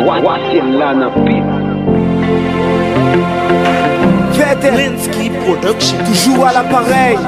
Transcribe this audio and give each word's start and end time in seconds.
Watin 0.00 0.78
lan 0.78 1.02
an 1.02 1.12
pit 1.24 1.44
Vete 4.32 4.70
Linsky 4.72 5.30
Production. 5.44 5.98
Toujours 6.06 6.46
à 6.46 6.52
l'appareil 6.52 7.18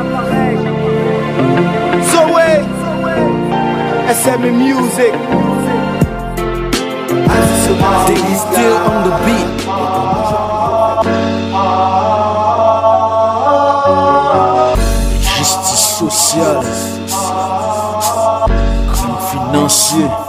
Zoé 2.11 2.63
SM 4.09 4.51
Music 4.51 5.13
Daily 8.07 8.35
still 8.35 8.77
on 8.89 9.05
the 9.05 9.15
beat. 9.25 9.49
Justice 15.21 15.87
sociale. 15.99 16.63
Crime 18.93 19.19
financier. 19.31 20.24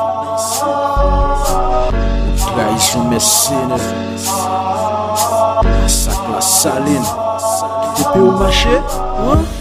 Mesene 3.15 3.77
Sak 5.87 6.17
la 6.33 6.41
salin 6.41 7.01
Depe 7.95 8.19
ou 8.19 8.31
mache 8.31 8.75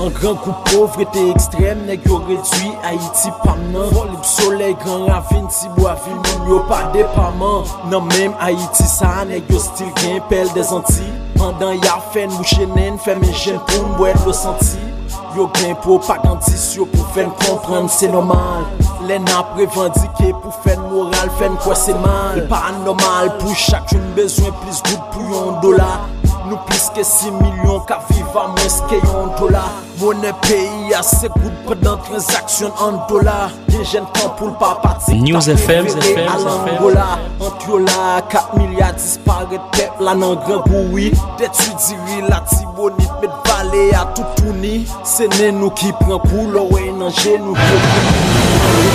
An 0.02 0.10
gran 0.16 0.34
kou 0.42 0.56
povrete 0.66 1.22
ekstrem 1.30 1.84
Neg 1.86 2.02
yo 2.08 2.18
redwi 2.26 2.72
Haiti 2.82 3.30
paman 3.44 3.92
Volib 3.94 4.26
soley 4.26 4.74
gran 4.82 5.06
ravin 5.06 5.46
Tibou 5.54 5.86
avin 5.86 6.18
moun 6.18 6.50
yo 6.50 6.58
pa 6.66 6.80
depaman 6.96 7.62
Nan 7.84 7.92
non, 7.92 8.08
menm 8.10 8.34
Haiti 8.42 8.88
sa 8.90 9.22
Neg 9.28 9.46
yo 9.46 9.62
stil 9.62 9.92
gen 10.02 10.18
pel 10.32 10.50
de 10.56 10.64
zanti 10.66 11.06
Pandan 11.38 11.78
ya 11.78 12.00
fen 12.10 12.34
mou 12.34 12.42
chenen 12.56 12.98
Fem 13.06 13.22
en 13.22 13.38
jen 13.38 13.62
pou 13.70 13.94
mwen 14.00 14.18
lo 14.26 14.34
santi 14.34 14.82
Yo 15.38 15.46
gen 15.60 15.78
propagandis 15.86 16.72
Yo 16.74 16.90
pou 16.90 17.14
ven 17.14 17.30
kompran 17.44 17.86
se 17.86 18.10
nomal 18.10 18.66
Les 19.06 19.18
n'a 19.18 19.44
revendiqué 19.54 20.32
pour 20.40 20.54
faire 20.62 20.80
moral, 20.80 21.28
faire 21.38 21.50
quoi 21.62 21.74
c'est 21.74 21.92
mal. 21.92 22.46
Pas 22.48 22.72
normal 22.84 23.36
pour 23.38 23.54
chacune 23.54 24.00
besoin 24.16 24.50
plus 24.62 24.82
good 24.82 25.00
pour 25.12 25.22
yon 25.22 25.60
dollar. 25.60 26.08
Nous 26.48 26.56
plus 26.66 26.90
que 26.94 27.02
6 27.02 27.30
millions 27.32 27.80
qu'à 27.80 28.00
vivre 28.10 28.28
à 28.34 28.48
moins 28.48 28.88
que 28.88 28.94
yon 28.94 29.26
dollar. 29.38 29.70
Monnaie 30.00 30.32
pays 30.42 30.94
assez 30.94 31.28
good 31.28 31.52
pendant 31.66 31.98
transaction 31.98 32.72
en 32.78 33.06
dollars. 33.06 33.50
Des 33.68 33.84
jeunes 33.84 34.06
temps 34.14 34.30
pour 34.38 34.48
le 34.48 34.54
pas 34.54 34.78
partir. 34.82 35.14
News 35.16 35.50
FM, 35.50 35.86
FM, 35.86 36.28
à 36.28 36.38
l'Angola. 36.38 37.18
Entre 37.40 37.68
yo 37.68 37.78
là, 37.78 38.22
4 38.30 38.56
milliards 38.56 38.94
disparaît 38.94 39.60
peuple 39.72 40.02
là 40.02 40.14
dans 40.14 40.34
grand 40.34 40.62
bruit. 40.66 41.12
D'étudier 41.36 42.22
la 42.28 42.40
tibonite, 42.40 43.10
mettre 43.20 43.42
tout 44.14 44.24
dans 46.08 47.10
genou. 47.10 47.54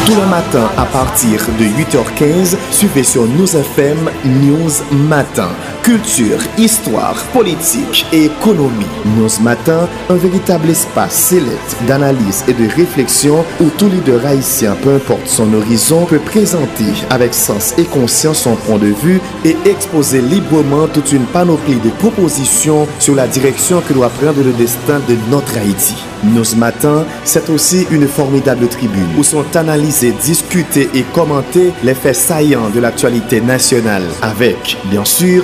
Tous 0.05 0.15
les 0.15 0.25
matins 0.25 0.69
à 0.77 0.85
partir 0.85 1.41
de 1.59 1.65
8h15, 1.65 2.55
suivez 2.71 3.03
sur 3.03 3.25
News 3.25 3.55
FM 3.55 4.09
News 4.25 4.71
Matin. 4.91 5.49
Culture, 5.83 6.39
histoire, 6.57 7.15
politique 7.33 8.05
et 8.11 8.25
économie. 8.25 8.85
News 9.17 9.41
Matin, 9.41 9.87
un 10.09 10.15
véritable 10.15 10.69
espace 10.69 11.13
sélect 11.13 11.75
d'analyse 11.87 12.43
et 12.47 12.53
de 12.53 12.69
réflexion 12.69 13.43
où 13.61 13.69
tout 13.77 13.87
leader 13.87 14.23
haïtien, 14.25 14.75
peu 14.83 14.95
importe 14.95 15.25
son 15.27 15.51
horizon, 15.53 16.05
peut 16.05 16.19
présenter 16.19 16.93
avec 17.09 17.33
sens 17.33 17.73
et 17.77 17.85
conscience 17.85 18.39
son 18.39 18.55
point 18.55 18.77
de 18.77 18.87
vue 18.87 19.21
et 19.45 19.55
exposer 19.65 20.21
librement 20.21 20.87
toute 20.87 21.11
une 21.11 21.25
panoplie 21.25 21.79
de 21.79 21.89
propositions 21.89 22.87
sur 22.99 23.15
la 23.15 23.27
direction 23.27 23.81
que 23.81 23.93
doit 23.93 24.09
prendre 24.09 24.43
le 24.43 24.51
destin 24.53 24.99
de 25.07 25.15
notre 25.31 25.57
Haïti. 25.57 25.95
Nos 26.23 26.55
matins, 26.57 27.05
c'est 27.23 27.49
aussi 27.49 27.87
une 27.91 28.05
formidable 28.05 28.67
tribune 28.67 29.07
où 29.17 29.23
sont 29.23 29.45
analysés, 29.55 30.13
discutés 30.21 30.89
et 30.93 31.03
commentés 31.13 31.71
les 31.81 31.93
faits 31.93 32.15
saillants 32.15 32.69
de 32.69 32.81
l'actualité 32.81 33.39
nationale 33.39 34.03
avec, 34.21 34.77
bien 34.85 35.05
sûr, 35.05 35.43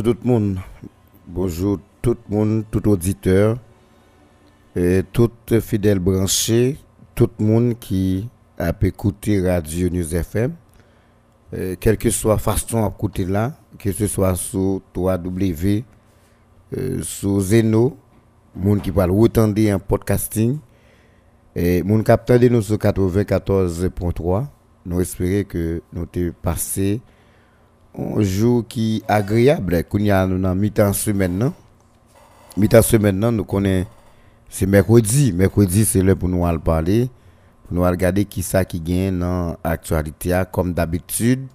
Bonjour 0.00 0.14
tout 0.14 0.20
le 0.24 0.30
monde. 0.30 0.58
Bonjour 1.26 1.78
tout 2.00 2.16
le 2.30 2.34
monde, 2.34 2.64
tout 2.70 2.88
auditeur, 2.88 3.58
et 4.74 5.02
tout 5.12 5.30
fidèle 5.60 5.98
branché, 5.98 6.78
tout 7.14 7.28
le 7.38 7.44
monde 7.44 7.78
qui 7.78 8.26
a 8.56 8.72
pu 8.72 8.86
écouter 8.86 9.46
Radio 9.46 9.90
News 9.90 10.14
FM. 10.14 10.54
Euh, 11.52 11.76
quelle 11.78 11.98
que 11.98 12.08
soit 12.08 12.32
la 12.32 12.38
façon 12.38 12.86
d'écouter 12.86 13.26
là, 13.26 13.52
que 13.78 13.92
ce 13.92 14.06
soit 14.06 14.34
sur 14.36 14.80
3W, 14.94 15.84
euh, 16.78 17.02
sur 17.02 17.38
Zeno, 17.40 17.98
monde 18.56 18.80
qui 18.80 18.92
parle 18.92 19.10
retendre 19.10 19.60
en 19.70 19.78
podcasting, 19.78 20.60
et 21.54 21.82
monde 21.82 22.04
qui 22.04 22.10
attendent 22.10 22.44
nous 22.44 22.62
sur 22.62 22.76
94.3, 22.76 24.46
nous 24.86 25.00
espérons 25.02 25.44
que 25.44 25.82
nous 25.92 26.06
te 26.06 26.30
passé 26.30 27.02
un 27.98 28.20
jour 28.22 28.64
qui 28.68 28.98
est 28.98 29.10
agréable, 29.10 29.84
qu'on 29.84 29.98
y 29.98 30.10
a 30.10 30.26
nous 30.26 30.54
mi-temps 30.54 30.92
semaine 30.92 31.38
non? 31.38 31.52
Mi-temps 32.56 32.82
semaine 32.82 33.18
nous 33.18 33.44
connaissons 33.44 33.88
c'est 34.48 34.66
mercredi, 34.66 35.32
mercredi 35.32 35.84
c'est 35.84 36.02
là 36.02 36.16
pour 36.16 36.28
nous 36.28 36.44
aller 36.44 36.58
parler 36.58 37.10
nous 37.70 37.84
allons 37.84 37.92
regarder 37.92 38.24
qui 38.24 38.42
ça 38.42 38.64
qui 38.64 38.80
gagne 38.80 39.18
dans 39.20 39.56
l'actualité 39.64 40.42
comme 40.50 40.72
d'habitude. 40.72 41.46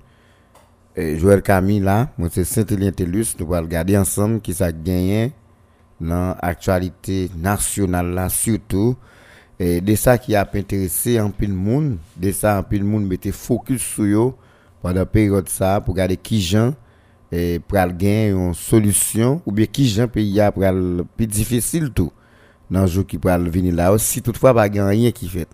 Joël 0.95 1.41
Camille 1.41 1.81
là, 1.81 2.07
moi 2.17 2.29
c'est 2.31 2.45
Saint-Élien 2.45 2.93
Tellus, 2.93 3.35
nous 3.37 3.53
allons 3.53 3.65
regarder 3.65 3.97
ensemble 3.97 4.39
qui 4.39 4.53
ça 4.53 4.71
gagne 4.71 5.31
dans 5.99 6.37
l'actualité 6.41 7.29
nationale 7.37 8.13
là 8.13 8.29
surtout. 8.29 8.95
Et 9.59 9.81
de 9.81 9.95
ça 9.95 10.17
qui 10.17 10.35
a 10.35 10.49
intéressé 10.53 11.17
un 11.17 11.29
peu 11.29 11.47
le 11.47 11.53
monde, 11.53 11.97
de 12.15 12.31
ça 12.31 12.57
un 12.57 12.63
peu 12.63 12.77
le 12.77 12.85
monde 12.85 13.07
mettait 13.07 13.33
focus 13.33 13.81
sur 13.81 14.05
yo 14.05 14.37
pandan 14.85 15.07
peryode 15.09 15.49
sa 15.49 15.79
pou 15.81 15.97
gade 15.97 16.17
ki 16.21 16.39
jan 16.43 16.73
e, 17.33 17.57
pral 17.69 17.93
gen 17.97 18.35
yon 18.35 18.51
eh, 18.53 18.59
solusyon 18.59 19.39
ou 19.41 19.53
be 19.55 19.65
ki 19.65 19.87
jan 19.89 20.11
peyi 20.11 20.37
ya 20.37 20.51
pral 20.53 21.01
pi 21.17 21.27
difisil 21.29 21.89
tou 21.89 22.13
nan 22.69 22.85
jou 22.85 23.05
ki 23.07 23.17
pral 23.21 23.47
vini 23.53 23.73
la 23.73 23.91
ou 23.93 24.01
si 24.01 24.21
toutfwa 24.25 24.53
pa 24.57 24.67
gen 24.71 24.89
rien 24.89 25.13
ki 25.15 25.29
fet. 25.31 25.49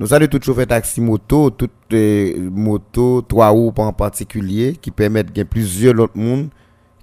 Nou 0.00 0.08
sa 0.08 0.18
de 0.18 0.26
tout 0.26 0.42
choufe 0.42 0.64
taksi 0.66 1.02
moto, 1.04 1.46
tout 1.54 1.94
e, 1.94 2.34
moto 2.50 3.22
3 3.30 3.50
ou 3.54 3.72
pa 3.76 3.86
an 3.88 3.96
partikulye 3.96 4.72
ki 4.82 4.92
pemet 4.96 5.32
gen 5.32 5.48
plizye 5.48 5.92
lot 5.94 6.16
moun 6.18 6.48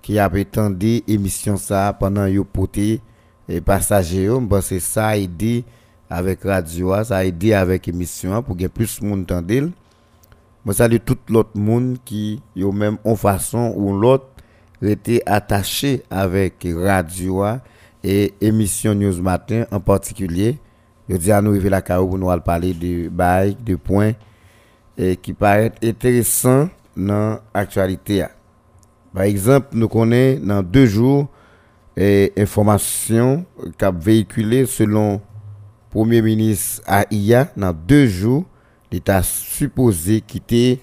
ki 0.05 0.17
ap 0.21 0.37
etande 0.39 0.99
emisyon 1.09 1.59
sa 1.61 1.87
pandan 1.97 2.29
yo 2.33 2.45
pote 2.45 2.97
e, 2.97 3.01
eh, 3.49 3.61
pasaje 3.65 4.25
yo 4.27 4.37
bon, 4.37 4.49
mba 4.49 4.61
se 4.65 4.81
sa 4.83 5.11
edi 5.17 5.63
avek 6.09 6.45
radyo 6.49 6.93
a, 6.97 7.03
sa 7.05 7.21
edi 7.25 7.53
avek 7.53 7.91
emisyon 7.93 8.37
a 8.37 8.41
pou 8.45 8.57
gen 8.57 8.73
plus 8.73 8.97
moun 9.01 9.25
tendel. 9.29 9.69
Moi 10.65 10.73
salue 10.73 10.97
tout 11.05 11.17
l'autre 11.29 11.51
monde 11.57 11.97
qui 12.03 12.41
yo 12.53 12.73
même 12.73 12.97
en 13.05 13.15
façon 13.15 13.73
ou 13.77 13.97
l'autre 13.97 14.27
était 14.81 15.23
attaché 15.25 16.03
avec 16.09 16.67
radio 16.75 17.45
et 18.03 18.33
émission 18.41 18.93
News 18.93 19.21
Matin 19.21 19.65
en 19.71 19.79
particulier. 19.79 20.59
Je 21.07 21.15
dis 21.15 21.31
à 21.31 21.41
nous 21.41 21.51
arriver 21.51 21.69
la 21.69 21.81
nous 21.99 22.39
parler 22.41 22.73
de 22.73 23.07
bail, 23.07 23.55
de 23.55 23.75
points 23.75 24.13
qui 25.21 25.33
paraissent 25.33 25.71
intéressants 25.81 26.69
dans 26.95 27.39
l'actualité. 27.55 28.25
Par 29.13 29.23
exemple, 29.23 29.69
nous 29.71 29.87
connaissons 29.87 30.45
dans 30.45 30.61
deux 30.61 30.85
jours 30.85 31.27
et 31.95 32.33
information 32.37 33.45
qui 33.77 33.85
a 33.85 33.91
véhiculé 33.91 34.65
selon 34.65 35.21
Premier 35.89 36.21
ministre 36.21 36.83
AIA 36.85 37.47
dans 37.57 37.73
deux 37.73 38.05
jours, 38.07 38.43
l'État 38.91 39.21
supposé 39.23 40.21
quitter 40.21 40.81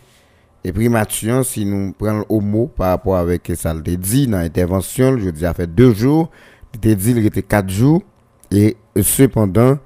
et 0.64 0.72
primature 0.72 1.44
si 1.44 1.64
nous 1.64 1.92
prenons 1.92 2.24
au 2.28 2.40
mot 2.40 2.66
par 2.66 2.88
rapport 2.88 3.16
avec 3.16 3.52
ça 3.54 3.72
le 3.72 3.82
dit 3.82 4.26
dans 4.26 4.38
l'intervention, 4.38 5.16
je 5.18 5.30
dis 5.30 5.46
à 5.46 5.54
fait 5.54 5.66
deux 5.66 5.94
jours, 5.94 6.30
il 6.74 6.96
dit 6.96 7.10
il 7.12 7.26
était 7.26 7.42
quatre 7.42 7.70
jours. 7.70 8.02
Et 8.50 8.76
cependant 9.00 9.78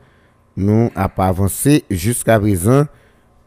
nous 0.57 0.91
n'a 0.95 1.09
pas 1.09 1.29
avancé 1.29 1.85
jusqu'à 1.91 2.39
présent. 2.39 2.85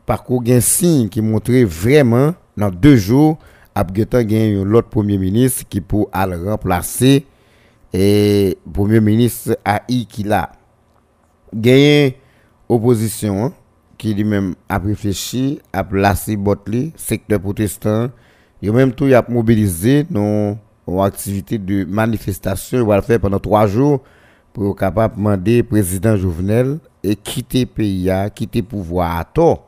Par 0.05 0.23
contre, 0.23 0.43
il 0.45 0.49
y 0.51 0.53
a 0.53 0.57
un 0.57 0.61
signe 0.61 1.09
qui 1.09 1.21
montrait 1.21 1.63
vraiment, 1.63 2.33
dans 2.57 2.69
deux 2.69 2.95
jours, 2.95 3.37
après 3.75 4.05
gagné 4.05 4.63
l'autre 4.63 4.89
premier 4.89 5.17
ministre 5.17 5.63
qui 5.69 5.81
pour 5.81 6.09
aller 6.11 6.35
remplacer. 6.35 7.25
Et 7.93 8.57
premier 8.71 9.01
ministre 9.01 9.57
AI 9.65 10.05
qui 10.05 10.23
l'a 10.23 10.51
gagné 11.53 12.17
opposition 12.67 13.45
hein, 13.45 13.53
qui 14.03 14.13
lui-même 14.13 14.53
a 14.67 14.79
réfléchi, 14.79 15.61
a 15.71 15.81
placé 15.81 16.35
Botli, 16.35 16.91
secteur 16.97 17.39
protestant. 17.39 18.09
Et 18.61 18.69
même 18.69 18.91
tout, 18.91 19.05
il 19.05 19.13
a 19.15 19.23
mobilisé 19.29 20.05
nos, 20.09 20.57
activités 21.01 21.57
de 21.57 21.85
manifestation. 21.85 22.79
Il 22.79 22.85
va 22.85 23.01
faire 23.01 23.21
pendant 23.21 23.39
trois 23.39 23.65
jours 23.65 24.01
pour 24.51 24.75
capable 24.75 25.13
de 25.15 25.19
demander 25.19 25.63
président 25.63 26.17
Jovenel 26.17 26.79
et 27.01 27.15
quitter 27.15 27.61
le 27.61 27.65
pays, 27.67 28.11
quitter 28.35 28.59
le 28.59 28.65
pouvoir 28.67 29.19
à 29.19 29.23
tort. 29.23 29.67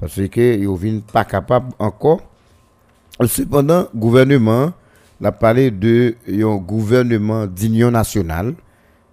Parce 0.00 0.16
que 0.16 0.56
il 0.58 1.02
pas 1.02 1.24
capable 1.24 1.68
encore. 1.78 2.22
Cependant, 3.24 3.86
le 3.94 3.98
gouvernement 4.00 4.72
a 5.22 5.30
parlé 5.30 5.70
de 5.70 6.16
un 6.28 6.56
gouvernement 6.56 7.46
d'union 7.46 7.92
nationale. 7.92 8.54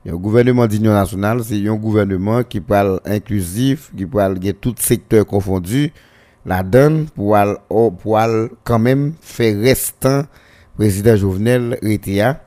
Un 0.05 0.15
gouvernement 0.15 0.67
d'union 0.67 0.91
nationale, 0.91 1.41
c'est 1.45 1.65
un 1.65 1.75
gouvernement 1.75 2.43
qui 2.43 2.59
parle 2.59 2.99
inclusif, 3.05 3.89
qui 3.95 4.05
parle 4.05 4.37
de 4.37 4.51
tout 4.51 4.75
secteur 4.77 5.25
confondu, 5.25 5.93
la 6.45 6.61
donne 6.61 7.05
pour, 7.15 7.37
pour 8.01 8.19
quand 8.65 8.79
même 8.79 9.13
faire 9.21 9.57
restant 9.57 10.23
président 10.75 11.15
Jovenel 11.15 11.79
Ritia. 11.81 12.43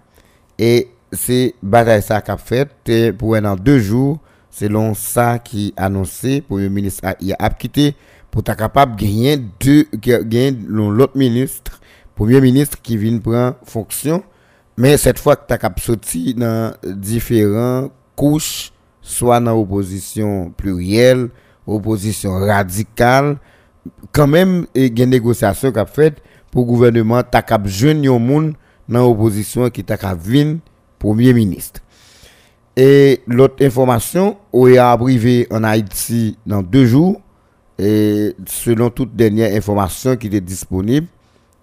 Et 0.58 0.88
c'est 1.11 1.55
bataille 1.62 2.03
ça 2.03 2.20
qu'a 2.20 2.37
fait 2.37 2.69
pour 3.17 3.37
un 3.37 3.56
deux 3.56 3.79
jours, 3.79 4.19
selon 4.50 4.93
ça 4.93 5.38
qui 5.38 5.73
annoncé, 5.79 6.44
le 6.50 6.69
ministre 6.69 7.05
a 7.38 7.50
quitté 7.50 7.94
pour 8.31 8.43
être 8.43 8.55
capable 8.55 8.97
de 8.97 9.02
gagner 9.02 9.43
gagner 10.25 10.50
l'autre 10.69 11.17
ministre, 11.17 11.81
premier 12.14 12.43
ministre 12.43 12.82
qui 12.82 12.99
vient 12.99 13.17
prendre 13.19 13.56
fonction, 13.64 14.23
mais 14.76 14.96
cette 14.96 15.19
fois 15.19 15.37
que 15.37 15.46
tu 15.46 15.55
as 15.55 15.73
sorti 15.78 16.34
dans 16.34 16.75
différentes 16.84 17.93
couches, 18.14 18.73
soit 19.00 19.40
dans 19.40 19.58
opposition 19.58 20.52
plurielle, 20.56 21.28
opposition 21.67 22.32
radicale, 22.32 23.38
quand 24.12 24.26
même, 24.26 24.67
il 24.75 24.99
y 24.99 25.00
a 25.00 25.05
une 25.05 25.11
négociation 25.11 25.73
qu'a 25.73 25.87
fait 25.87 26.20
pour 26.50 26.62
le 26.62 26.69
gouvernement, 26.69 27.23
tu 27.23 27.37
as 27.37 27.61
jeune 27.64 28.06
monde 28.19 28.55
dans 28.88 29.00
l'opposition 29.00 29.70
qui 29.70 29.84
t'a 29.84 29.96
venir 30.14 30.58
premier 30.99 31.32
ministre. 31.32 31.81
Et 32.76 33.23
l'autre 33.26 33.64
information, 33.64 34.37
on 34.52 34.67
est 34.67 34.78
arrivé 34.78 35.46
en 35.50 35.64
Haïti 35.64 36.37
dans 36.44 36.62
deux 36.62 36.87
jours, 36.87 37.20
et 37.78 38.34
selon 38.46 38.90
toute 38.90 39.14
dernière 39.17 39.55
information 39.55 40.17
qui 40.17 40.26
était 40.26 40.40
disponible, 40.40 41.06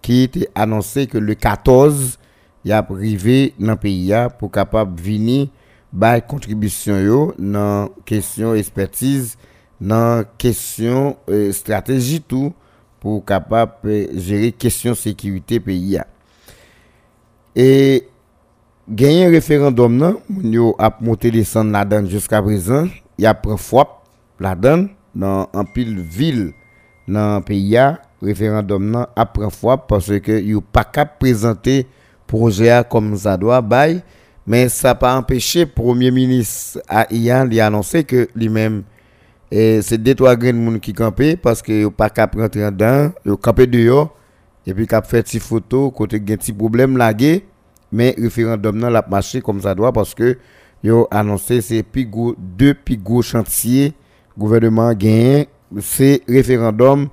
qui 0.02 0.24
était 0.24 0.50
annoncé 0.56 1.08
que 1.08 1.18
le 1.18 1.36
14, 1.36 2.18
yap 2.68 2.92
rive 2.96 3.54
nan 3.60 3.78
peyi 3.80 4.10
ya 4.12 4.28
pou 4.32 4.52
kapap 4.52 4.92
vini 5.04 5.50
bay 5.94 6.24
kontribisyon 6.26 7.04
yo 7.06 7.20
nan 7.38 7.92
kesyon 8.08 8.58
ekspertise, 8.58 9.38
nan 9.78 10.26
kesyon 10.42 11.14
e, 11.28 11.52
strategi 11.56 12.18
tou 12.24 12.54
pou 13.04 13.22
kapap 13.28 13.84
e, 13.86 14.08
jere 14.16 14.50
kesyon 14.56 14.98
sekirite 14.98 15.60
peyi 15.64 16.00
ya. 16.00 16.08
E 17.54 18.08
genyen 18.90 19.30
referandom 19.34 20.00
nan, 20.00 20.18
moun 20.26 20.56
yo 20.56 20.72
ap 20.82 21.04
monte 21.06 21.30
lesan 21.34 21.70
la 21.76 21.84
dan 21.86 22.08
jiska 22.10 22.42
prezan, 22.46 22.90
yap 23.22 23.44
pren 23.44 23.60
fwap 23.62 24.00
la 24.42 24.56
dan 24.58 24.88
nan 25.14 25.46
anpil 25.54 26.00
vil 26.02 26.48
nan 27.06 27.44
peyi 27.46 27.76
ya, 27.76 27.88
referandom 28.24 28.88
nan 28.96 29.12
ap 29.20 29.36
pren 29.36 29.54
fwap 29.54 29.86
parce 29.92 30.18
ke 30.26 30.40
yo 30.42 30.64
pa 30.64 30.88
kap 30.88 31.20
prezante 31.22 31.84
projet 32.28 32.82
comme 32.90 33.16
ça 33.16 33.38
doit 33.38 33.62
bail. 33.62 34.02
Mais 34.46 34.68
ça 34.68 34.94
pas 34.94 35.16
empêché 35.16 35.66
premier 35.66 36.12
ministre 36.12 36.82
a 36.90 37.08
il 37.10 37.32
annoncé 37.62 38.04
que 38.04 38.28
lui-même 38.36 38.84
c'est 39.52 39.98
deux 39.98 40.16
trois 40.16 40.36
grains 40.36 40.52
monde 40.52 40.80
qui 40.82 40.92
campé 40.94 41.38
parce 41.38 41.62
que 41.62 41.88
pas 41.88 42.10
qu'à 42.10 42.30
rentrer 42.36 42.70
dedans 42.72 43.12
yo 43.26 43.38
campé 43.38 43.68
dehors. 43.68 44.16
Et 44.66 44.74
puis 44.74 44.88
qu'a 44.88 45.02
fait 45.02 45.32
des 45.32 45.40
photos 45.40 45.92
côté 45.96 46.18
un 46.18 46.36
petit 46.36 46.52
problème 46.52 46.98
lagué 46.98 47.46
mais 47.92 48.16
référendum 48.18 48.78
n'a 48.78 48.90
l'a 48.90 49.06
marché 49.10 49.40
comme 49.42 49.62
ça 49.62 49.76
doit 49.76 49.94
parce 49.94 50.14
que 50.14 50.38
yo 50.84 51.08
annoncé 51.12 51.62
c'est 51.62 51.86
deux 52.38 52.74
plus 52.74 52.98
gros 52.98 53.22
chantiers. 53.22 53.94
Gouvernement 54.38 54.94
gagne 54.94 55.46
c'est 55.80 56.22
référendum 56.28 57.08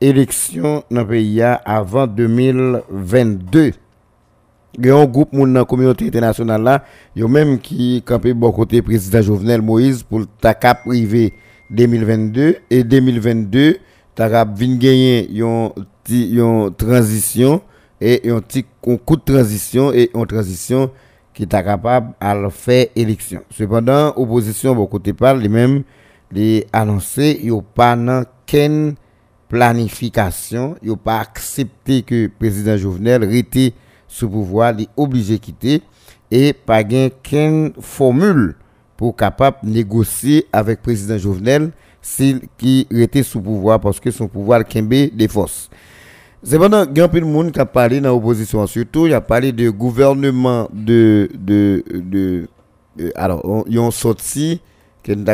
élection 0.00 0.84
dans 0.90 1.00
le 1.00 1.08
pays 1.08 1.42
avant 1.42 2.06
2022. 2.06 3.72
Y 4.80 4.90
a 4.90 4.96
un 4.96 5.06
groupe 5.06 5.30
dans 5.32 5.46
la 5.46 5.64
communauté 5.64 6.06
internationale 6.06 6.62
là, 6.62 6.84
il 7.16 7.22
y 7.22 7.24
a 7.24 7.28
même 7.28 7.58
qui 7.58 8.00
campé 8.06 8.32
bon 8.32 8.52
côté 8.52 8.80
président 8.80 9.20
Jovenel 9.20 9.60
Moïse 9.60 10.04
pour 10.04 10.24
ta 10.40 10.54
cap 10.54 10.84
privé 10.84 11.32
2022 11.70 12.56
et 12.70 12.84
2022 12.84 13.78
ta 14.14 14.30
cap 14.30 14.56
vinn 14.56 14.78
gagner 14.78 15.28
une 15.30 16.74
transition 16.76 17.60
et 18.00 18.30
un 18.30 18.40
petit 18.40 18.64
coup 18.80 19.16
de 19.16 19.22
transition 19.32 19.92
et 19.92 20.10
une 20.14 20.26
transition 20.26 20.90
qui 21.34 21.42
est 21.42 21.46
capable 21.48 22.14
de 22.20 22.48
faire 22.48 22.86
élection. 22.94 23.42
Cependant, 23.50 24.12
opposition 24.16 24.76
bon 24.76 24.86
côté 24.86 25.12
parle 25.12 25.40
les 25.40 25.48
mêmes 25.48 25.82
les 26.30 26.66
annoncé 26.72 27.40
a 27.50 27.62
pas 27.74 27.96
qu'une 28.46 28.94
planification, 29.48 30.76
il 30.82 30.96
pas 30.96 31.20
accepté 31.20 32.02
que 32.02 32.28
président 32.28 32.76
Jovenel 32.76 33.34
était 33.34 33.72
sous 34.08 34.28
pouvoir, 34.28 34.78
est 34.80 34.88
obligé 34.96 35.34
de 35.34 35.40
quitter 35.44 35.82
et 36.30 36.52
pas 36.52 36.82
qu'une 36.82 37.72
formule 37.80 38.56
pour 38.96 39.14
capable 39.14 39.58
négocier 39.62 40.46
avec 40.52 40.78
le 40.78 40.82
président 40.82 41.18
Jovenel 41.18 41.70
s'il 42.02 42.40
était 42.90 43.22
sous 43.22 43.40
pouvoir 43.40 43.78
parce 43.80 44.00
que 44.00 44.10
son 44.10 44.26
pouvoir 44.26 44.64
kembe 44.64 44.88
des 45.14 45.28
forces. 45.28 45.70
Cependant, 46.42 46.84
il 46.88 46.96
y 46.96 47.00
a 47.00 47.04
un 47.04 47.08
peu 47.08 47.20
de 47.20 47.26
monde 47.26 47.52
qui 47.52 47.60
a 47.60 47.66
parlé 47.66 48.00
dans 48.00 48.10
l'opposition, 48.10 48.66
surtout, 48.66 49.06
il 49.06 49.14
a 49.14 49.20
parlé 49.20 49.52
de 49.52 49.70
gouvernement 49.70 50.68
de. 50.72 51.28
de, 51.34 51.82
de, 51.92 52.48
alors, 53.16 53.64
ils 53.68 53.78
ont 53.78 53.90
sorti 53.90 54.60
que 55.02 55.12
nous 55.12 55.24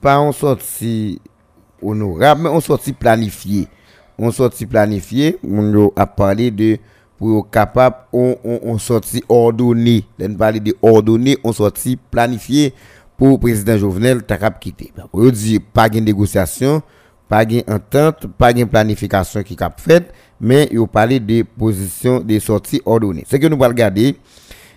pas 0.00 0.20
on 0.20 0.32
sorti 0.32 1.20
honorable, 1.82 2.42
mais 2.42 2.48
on 2.48 2.60
sorti 2.60 2.92
planifié. 2.92 3.68
On 4.18 4.30
sorti 4.30 4.66
planifié, 4.66 5.38
on 5.42 5.90
a 5.96 6.06
parlé 6.06 6.50
de 6.50 6.78
pour 7.18 7.48
capable 7.50 7.96
on, 8.12 8.36
on, 8.44 8.60
on. 8.64 8.76
On 9.28 10.34
parle 10.36 10.60
de 10.60 10.76
ordonné, 10.82 11.38
on 11.44 11.52
sorti 11.52 11.96
planifié 11.96 12.74
pour 13.16 13.28
le 13.28 13.38
président 13.38 13.76
Jovenel 13.78 14.22
capable 14.22 14.58
quitter. 14.58 14.92
Pour 15.10 15.30
dire 15.32 15.60
pas 15.72 15.88
de 15.88 16.00
négociation, 16.00 16.82
pas 17.28 17.44
de 17.44 17.62
entente, 17.68 18.26
pas 18.38 18.52
de 18.52 18.64
planification 18.64 19.42
qui 19.42 19.56
cap 19.56 19.80
fait, 19.80 20.12
mais 20.40 20.68
il 20.70 20.86
parlé 20.86 21.20
de 21.20 21.42
position 21.42 22.20
de 22.20 22.38
sortie 22.38 22.80
ordonnée. 22.84 23.24
C'est 23.26 23.38
que 23.38 23.46
nous 23.46 23.56
allons 23.56 23.68
regarder 23.68 24.16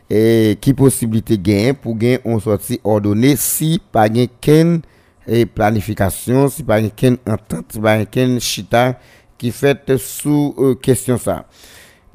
et 0.09 0.57
qui 0.61 0.73
possibilité 0.73 1.37
gain 1.37 1.73
pour 1.73 1.97
gagner 1.97 2.19
on 2.23 2.39
sortie 2.39 2.79
ordonnée 2.83 3.35
si 3.35 3.81
pas 3.91 4.07
gain 4.07 4.79
et 5.27 5.45
planification, 5.45 6.47
si 6.47 6.63
pas 6.63 6.79
une 6.79 7.17
entente, 7.27 7.65
si 7.69 7.79
pas 7.79 7.97
une 8.15 8.39
chita 8.39 8.97
qui 9.37 9.51
fait 9.51 9.97
sous 9.97 10.55
euh, 10.57 10.75
question 10.75 11.17
ça. 11.17 11.45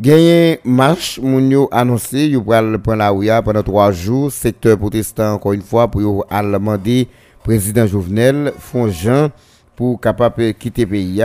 Gagné 0.00 0.58
marche, 0.64 1.20
moun 1.20 1.68
annoncé, 1.70 2.24
yo 2.32 2.40
pral 2.42 2.78
prendre 2.82 2.98
la 2.98 3.12
ouya 3.12 3.42
pendant 3.42 3.62
trois 3.62 3.92
jours, 3.92 4.32
secteur 4.32 4.78
protestant 4.78 5.34
encore 5.34 5.52
une 5.52 5.62
fois 5.62 5.86
pour 5.86 6.26
demander 6.28 7.06
président 7.44 7.86
Jovenel 7.86 8.52
font 8.58 8.90
Jean 8.90 9.28
pour 9.76 10.00
capable 10.00 10.54
quitter 10.54 10.86
pays 10.86 11.22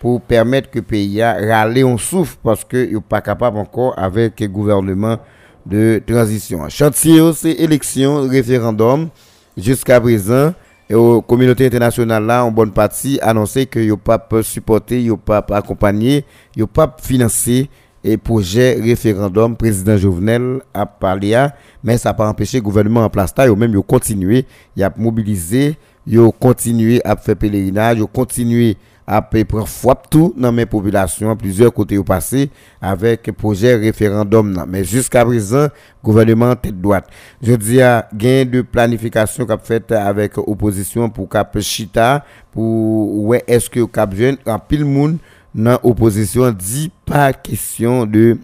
pour 0.00 0.20
permettre 0.22 0.70
que 0.70 0.80
pays 0.80 1.22
râler 1.22 1.84
on 1.84 1.98
souffle 1.98 2.36
parce 2.42 2.64
que 2.64 2.90
yo 2.90 3.00
pas 3.00 3.20
capable 3.20 3.58
encore 3.58 3.96
avec 3.96 4.40
le 4.40 4.48
gouvernement 4.48 5.18
de 5.64 6.02
transition. 6.04 6.68
Chantier 6.68 7.20
c'est 7.34 7.52
élection 7.52 8.26
référendum 8.26 9.08
jusqu'à 9.56 10.00
présent 10.00 10.52
et 10.88 10.94
aux 10.94 11.20
communautés 11.20 11.66
internationales 11.66 12.24
là 12.24 12.44
en 12.44 12.50
bonne 12.50 12.70
partie 12.70 13.18
annoncé 13.20 13.66
que 13.66 13.80
yo 13.80 13.96
pas 13.96 14.20
supporter 14.42 15.02
yo 15.02 15.16
pas 15.16 15.44
accompagner 15.50 16.24
yo 16.56 16.66
pas 16.66 16.94
financer 17.00 17.68
et 18.04 18.16
projet 18.16 18.78
référendum 18.80 19.56
président 19.56 19.96
Jovenel 19.96 20.60
a 20.72 20.86
parlé 20.86 21.46
mais 21.82 21.98
ça 21.98 22.14
pas 22.14 22.28
empêché 22.28 22.60
gouvernement 22.60 23.04
en 23.04 23.10
place. 23.10 23.34
Là 23.36 23.46
yo 23.46 23.56
même 23.56 23.72
yo 23.72 23.82
continuer 23.82 24.46
y 24.76 24.84
a 24.84 24.92
mobilisé 24.96 25.76
yo 26.06 26.30
continuer 26.30 27.00
à 27.04 27.16
faire 27.16 27.36
pèlerinage 27.36 27.98
yo 27.98 28.06
continuer 28.06 28.76
à 29.06 29.22
prendre 29.22 29.68
foi 29.68 29.94
tout 30.10 30.34
dans 30.36 30.50
mes 30.50 30.66
populations, 30.66 31.36
plusieurs 31.36 31.72
côtés 31.72 31.96
au 31.96 32.02
passé, 32.02 32.50
avec 32.80 33.30
projet 33.36 33.76
référendum. 33.76 34.64
Mais 34.68 34.82
jusqu'à 34.82 35.24
présent, 35.24 35.68
gouvernement 36.02 36.56
tête 36.56 36.80
droite. 36.80 37.06
Je 37.40 37.52
dis 37.52 37.80
à 37.80 38.08
gain 38.12 38.44
de 38.44 38.62
planification 38.62 39.46
qu'a 39.46 39.58
fait 39.58 39.92
avec 39.92 40.36
opposition 40.38 41.08
pour 41.08 41.28
cap 41.28 41.56
chita, 41.60 42.24
pour 42.50 43.24
ouais, 43.24 43.44
est-ce 43.46 43.70
que 43.70 43.84
cap 43.84 44.12
jeune, 44.14 44.36
en 44.46 44.58
pile 44.58 44.84
monde 44.84 45.18
dans 45.54 45.78
opposition 45.84 46.50
dit 46.50 46.90
pas 47.06 47.32
question 47.32 48.04
de 48.04 48.38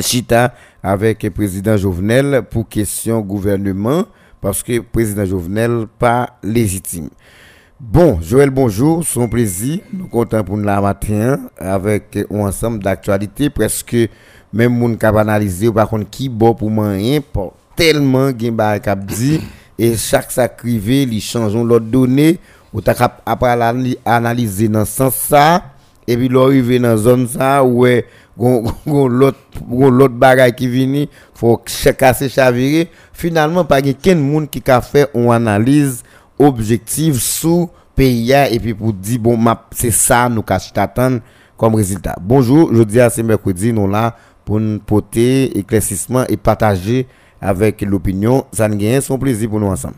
chita 0.00 0.54
avec 0.82 1.22
le 1.22 1.30
président 1.30 1.76
Jovenel 1.76 2.42
pour 2.50 2.68
question 2.68 3.20
gouvernement, 3.20 4.04
parce 4.40 4.62
que 4.62 4.72
le 4.72 4.82
président 4.82 5.24
Jovenel 5.24 5.86
pas 5.98 6.38
légitime. 6.42 7.08
Bon, 7.92 8.18
Joël, 8.22 8.48
bonjour, 8.48 9.04
son 9.04 9.28
plaisir. 9.28 9.80
Nous 9.92 10.06
comptons 10.06 10.42
pour 10.42 10.56
nous 10.56 10.64
la 10.64 10.80
matin 10.80 11.38
avec 11.58 12.18
un 12.30 12.38
ensemble 12.38 12.82
d'actualités. 12.82 13.50
Presque 13.50 14.08
même 14.54 14.72
moun 14.72 14.96
k'ap 14.96 15.16
analyser 15.16 15.68
ou 15.68 15.72
par 15.74 15.90
contre 15.90 16.08
qui 16.08 16.30
bon 16.30 16.54
pour 16.54 16.70
moyen 16.70 17.20
pour 17.20 17.52
tellement 17.76 18.30
gen 18.32 18.56
ba 18.56 18.78
k'ap 18.80 19.04
dit. 19.04 19.42
Et 19.78 19.98
chaque 19.98 20.32
sacrivé 20.32 21.04
li 21.04 21.20
changeons 21.20 21.62
l'autre 21.62 21.84
données 21.84 22.38
ou 22.72 22.80
ta 22.80 22.94
k'ap 22.94 23.20
après 23.26 23.52
analyser 24.06 24.68
dans 24.68 24.86
sens 24.86 25.14
ça. 25.14 25.62
Et 26.06 26.16
puis 26.16 26.30
l'arriver 26.30 26.78
dans 26.78 26.96
zone 26.96 27.28
ça 27.28 27.62
ouais 27.62 28.06
gon 28.38 28.64
l'autre 28.86 29.38
l'autre 29.70 30.14
bagay 30.14 30.52
qui 30.52 30.68
vini 30.68 31.08
faut 31.34 31.62
casser 31.98 32.28
chavirer 32.28 32.88
finalement 33.12 33.64
pas 33.64 33.82
gen 33.82 33.94
ken 33.94 34.20
moun 34.20 34.48
qui 34.48 34.62
ka 34.62 34.80
fait 34.80 35.10
une 35.14 35.30
analyse 35.30 36.02
objective 36.38 37.18
sous 37.18 37.70
pays 37.94 38.32
et 38.32 38.58
puis 38.58 38.74
pour 38.74 38.92
dire 38.92 39.20
bon 39.20 39.38
c'est 39.72 39.90
ça 39.90 40.28
nous 40.28 40.42
t'attendre 40.42 41.20
comme 41.56 41.76
résultat. 41.76 42.16
Bonjour, 42.20 42.74
je 42.74 42.82
dis 42.82 43.00
à 43.00 43.10
c'est 43.10 43.22
mercredi 43.22 43.72
nous 43.72 43.88
là 43.88 44.16
pour 44.44 44.60
nous 44.60 44.78
porter 44.80 45.56
éclaircissement 45.56 46.24
et 46.28 46.36
partager 46.36 47.06
avec 47.40 47.82
l'opinion. 47.82 48.44
Ça 48.52 48.68
nous 48.68 48.76
gagne 48.76 49.00
son 49.00 49.18
plaisir 49.18 49.48
pour 49.48 49.60
nous 49.60 49.66
ensemble. 49.66 49.94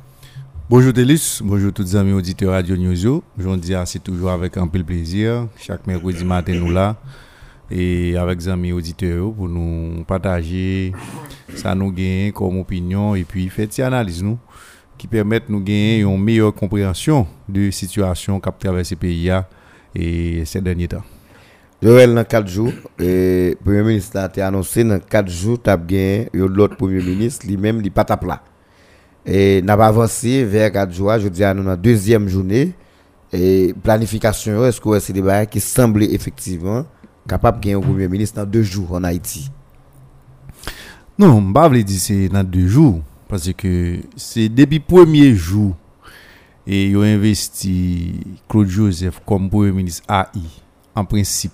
Bonjour 0.69 0.93
Delis, 0.93 1.39
bonjour 1.43 1.73
tous 1.73 1.83
les 1.83 1.97
amis 1.97 2.13
auditeurs 2.13 2.51
Radio 2.51 2.77
News. 2.77 3.23
Je 3.39 3.57
dis 3.57 3.75
c'est 3.87 4.03
toujours 4.03 4.31
avec 4.31 4.57
un 4.57 4.67
peu 4.67 4.79
de 4.79 4.85
plaisir. 4.85 5.47
Chaque 5.57 5.87
mercredi 5.87 6.25
matin 6.25 6.55
nous 6.55 6.71
là 6.71 6.97
et 7.71 8.17
avec 8.17 8.41
les 8.41 8.49
amis 8.49 8.73
auditeurs 8.73 9.33
pour 9.33 9.49
nous 9.49 10.05
partager 10.05 10.93
ça 11.55 11.75
nous 11.75 11.91
gagne 11.91 12.33
comme 12.33 12.61
opinion 12.61 13.15
et 13.15 13.25
puis 13.25 13.49
faire 13.49 13.67
une 13.77 13.85
analyse 13.85 14.23
nous 14.23 14.39
qui 14.97 15.07
permettent 15.07 15.49
nous 15.49 15.61
gagner 15.61 16.01
une 16.01 16.23
meilleure 16.23 16.55
compréhension 16.55 17.27
de 17.49 17.67
la 17.67 17.73
situation 17.73 18.41
qu'a 18.41 18.53
traversé 18.53 18.95
le 18.95 18.99
pays 18.99 19.31
et 19.95 20.45
ces 20.45 20.61
derniers 20.61 20.89
temps. 20.89 21.03
Joël, 21.83 22.15
dans 22.15 22.25
4 22.25 22.49
jours, 22.49 22.73
le 22.99 23.55
Premier 23.63 23.83
ministre 23.83 24.19
a 24.19 24.47
annoncé 24.47 24.83
dans 24.83 24.99
4 24.99 25.29
jours, 25.29 25.63
tu 25.63 25.69
as 25.69 25.77
gagné 25.77 26.29
l'autre 26.33 26.77
Premier 26.77 27.03
ministre, 27.03 27.47
lui-même, 27.47 27.81
il 27.85 27.91
pas 27.91 28.05
plat. 28.05 28.43
Et 29.25 29.61
n'a 29.63 29.77
pas 29.77 29.89
avancé 29.89 30.45
vers 30.45 30.73
4 30.73 30.93
jours, 30.93 31.19
je 31.19 31.29
dis 31.29 31.45
à 31.45 31.53
nous, 31.53 31.63
dans 31.63 31.71
la 31.71 31.77
deuxième 31.77 32.29
journée, 32.29 32.73
et 33.33 33.75
planification, 33.83 34.65
est-ce 34.65 34.81
que 34.81 34.99
c'est 35.01 35.13
des 35.13 35.21
bagages 35.21 35.49
qui 35.49 35.61
semblent 35.61 36.05
effectivement 36.05 36.87
capable 37.29 37.59
de 37.59 37.65
gagner 37.65 37.77
un 37.77 37.81
Premier 37.81 38.09
ministre 38.09 38.37
dans 38.37 38.51
2 38.51 38.63
jours 38.63 38.93
en 38.93 39.05
Haïti? 39.05 39.51
Non, 41.19 41.41
je 41.41 41.47
ne 41.47 41.53
pas 41.53 41.69
dire 41.71 41.99
c'est 41.99 42.29
dans 42.29 42.45
deux 42.45 42.67
jours. 42.67 43.01
Parce 43.29 43.53
que 43.53 43.99
c'est 44.15 44.49
depuis 44.49 44.79
le 44.79 44.85
premier 44.85 45.35
jour 45.35 45.75
et 46.67 46.87
ils 46.89 46.97
ont 46.97 47.03
investi 47.03 48.21
Claude 48.49 48.69
Joseph 48.69 49.21
comme 49.27 49.51
Premier 49.51 49.73
ministre 49.73 50.05
AI. 50.09 50.43
En 50.95 51.05
principe, 51.05 51.53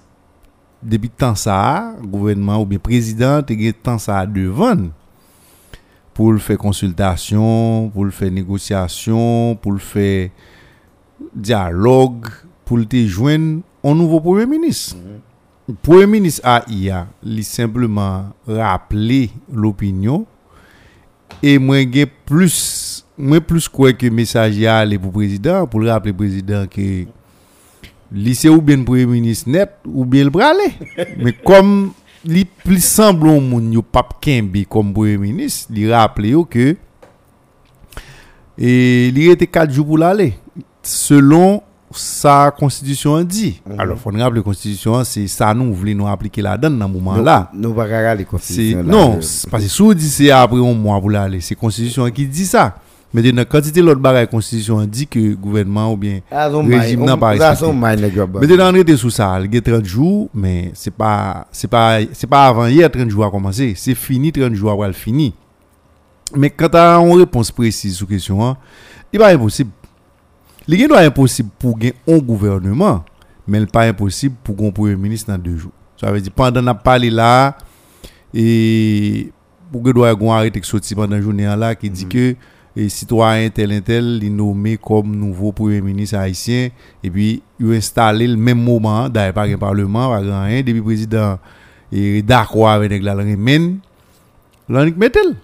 depuis 0.82 1.10
temps 1.10 1.34
ça, 1.34 1.94
gouvernement 2.02 2.60
ou 2.60 2.66
bien 2.66 2.78
président, 2.78 3.42
il 3.48 3.68
a 3.68 3.72
temps 3.72 3.98
ça 3.98 4.26
devant 4.26 4.90
pour 6.14 6.32
le 6.32 6.38
faire 6.38 6.58
consultation, 6.58 7.90
pour 7.92 8.04
le 8.04 8.10
faire 8.10 8.30
négociation, 8.30 9.56
pour 9.60 9.72
le 9.72 9.78
faire 9.78 10.28
dialogue, 11.34 12.28
pour 12.64 12.78
le 12.78 12.86
joindre 13.06 13.62
un 13.82 13.94
nouveau 13.94 14.20
Premier 14.20 14.46
ministre. 14.46 14.96
Premier 15.82 16.06
ministre 16.06 16.46
AIA, 16.46 17.06
il 17.22 17.44
simplement 17.44 18.26
rappelé 18.46 19.30
l'opinion 19.50 20.26
et 21.42 21.58
moi 21.58 21.78
j'ai 21.92 22.06
plus 22.06 23.04
moi 23.18 23.40
plus 23.40 23.68
quoi 23.68 23.92
que 23.92 24.06
message 24.06 24.62
aller 24.64 24.98
pour 24.98 25.12
président 25.12 25.66
pour 25.66 25.80
le 25.80 25.90
rappeler 25.90 26.12
président 26.12 26.66
que 26.66 27.04
lycée 28.12 28.48
ou 28.48 28.60
bien 28.60 28.82
premier 28.82 29.06
ministre 29.06 29.48
net 29.50 29.70
ou 29.86 30.04
bien 30.04 30.24
le 30.24 30.30
bralé 30.30 30.72
mais 31.18 31.32
comme 31.32 31.92
li 32.24 32.44
plus 32.44 32.84
semble 32.84 33.28
au 33.28 33.40
monde 33.40 33.72
yo 33.74 33.82
pas 33.82 34.08
kembe 34.20 34.64
comme 34.68 34.92
premier 34.92 35.18
ministre 35.18 35.72
il 35.74 35.92
rappelé 35.92 36.34
que 36.48 36.76
et 38.58 39.08
il 39.08 39.30
était 39.30 39.46
4 39.46 39.72
jours 39.72 39.86
pour 39.86 39.98
l'aller 39.98 40.34
selon 40.82 41.62
sa 41.98 42.52
constitution 42.56 43.22
dit 43.22 43.60
alors 43.78 43.98
faut 43.98 44.10
rappeler 44.10 44.38
la 44.40 44.42
constitution 44.42 45.02
c'est 45.04 45.26
ça 45.26 45.52
nous 45.54 45.72
voulons 45.74 45.94
nous 45.94 46.06
appliquer 46.08 46.42
la 46.42 46.56
donne 46.56 46.78
dans 46.78 46.88
moment 46.88 47.16
là 47.16 47.50
Nous 47.54 47.72
pas 47.74 47.86
constitutions. 48.24 48.78
là. 48.78 48.82
non, 48.84 49.18
parce 49.50 49.64
que 49.64 49.68
si 49.70 49.82
on 49.82 49.92
dit 49.92 50.08
c'est 50.08 50.30
après 50.30 50.58
un 50.58 50.74
mois 50.74 51.00
pour 51.00 51.10
l'aller, 51.10 51.40
c'est 51.40 51.54
constitution 51.54 52.08
qui 52.10 52.26
dit 52.26 52.46
ça. 52.46 52.76
Mais 53.14 53.20
dans 53.22 53.36
la 53.36 53.44
quantité 53.44 53.82
l'autre 53.82 54.00
bagaille 54.00 54.26
constitution 54.26 54.82
dit 54.86 55.06
que 55.06 55.18
le 55.18 55.34
gouvernement 55.36 55.92
ou 55.92 55.98
bien 55.98 56.20
Ah, 56.30 56.48
son 56.50 56.64
régime 56.64 57.04
n'a 57.04 57.16
pas 57.18 57.34
on- 57.34 57.38
ça, 57.38 57.50
respecté. 57.50 57.66
dans 57.66 57.70
on 57.70 58.96
sous 58.96 59.10
ça, 59.10 59.38
il 59.44 59.54
y 59.54 59.58
a 59.58 59.60
30 59.60 59.84
jours, 59.84 60.30
mais 60.32 60.70
c'est 60.74 60.90
pas 60.94 61.46
c'est 61.52 61.68
pas 61.68 61.98
c'est 62.12 62.26
pas 62.26 62.46
avant 62.48 62.66
hier 62.68 62.90
30 62.90 63.10
jours 63.10 63.26
a 63.26 63.30
commencé, 63.30 63.74
c'est 63.76 63.94
fini 63.94 64.32
30 64.32 64.54
jours 64.54 64.70
après 64.72 64.86
le 64.86 64.94
fini. 64.94 65.34
Mais 66.34 66.48
quand 66.48 66.70
tu 66.70 66.76
as 66.78 66.96
une 67.00 67.18
réponse 67.18 67.50
précise 67.50 67.96
sur 67.96 68.08
question, 68.08 68.42
hein, 68.42 68.56
il 69.12 69.18
pas 69.18 69.28
impossible. 69.34 69.70
Il 70.68 70.80
est 70.80 70.92
impossible 70.92 71.50
pour 71.58 71.76
gagner 71.76 71.94
un 72.08 72.18
gouvernement, 72.18 73.04
mais 73.46 73.58
il 73.58 73.66
pas 73.66 73.82
impossible 73.82 74.36
pour 74.44 74.56
un 74.64 74.70
premier 74.70 74.96
ministre 74.96 75.30
dans 75.30 75.38
deux 75.38 75.56
jours. 75.56 75.72
Ça 76.00 76.10
veut 76.10 76.20
dire 76.20 76.32
pendant 76.32 76.62
n'a 76.62 76.74
parlé 76.74 77.10
là 77.10 77.56
et 78.34 79.30
pour 79.70 79.86
avoir 80.06 80.38
arrêté 80.38 80.60
qui 80.60 80.68
sorti 80.68 80.94
pendant 80.94 81.16
la 81.16 81.22
journée 81.22 81.44
là 81.44 81.74
qui 81.74 81.88
dit 81.90 82.06
que 82.06 82.34
et 82.74 82.88
citoyen 82.88 83.50
tel 83.50 83.70
et 83.72 83.82
tel 83.82 84.20
il 84.22 84.34
nommé 84.34 84.78
comme 84.78 85.14
nouveau 85.14 85.52
premier 85.52 85.80
ministre 85.80 86.16
haïtien 86.16 86.70
et 87.04 87.10
puis 87.10 87.42
il 87.60 87.72
installé 87.74 88.26
le 88.26 88.36
même 88.36 88.62
moment 88.62 89.08
d'ailleurs 89.08 89.34
pas 89.34 89.44
un 89.46 89.58
parlement 89.58 90.08
pas 90.08 90.22
grand 90.22 90.44
rien 90.44 90.62
depuis 90.62 90.80
président 90.80 91.38
et 91.92 92.22
d'accord 92.22 92.70
avec 92.70 93.02
la 93.02 93.14
remène 93.14 93.78
l'anique 94.68 94.96
metel 94.96 95.36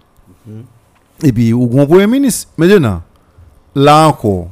et 1.23 1.33
puis 1.33 1.53
au 1.53 1.67
grand 1.67 1.87
premier 1.87 2.07
ministre. 2.07 2.51
Maintenant 2.57 3.03
là 3.75 4.09
encore 4.09 4.49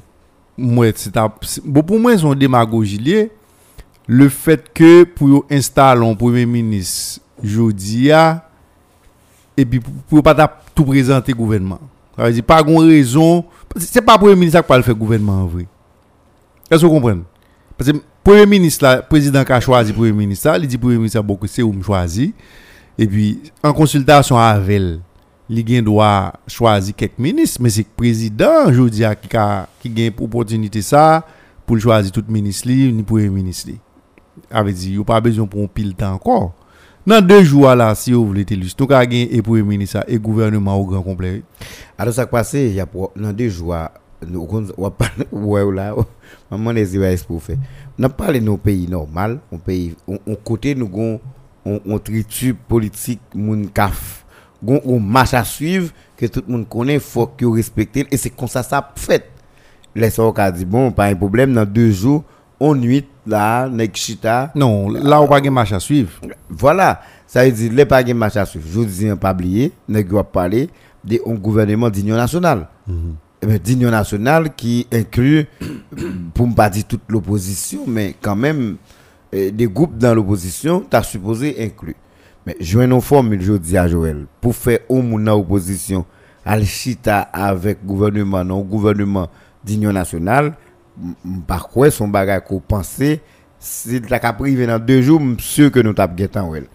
moi 0.57 0.87
c'est 0.95 1.17
un- 1.17 1.33
bon, 1.65 1.83
pour 1.83 1.99
moi 1.99 2.17
démagogie 2.35 3.29
le 4.09 4.29
fait 4.29 4.73
que 4.73 5.05
pour 5.05 5.45
installer 5.51 6.07
un 6.07 6.15
premier 6.15 6.47
ministre 6.47 7.21
jodi 7.43 8.11
a 8.13 8.49
et 9.57 9.65
puis 9.65 9.81
pour, 10.09 10.23
pas 10.23 10.61
tout 10.75 10.85
présenter 10.85 11.33
gouvernement. 11.33 11.81
Ça 12.17 12.25
veut 12.25 12.33
dire 12.33 12.45
pas 12.45 12.63
gon 12.63 12.79
raison 12.79 13.45
c'est 13.79 14.01
pas 14.01 14.17
premier 14.17 14.37
ministre 14.37 14.61
qui 14.63 14.69
va 14.69 14.79
le 14.79 14.95
gouvernement 14.95 15.43
en 15.43 15.47
vrai. 15.47 15.67
Est-ce 16.71 16.81
que 16.81 16.87
vous 16.87 16.93
comprenez? 16.93 17.23
Parce 17.77 17.93
que 17.93 17.99
premier 18.25 18.47
ministre 18.47 18.85
là 18.85 19.03
président 19.03 19.45
qui 19.45 19.53
a 19.53 19.61
choisi 19.61 19.93
premier 19.93 20.13
ministre 20.13 20.57
il 20.61 20.67
dit 20.67 20.79
premier 20.79 20.97
ministre 20.97 21.21
beaucoup 21.23 21.47
c'est 21.47 21.63
où 21.63 21.73
me 21.73 21.83
choisi 21.83 22.33
et 22.99 23.07
puis 23.07 23.41
en 23.63 23.73
consultation 23.73 24.39
avec 24.39 24.71
elle 24.77 25.01
li 25.49 25.63
gen 25.67 25.87
doa 25.87 26.35
chwazi 26.51 26.95
kek 26.97 27.19
minis, 27.23 27.57
men 27.63 27.73
se 27.73 27.85
prezident 27.99 28.73
jodi 28.75 29.07
a 29.07 29.15
ki, 29.19 29.31
ka, 29.31 29.67
ki 29.83 29.93
gen 29.95 30.15
pou 30.15 30.27
opotinite 30.27 30.83
sa 30.85 31.23
pou 31.67 31.79
chwazi 31.83 32.13
tout 32.15 32.27
minis 32.33 32.65
li, 32.67 32.91
ni 32.95 33.05
pou 33.07 33.23
e 33.23 33.29
minis 33.31 33.65
li. 33.69 33.77
Ave 34.51 34.75
di, 34.77 34.97
yo 34.99 35.07
pa 35.07 35.21
bezyon 35.23 35.49
pou 35.51 35.69
pil 35.73 35.95
tan 35.99 36.19
kon. 36.23 36.51
Nan 37.07 37.23
dejou 37.23 37.69
ala 37.71 37.93
si 37.95 38.11
yo 38.11 38.25
vle 38.27 38.43
te 38.47 38.59
lus, 38.59 38.75
nou 38.75 38.91
ka 38.91 39.05
gen 39.07 39.31
e 39.31 39.39
pou 39.45 39.59
e 39.59 39.63
minis 39.67 39.95
sa, 39.95 40.03
e 40.11 40.19
gouvernement 40.19 40.75
ou 40.81 40.91
gran 40.91 41.07
komple. 41.07 41.39
A 41.95 42.07
do 42.09 42.15
sak 42.15 42.33
pase, 42.33 42.67
po, 42.91 43.13
nan 43.15 43.37
dejou 43.37 43.71
a, 43.77 43.87
wap 44.75 44.99
pale 44.99 45.29
wè 45.31 45.63
ou 45.63 45.75
la, 45.77 45.93
maman 46.51 46.83
e 46.83 46.87
zi 46.91 46.99
wè 46.99 47.13
es 47.15 47.23
pou 47.27 47.39
fe. 47.43 47.55
Nan 47.95 48.11
pale 48.11 48.43
nou 48.43 48.59
peyi 48.59 48.91
normal, 48.91 49.39
on, 49.55 49.63
peyi, 49.63 49.93
on, 50.11 50.19
on 50.27 50.43
kote 50.43 50.75
nou 50.75 50.91
gon, 50.91 51.21
on, 51.63 51.79
on 51.87 52.03
tritu 52.03 52.57
politik 52.67 53.23
moun 53.39 53.69
kaf. 53.71 54.26
On, 54.67 54.81
on 54.85 55.01
marche 55.01 55.35
à 55.35 55.45
suivre 55.45 55.91
que 56.17 56.27
tout 56.27 56.43
le 56.47 56.53
monde 56.53 56.69
connaît, 56.69 56.99
faut 56.99 57.27
que 57.27 57.47
respecte 57.47 57.97
et 57.97 58.17
c'est 58.17 58.31
comme 58.31 58.49
ça 58.49 58.63
ça 58.63 58.93
fait. 58.97 59.31
Les 59.95 60.11
qui 60.11 60.21
dit 60.55 60.65
bon, 60.65 60.93
pas 60.93 61.07
un 61.07 61.15
problème 61.15 61.55
dans 61.55 61.65
deux 61.65 61.91
jours, 61.91 62.25
on 62.61 62.75
nuit 62.75 63.07
là, 63.27 63.69
nek 63.69 63.97
chita, 63.97 64.53
non 64.55 64.89
là 64.91 65.21
on 65.21 65.27
pas 65.29 65.43
gen 65.43 65.53
marche 65.53 65.73
à 65.73 65.81
suivre 65.81 66.11
voilà, 66.49 67.01
ça 67.27 67.45
veut 67.45 67.53
dire 67.53 67.73
les 67.73 67.85
pas 67.85 68.03
de 68.03 68.13
match 68.13 68.37
à 68.37 68.47
suivre. 68.47 68.67
Je 68.73 68.81
dis 68.83 69.09
un 69.09 69.17
pas 69.17 69.33
oublier, 69.33 69.73
ne 69.89 70.03
doit 70.03 70.25
parler 70.25 70.71
de 71.05 71.21
un 71.27 71.35
gouvernement 71.35 71.91
d'union 71.91 72.17
nationale. 72.17 72.69
Ben, 73.43 73.59
d'union 73.59 73.91
nationale 73.91 74.55
qui 74.55 74.87
inclut, 74.93 75.47
pour 76.35 76.47
ne 76.49 76.55
pas 76.55 76.71
dire 76.71 76.85
toute 76.87 77.03
l'opposition, 77.09 77.81
mais 77.87 78.15
quand 78.21 78.37
même 78.37 78.77
eh, 79.33 79.51
des 79.51 79.67
groupes 79.67 79.99
dans 79.99 80.15
l'opposition, 80.15 80.85
tu 80.89 80.97
as 80.97 81.03
supposé 81.03 81.63
inclure. 81.63 81.95
Mais 82.47 82.57
je 82.61 82.79
une 82.79 83.01
formule, 83.01 83.43
je 83.43 83.55
dis 83.55 83.77
à 83.77 83.89
Joël, 83.89 84.27
pour 84.41 84.55
faire 84.55 84.79
au 84.89 85.03
monde 85.03 85.25
dans 85.25 85.37
l'opposition, 85.37 86.07
à 86.45 86.61
chita 86.63 87.23
avec 87.33 87.85
gouvernement, 87.85 88.45
non 88.45 88.61
gouvernement 88.61 89.29
d'union 89.65 89.93
nationale, 89.93 90.55
par 91.49 91.69
quoi 91.69 91.91
son 91.91 92.07
bagage 92.07 92.43
qu'on 92.47 92.61
pensait, 92.61 93.21
si 93.59 94.01
tu 94.01 94.15
as 94.15 94.33
privé 94.33 94.65
dans 94.67 94.79
deux 94.79 95.03
jours, 95.03 95.21
je 95.39 95.43
suis 95.43 95.55
sûr 95.63 95.73
que 95.73 95.81
nous 95.81 95.93
t'avons 95.93 96.15
gagné 96.15 96.29
temps, 96.29 96.47
Joël. 96.47 96.67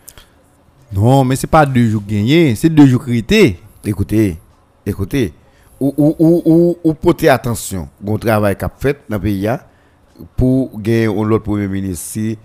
non 0.93 1.23
mais 1.23 1.37
c'est 1.37 1.47
pas 1.47 1.65
deux 1.65 1.87
jours 1.89 2.03
gagnés 2.05 2.53
c'est 2.55 2.69
deux 2.69 2.85
jours 2.87 3.01
crétés 3.03 3.57
Écoutez, 3.83 4.37
écoutez, 4.85 5.33
ou 5.79 5.91
ou 5.97 6.15
ou 6.19 6.77
ou, 6.83 6.93
porter 6.93 7.29
attention 7.29 7.87
gon 8.03 8.17
travail 8.19 8.55
qu'a 8.55 8.69
fait 8.77 8.99
dans 9.09 9.15
le 9.15 9.21
pays 9.21 9.47
pour 10.35 10.79
gagner 10.79 11.05
un 11.07 11.11
autre 11.31 11.39
premier 11.45 11.67
ministre 11.67 12.05
si 12.05 12.37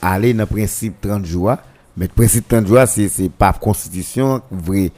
aller 0.00 0.32
dans 0.32 0.46
principe 0.46 1.00
30 1.00 1.26
jours 1.26 1.56
mais 1.96 2.08
principe 2.08 2.48
30 2.48 2.66
jours 2.66 2.78
c'est 2.86 3.08
c'est 3.08 3.28
pas 3.28 3.52
constitution 3.52 4.40
vrai 4.50 4.90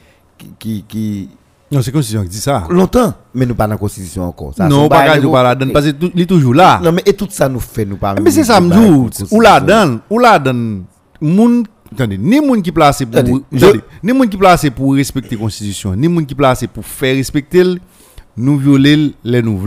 qui 0.57 0.83
qui, 0.87 1.29
Non, 1.71 1.81
c'est 1.81 1.91
constitution 1.91 2.23
qui 2.23 2.29
dit 2.29 2.39
ça. 2.39 2.63
longtemps 2.69 3.13
mais 3.33 3.45
nous 3.45 3.55
pas 3.55 3.67
dans 3.67 3.77
constitution 3.77 4.23
encore 4.23 4.53
Ça, 4.55 4.67
Non, 4.67 4.87
pas 4.89 5.17
nous- 5.19 5.31
pas 5.31 5.43
la 5.43 5.55
donne 5.55 5.71
parce 5.71 5.85
que 5.85 5.91
tout- 5.91 6.11
il 6.15 6.21
est 6.21 6.25
toujours 6.25 6.53
là. 6.53 6.79
non 6.83 6.91
mais 6.91 7.03
et 7.05 7.13
tout 7.13 7.27
ça 7.29 7.47
nous 7.49 7.59
fait 7.59 7.85
nous 7.85 7.97
pas 7.97 8.15
Mais 8.15 8.31
c'est 8.31 8.43
ça, 8.43 8.59
m'dou, 8.59 9.09
ou 9.31 9.41
la 9.41 9.59
donne, 9.59 9.99
ou 10.09 10.19
la 10.19 10.39
donne, 10.39 10.83
moun, 11.21 11.63
attendez, 11.91 12.17
ni 12.17 12.39
moun 12.39 12.61
qui 12.61 12.71
placé 12.71 13.05
pour, 13.05 13.17
Attendez, 13.19 13.41
attendez, 13.55 13.81
ni 14.03 14.13
moun 14.13 14.27
qui 14.29 14.37
placé 14.37 14.69
pour 14.69 14.93
respecter 14.95 15.35
la 15.35 15.41
constitution, 15.41 15.95
ni 15.95 16.07
moun 16.07 16.25
qui 16.25 16.35
placé 16.35 16.67
pour 16.67 16.85
faire 16.85 17.15
respecter, 17.15 17.63
nous 18.37 18.57
violer 18.57 19.13
les 19.23 19.41
nous 19.41 19.59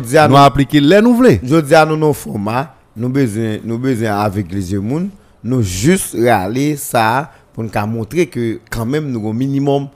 dis 0.00 0.18
à 0.18 0.28
nous 0.28 0.36
appliquer 0.36 0.80
les 0.80 1.00
nous 1.00 1.14
voulons. 1.14 1.38
je 1.42 1.60
dis 1.60 1.74
à 1.74 1.86
nous 1.86 1.96
nos 1.96 2.12
format 2.12 2.74
nous 2.94 3.08
besoin 3.08 3.56
nous 3.64 3.78
besoin 3.78 4.18
avec 4.18 4.52
les 4.52 4.72
yeux 4.72 4.80
moun 4.80 5.08
nous 5.44 5.62
juste 5.62 6.14
réaliser 6.14 6.76
ça 6.76 7.30
pour 7.52 7.64
nous 7.64 7.86
montrer 7.86 8.26
que 8.26 8.60
quand 8.70 8.86
même 8.86 9.10
nous 9.10 9.18
avons 9.20 9.30
un 9.30 9.34
minimum 9.34 9.88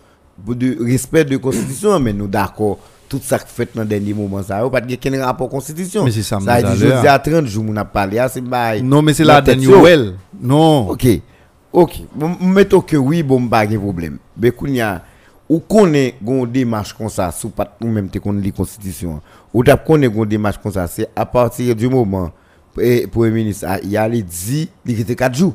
de 0.47 0.77
respect 0.85 1.25
de 1.25 1.37
constitution 1.37 1.99
mais 1.99 2.13
nous 2.13 2.27
d'accord 2.27 2.79
tout 3.09 3.21
ça 3.23 3.39
fait 3.39 3.69
dans 3.75 3.83
le 3.83 3.89
dernier 3.89 4.13
moment 4.13 4.43
ça 4.43 4.61
yo, 4.61 4.71
pas 4.71 4.81
de 4.81 5.19
rapport 5.21 5.49
constitution 5.49 6.05
Mais 6.05 6.11
c'est 6.11 6.23
ça, 6.23 6.41
ça 6.41 6.61
me 6.61 6.67
dit 6.67 6.73
dit 6.75 6.79
je 6.81 6.87
à 6.87 6.89
l'heure. 6.89 7.01
dis 7.03 7.09
à 7.09 7.19
30 7.19 7.47
jours 7.47 7.65
on 7.69 7.77
a 7.77 7.85
parlé 7.85 8.19
ah, 8.19 8.29
c'est 8.29 8.41
bail 8.41 8.83
Non, 8.83 9.01
mais 9.03 9.15
c'est 9.15 9.25
la 9.25 9.43
yo. 9.55 9.81
well. 9.83 10.15
Non. 10.41 10.91
OK. 10.91 11.07
OK. 11.73 12.03
Mettons 12.41 12.81
que 12.81 12.97
oui, 12.97 13.23
bon, 13.23 13.47
pas 13.49 13.67
de 13.67 13.77
problème. 13.77 14.19
Mais 14.41 14.51
kounya, 14.51 15.03
ou 15.49 15.61
connaît 15.61 16.15
gon 16.23 16.47
démarche 16.47 16.95
comme 16.95 17.09
ça, 17.09 17.31
ou 17.81 17.87
même 17.87 18.09
te 18.09 18.19
connaît 18.19 18.45
la 18.47 18.51
constitution. 18.51 19.21
Ou 19.53 19.63
t'a 19.63 19.77
connaît 19.77 20.09
gon 20.09 20.25
démarche 20.25 20.59
comme 20.63 20.73
ça, 20.73 20.87
c'est 20.87 21.09
à 21.15 21.27
partir 21.27 21.75
du 21.77 21.89
moment 21.89 22.31
eh, 22.81 23.07
premier 23.07 23.31
ministre 23.31 23.67
a- 23.69 23.81
il 23.81 23.97
a 23.97 24.09
dit 24.09 24.69
il 24.87 25.01
était 25.01 25.15
4 25.17 25.35
jours. 25.35 25.55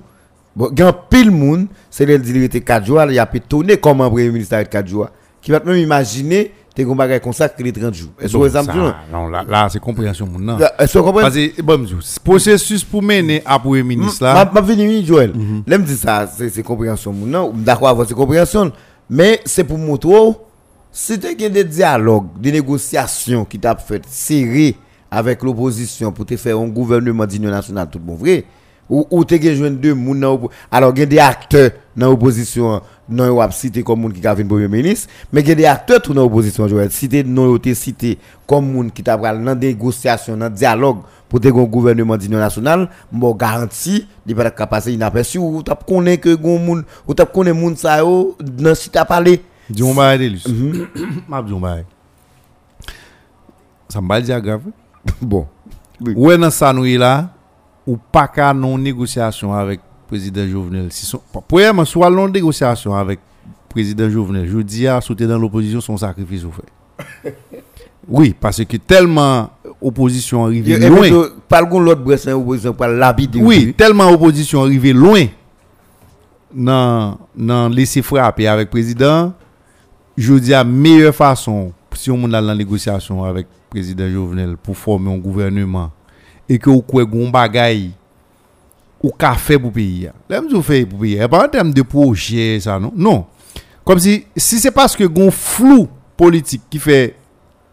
Bon, 0.56 0.70
gan 0.72 0.92
pile 1.10 1.32
monde, 1.32 1.68
c'est 1.90 2.06
le 2.06 2.18
dit 2.20 2.32
il 2.36 2.44
était 2.44 2.62
4 2.62 2.86
jours, 2.86 3.01
il 3.10 3.18
a 3.20 3.25
pu 3.25 3.40
tourner 3.42 3.78
comme 3.78 4.01
un 4.01 4.10
premier 4.10 4.30
ministre 4.30 4.56
avec 4.56 4.70
4 4.70 4.88
jours. 4.88 5.08
Qui 5.42 5.51
va 5.51 5.60
même 5.60 5.78
imaginer 5.78 6.51
te 6.75 6.82
gon 6.84 6.96
bagay 6.96 7.20
comme 7.20 7.34
ça 7.34 7.50
que 7.50 7.62
les 7.63 7.72
30 7.74 7.94
jours. 7.94 8.12
Est-ce 8.20 8.34
que 8.34 8.38
vous 8.38 8.48
ça, 8.50 8.63
non, 9.12 9.28
là, 9.28 9.44
là 9.48 9.68
c'est 9.72 9.80
compréhension 9.80 10.28
nan. 10.40 10.58
Est-ce 10.80 10.94
que 10.94 11.00
vous 11.00 11.06
comprenez? 11.06 11.51
Parce 11.58 11.63
bon, 11.66 11.86
processus 12.24 12.84
pour 12.84 13.01
mener 13.01 13.42
à 13.46 13.58
premier 13.60 13.84
ministre 13.84 14.24
là, 14.24 14.50
ma 14.54 14.62
vini, 14.62 15.06
Joël. 15.06 15.34
L'aime 15.68 15.84
dit 15.84 15.96
ça, 15.98 16.28
c'est 16.28 16.63
compréhension. 16.63 17.12
moun, 17.12 17.30
Non, 17.30 17.51
d'accord 17.56 17.90
avec 17.90 18.08
c'est 18.08 18.13
compréhension. 18.13 18.72
Mais 19.10 19.42
c'est 19.46 19.63
pour 19.66 19.78
montrer, 19.78 20.13
si 20.92 21.20
tu 21.20 21.28
as 21.28 21.50
des 21.50 21.63
dialogues, 21.63 22.28
des 22.40 22.51
négociations 22.51 23.44
qui 23.46 23.60
t'a 23.60 23.75
fait 23.75 24.04
serré 24.08 24.75
avec 25.12 25.44
l'opposition 25.44 26.12
pour 26.13 26.25
te 26.25 26.38
faire 26.38 26.58
un 26.58 26.68
gouvernement 26.68 27.25
d'union 27.25 27.51
nationale 27.51 27.89
tout 27.91 28.00
bon 28.00 28.15
vrai, 28.15 28.46
ou, 28.89 29.06
ou 29.10 29.24
as 29.24 29.56
joint 29.56 29.72
deux 29.72 29.94
moun 29.94 30.20
nan 30.20 30.38
alors 30.70 30.91
il 30.96 31.00
y 31.00 31.03
a 31.03 31.06
des 31.06 31.20
acteurs 31.20 31.72
dans 31.96 32.10
l'opposition, 32.10 32.82
non 33.08 33.25
yo 33.25 33.39
ap 33.41 33.53
cité 33.53 33.84
comme 33.84 34.01
moun 34.01 34.13
qui 34.13 34.25
a 34.25 34.34
vu 34.34 34.44
premier 34.46 34.68
ministre, 34.68 35.10
mais 35.32 35.41
il 35.41 35.50
y 35.50 35.51
a 35.51 35.56
des 35.56 35.65
acteurs 35.65 36.01
tout 36.01 36.13
dans 36.13 36.24
l'opposition, 36.24 36.68
Joël, 36.68 36.91
cité 36.91 37.24
non 37.24 37.46
yo 37.46 37.58
te 37.58 37.74
cité 37.74 38.18
comme 38.46 38.72
moun 38.72 38.91
qui 38.91 39.03
t'a 39.03 39.18
pral 39.18 39.44
dans 39.44 39.56
négociation, 39.56 40.36
dans 40.36 40.50
dialogue 40.50 41.00
pour 41.30 41.39
te 41.39 41.48
gon 41.48 41.63
gouvernement 41.63 42.18
d'union 42.18 42.39
nationale, 42.39 42.89
m'bo 43.12 43.34
garanti, 43.34 44.08
il 44.27 44.36
va 44.36 44.51
pas 44.51 44.68
passer 44.68 44.94
inaperçu 44.94 45.38
ou 45.38 45.63
t'a 45.63 45.75
connaît 45.75 46.18
que 46.18 46.36
gon 46.36 46.60
moun, 46.60 46.84
ou 47.08 47.13
t'a 47.13 47.25
connaît 47.25 47.53
moun 47.53 47.75
sa 47.75 48.00
yo 48.00 48.36
dans 48.39 48.75
si 48.75 48.89
t'a 48.89 49.06
parlé. 49.06 49.41
dis 49.70 49.84
on 49.84 49.94
lui. 49.94 50.41
Mhm. 50.48 50.88
M'a 51.30 51.41
dit 51.41 51.53
on 51.53 51.60
va. 51.60 51.77
Ça 53.88 54.00
dit 54.22 54.41
grave. 54.41 54.62
bon. 55.22 55.48
Ouais, 56.15 56.38
dans 56.38 56.50
ça, 56.50 56.74
nous, 56.74 56.84
là, 56.98 57.29
ou 57.86 57.98
pas 57.98 58.27
qu'à 58.27 58.53
non 58.53 58.77
négociation 58.77 59.53
avec 59.53 59.79
le 59.79 60.08
président 60.08 60.48
Jovenel. 60.48 60.88
Si 60.91 61.05
son, 61.05 61.22
premièrement, 61.48 61.85
soit 61.85 62.09
non 62.09 62.27
négociation 62.27 62.96
avec 62.96 63.20
le 63.20 63.70
président 63.70 64.09
Jovenel, 64.09 64.48
je 64.48 64.57
dis 64.59 64.87
à 64.87 65.00
sauter 65.01 65.27
dans 65.27 65.37
l'opposition, 65.37 65.81
son 65.81 65.98
sacrifice 65.98 66.44
ou 66.44 66.51
fait. 66.51 67.33
oui, 68.07 68.35
parce 68.40 68.64
que 68.66 68.77
tellement 68.77 69.51
opposition 69.81 70.46
arrivée 70.46 70.77
loin. 70.77 71.29
gon 71.64 71.79
l'autre 71.79 72.01
bresse 72.01 72.27
opposition 72.27 72.74
pour 72.74 72.87
l'habiter. 72.87 73.40
Oui, 73.42 73.74
tellement 73.77 74.09
opposition 74.09 74.61
arrivée 74.64 74.94
loin 74.94 75.25
dans 76.53 77.18
dans 77.35 77.70
laisser 77.70 78.01
frapper 78.01 78.48
avec 78.48 78.68
le 78.68 78.70
président, 78.72 79.33
je 80.18 80.33
dis 80.33 80.53
à 80.53 80.64
meilleure 80.64 81.16
façon 81.16 81.72
si 81.94 82.11
on 82.11 82.31
a 82.33 82.42
la 82.42 82.55
négociation 82.55 83.24
avec 83.24 83.48
président 83.72 84.10
Jovenel 84.10 84.57
pour 84.57 84.75
former 84.75 85.14
un 85.14 85.18
gouvernement 85.18 85.92
et 86.48 86.60
que 86.60 86.70
vous 86.70 86.84
avez 87.00 87.25
un 87.25 87.29
bagay 87.29 87.92
ou 89.01 89.10
café 89.12 89.57
pour 89.57 89.72
pays. 89.72 90.10
L'aime 90.29 90.48
vous 90.51 90.62
fait 90.62 90.86
pour 90.86 91.00
pays. 91.00 91.18
Pas 91.29 91.46
en 91.46 91.48
termes 91.48 91.74
de 91.74 91.81
projet, 91.81 92.60
ça, 92.60 92.77
non. 92.77 92.92
Non. 92.94 93.25
Comme 93.86 93.98
si, 93.98 94.25
si 94.36 94.60
c'est 94.60 94.72
parce 94.72 94.96
que 94.96 95.05
un 95.05 95.31
flou 95.31 95.88
politique 96.18 96.64
qui 96.70 96.79
fait 96.79 97.16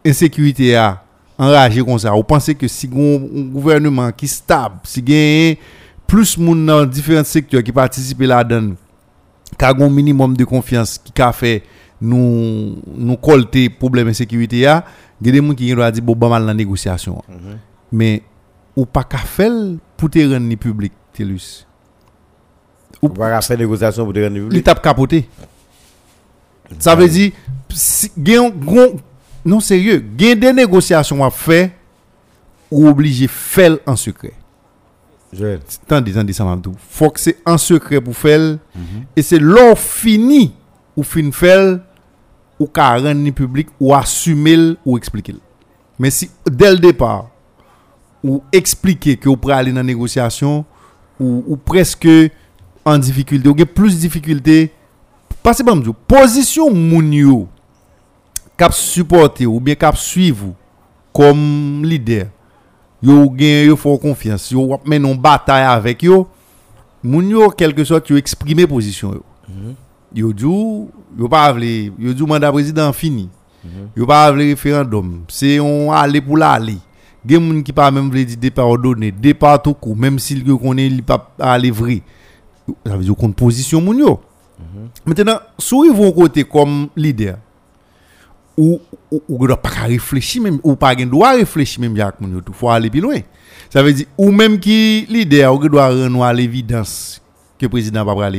insécurité 0.05 0.77
à 0.77 1.03
enrager 1.37 1.83
comme 1.83 1.99
ça, 1.99 2.11
vous 2.11 2.23
pensez 2.23 2.55
que 2.55 2.67
si 2.69 2.87
un 2.87 3.51
gouvernement 3.51 4.09
qui 4.13 4.29
stable, 4.29 4.79
si 4.85 5.01
gagne 5.01 5.57
plus 6.07 6.37
moun 6.37 6.65
dans 6.65 6.85
différents 6.85 7.25
secteurs 7.25 7.61
qui 7.61 7.73
participent 7.73 8.21
là-dedans, 8.21 8.75
qu'a 9.57 9.75
un 9.77 9.89
minimum 9.89 10.35
de 10.35 10.45
confiance 10.45 10.97
qui 10.97 11.21
a 11.21 11.33
fait 11.33 11.63
nous 12.01 12.77
nous 12.95 13.17
colter 13.17 13.69
problème 13.69 14.07
de 14.07 14.13
sécurité 14.13 14.65
il 15.21 15.27
y 15.27 15.29
a 15.29 15.33
des 15.33 15.47
gens 15.47 15.53
qui 15.53 15.73
doit 15.73 15.91
dire 15.91 16.03
bon 16.03 16.15
pas 16.15 16.29
mal 16.29 16.45
dans 16.45 16.53
négociation. 16.53 17.21
Mais 17.91 18.23
ou 18.75 18.85
pas 18.85 19.03
qu'à 19.03 19.17
faire 19.17 19.51
pour 19.97 20.09
te 20.09 20.19
rendre 20.19 20.55
public, 20.55 20.93
Telus? 21.13 21.65
On 23.01 23.07
va 23.09 23.41
faire 23.41 23.57
négociation 23.57 24.03
pour 24.03 24.13
te 24.13 24.19
rendre 24.19 24.35
Il 24.37 24.43
public. 24.43 24.63
tape 24.63 24.81
capoté. 24.81 25.29
Ça 26.77 26.95
veut 26.95 27.07
dire 27.07 27.31
si 27.69 28.11
non 29.45 29.59
sérieux, 29.59 30.05
gen 30.17 30.39
des 30.39 30.53
négociations 30.53 31.23
à 31.23 31.31
faire 31.31 31.71
ou 32.69 32.87
obligé 32.87 33.27
faire 33.27 33.77
en 33.85 33.95
secret. 33.95 34.33
Tandis, 35.87 36.13
tandis, 36.13 36.33
ça 36.33 36.43
m'a 36.43 36.55
dit. 36.55 36.69
Faut 36.89 37.09
que 37.09 37.19
c'est 37.19 37.37
en 37.45 37.57
secret 37.57 38.01
pour 38.01 38.15
faire. 38.15 38.57
Et 39.15 39.21
c'est 39.21 39.39
l'or 39.39 39.77
fini 39.77 40.53
ou 40.95 41.03
fin 41.03 41.31
faire 41.31 41.79
ou 42.59 42.67
ka 42.67 42.91
rend 42.99 43.23
ni 43.23 43.31
public 43.31 43.69
ou 43.79 43.93
assumer 43.95 44.75
ou 44.85 44.97
expliquer. 44.97 45.35
Mais 45.97 46.11
si 46.11 46.29
dès 46.45 46.71
le 46.71 46.77
départ 46.77 47.29
ou 48.23 48.43
expliquer 48.51 49.17
que 49.17 49.29
vous 49.29 49.37
pouvez 49.37 49.53
aller 49.53 49.71
dans 49.71 49.77
la 49.77 49.83
négociation 49.83 50.65
ou, 51.19 51.43
ou, 51.47 51.57
presque 51.57 52.07
en 52.85 52.97
difficulté, 52.97 53.47
ou 53.47 53.53
avez 53.53 53.65
plus 53.65 53.95
de 53.95 53.99
difficulté, 53.99 54.71
passez 55.43 55.63
par 55.63 55.75
moi, 55.75 55.85
position 56.07 56.69
mounio 56.73 57.47
cap 58.57 58.73
supporter 58.73 59.45
ou 59.45 59.59
bien 59.59 59.75
cap 59.75 59.95
suivre 59.95 60.53
comme 61.13 61.83
leader. 61.85 62.27
Yo 63.01 63.29
gen 63.31 63.69
yo 63.69 63.77
font 63.79 63.97
confiance, 63.97 64.51
yo 64.51 64.75
men 64.85 65.01
non 65.01 65.15
bataille 65.15 65.63
avec 65.63 66.03
yo. 66.03 66.27
moun 67.01 67.29
yo 67.29 67.49
quelque 67.49 67.85
sorte 67.85 68.09
yo 68.11 68.17
exprimer 68.17 68.67
position 68.67 69.13
yo. 69.13 69.23
Mm 69.47 69.55
-hmm. 69.55 69.75
Yo 70.13 70.33
dou 70.33 70.89
yo 71.17 71.27
pas 71.29 71.51
vle 71.53 71.91
yo 71.99 72.13
dou 72.13 72.27
mandat 72.27 72.51
président 72.51 72.93
fini. 72.93 73.29
Yo 73.95 74.05
pas 74.05 74.31
vle 74.31 74.49
référendum. 74.49 75.23
C'est 75.27 75.59
on 75.59 75.91
aller 75.91 76.21
pour 76.21 76.37
l'aller 76.37 76.77
gen 77.27 77.43
moun 77.43 77.61
qui 77.61 77.73
pas 77.73 77.91
même 77.91 78.09
vle 78.09 78.25
di 78.25 78.37
départ 78.37 78.67
ordonné 78.67 79.11
départ 79.11 79.61
tout 79.61 79.73
coup 79.73 79.93
même 79.93 80.17
s'il 80.19 80.43
connaît 80.43 80.87
il 80.87 81.03
pas 81.03 81.31
aller 81.37 81.69
vrai 81.69 82.01
ça 82.85 82.95
veut 82.95 83.03
dire 83.03 83.15
qu'on 83.15 83.31
position 83.31 83.81
moun 83.81 83.99
yo. 83.99 84.19
Maintenant 85.05 85.39
sou 85.57 85.85
yon 85.85 85.93
vont 85.93 86.11
côté 86.11 86.43
comme 86.43 86.87
leader 86.95 87.37
ou 88.57 88.79
ou 89.11 89.47
doit 89.47 89.61
pas 89.61 89.87
réfléchir 89.87 90.41
même 90.41 90.59
ou 90.63 90.75
pas 90.75 90.95
gen 90.95 91.09
doit 91.09 91.31
réfléchir 91.31 91.81
même 91.81 91.95
Jacques 91.95 92.21
moun 92.21 92.33
yo 92.33 92.41
tout 92.41 92.53
faut 92.53 92.69
aller 92.69 92.89
plus 92.89 93.01
loin. 93.01 93.19
Ça 93.69 93.83
veut 93.83 93.93
dire 93.93 94.07
ou 94.17 94.31
même 94.31 94.59
qui 94.59 95.05
leader 95.09 95.53
ou 95.53 95.69
doit 95.69 95.89
rendre 95.89 96.23
à 96.23 96.33
l'évidence 96.33 97.21
que 97.59 97.67
président 97.67 98.05
va 98.05 98.31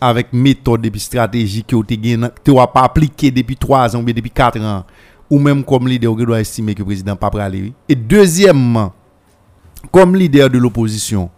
pas 0.00 0.06
avec 0.06 0.32
méthode 0.32 0.86
et 0.86 0.98
stratégie 0.98 1.64
que 1.64 1.76
tu 1.82 1.98
tu 2.44 2.54
vas 2.54 2.66
pas 2.66 2.82
appliqué 2.82 3.30
depuis 3.30 3.56
3 3.56 3.96
ans 3.96 4.00
ou 4.00 4.04
depuis 4.04 4.30
4 4.30 4.60
ans. 4.60 4.84
Ou 5.30 5.38
même 5.38 5.62
comme 5.62 5.86
leader 5.86 6.12
ou 6.12 6.24
doit 6.24 6.40
estimer 6.40 6.74
que 6.74 6.78
le 6.78 6.86
président 6.86 7.14
pas 7.14 7.30
pas 7.30 7.44
aller. 7.44 7.72
Et 7.88 7.94
deuxièmement 7.94 8.94
comme 9.92 10.16
leader 10.16 10.50
de 10.50 10.58
l'opposition 10.58 11.30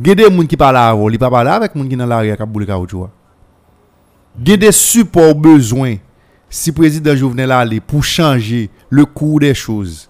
gen 0.00 0.14
des 0.14 0.30
moun 0.30 0.46
qui 0.46 0.56
parle 0.56 0.76
avant 0.76 1.10
il 1.10 1.18
pas 1.18 1.30
parler 1.30 1.50
avec 1.50 1.74
moun 1.74 1.88
qui 1.88 1.96
dans 1.96 2.06
l'arrière 2.06 2.36
qui 2.36 2.44
boule 2.44 2.66
caoutchouc 2.66 3.08
gen 4.44 4.56
des 4.56 4.72
supports 4.72 5.34
besoin 5.34 5.96
si 6.48 6.72
président 6.72 7.14
Jovenel 7.16 7.52
aller 7.52 7.80
pour 7.80 8.04
changer 8.04 8.70
le 8.90 9.04
cours 9.04 9.40
des 9.40 9.54
choses 9.54 10.08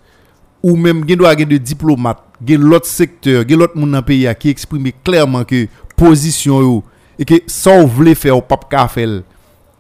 ou 0.62 0.77
même 0.77 1.09
gen 1.09 1.16
doit 1.16 1.37
gen 1.37 1.48
de 1.48 1.57
diplomate 1.57 2.22
gen 2.46 2.61
l'autre 2.61 2.87
secteur 2.87 3.44
l'autre 3.48 3.77
moun 3.77 3.90
dans 3.90 4.03
pays 4.03 4.27
a 4.27 4.35
qui 4.35 4.51
exprime 4.51 4.90
clairement 5.03 5.44
que 5.44 5.66
position 5.96 6.83
et 7.19 7.25
que 7.25 7.35
ça 7.47 7.81
vous 7.81 7.89
voulez 7.89 8.15
faire 8.15 8.37
au 8.37 8.43
ka 8.43 8.57
Kafel, 8.71 9.23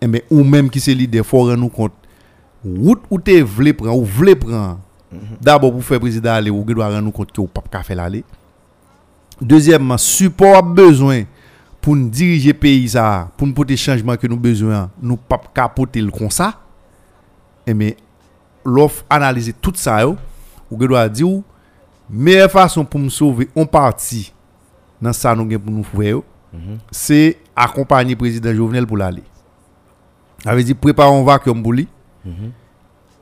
et 0.00 0.06
bien, 0.06 0.20
ou 0.30 0.42
même 0.44 0.68
qui 0.70 0.80
c'est 0.80 0.94
leader, 0.94 1.24
faut 1.24 1.44
rendre 1.44 1.68
compte. 1.70 1.92
Route 2.64 3.02
ou 3.10 3.18
te 3.20 3.42
vle 3.42 3.72
prendre, 3.74 3.96
ou 3.96 4.04
voulez 4.04 4.34
prendre. 4.34 4.78
Mhm. 5.12 5.20
D'abord, 5.40 5.72
pour 5.72 5.84
faire 5.84 6.00
président 6.00 6.32
aller, 6.32 6.50
ou 6.50 6.64
doit 6.64 6.88
rendre 6.88 7.12
compte 7.12 7.32
que 7.32 7.40
au 7.40 7.46
ka 7.46 7.62
Kafel 7.70 8.00
aller. 8.00 8.24
Deuxièmement, 9.40 9.98
support 9.98 10.56
a 10.56 10.62
besoin 10.62 11.22
pour 11.80 11.94
nous 11.94 12.08
diriger 12.08 12.52
pays 12.52 12.88
ça, 12.88 13.30
pour 13.36 13.46
nous 13.46 13.54
porter 13.54 13.76
changement 13.76 14.16
que 14.16 14.26
nous 14.26 14.36
besoin, 14.36 14.90
nous 15.00 15.16
pas 15.16 15.40
capoter 15.54 16.00
le 16.00 16.10
comme 16.10 16.30
ça. 16.30 16.60
Et 17.66 17.72
mais 17.74 17.96
l'offre 18.64 19.04
analyser 19.08 19.52
tout 19.52 19.72
ça 19.76 20.02
yo, 20.02 20.16
ou 20.70 20.76
doit 20.76 21.08
dire 21.08 21.42
meilleure 22.10 22.50
façon 22.50 22.84
pour 22.84 22.98
me 22.98 23.08
sauver 23.08 23.48
en 23.54 23.64
partie 23.66 24.32
dans 25.00 25.12
ça 25.12 25.34
nous 25.34 25.58
pour 25.58 25.72
nous 25.72 25.84
faire 25.84 26.20
c'est 26.90 27.38
accompagner 27.54 28.12
le 28.12 28.16
président 28.16 28.54
Jovenel 28.54 28.86
pour 28.86 28.96
l'aller 28.96 29.22
dire 30.64 30.76
préparer 30.76 31.14
un 31.14 31.24
vacuum 31.24 31.62
pour 31.62 31.72
lui 31.72 31.88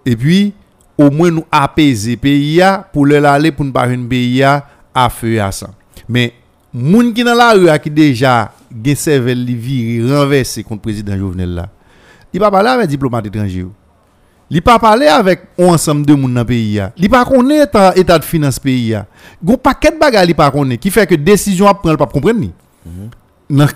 et 0.05 0.17
puis 0.17 0.53
au 0.99 1.11
moins 1.11 1.31
nous 1.31 1.45
apaiser 1.51 2.17
pays 2.17 2.61
a 2.62 2.79
pour 2.79 3.07
le 3.07 3.25
aller 3.25 3.53
pour 3.53 3.65
ne 3.65 3.71
pas 3.71 3.89
une 3.89 4.09
pays 4.09 4.43
à 4.43 4.62
feu 5.11 5.41
à 5.41 5.53
sang 5.53 5.75
mais 6.09 6.33
moun 6.73 7.12
qui 7.12 7.25
dans 7.25 7.35
la 7.35 7.53
rue 7.53 7.69
qui 7.81 7.91
déjà 7.91 8.53
gen 8.71 9.35
viré 9.35 10.15
renversé 10.15 10.62
contre 10.62 10.83
président 10.83 11.17
Jovenel 11.17 11.55
là 11.55 11.69
il 12.33 12.41
pas 12.41 12.51
parler 12.51 12.69
avec 12.69 12.89
diplomate 12.89 13.27
étranger 13.27 13.61
yo. 13.61 13.73
Li 14.51 14.61
pa 14.61 14.79
parler 14.79 15.07
avec 15.07 15.41
un 15.59 15.69
ensemble 15.69 16.07
de 16.07 16.15
moun 16.15 16.33
dans 16.35 16.45
pays 16.45 16.79
a. 16.79 16.93
Li 16.97 17.09
pa 17.09 17.25
connaît 17.25 17.65
état 17.65 18.19
de 18.19 18.25
finance 18.25 18.59
pays 18.59 18.95
a. 18.95 19.07
Gon 19.43 19.57
paquet 19.57 19.91
de 19.91 19.99
bagages 19.99 20.27
li 20.27 20.35
pa 20.35 20.51
connaît 20.51 20.77
qui 20.77 20.91
fait 20.91 21.07
que 21.07 21.15
décision 21.15 21.67
a 21.67 21.75
prendre 21.75 21.97
pas. 21.97 22.09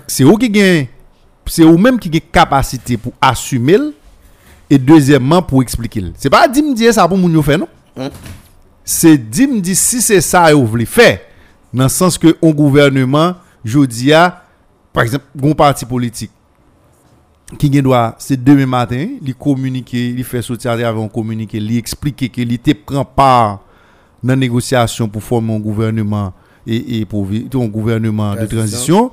C'est 0.07 0.23
ou 0.23 0.37
qui 0.37 0.49
gagne 0.49 0.87
c'est 1.45 1.63
ou 1.63 1.77
même 1.77 1.99
qui 1.99 2.09
gagne 2.09 2.21
capacité 2.31 2.97
pour 2.97 3.13
assumer 3.19 3.77
et 4.69 4.77
deuxièmement 4.77 5.41
pour 5.41 5.61
expliquer. 5.61 6.03
C'est 6.17 6.29
pas 6.29 6.47
dire 6.47 6.63
me 6.63 6.73
dire 6.73 6.93
ça 6.93 7.07
pour 7.07 7.17
moun 7.17 7.41
faire 7.43 7.59
non? 7.59 7.67
C'est 8.83 9.17
dire 9.17 9.49
me 9.49 9.59
dire 9.59 9.75
si 9.75 10.01
c'est 10.01 10.21
ça 10.21 10.51
yo 10.51 10.65
vle 10.65 10.85
faire 10.85 11.19
dans 11.73 11.83
le 11.83 11.89
sens 11.89 12.17
que 12.17 12.35
un 12.41 12.51
gouvernement 12.51 13.35
jodi 13.63 14.11
a 14.13 14.43
par 14.91 15.03
exemple 15.03 15.25
gon 15.35 15.53
parti 15.53 15.85
politique 15.85 16.31
qui 17.57 17.69
doit 17.69 18.15
c'est 18.17 18.41
demain 18.41 18.65
matin 18.65 19.07
li 19.21 19.33
communiquer 19.33 20.11
li 20.11 20.23
fait 20.23 20.41
sortir 20.41 20.71
avec 20.71 20.85
un 20.85 21.07
communiqué 21.07 21.59
li 21.59 21.77
expliquer 21.77 22.29
que 22.29 22.41
te 22.57 22.73
prend 22.73 23.05
part 23.05 23.61
dans 24.23 24.35
négociation 24.35 25.07
pour 25.07 25.23
former 25.23 25.55
un 25.55 25.59
gouvernement 25.59 26.33
et, 26.65 26.99
et 26.99 27.05
pour 27.05 27.27
un 27.27 27.67
gouvernement 27.67 28.35
de 28.35 28.45
transition 28.45 29.11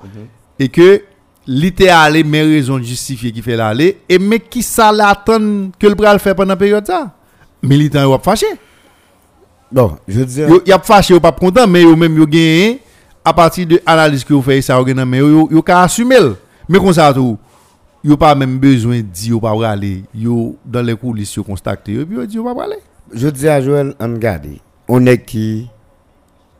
et 0.58 0.68
que 0.68 1.02
li 1.46 1.72
te 1.72 1.88
allé 1.88 2.22
mais 2.24 2.42
raison 2.42 2.78
justifier 2.78 3.32
qui 3.32 3.42
fait 3.42 3.56
l'aller 3.56 3.98
et 4.08 4.18
mais 4.18 4.38
qui 4.38 4.62
ça 4.62 4.92
l'attend 4.92 5.70
que 5.78 5.86
le 5.86 5.94
bral 5.94 6.18
faire 6.18 6.34
pendant 6.34 6.56
période 6.56 6.86
ça? 6.86 7.14
Militant 7.62 8.12
a 8.12 8.18
fâché. 8.18 8.46
Bon, 9.72 9.96
je 10.06 10.22
dis, 10.22 10.40
yo 10.40 10.62
y 10.64 10.72
a 10.72 10.78
fâché 10.78 11.14
yo 11.14 11.20
pas 11.20 11.32
content 11.32 11.66
mais 11.66 11.82
yo 11.82 11.96
même 11.96 12.16
yo 12.16 12.26
gagné 12.26 12.80
à 13.24 13.32
partir 13.32 13.66
de 13.66 13.80
analyse 13.84 14.24
que 14.24 14.34
vous 14.34 14.42
fait 14.42 14.60
ça 14.62 14.82
gagné 14.82 15.04
mais 15.04 15.18
yo 15.18 15.48
yo, 15.50 15.62
ka 15.62 15.82
assumer 15.82 16.20
le. 16.20 16.36
mais 16.68 16.78
comme 16.78 16.92
ça 16.92 17.12
tout 17.12 17.38
yo 18.04 18.16
pas 18.16 18.34
même 18.34 18.58
besoin 18.58 19.00
dire 19.00 19.30
yo 19.30 19.40
pas 19.40 19.70
aller 19.70 20.04
yo 20.14 20.56
dans 20.64 20.82
les 20.82 20.96
coulisses 20.96 21.34
yo 21.34 21.42
constaté 21.42 21.92
yo 21.92 22.06
puis 22.06 22.16
yo 22.16 22.26
dit 22.26 22.36
yo 22.36 22.44
pas 22.44 22.64
aller 22.64 22.76
je 23.12 23.28
dis 23.28 23.48
à 23.48 23.60
Joël, 23.60 23.94
on 24.00 24.14
regarde, 24.14 24.48
on 24.86 25.06
est 25.06 25.24
qui? 25.24 25.68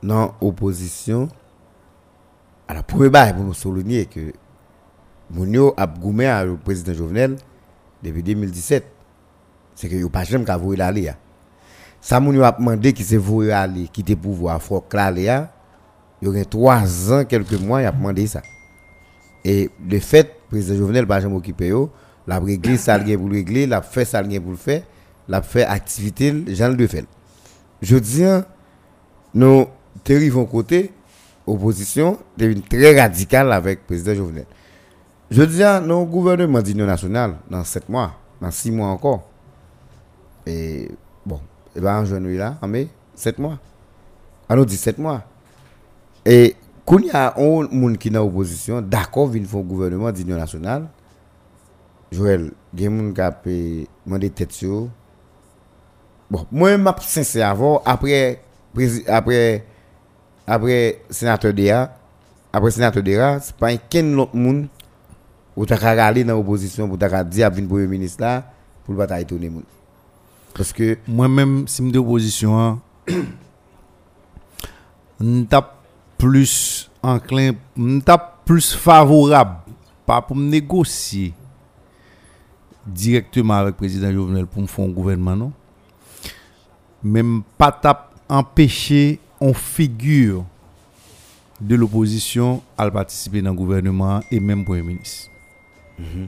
Dans 0.03 0.35
opposition. 0.41 1.29
Alors, 2.67 2.85
premier 2.85 3.09
bail 3.09 3.35
pour 3.35 3.45
nous 3.45 3.55
souligner 3.55 4.07
que 4.07 4.33
Mounio 5.31 5.75
a 5.77 5.87
goumé 5.87 6.27
à 6.27 6.45
le 6.45 6.57
président 6.57 6.95
Jovenel 6.95 7.37
depuis 8.03 8.23
2017. 8.23 8.85
C'est 9.75 9.89
que 9.89 9.95
yo 9.95 10.09
pas 10.09 10.25
jamais 10.25 10.45
qu'à 10.45 10.57
vouer 10.57 10.77
l'aller. 10.77 11.03
ya. 11.03 11.17
Ça 12.01 12.21
Mounio 12.21 12.43
a 12.43 12.53
demandé 12.53 12.93
qui 12.93 13.05
s'est 13.05 13.17
voué 13.17 13.53
aller, 13.53 13.89
pouvoir, 14.21 14.61
que 14.89 14.97
l'aller. 14.97 15.23
ya. 15.23 15.53
Il 16.21 16.33
y 16.37 16.41
a 16.41 16.45
trois 16.45 17.13
ans, 17.13 17.25
quelques 17.25 17.61
mois, 17.61 17.81
il 17.83 17.87
a 17.87 17.93
demandé 17.93 18.27
ça. 18.27 18.43
Et 19.45 19.71
le 19.89 20.01
fait, 20.01 20.25
le 20.25 20.49
président 20.51 20.79
Jovenel 20.79 21.07
pas 21.07 21.21
jamais 21.21 21.37
occupé 21.37 21.69
yo, 21.69 21.91
l'a 22.27 22.41
réglé 22.41 22.77
ça 22.77 22.99
pour 22.99 23.29
le 23.29 23.33
régler, 23.33 23.67
l'a 23.67 23.83
fait 23.83 24.05
ça 24.05 24.23
pour 24.23 24.51
le 24.51 24.57
faire, 24.57 24.83
l'a 25.29 25.43
fait 25.43 25.65
activité 25.65 26.35
Jean 26.49 26.69
le 26.77 26.87
fait. 26.87 27.07
Je 27.81 27.97
dis 27.97 28.25
hein, 28.25 28.45
nous 29.99 30.05
terrivons 30.05 30.45
côté 30.47 30.93
opposition 31.47 32.19
devient 32.37 32.63
très 32.63 33.01
radical 33.01 33.53
avec 33.53 33.81
le 33.81 33.87
président 33.87 34.15
Jovenel. 34.15 34.47
Je 35.31 35.43
dis 35.43 35.63
hein, 35.63 35.81
nos 35.81 36.05
gouvernements 36.05 36.63
d'union 36.63 36.87
nationale 36.87 37.37
dans 37.51 37.65
7 37.65 37.89
mois, 37.89 38.13
dans 38.41 38.51
6 38.51 38.71
mois 38.71 38.89
encore. 38.89 39.29
Et 40.47 40.89
bon, 41.27 41.41
et 41.75 41.81
ben 41.81 42.01
en 42.01 42.05
juin 42.05 42.21
là, 42.21 42.59
en 42.63 42.69
mai, 42.69 42.89
7 43.15 43.39
mois. 43.39 43.59
Alors 44.49 44.65
17 44.65 44.99
mois. 44.99 45.23
Et 46.25 46.55
quand 46.87 46.99
il 46.99 47.07
y 47.07 47.11
a 47.11 47.35
un 47.37 47.69
monde 47.71 47.99
qui 47.99 48.09
est 48.09 48.11
dans 48.11 48.25
l'opposition, 48.25 48.81
d'accord, 48.81 49.35
il 49.35 49.47
faut 49.47 49.59
un 49.59 49.63
gouvernement 49.63 50.13
d'union 50.13 50.37
nationale. 50.37 50.87
Joël, 52.13 52.53
il 52.73 52.83
y 52.83 52.87
a 52.87 52.91
des 52.91 52.97
gens 52.97 53.13
qui 53.43 53.51
ont 53.51 53.87
demandé 54.07 54.31
tête 54.31 54.53
sur. 54.53 54.89
Bon, 56.31 56.47
moi, 56.53 56.77
je 56.77 57.03
suis 57.03 57.13
sincère 57.13 57.51
avant, 57.51 57.83
après, 57.85 58.43
après, 59.07 59.65
après 60.49 61.03
sénateur 61.11 61.53
DA, 61.53 61.95
après 62.53 62.71
sénateur 62.71 63.03
DA, 63.03 63.39
c'est 63.41 63.55
pas 63.55 63.69
un 63.71 64.19
autre 64.19 64.35
monde 64.35 64.67
où 65.55 65.67
tu 65.67 65.75
as 65.75 66.05
aller 66.05 66.25
dans 66.25 66.37
l'opposition 66.37 66.89
pour 66.89 66.99
t'as 66.99 67.23
dire 67.23 67.47
à 67.47 67.51
venir 67.51 67.69
premier 67.69 67.87
ministre 67.87 68.23
là, 68.23 68.51
pour 68.85 68.95
ne 68.95 69.05
pas 69.05 69.21
étonner. 69.21 69.51
moun. 69.51 69.65
Parce 70.55 70.73
que, 70.73 70.97
moi-même 71.07 71.69
si 71.69 71.83
me 71.83 71.93
de 71.93 71.99
opposition 71.99 72.59
hein, 72.59 72.79
m'tap 75.21 75.75
plus 76.17 76.91
enclin 77.03 77.53
m'tap 77.77 78.39
plus 78.45 78.73
favorable 78.73 79.57
pas 80.07 80.23
pour 80.23 80.35
me 80.35 80.49
négocier 80.49 81.35
directement 82.87 83.55
avec 83.55 83.75
le 83.75 83.77
président 83.77 84.11
Jovenel 84.11 84.47
pour 84.47 84.63
me 84.63 84.67
faire 84.67 84.85
un 84.87 84.89
gouvernement 84.89 85.37
non? 85.37 85.53
Même 87.03 87.43
pas 87.57 87.71
tap 87.71 88.15
empêcher 88.29 89.21
en 89.41 89.53
figure 89.53 90.45
de 91.61 91.75
l'opposition 91.75 92.63
à 92.77 92.91
participer 92.91 93.43
dans 93.43 93.51
le 93.51 93.57
gouvernement 93.57 94.21
et 94.31 94.41
même 94.41 94.65
premier 94.65 94.83
ministre 94.83 95.31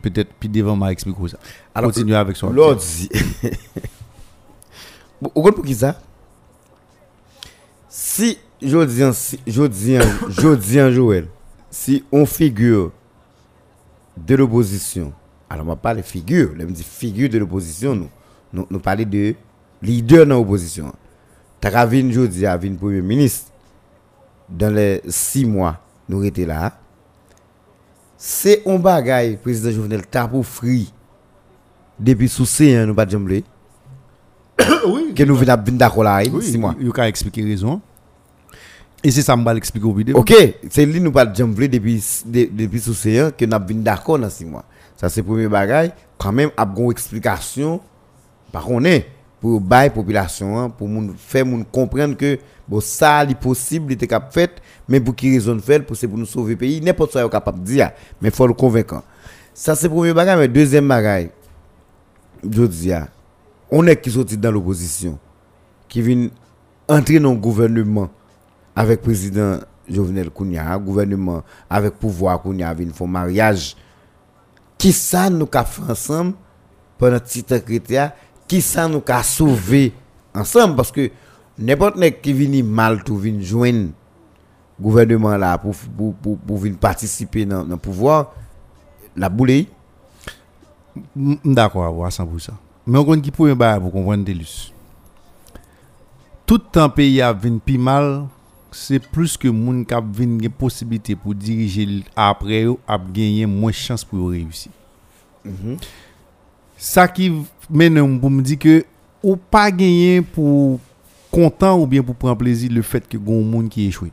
peut-être 0.02 0.32
puis 0.40 0.48
devant 0.48 0.74
m'a 0.74 0.90
expliqué 0.90 1.28
ça 1.28 1.38
Alors, 1.74 1.92
continuer 1.92 2.16
avec 2.16 2.36
son 2.36 2.50
l'autre. 2.50 2.82
Vous 5.20 5.28
comprenez 5.28 5.54
pour 5.54 5.64
qui 5.64 5.74
ça? 5.74 6.00
Si, 7.88 8.38
je 8.62 8.84
dis, 8.84 9.04
en- 9.04 9.12
si, 9.12 9.38
je 9.46 9.62
dis, 9.64 9.98
en- 9.98 10.28
je 10.30 10.54
dis 10.56 10.80
en 10.80 10.90
Joël, 10.90 11.26
si 11.70 12.04
on 12.10 12.24
figure 12.26 12.90
de 14.16 14.34
l'opposition, 14.34 15.12
alors 15.48 15.68
on 15.68 15.76
pas 15.76 15.94
de 15.94 16.02
figure, 16.02 16.52
on 16.58 16.64
dit 16.64 16.82
figure 16.84 17.28
de 17.28 17.38
l'opposition, 17.38 17.94
nous, 17.94 18.08
nous, 18.52 18.66
nous 18.70 18.80
parlons 18.80 19.04
de 19.04 19.34
leader 19.82 20.26
dans 20.26 20.36
l'opposition. 20.36 20.92
Je 22.10 22.20
dis, 22.26 22.46
à 22.46 22.56
le 22.56 22.76
premier 22.76 23.00
ministre, 23.02 23.50
dans 24.48 24.72
les 24.74 25.00
six 25.08 25.44
mois, 25.44 25.78
nous 26.08 26.22
étions 26.24 26.46
là. 26.46 26.72
C'est 28.16 28.62
un 28.66 28.78
bagage, 28.78 29.36
président 29.38 29.70
Jovenel, 29.70 30.06
t'as 30.06 30.26
pour 30.28 30.44
free 30.44 30.92
depuis 31.98 32.28
sous 32.28 32.46
C, 32.46 32.84
nous 32.86 32.94
pas 32.94 33.04
de 33.06 33.10
oui 34.86 35.12
Que 35.14 35.22
nous 35.22 35.36
venons 35.36 35.56
d'accord 35.72 36.04
là, 36.04 36.22
six 36.42 36.58
mois. 36.58 36.74
Il 36.80 36.90
a 36.98 37.08
expliqué 37.08 37.42
raison. 37.42 37.80
Et 39.02 39.10
c'est 39.10 39.22
ça 39.22 39.34
que 39.34 39.40
je 39.40 39.44
vais 39.46 39.56
expliquer 39.56 39.86
au 39.86 39.94
vidéo. 39.94 40.16
Ok, 40.18 40.34
c'est 40.70 40.84
lui 40.84 41.00
nous 41.00 41.12
pas 41.12 41.24
de 41.24 41.34
depuis, 41.68 42.02
de- 42.26 42.48
depuis 42.52 42.80
sous 42.80 42.92
que 43.36 43.44
nous 43.46 43.58
venons 43.66 43.80
d'accord 43.82 44.18
dans 44.18 44.28
six 44.28 44.44
mois. 44.44 44.64
Ça 44.96 45.08
c'est 45.08 45.20
le 45.22 45.26
premier 45.26 45.48
bagage. 45.48 45.90
Quand 46.18 46.32
même, 46.32 46.50
a 46.56 46.66
une 46.76 46.90
explication, 46.90 47.80
par 48.52 48.64
contre, 48.64 48.88
pour 49.40 49.60
bailler 49.60 49.90
population, 49.90 50.58
hein, 50.58 50.68
pour 50.68 50.88
faire 51.16 51.46
moun 51.46 51.64
comprendre 51.64 52.16
que 52.16 52.38
bon, 52.68 52.80
ça 52.80 53.24
est 53.24 53.34
possible, 53.34 53.92
est 53.92 54.06
capable 54.06 54.32
faire, 54.32 54.48
mais 54.86 55.00
pour 55.00 55.16
qui 55.16 55.32
raison 55.32 55.58
faire, 55.58 55.84
pour 55.84 55.96
c'est 55.96 56.06
pour 56.06 56.18
nous 56.18 56.26
sauver 56.26 56.56
pays, 56.56 56.80
n'importe 56.80 57.12
quoi 57.12 57.30
capable 57.30 57.62
dire, 57.62 57.90
mais 58.20 58.30
faut 58.30 58.46
le 58.46 58.52
convaincre. 58.52 59.02
Ça 59.54 59.74
c'est 59.74 59.88
premier 59.88 60.12
bagage, 60.12 60.38
mais 60.38 60.48
deuxième 60.48 60.86
bagage, 60.86 61.30
je 62.44 62.64
dis, 62.64 62.92
ah, 62.92 63.08
on 63.70 63.86
est 63.86 63.96
qui 64.00 64.10
sorti 64.10 64.36
dans 64.36 64.52
l'opposition, 64.52 65.18
qui 65.88 66.02
vient 66.02 66.28
entrer 66.86 67.18
dans 67.18 67.32
le 67.32 67.38
gouvernement 67.38 68.10
avec 68.76 69.00
le 69.00 69.04
président 69.04 69.58
Jovenel 69.88 70.30
Kounia, 70.30 70.72
un 70.72 70.78
gouvernement 70.78 71.42
avec 71.68 71.94
pouvoir 71.94 72.40
Kounia, 72.42 72.72
vient 72.74 72.92
faire 72.92 73.06
mariage. 73.06 73.76
Qui 74.78 74.92
ça 74.92 75.28
nous 75.28 75.48
a 75.52 75.64
fait 75.64 75.90
ensemble 75.90 76.34
pendant 76.96 77.18
petit 77.18 77.42
temps 77.42 77.58
qui 78.50 78.60
ça 78.60 78.88
nous 78.88 79.02
a 79.06 79.22
sauvé 79.22 79.92
ensemble? 80.34 80.74
Parce 80.74 80.90
que 80.90 81.08
n'importe 81.56 82.00
qui 82.20 82.32
vient 82.32 82.64
mal 82.64 83.04
tout 83.04 83.16
vient 83.16 83.40
joindre 83.40 83.90
gouvernement 84.80 85.36
là 85.36 85.56
pour 85.56 85.72
pour 85.96 86.14
pour, 86.14 86.36
pour 86.36 86.58
venir 86.58 86.76
participer 86.76 87.44
dans 87.44 87.62
le 87.62 87.76
pouvoir 87.76 88.32
la 89.16 89.28
boule 89.28 89.66
D'accord 91.44 92.04
à 92.04 92.08
100%. 92.08 92.48
Mais 92.88 92.98
on 92.98 93.04
connaît 93.04 93.22
qui 93.22 93.30
pour 93.30 93.46
pour 93.46 93.92
comprendre 93.92 94.24
Delus. 94.24 94.72
Tout 96.44 96.58
temps 96.58 96.90
pays 96.90 97.22
a 97.22 97.32
vinn 97.32 97.60
pi 97.60 97.78
mal, 97.78 98.26
c'est 98.72 98.98
plus 98.98 99.36
que 99.36 99.46
moun 99.46 99.84
k'ap 99.86 100.04
vinn 100.10 100.40
gen 100.42 100.50
possibilité 100.50 101.14
pour 101.14 101.36
diriger 101.36 102.02
après 102.16 102.66
ap 102.88 103.12
gagner 103.12 103.46
moins 103.46 103.70
chance 103.70 104.02
pour 104.02 104.30
réussir. 104.30 104.72
Ça 106.76 107.06
qui 107.06 107.30
mène 107.70 108.20
pour 108.20 108.30
me 108.30 108.42
dire 108.42 108.58
que 108.58 108.84
ou 109.22 109.36
pas 109.36 109.70
gagner 109.70 110.22
pour 110.22 110.80
content 111.30 111.78
ou 111.78 111.86
bien 111.86 112.02
pour 112.02 112.14
prendre 112.14 112.36
plaisir 112.36 112.70
le 112.72 112.82
fait 112.82 113.06
que 113.08 113.16
gon 113.16 113.42
moun 113.42 113.68
qui 113.68 113.86
échoué. 113.86 114.10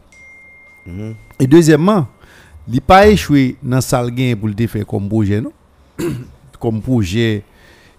Et 1.39 1.47
deuxièmement, 1.47 2.07
il 2.71 2.81
pas 2.81 3.07
échoué 3.07 3.57
dans 3.61 3.81
salle 3.81 4.11
gain 4.11 4.35
pour 4.37 4.47
le 4.47 4.53
te 4.53 4.67
faire 4.67 4.85
comme 4.85 5.09
projet 5.09 5.41
non? 5.41 5.51
comme 6.59 6.81
projet 6.81 7.43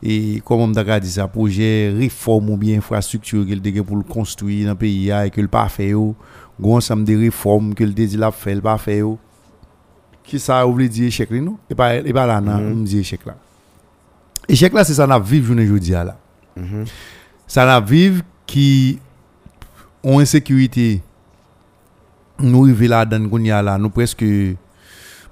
et 0.02 0.40
comme 0.44 0.60
on 0.60 0.72
t'a 0.72 1.00
dit 1.00 1.10
ça 1.10 1.26
projet 1.26 1.92
réforme 1.96 2.50
ou 2.50 2.56
bien 2.56 2.78
infrastructure 2.78 3.44
qu'il 3.44 3.60
te 3.60 3.68
gen 3.68 3.82
pour 3.82 3.96
le 3.96 4.02
construire 4.02 4.66
dans 4.66 4.72
le 4.72 4.78
pays 4.78 5.10
a 5.10 5.26
et 5.26 5.30
que 5.30 5.40
le 5.40 5.48
pas 5.48 5.68
fait 5.68 5.88
yo 5.88 6.14
gon 6.60 6.76
ensemble 6.76 7.04
de 7.04 7.16
réformes 7.16 7.74
que 7.74 7.84
le 7.84 7.92
te 7.92 8.02
dit 8.02 8.16
la 8.16 8.30
fait 8.30 8.54
le 8.54 8.60
pas 8.60 8.78
fait 8.78 8.98
yo 8.98 9.18
qui 10.22 10.38
ça 10.38 10.66
ou 10.66 10.74
veut 10.74 10.88
dire 10.88 11.06
échec 11.06 11.30
li, 11.30 11.40
non? 11.40 11.56
Et 11.70 11.74
pas 11.74 11.96
et 11.96 12.12
pas 12.12 12.26
là 12.26 12.40
non 12.40 12.58
me 12.58 12.84
dit 12.84 12.98
échec 12.98 13.24
là 13.26 13.36
échec 14.48 14.72
là 14.72 14.84
c'est 14.84 14.94
ça 14.94 15.06
n'a 15.06 15.18
vivre 15.18 15.46
journée 15.46 15.66
jodi 15.66 15.94
a 15.94 16.04
là 16.04 16.16
ça 17.46 17.64
n'a 17.66 17.80
vivre 17.80 18.22
qui 18.46 18.98
ont 20.02 20.18
insécurité. 20.20 21.02
Nous 22.40 22.64
arrivons 22.64 22.86
là 22.88 23.04
dans 23.04 23.28
qu'on 23.28 23.44
a 23.50 23.62
là 23.62 23.78
nous 23.78 23.90
presque 23.90 24.24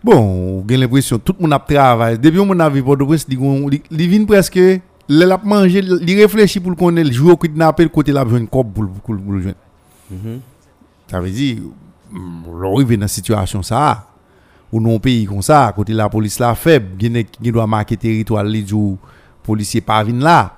bon 0.03 0.65
j'ai 0.69 0.77
l'impression 0.77 1.19
tout 1.19 1.35
le 1.39 1.43
monde 1.43 1.53
a 1.53 1.59
travaillé. 1.59 2.19
Depuis 2.19 2.39
on 2.41 2.59
a 2.61 2.69
vu 2.69 2.83
pour 2.83 2.97
de 2.97 3.05
prince 3.05 3.27
il 3.29 4.09
vient 4.09 4.25
presque 4.25 4.57
il 5.09 5.23
a 5.23 5.41
mangé 5.45 5.79
il 5.81 6.21
réfléchit 6.21 6.61
pour 6.61 6.71
le 6.71 6.77
connaître 6.77 7.13
jouer 7.13 7.33
au 7.33 7.37
kidnapper 7.37 7.85
le 7.85 7.89
côté 7.91 8.13
là 8.13 8.25
besoin 8.25 8.41
de 8.41 8.47
corps 8.47 8.65
pour 8.67 8.83
le- 8.85 8.89
pour 8.91 9.15
le 9.15 9.21
pour 9.21 9.33
le 9.33 9.41
joindre. 9.41 9.57
Ça 11.11 11.21
veut 11.21 11.31
dire 11.31 11.59
mm, 12.13 12.61
l'arrivé 12.61 12.97
dans 12.97 13.03
une 13.05 13.09
situation 13.09 13.63
ça 13.63 14.07
ou 14.73 14.81
non 14.81 14.99
pays 14.99 15.27
comme 15.27 15.43
ça 15.43 15.73
côté 15.75 15.93
la 15.93 16.09
police 16.09 16.39
là 16.39 16.55
faible 16.55 16.97
qui 16.99 17.27
qui 17.43 17.53
doit 17.53 17.67
marquer 17.67 17.97
territoire 17.97 18.45
les 18.45 18.67
jours 18.67 18.99
policier 19.43 19.81
pas 19.81 20.03
venir 20.05 20.25
là 20.25 20.53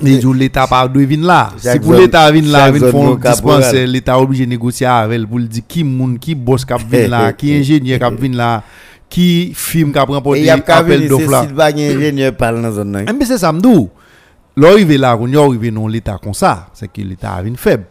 les 0.00 0.20
jours 0.20 0.34
l'état 0.34 0.66
pas 0.66 0.86
doit 0.88 1.04
venir 1.04 1.26
là 1.26 1.50
si 1.56 1.78
pour 1.80 1.94
l'état 1.94 2.30
venir 2.30 2.52
là 2.52 2.72
zone 2.72 2.90
font 2.90 3.14
dispensaire 3.16 3.86
l'état 3.86 4.18
obligé 4.18 4.44
de 4.44 4.50
négocier 4.50 4.86
avec 4.86 5.16
elle 5.16 5.26
pour 5.26 5.38
le 5.38 5.46
dire 5.46 5.62
qui 5.66 5.84
moun 5.84 6.18
qui 6.18 6.34
boss 6.34 6.64
qui 6.64 6.74
vient 6.90 7.08
là 7.08 7.32
qui 7.32 7.54
ingénieur 7.54 7.98
qui 7.98 8.28
vient 8.28 8.36
là 8.36 8.62
qui 9.12 9.52
film 9.54 9.92
qui 9.92 9.98
remporté 9.98 10.40
il 10.42 10.48
appel 10.50 10.84
venir, 10.84 11.08
d'offre 11.10 11.30
là 11.30 11.46
va 11.52 11.70
y 11.70 11.86
a 11.86 11.92
ingénieur 11.92 12.34
parle 12.34 12.62
dans 12.62 12.72
zone. 12.72 13.04
Eh, 13.06 13.12
mais 13.12 13.26
c'est 13.26 13.36
ça 13.36 13.52
m'dou. 13.52 13.90
L'arrivé 14.56 14.98
là, 14.98 15.16
on 15.18 15.26
y 15.28 15.36
arrivé 15.36 15.70
dans 15.70 15.86
l'état 15.86 16.18
comme 16.22 16.34
ça, 16.34 16.68
c'est 16.74 16.90
que 16.90 17.00
l'état 17.00 17.32
a 17.34 17.42
une 17.42 17.56
faible. 17.56 17.84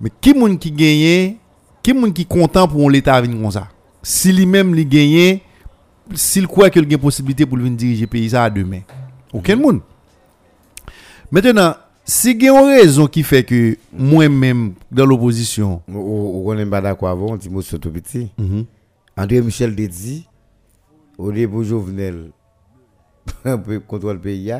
Mais 0.00 0.10
qui 0.20 0.34
moun 0.34 0.58
qui 0.58 0.70
gagne, 0.70 1.36
qui 1.86 1.92
moun 1.92 2.12
qui 2.12 2.26
content 2.26 2.66
pour 2.66 2.90
l'état 2.90 3.20
venir 3.20 3.40
comme 3.40 3.50
ça. 3.52 3.68
Si 4.02 4.32
lui-même 4.32 4.74
li 4.74 4.84
gagne, 4.84 5.38
s'il 6.14 6.48
croit 6.48 6.68
qu'il 6.68 6.82
y 6.82 6.86
a 6.86 6.94
une 6.96 6.98
possibilité 6.98 7.46
pour 7.46 7.58
venir 7.58 7.76
diriger 7.76 8.00
le 8.02 8.06
pays 8.08 8.30
ça 8.30 8.42
à 8.42 8.50
demain. 8.50 8.80
Aucun 9.32 9.54
monde. 9.54 9.80
Maintenant, 11.30 11.74
si 12.04 12.32
il 12.32 12.42
y 12.42 12.48
a 12.48 12.52
une 12.60 12.66
raison 12.80 13.06
qui 13.06 13.22
fait 13.22 13.44
que 13.44 13.78
moi-même 13.92 14.74
dans 14.90 15.06
l'opposition, 15.06 15.80
On 15.86 16.54
n'est 16.56 16.66
pas 16.66 16.80
d'accord 16.80 17.08
avant, 17.08 17.26
on 17.32 17.36
dit 17.36 17.48
moi 17.48 17.62
tout 17.62 17.90
petit. 17.92 18.32
Mhm. 18.36 18.64
André 19.16 19.40
Michel 19.40 19.76
dit, 19.76 20.26
au 21.16 21.30
début 21.30 21.64
Jovenel, 21.64 22.30
un 23.44 23.58
peu 23.64 23.78
contrôle 23.78 24.14
le 24.14 24.20
pays, 24.20 24.52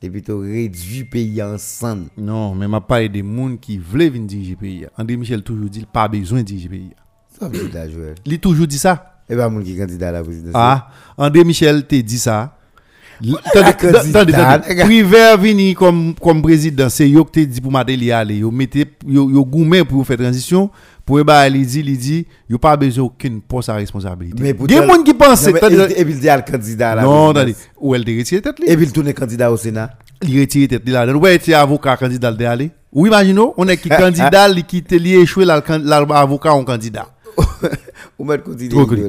et 0.00 0.10
puis 0.10 0.22
tu 0.22 0.32
réduit 0.32 1.00
le 1.00 1.04
pays 1.06 1.42
ensemble. 1.42 2.06
non, 2.16 2.54
mais 2.54 2.68
m'a 2.68 2.80
parlé 2.80 3.08
des 3.08 3.20
gens 3.20 3.56
qui 3.60 3.78
veulent 3.78 4.10
venir 4.10 4.28
diriger 4.28 4.50
le 4.52 4.56
pays. 4.56 4.86
André 4.96 5.16
Michel 5.16 5.42
toujours 5.42 5.68
dit, 5.68 5.84
pas 5.92 6.06
besoin 6.06 6.38
de 6.38 6.44
diriger 6.44 6.68
le 6.68 6.74
pays. 6.76 6.90
Ça 7.38 7.48
veut 7.48 7.68
dire, 7.68 7.90
Joël. 7.90 8.14
Il 8.24 8.38
toujours 8.38 8.66
dit 8.66 8.78
ça. 8.78 9.22
Et 9.28 9.36
pas 9.36 9.48
mon 9.48 9.60
qui 9.62 9.74
est 9.74 9.76
candidat 9.78 10.08
à 10.08 10.12
la 10.12 10.22
présidence. 10.22 10.52
Ah, 10.54 10.88
André 11.16 11.44
Michel 11.44 11.86
te 11.86 11.96
dit 11.96 12.18
ça. 12.18 12.54
Attendez. 14.04 14.32
nègre. 14.32 14.84
Privé 14.84 15.36
vini 15.38 15.74
comme, 15.74 16.14
comme 16.14 16.40
président, 16.40 16.88
c'est 16.88 17.08
yo 17.08 17.24
qui 17.24 17.32
te 17.32 17.50
dit 17.50 17.60
pour 17.60 17.72
m'aider 17.72 17.96
li 17.96 18.12
aller. 18.12 18.36
Yo 18.38 18.50
mettez, 18.50 18.86
yo 19.06 19.44
gourmet 19.44 19.84
pour 19.84 20.06
faire 20.06 20.16
transition. 20.16 20.70
Pour 21.08 21.18
eba, 21.18 21.48
il 21.48 21.64
dit, 21.66 21.80
il 21.80 21.96
dit, 21.96 22.26
yo 22.50 22.58
pas 22.58 22.76
besoin 22.76 23.06
aucune 23.06 23.40
poste 23.40 23.70
à 23.70 23.74
responsabilité. 23.76 24.42
Mais 24.42 24.54
Il 24.68 24.74
y 24.74 24.76
a 24.76 24.82
des 24.82 24.86
gens 24.86 25.02
qui 25.02 25.14
pensent, 25.14 25.46
Et 25.46 25.54
puis 25.54 26.12
il 26.12 26.20
dit 26.20 26.26
le 26.26 26.52
candidat 26.52 26.90
à 26.90 26.94
la 26.96 27.02
non, 27.02 27.30
attendez, 27.30 27.56
ou 27.80 27.94
elle 27.94 28.02
retire 28.02 28.42
tête. 28.42 28.56
Et 28.66 28.76
puis 28.76 28.84
il 28.84 28.92
tourne 28.92 29.10
candidat 29.14 29.50
au 29.50 29.56
Sénat. 29.56 29.88
Il 30.20 30.38
retire 30.38 30.68
tête 30.68 30.86
là. 30.86 31.06
Ou 31.06 31.26
elle 31.26 31.54
avocat 31.54 31.96
candidat 31.96 32.30
de 32.30 32.44
aller. 32.44 32.70
Ou 32.92 33.06
imaginons, 33.06 33.54
on 33.56 33.66
est 33.68 33.78
qui 33.78 33.88
candidat, 33.88 34.50
qui 34.68 34.82
te 34.82 34.96
li 34.96 35.14
échoué 35.14 35.46
là, 35.46 35.62
l'avocat 35.82 36.52
en 36.52 36.62
candidat. 36.62 37.06
Ou 38.18 38.24
mettre 38.26 38.50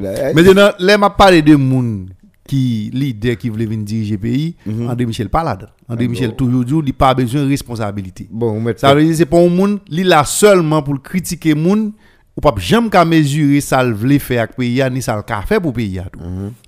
là. 0.00 0.32
Maintenant, 0.32 0.70
là, 0.78 0.96
m'a 0.96 1.10
parlé 1.10 1.42
de 1.42 1.54
moun 1.54 2.06
qui 2.50 2.90
leader 2.92 3.36
qui 3.36 3.48
voulait 3.48 3.64
venir 3.66 3.84
diriger 3.84 4.14
le 4.14 4.18
pays. 4.18 4.56
André 4.88 5.06
Michel 5.06 5.28
là. 5.32 5.56
André 5.88 6.08
Michel 6.08 6.34
toujours 6.34 6.64
dit, 6.64 6.74
il 6.88 6.92
pas 6.94 7.14
besoin 7.14 7.44
de 7.44 7.48
responsabilité. 7.48 8.26
Bon, 8.28 8.60
Ça 8.76 8.92
veut 8.92 9.04
dire 9.04 9.14
c'est 9.14 9.24
pas 9.24 9.38
un 9.38 9.48
moun, 9.48 9.78
li 9.88 10.02
là 10.02 10.24
seulement 10.24 10.82
pour 10.82 11.00
critiquer 11.00 11.54
moun 11.54 11.92
ou 12.36 12.40
pas 12.40 12.52
jamais 12.58 12.88
qu'à 12.88 13.04
mesurer 13.04 13.60
ça 13.60 13.84
le 13.84 13.92
voulait 13.92 14.18
faire 14.18 14.42
avec 14.42 14.56
pays 14.56 14.82
ni 14.90 15.00
ça 15.00 15.14
le 15.16 15.22
fait 15.46 15.60
pour 15.60 15.72
pays 15.72 16.00
tout. 16.12 16.18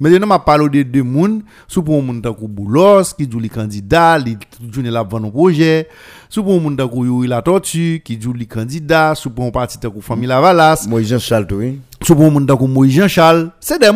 Maintenant 0.00 0.26
m'a 0.28 0.38
parlé 0.38 0.68
de 0.84 0.88
deux 0.88 1.02
moun, 1.02 1.42
sous 1.66 1.82
pour 1.82 1.98
un 1.98 2.02
moun 2.02 2.22
tant 2.22 2.36
Boulos 2.40 3.12
qui 3.18 3.28
joue 3.28 3.40
les 3.40 3.48
candidats, 3.48 4.18
li 4.18 4.36
joue 4.72 4.82
la 4.82 5.02
vendre 5.02 5.32
projet, 5.32 5.88
sous 6.28 6.44
pour 6.44 6.54
un 6.54 6.60
moun 6.60 6.76
tant 6.76 6.88
Yuri 6.94 7.26
la 7.26 7.42
tortue 7.42 8.02
qui 8.04 8.20
joue 8.20 8.32
les 8.34 8.46
candidats, 8.46 9.16
sous 9.16 9.30
pour 9.30 9.44
un 9.46 9.50
parti 9.50 9.78
tant 9.78 9.92
famille 10.00 10.28
Lavalas, 10.28 10.86
Moi, 10.88 11.02
Jean-Charles 11.02 11.48
Touin. 11.48 11.74
sous 12.02 12.14
pour 12.14 12.26
un 12.26 12.30
moun 12.30 12.46
tant 12.46 12.68
Moïse 12.68 12.92
Jean-Charles, 12.94 13.50
c'est 13.58 13.80
des 13.80 13.86
s- 13.86 13.92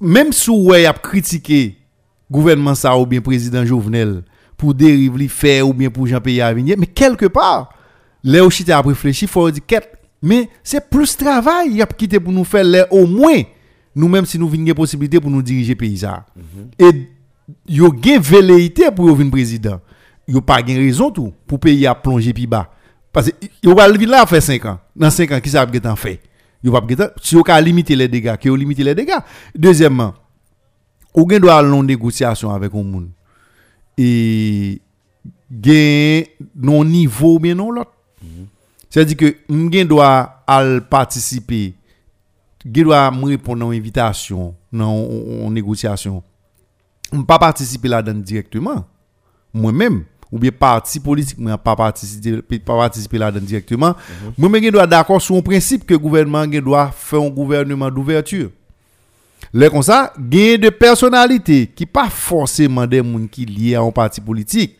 même 0.00 0.32
si 0.32 0.50
ouais 0.50 0.86
a 0.86 0.92
critiqué 0.92 1.76
gouvernement 2.30 2.74
ça 2.74 2.96
ou 2.96 3.06
bien 3.06 3.20
président 3.20 3.64
Jovenel 3.64 4.22
pour 4.56 4.74
dérive 4.74 5.16
li 5.16 5.28
faire 5.28 5.68
ou 5.68 5.74
bien 5.74 5.90
pour 5.90 6.06
Jean 6.06 6.18
à 6.18 6.54
venir 6.54 6.76
mais 6.78 6.86
quelque 6.86 7.26
part 7.26 7.72
où 8.24 8.50
chita 8.50 8.78
a 8.78 8.82
réfléchi 8.82 9.26
faut 9.26 9.50
dire 9.50 9.62
mais 10.22 10.48
c'est 10.62 10.88
plus 10.88 11.16
travail 11.16 11.72
y 11.72 11.82
a 11.82 11.86
quitté 11.86 12.20
pour 12.20 12.32
nous 12.32 12.44
faire 12.44 12.64
là 12.64 12.86
au 12.90 13.06
moins 13.06 13.42
nous 13.94 14.08
même 14.08 14.26
si 14.26 14.38
nous 14.38 14.48
venons 14.48 14.74
possibilité 14.74 15.20
pour 15.20 15.30
nous 15.30 15.42
diriger 15.42 15.74
pays 15.74 15.98
ça. 15.98 16.24
Et 16.78 17.08
yo 17.68 17.92
gen 18.02 18.20
velléité 18.20 18.90
pour 18.94 19.14
venir 19.14 19.30
président. 19.30 19.80
Yo 20.28 20.40
pas 20.40 20.64
gen 20.64 20.76
raison 20.76 21.10
tout 21.10 21.32
pour 21.46 21.58
pays 21.58 21.86
à 21.86 21.94
plonger 21.94 22.32
plus 22.32 22.46
bas. 22.46 22.70
Parce 23.12 23.30
que 23.30 23.46
yo 23.62 23.74
va 23.74 23.88
là 23.88 24.26
faire 24.26 24.42
5 24.42 24.64
ans. 24.66 24.78
Dans 24.94 25.10
5 25.10 25.32
ans 25.32 25.40
qui 25.40 25.50
ça 25.50 25.64
va 25.64 25.96
fait? 25.96 26.20
Si 27.22 27.34
yo 27.34 27.42
ka 27.42 27.60
limiter 27.60 27.96
les 27.96 28.08
dégâts 28.08 28.36
que 28.36 28.48
yo 28.48 28.56
limiter 28.56 28.84
les 28.84 28.94
dégâts 28.94 29.18
deuxièmement 29.54 30.14
ou 31.14 31.28
gen 31.28 31.40
doit 31.40 31.58
aller 31.58 31.70
en 31.70 31.82
négociation 31.82 32.50
avec 32.50 32.74
un 32.74 32.82
monde 32.82 33.08
et 33.96 34.80
gen 35.50 36.24
non 36.54 36.84
niveau 36.84 37.38
bien 37.38 37.54
non 37.54 37.70
l'autre 37.70 37.92
c'est-à-dire 38.90 39.16
que 39.16 39.36
m'gen 39.48 39.86
doit 39.86 40.42
al 40.46 40.86
participer 40.88 41.74
gen 42.64 42.84
doit 42.84 43.10
répondre 43.10 43.64
à 43.64 43.72
une 43.72 43.80
invitation 43.80 44.54
non 44.72 45.46
en 45.46 45.50
négociation 45.50 46.22
m 47.12 47.24
pas 47.24 47.38
participer 47.38 47.88
là-dedans 47.88 48.20
directement 48.20 48.84
moi-même 49.54 50.04
ou 50.32 50.38
bien 50.38 50.50
parti 50.52 51.00
politique 51.00 51.38
moi 51.38 51.58
pas 51.58 51.74
participer 51.74 52.58
pas 52.58 52.76
participer 52.76 53.18
là-dedans 53.18 53.44
directement. 53.44 53.94
Moi-même 54.38 54.62
gen 54.62 54.70
doit 54.70 54.86
d'accord 54.86 55.20
sur 55.20 55.36
un 55.36 55.42
principe 55.42 55.84
que 55.84 55.94
le 55.94 55.98
gouvernement 55.98 56.46
doit 56.46 56.90
faire 56.94 57.20
un 57.20 57.30
gouvernement 57.30 57.90
d'ouverture. 57.90 58.50
Là 59.52 59.68
comme 59.68 59.82
ça, 59.82 60.12
gain 60.18 60.58
de 60.58 60.68
personnalité 60.68 61.66
qui 61.74 61.86
pas 61.86 62.08
forcément 62.08 62.86
des 62.86 62.98
gens 62.98 63.26
qui 63.30 63.44
liés 63.44 63.74
à 63.74 63.80
un 63.80 63.90
parti 63.90 64.20
politique, 64.20 64.76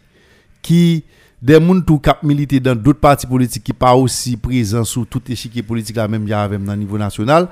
qui 0.63 1.03
des 1.43 1.55
gens 1.55 1.81
tout 1.81 1.99
cap 1.99 2.23
militer 2.23 2.61
dans 2.61 2.77
d'autres 2.77 3.01
partis 3.01 3.27
politiques 3.27 3.65
qui 3.65 3.73
pas 3.73 3.95
aussi 3.95 4.37
présents 4.37 4.85
sur 4.85 5.07
tout 5.07 5.23
échiquier 5.29 5.63
politique 5.63 5.97
là 5.97 6.07
même 6.07 6.27
dans 6.27 6.77
niveau 6.77 6.99
national, 6.99 7.49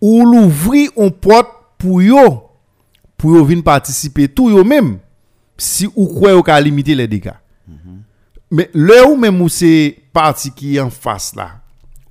ou 0.00 0.26
l'ouvrir 0.26 0.90
on 0.96 1.10
porte 1.10 1.48
pour 1.78 2.02
yo 2.02 2.42
pour 3.16 3.36
yo 3.36 3.44
venir 3.44 3.64
participer 3.64 4.28
tout 4.28 4.50
yo 4.50 4.64
même 4.64 4.98
si 5.62 5.88
ou 5.94 6.06
quoi 6.08 6.42
ka 6.42 6.60
limiter 6.60 6.94
les 6.94 7.06
dégâts. 7.06 7.38
Mais 8.50 8.68
là 8.74 9.08
où 9.08 9.16
même 9.16 9.40
où 9.40 9.48
c'est 9.48 9.96
parti 10.12 10.50
qui 10.50 10.76
est 10.76 10.80
en 10.80 10.90
face 10.90 11.34
là, 11.34 11.52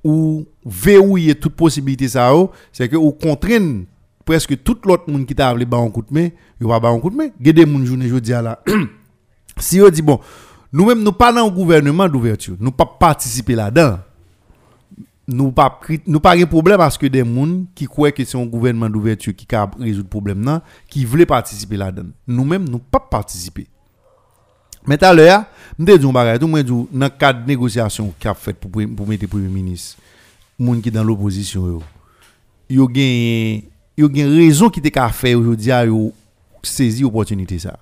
ou 0.02 0.44
verrouiller 0.64 1.34
toute 1.34 1.54
possibilité 1.54 2.08
ça, 2.08 2.32
c'est 2.72 2.88
que 2.88 2.96
ou 2.96 3.12
contraigne 3.12 3.84
presque 4.24 4.60
tout 4.62 4.78
l'autre 4.84 5.04
monde 5.10 5.26
qui 5.26 5.34
t'a 5.34 5.54
ba 5.54 5.76
un 5.76 5.90
coup 5.90 6.02
de 6.02 6.12
main, 6.12 6.30
yo 6.60 6.68
va 6.68 6.80
ba 6.80 6.88
un 6.88 6.98
coup 6.98 7.10
de 7.10 7.16
main. 7.16 7.28
Gade 7.40 7.66
moun 7.66 7.84
journée 7.84 8.08
jodi 8.08 8.30
là. 8.30 8.60
si 9.58 9.76
yo 9.76 9.90
dit 9.90 10.02
bon, 10.02 10.18
nous 10.72 10.86
même 10.86 11.02
nous 11.02 11.12
pas 11.12 11.32
dans 11.32 11.46
un 11.46 11.50
gouvernement 11.50 12.08
d'ouverture, 12.08 12.56
nous 12.58 12.72
pas 12.72 12.86
participer 12.86 13.54
là-dedans. 13.54 13.98
Nous 15.28 15.52
pas 15.52 15.80
nous 16.06 16.20
pas 16.20 16.36
un 16.36 16.46
problème 16.46 16.78
parce 16.78 16.98
que 16.98 17.06
des 17.06 17.24
gens 17.24 17.64
qui 17.74 17.86
croient 17.86 18.12
que 18.12 18.24
c'est 18.24 18.36
un 18.36 18.46
gouvernement 18.46 18.90
d'ouverture 18.90 19.34
qui 19.34 19.46
a 19.54 19.70
résoudre 19.78 20.04
le 20.04 20.08
problème 20.08 20.40
non 20.40 20.60
qui 20.88 21.04
voulaient 21.04 21.26
participer 21.26 21.76
là-dedans. 21.76 22.10
Nous-mêmes 22.26 22.68
nous 22.68 22.78
pas 22.78 23.00
participer 23.00 23.66
mais 24.86 24.98
tout 24.98 25.04
à 25.04 25.14
l'heure 25.14 25.44
m'te 25.78 25.96
dit 25.96 26.12
bagage 26.12 26.40
tout 26.40 26.48
moi 26.48 26.62
dans 26.62 26.86
le 26.92 27.08
cadre 27.08 27.42
de 27.42 27.46
négociation 27.46 28.12
qu'a 28.18 28.34
fait 28.34 28.54
pour 28.54 28.70
pour 28.96 29.06
mettre 29.06 29.26
premier 29.26 29.48
ministre 29.48 29.98
moun 30.58 30.82
qui 30.82 30.90
dans 30.90 31.04
l'opposition 31.04 31.66
yo. 31.66 31.82
Yo 32.68 32.88
gen 32.92 33.62
yo 33.96 34.08
raison 34.08 34.70
qui 34.70 34.82
te 34.82 34.88
ka 34.88 35.08
faire 35.10 35.38
aujourd'hui 35.38 35.70
a 35.70 35.84
yo 35.86 36.12
saisi 36.62 37.04
opportunité 37.04 37.58
ça. 37.58 37.78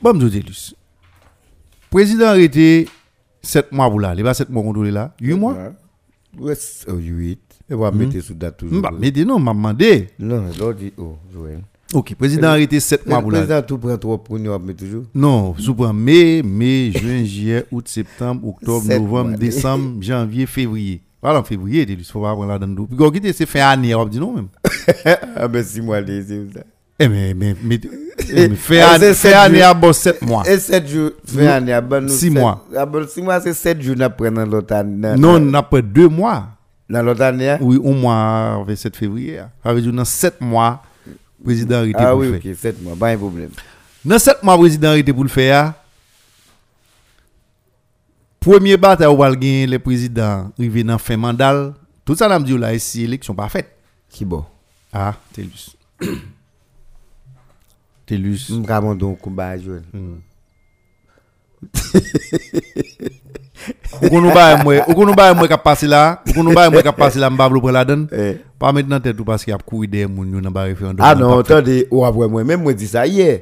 Bon 0.00 0.14
me 0.14 0.30
président 1.90 2.26
arrêté 2.26 2.88
7 3.42 3.70
mois 3.70 3.88
pour 3.88 4.00
là 4.00 4.14
il 4.16 4.24
pas 4.24 4.34
7 4.34 4.50
mois 4.50 4.62
contrôler 4.62 4.90
là 4.90 5.14
8 5.20 5.34
mois? 5.34 5.56
Oh, 6.40 6.94
8. 6.96 7.38
Et 7.70 7.74
va 7.74 7.90
mettre 7.90 8.20
sous 8.20 8.34
date 8.34 8.58
toujours. 8.58 8.82
Bah, 8.82 8.90
mais 8.98 9.10
dis 9.10 9.24
non, 9.24 9.38
m'a 9.38 9.52
demandé. 9.54 10.08
Non, 10.18 10.44
l'autre 10.58 10.78
dit, 10.78 10.92
oh, 10.98 11.16
Joël. 11.32 11.60
Ok, 11.92 12.14
président 12.16 12.48
arrêté 12.48 12.80
7 12.80 13.06
mois 13.06 13.18
Le 13.18 13.22
pour 13.22 13.30
là. 13.30 13.38
président 13.38 13.62
tout 13.62 13.78
prend 13.78 13.96
trop 13.96 14.18
pour 14.18 14.38
nous, 14.38 14.58
mettre 14.58 14.80
toujours. 14.80 15.04
Non, 15.14 15.54
sous 15.58 15.74
prend 15.74 15.92
mai, 15.92 16.42
mai, 16.42 16.90
juin, 16.92 17.24
juillet, 17.24 17.64
août, 17.70 17.86
septembre, 17.88 18.48
octobre, 18.48 18.86
novembre, 18.88 19.38
décembre, 19.38 20.02
janvier, 20.02 20.46
février. 20.46 21.00
Voilà, 21.22 21.40
en 21.40 21.44
février, 21.44 21.86
il 21.88 22.04
faut 22.04 22.20
pas 22.20 22.32
prendre 22.34 22.48
là 22.48 22.58
dedans. 22.58 22.84
Puis 22.84 22.96
quand 22.98 23.10
c'est 23.32 23.46
fin 23.46 23.60
année, 23.60 23.94
on 23.94 24.04
dire 24.06 24.20
non 24.20 24.34
même. 24.34 24.48
Ah 25.36 25.48
ben, 25.48 25.64
6 25.64 25.80
mois, 25.80 26.00
les- 26.00 26.22
c'est 26.22 26.52
ça? 26.52 26.60
Eh 26.98 27.08
mais 27.08 27.34
mais 27.34 27.56
mais, 27.62 27.80
eh, 28.30 28.48
mais 28.48 28.80
Ah, 28.80 28.92
année, 28.94 29.14
c'est 29.14 29.32
à 29.32 29.74
bon 29.74 29.92
7 29.92 30.22
mois. 30.22 30.44
Et 30.48 30.58
7 30.60 30.86
jours, 30.86 31.10
fin 31.26 31.46
année, 31.46 31.72
à 31.72 31.80
bon 31.80 32.02
nous. 32.04 32.08
Six 32.08 32.30
sept- 32.30 32.32
mois. 32.32 32.64
à 32.76 32.86
bon 32.86 33.06
6 33.08 33.20
mois, 33.22 33.40
c'est 33.40 33.52
7 33.52 33.82
jours, 33.82 33.96
prenons 34.16 34.44
dans 34.44 34.50
l'autre 34.52 34.74
année. 34.74 35.16
Non, 35.18 35.52
après 35.54 35.82
2 35.82 36.08
mois. 36.08 36.48
Dans 36.88 37.02
l'autre 37.02 37.22
année? 37.22 37.56
Oui, 37.60 37.78
au 37.78 37.92
mois 37.94 38.62
27 38.66 38.96
février. 38.96 39.40
Ça 39.64 39.72
veut 39.74 39.80
dire 39.82 39.92
dans 39.92 40.04
7 40.04 40.40
mois 40.40 40.82
président 41.42 41.76
arrêté 41.78 41.94
Ah 41.98 42.10
pour 42.10 42.20
oui, 42.20 42.30
le 42.30 42.38
faire. 42.38 42.52
ok, 42.52 42.58
7 42.58 42.82
mois, 42.82 42.94
pas 42.94 43.08
un 43.08 43.16
problème. 43.16 43.50
Dans 44.04 44.18
7 44.18 44.42
mois, 44.42 44.56
président 44.56 44.88
arrêté 44.90 45.12
pour 45.12 45.24
le 45.24 45.28
faire. 45.30 45.72
Premier 48.38 48.76
bataille 48.76 49.08
où 49.08 49.16
gagner 49.16 49.66
le 49.66 49.78
président 49.78 50.50
arrivé 50.58 50.84
dans 50.84 50.98
fin 50.98 51.16
mandat. 51.16 51.72
Tout 52.04 52.14
ça, 52.14 52.38
nous 52.38 52.44
dit 52.44 52.56
là, 52.58 52.78
si 52.78 53.02
élection 53.04 53.34
pas 53.34 53.48
faite. 53.48 53.70
Qui 54.10 54.24
bon? 54.24 54.44
Ah, 54.92 55.14
Télus. 55.32 55.74
Telus. 58.08 58.48
Mga 58.52 58.80
mandon 58.84 59.16
koumba 59.16 59.52
jwen. 59.56 59.82
Hmm. 59.92 60.20
Ou 64.02 64.10
kon 64.10 64.20
nou 64.20 64.34
baye 64.34 64.56
mwen, 64.60 64.82
ou 64.84 64.96
kon 64.96 65.06
nou 65.08 65.16
baye 65.16 65.34
mwen 65.36 65.48
kap 65.48 65.62
pase 65.64 65.88
la, 65.88 66.18
ou 66.26 66.34
kon 66.36 66.46
nou 66.46 66.56
baye 66.56 66.70
mwen 66.72 66.84
kap 66.84 66.98
pase 66.98 67.20
la 67.22 67.30
mbab 67.32 67.54
lo 67.54 67.62
pre 67.64 67.72
la 67.74 67.84
den, 67.88 68.04
eh. 68.12 68.34
pa 68.60 68.72
met 68.74 68.88
nan 68.88 69.02
tet 69.02 69.16
ou 69.16 69.26
paske 69.28 69.52
ap 69.54 69.62
kou 69.64 69.84
ide 69.86 70.04
moun 70.08 70.34
yon 70.34 70.44
nan 70.44 70.54
ba 70.54 70.66
referandum. 70.68 71.04
Ah 71.04 71.14
non, 71.16 71.40
tande, 71.46 71.82
ou 71.90 72.04
avwe 72.06 72.28
mwen, 72.30 72.48
men 72.48 72.60
mwen 72.64 72.76
di 72.78 72.88
sa 72.90 73.06
ye, 73.08 73.38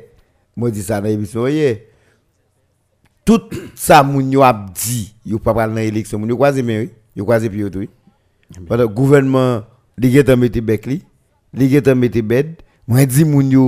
mwen 0.59 0.75
di 0.75 0.85
sa 0.85 1.01
nan 1.03 1.15
emisyon 1.17 1.51
ye, 1.55 1.71
tout 3.27 3.55
sa 3.79 4.03
moun 4.07 4.31
yo 4.35 4.45
ap 4.47 4.69
di, 4.77 5.07
yo 5.27 5.41
pa 5.43 5.55
pral 5.57 5.73
nan 5.75 5.87
eleksyon, 5.89 6.23
moun 6.23 6.35
yo 6.35 6.39
kwaze 6.41 6.65
men, 6.67 6.91
yo 7.19 7.27
kwaze 7.29 7.51
pi 7.53 7.65
yo 7.65 7.73
tou. 7.73 7.89
Gouvernement, 8.93 9.65
li 9.99 10.13
getan 10.13 10.39
mette 10.43 10.63
bek 10.63 10.87
li, 10.91 11.01
li 11.57 11.71
getan 11.73 11.99
mette 11.99 12.23
bed, 12.23 12.61
mwen 12.91 13.09
di 13.09 13.27
moun 13.27 13.51
yo, 13.57 13.67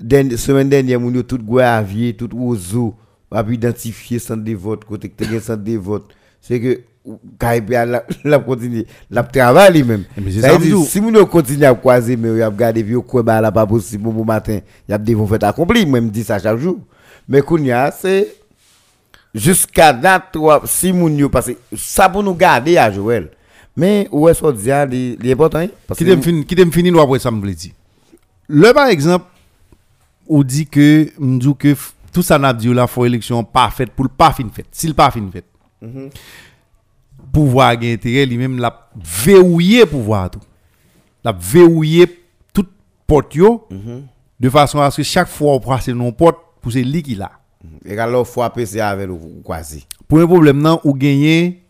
den, 0.00 0.36
semaine 0.36 0.68
dernière, 0.68 1.00
moun 1.00 1.14
yo 1.14 1.22
tout 1.22 1.38
tout 1.38 2.38
ozo, 2.38 2.94
a 3.30 3.42
pu 3.44 3.54
identifier 3.54 4.18
centre 4.18 4.44
de 4.44 4.54
vote, 4.54 4.84
côté 4.84 5.08
que 5.08 5.24
te 5.24 5.28
gen 5.28 5.40
centre 5.40 5.64
de 5.64 5.76
vote. 5.76 6.12
C'est 6.40 6.60
que, 6.60 6.80
KIP 7.38 7.72
a 7.74 7.84
la, 7.86 8.04
la 8.24 8.38
continue, 8.38 8.84
la 9.10 9.22
travail 9.22 9.72
lui-même. 9.72 10.04
Mais 10.16 10.32
c'est 10.32 10.40
Ça 10.40 10.56
veut 10.56 10.64
dire, 10.64 10.78
si 10.78 11.00
moun 11.00 11.24
continue 11.26 11.64
à 11.64 11.74
croiser, 11.74 12.16
mais 12.16 12.42
a 12.42 12.50
puis 12.50 12.82
yo 12.82 13.02
quoi 13.02 13.22
ba 13.22 13.40
la 13.40 13.50
pas 13.50 13.66
possible, 13.66 14.04
bon 14.04 14.24
matin, 14.24 14.60
y 14.88 14.92
a 14.92 14.98
des 14.98 15.14
vont 15.14 15.26
fait 15.26 15.42
accompli, 15.42 15.84
moi 15.86 16.00
me 16.00 16.10
dis 16.10 16.24
ça 16.24 16.38
chaque 16.38 16.58
jour. 16.58 16.78
Mais 17.28 17.40
kounya, 17.40 17.90
c'est, 17.90 18.34
jusqu'à 19.34 19.92
date, 19.92 20.36
si 20.66 20.92
moun 20.92 21.16
yo, 21.16 21.28
parce 21.28 21.46
que 21.46 21.52
ça 21.76 22.08
pour 22.08 22.22
nous 22.22 22.34
garder 22.34 22.76
à 22.76 22.90
Joël. 22.90 23.30
Mais 23.76 24.06
où 24.12 24.28
est-ce 24.28 24.40
qu'on 24.40 24.52
dit, 24.52 24.70
hein? 24.70 24.86
parce 25.88 25.98
Qui 25.98 26.04
t'aime 26.04 26.22
fini, 26.22 26.44
qui 26.44 26.54
t'aime 26.54 26.70
fini 26.70 26.92
nous 26.92 27.00
après 27.00 27.18
ça 27.18 27.30
me. 27.30 27.42
Le 28.46 28.72
par 28.72 28.86
exemple, 28.86 29.24
on 30.28 30.42
dit 30.42 30.66
que 30.66 31.10
que 31.54 31.76
tout 32.12 32.22
ça 32.22 32.38
n'a 32.38 32.52
dit 32.52 32.72
là 32.72 32.86
faut 32.86 33.04
élection 33.04 33.42
parfaite 33.44 33.90
pour 33.90 34.04
le 34.04 34.10
pas 34.10 34.32
fin 34.32 34.48
fait. 34.50 34.66
S'il 34.70 34.94
pas 34.94 35.10
fin 35.10 35.28
fait. 35.30 35.44
Pouvoir 37.32 37.76
gain 37.76 37.92
intérêt 37.92 38.26
lui-même 38.26 38.58
l'a 38.58 38.90
verrouillé 38.96 39.86
pouvoir 39.86 40.30
tout. 40.30 40.40
L'a 41.24 41.32
verrouillé 41.32 42.06
toute 42.52 42.70
porte 43.06 43.34
yo 43.34 43.68
de 44.40 44.50
façon 44.50 44.80
à 44.80 44.90
ce 44.90 44.98
que 44.98 45.02
chaque 45.02 45.28
fois 45.28 45.54
on 45.54 45.60
passe 45.60 45.88
non 45.88 46.12
porte 46.12 46.38
pour 46.60 46.72
c'est 46.72 46.82
lui 46.82 47.02
qui 47.02 47.14
là. 47.14 47.30
Et 47.84 47.98
alors, 47.98 48.26
faut 48.26 48.42
appeler 48.42 48.78
avec 48.78 49.08
le 49.08 49.16
quasi. 49.42 49.86
Pour 50.06 50.18
un 50.18 50.26
problème 50.26 50.60
nan 50.60 50.78
ou 50.84 50.92
gagner 50.94 51.62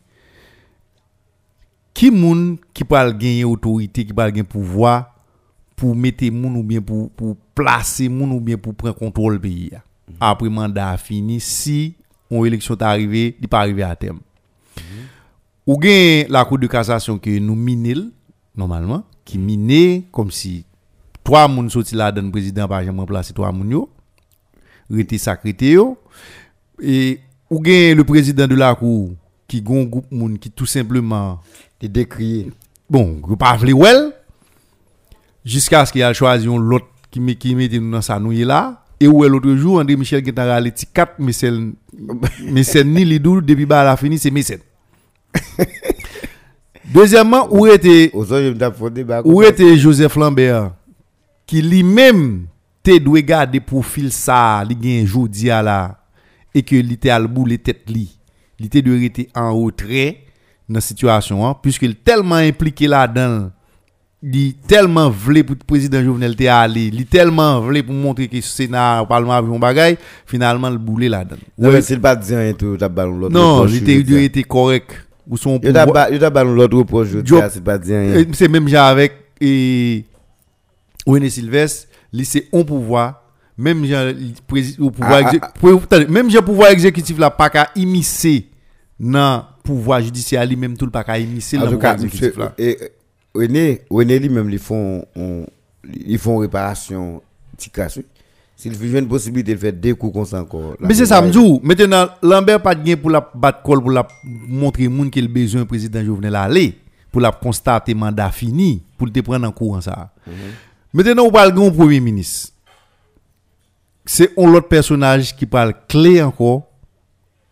qui 1.93 2.11
moun 2.11 2.59
qui 2.73 2.83
peut 2.83 3.13
gagner 3.13 3.45
autorité 3.45 4.05
qui 4.05 4.13
peut 4.13 4.25
gagner 4.25 4.43
pouvoir 4.43 5.14
pour 5.77 5.95
mettre 5.97 6.25
moun 6.31 6.57
ou 6.57 6.63
bien 6.63 6.81
pour 6.81 7.11
pour 7.11 7.37
placer 7.55 8.09
moun 8.09 8.33
ou 8.33 8.41
bien 8.41 8.57
pour 8.57 8.75
prendre 8.75 8.95
contrôle 8.95 9.41
pays 9.41 9.71
ya. 9.73 9.83
après 10.21 10.49
mandat 10.49 10.97
fini 10.97 11.41
si 11.41 11.95
une 12.31 12.47
élection 12.47 12.75
est 12.75 12.83
arrivée 12.83 13.37
il 13.41 13.49
pas 13.49 13.61
arrivé 13.61 13.83
à 13.83 13.95
terme. 13.95 14.21
Ou 15.67 15.79
gain 15.79 16.25
la 16.29 16.45
cour 16.45 16.59
de 16.59 16.67
cassation 16.67 17.19
que 17.19 17.39
nous 17.39 17.55
minel 17.55 18.11
normalement 18.57 19.05
qui 19.25 19.39
miné 19.39 20.05
comme 20.13 20.31
si 20.31 20.65
trois 21.23 21.49
moun 21.49 21.71
sorti 21.71 21.95
là 21.95 22.13
dans 22.13 22.31
président 22.31 22.69
par 22.69 22.85
jamais 22.85 23.01
remplacer 23.01 23.33
trois 23.33 23.53
moun 23.53 23.71
yo 23.71 23.91
rete 24.91 25.19
sacrété 25.19 25.73
yo. 25.73 25.99
Et 26.81 27.21
ou 27.51 27.63
gen 27.65 27.97
le 27.97 28.05
président 28.05 28.47
de 28.47 28.55
la 28.55 28.75
cour 28.75 29.13
qui 29.49 29.61
gon 29.63 29.85
groupe 29.85 30.11
moun 30.11 30.39
qui 30.39 30.51
tout 30.51 30.67
simplement 30.67 31.41
Il 31.81 31.93
décrié. 31.93 32.51
bon 32.89 33.21
ou 33.29 33.37
pas 33.37 33.59
well 33.59 34.15
jusqu'à 35.45 35.85
ce 35.85 35.93
qu'il 35.93 36.03
a 36.03 36.13
choisi 36.13 36.49
un 36.49 36.59
l'autre 36.59 36.87
qui 37.11 37.21
met 37.21 37.37
qui 37.37 37.55
dans 37.81 38.01
sa 38.01 38.19
nouille 38.19 38.45
là 38.45 38.83
et 39.01 39.07
où 39.09 39.23
l'autre 39.25 39.55
jour 39.55 39.79
André 39.79 39.97
Michel 39.97 40.23
qui 40.23 40.33
t'a 40.33 40.45
râlé 40.45 40.73
ti 40.73 40.87
4 40.87 41.15
mais 41.19 41.33
c'est 41.33 41.53
mais 42.45 42.63
c'est 42.63 42.85
ni 42.85 43.05
les 43.05 43.19
deux 43.19 43.41
depuis 43.41 43.67
ba 43.67 43.85
la 43.85 43.97
fini 43.97 44.19
c'est 44.19 44.31
Mécène 44.31 44.61
deuxièmement 46.95 47.49
où 47.51 47.67
était 47.67 48.11
où 49.25 49.43
était 49.43 49.77
Joseph 49.77 50.17
Lambert 50.17 50.73
qui 51.47 51.61
lui-même 51.63 52.47
te 52.83 52.99
doit 52.99 53.23
garder 53.23 53.61
profil 53.61 54.13
ça 54.13 54.63
li 54.69 54.77
gen 54.81 55.07
jodi 55.07 55.51
a 55.51 55.63
la 55.63 55.79
et 56.55 56.63
que 56.63 56.77
li 56.77 56.97
te 56.99 57.11
al 57.11 57.27
boule 57.27 57.59
tête 57.59 57.91
li. 57.91 58.07
Li 58.61 58.69
te 58.71 58.79
doit 58.79 59.01
rester 59.01 59.29
en 59.35 59.53
retrait 59.53 60.21
dans 60.69 60.81
situation 60.81 61.47
hein, 61.47 61.57
puisque 61.61 61.83
il 61.83 61.97
tellement 61.97 62.37
impliqué 62.37 62.87
là-dedans 62.87 63.51
li 64.25 64.55
tellement 64.67 65.11
vle 65.11 65.45
pour 65.45 65.55
le 65.55 65.65
président 65.67 66.03
Jovenel 66.03 66.35
te 66.35 66.45
aller 66.49 66.91
li 66.91 67.05
tellement 67.05 67.61
vle 67.61 67.83
pour 67.85 67.95
montrer 67.95 68.27
que 68.27 68.41
Sénat 68.41 69.03
au 69.03 69.07
Parlement 69.07 69.35
a 69.35 69.41
un 69.43 69.59
bagay 69.59 69.99
finalement 70.25 70.71
le 70.71 70.79
boule 70.79 71.05
là-dedans 71.05 71.37
mais 71.59 71.83
s'il 71.83 72.01
pas 72.01 72.17
dit 72.17 72.35
rien, 72.35 72.55
tout, 72.55 72.77
t'as 72.79 72.89
ballon 72.89 73.19
l'autre. 73.19 73.35
non 73.35 73.67
il 73.67 74.17
été 74.17 74.43
correct 74.43 75.07
ou 75.29 75.37
son 75.37 75.61
Yo 75.63 75.73
t'a 75.73 76.31
ballon 76.31 76.55
l'autre 76.55 76.79
reproche, 76.79 77.09
s'il 77.09 77.63
pas 77.63 77.77
dit 77.77 77.95
rien. 77.95 78.15
Et 78.15 78.27
c'est 78.33 78.49
même 78.49 78.67
genre 78.67 78.87
avec 78.87 79.13
et 79.41 80.05
René 81.07 81.29
Sylvestre, 81.29 81.89
lui 82.11 82.25
c'est 82.25 82.47
un 82.55 82.63
pouvoir 82.63 83.23
même 83.59 83.85
genre 83.85 84.09
il 84.09 84.35
au 84.81 84.91
pouvoir 84.91 85.21
Ah, 85.35 85.39
ah, 85.43 85.69
attendez, 85.83 86.07
même 86.07 86.31
genre 86.31 86.43
pouvoir 86.45 86.71
exécutif 86.71 87.19
là 87.19 87.31
pas 87.31 87.51
qu'à 87.51 87.69
immiscer 87.77 88.49
dans 88.99 89.45
pouvoir 89.63 90.01
judiciaire 90.01 90.47
lui 90.47 90.57
même 90.57 90.79
tout 90.79 90.87
le 90.87 90.91
pas 90.91 91.05
qu'à 91.05 91.19
immiscer 91.19 91.59
dans 91.59 91.71
pouvoir 91.71 91.93
exécutif 91.93 92.39
là. 92.39 92.55
René, 93.35 93.83
René 93.91 94.19
lui-même, 94.19 94.49
ils 94.51 94.59
font, 94.59 95.05
on- 95.17 95.47
ils 96.07 96.19
font 96.19 96.39
réparation 96.39 97.21
petit. 97.57 97.71
S'il 98.57 98.75
fait 98.75 98.99
une 99.01 99.09
possibilité 99.09 99.55
de 99.55 99.59
faire 99.61 99.73
deux 99.73 99.95
coups 99.97 100.13
comme 100.15 100.25
ça 100.25 100.41
encore. 100.41 100.77
la 100.81 100.87
Mais 100.89 100.95
c'est 100.95 101.07
ça 101.07 101.21
dit. 101.21 101.61
Maintenant 101.63 102.07
Lambert 102.23 102.63
pas 102.63 102.75
de 102.75 102.85
gain 102.85 102.97
pour 102.97 103.11
la 103.11 103.29
battre 103.35 103.63
col 103.63 103.81
pour 103.81 103.91
la 103.91 104.07
montrer 104.25 104.89
monde 104.89 105.11
qu'il 105.11 105.27
besoin 105.29 105.65
président 105.65 106.03
Jovenel 106.05 106.37
aller 106.37 106.79
pour 107.11 107.21
la 107.21 107.33
constater 107.33 107.95
mandat 107.95 108.31
fini 108.31 108.83
pour 108.97 109.11
te 109.11 109.21
prendre 109.21 109.47
en 109.49 109.53
courant 109.53 109.81
ça. 109.81 110.13
Maintenant 110.93 111.25
on 111.25 111.31
parle 111.33 111.53
de 111.53 111.71
premier 111.71 111.99
ministre. 112.01 112.53
C'est 114.07 114.31
un 114.39 114.55
autre 114.55 114.69
personnage 114.69 115.35
qui 115.35 115.47
parle 115.47 115.75
clé 115.89 116.23
encore 116.23 116.63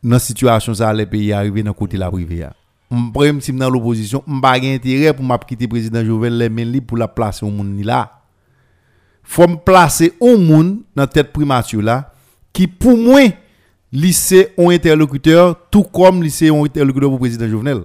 dans 0.03 0.19
situation 0.21 0.75
ça 0.75 0.93
les 0.93 1.07
pays 1.07 1.33
arriver 1.33 1.63
dans 1.63 1.73
côté 1.73 1.97
la 1.97 2.11
privée. 2.11 2.47
M'prem 2.93 3.41
si 3.41 3.55
dans 3.55 3.71
l'opposition, 3.71 4.23
m'pa 4.27 4.61
gen 4.61 4.75
intérêt 4.75 5.15
pour 5.15 5.27
quitter 5.47 5.67
président 5.67 6.05
Jovenel 6.05 6.55
libres 6.55 6.87
pour 6.89 6.99
la 6.99 7.09
placer 7.09 7.43
au 7.47 7.51
monde 7.51 7.83
là. 7.83 8.21
Faut 9.23 9.49
me 9.49 9.57
placer 9.57 10.13
un 10.21 10.37
monde 10.37 10.81
dans 10.95 11.07
tête 11.07 11.33
primature 11.33 11.81
là 11.81 12.13
qui 12.53 12.67
pour 12.67 12.99
moi 12.99 13.23
lycée 13.91 14.49
un 14.59 14.69
interlocuteur 14.69 15.57
tout 15.71 15.85
comme 15.85 16.23
lycée 16.23 16.51
un 16.51 16.63
interlocuteur 16.63 17.09
pour 17.09 17.19
président 17.19 17.49
Jovenel. 17.49 17.85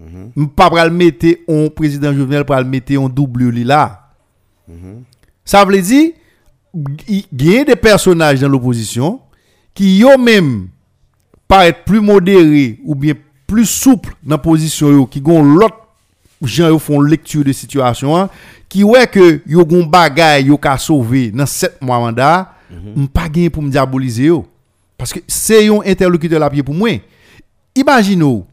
M 0.00 0.48
pa 0.48 0.68
pral 0.68 0.90
mette 0.90 1.42
on 1.46 1.70
président 1.70 2.12
Jovenel 2.12 2.44
pral 2.44 2.64
mette 2.64 2.90
on 2.98 3.08
double 3.08 3.50
li 3.50 3.62
là. 3.62 4.10
Ça 5.44 5.64
veut 5.64 5.80
dire 5.80 6.10
il 7.06 7.24
y 7.32 7.58
a 7.58 7.64
des 7.64 7.76
personnages 7.76 8.40
dans 8.40 8.48
l'opposition 8.48 9.20
qui 9.74 10.02
eux 10.02 10.18
même 10.18 10.70
paraît 11.46 11.84
plus 11.84 12.00
modérés 12.00 12.80
ou 12.84 12.96
bien 12.96 13.14
plus 13.50 13.66
souples 13.66 14.14
dans 14.22 14.36
la 14.36 14.38
position 14.38 14.92
yo, 14.92 15.06
qui 15.06 15.20
gon 15.20 15.42
l'autre 15.42 15.76
gens 16.40 16.78
font 16.78 17.00
lecture 17.00 17.42
de 17.42 17.52
situation 17.52 18.16
hein, 18.16 18.30
qui 18.68 18.84
ouais 18.84 19.08
que 19.08 19.42
yo 19.44 19.64
gon 19.64 19.84
bagay 19.84 20.44
yo 20.44 20.56
ka 20.56 20.78
sauver 20.78 21.32
dans 21.32 21.46
7 21.46 21.82
mois 21.82 21.98
mandat 21.98 22.54
m 22.70 23.08
pas 23.08 23.28
gagné 23.28 23.50
pour 23.50 23.64
me 23.64 23.70
diaboliser 23.70 24.26
yo. 24.26 24.46
Parce 24.96 25.12
que 25.12 25.18
c'est 25.26 25.68
un 25.68 25.80
interlocuteur 25.84 26.38
la 26.38 26.48
pied 26.48 26.62
pour 26.62 26.74
moi. 26.74 26.90
Imagine 27.74 28.44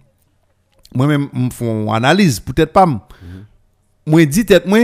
moi-même 0.96 1.28
me 1.32 1.52
font 1.52 1.94
analyse 1.94 2.40
peut-être 2.40 2.74
pas 2.74 2.86
m. 2.86 3.00
moi 4.04 4.26
dit 4.26 4.46
tête 4.46 4.66
moi 4.66 4.80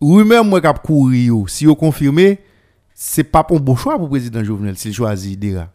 rumeur 0.00 0.44
moi 0.44 0.60
k'ap 0.60 0.80
courir 0.80 1.34
si 1.48 1.64
yo 1.64 1.74
confirmé 1.74 2.38
c'est 2.94 3.24
pas 3.24 3.44
un 3.50 3.56
bon 3.56 3.74
choix 3.74 3.98
pour 3.98 4.08
président 4.08 4.44
Jovenel 4.44 4.76
s'il 4.76 4.94
choisit 4.94 5.36
Dera 5.36 5.66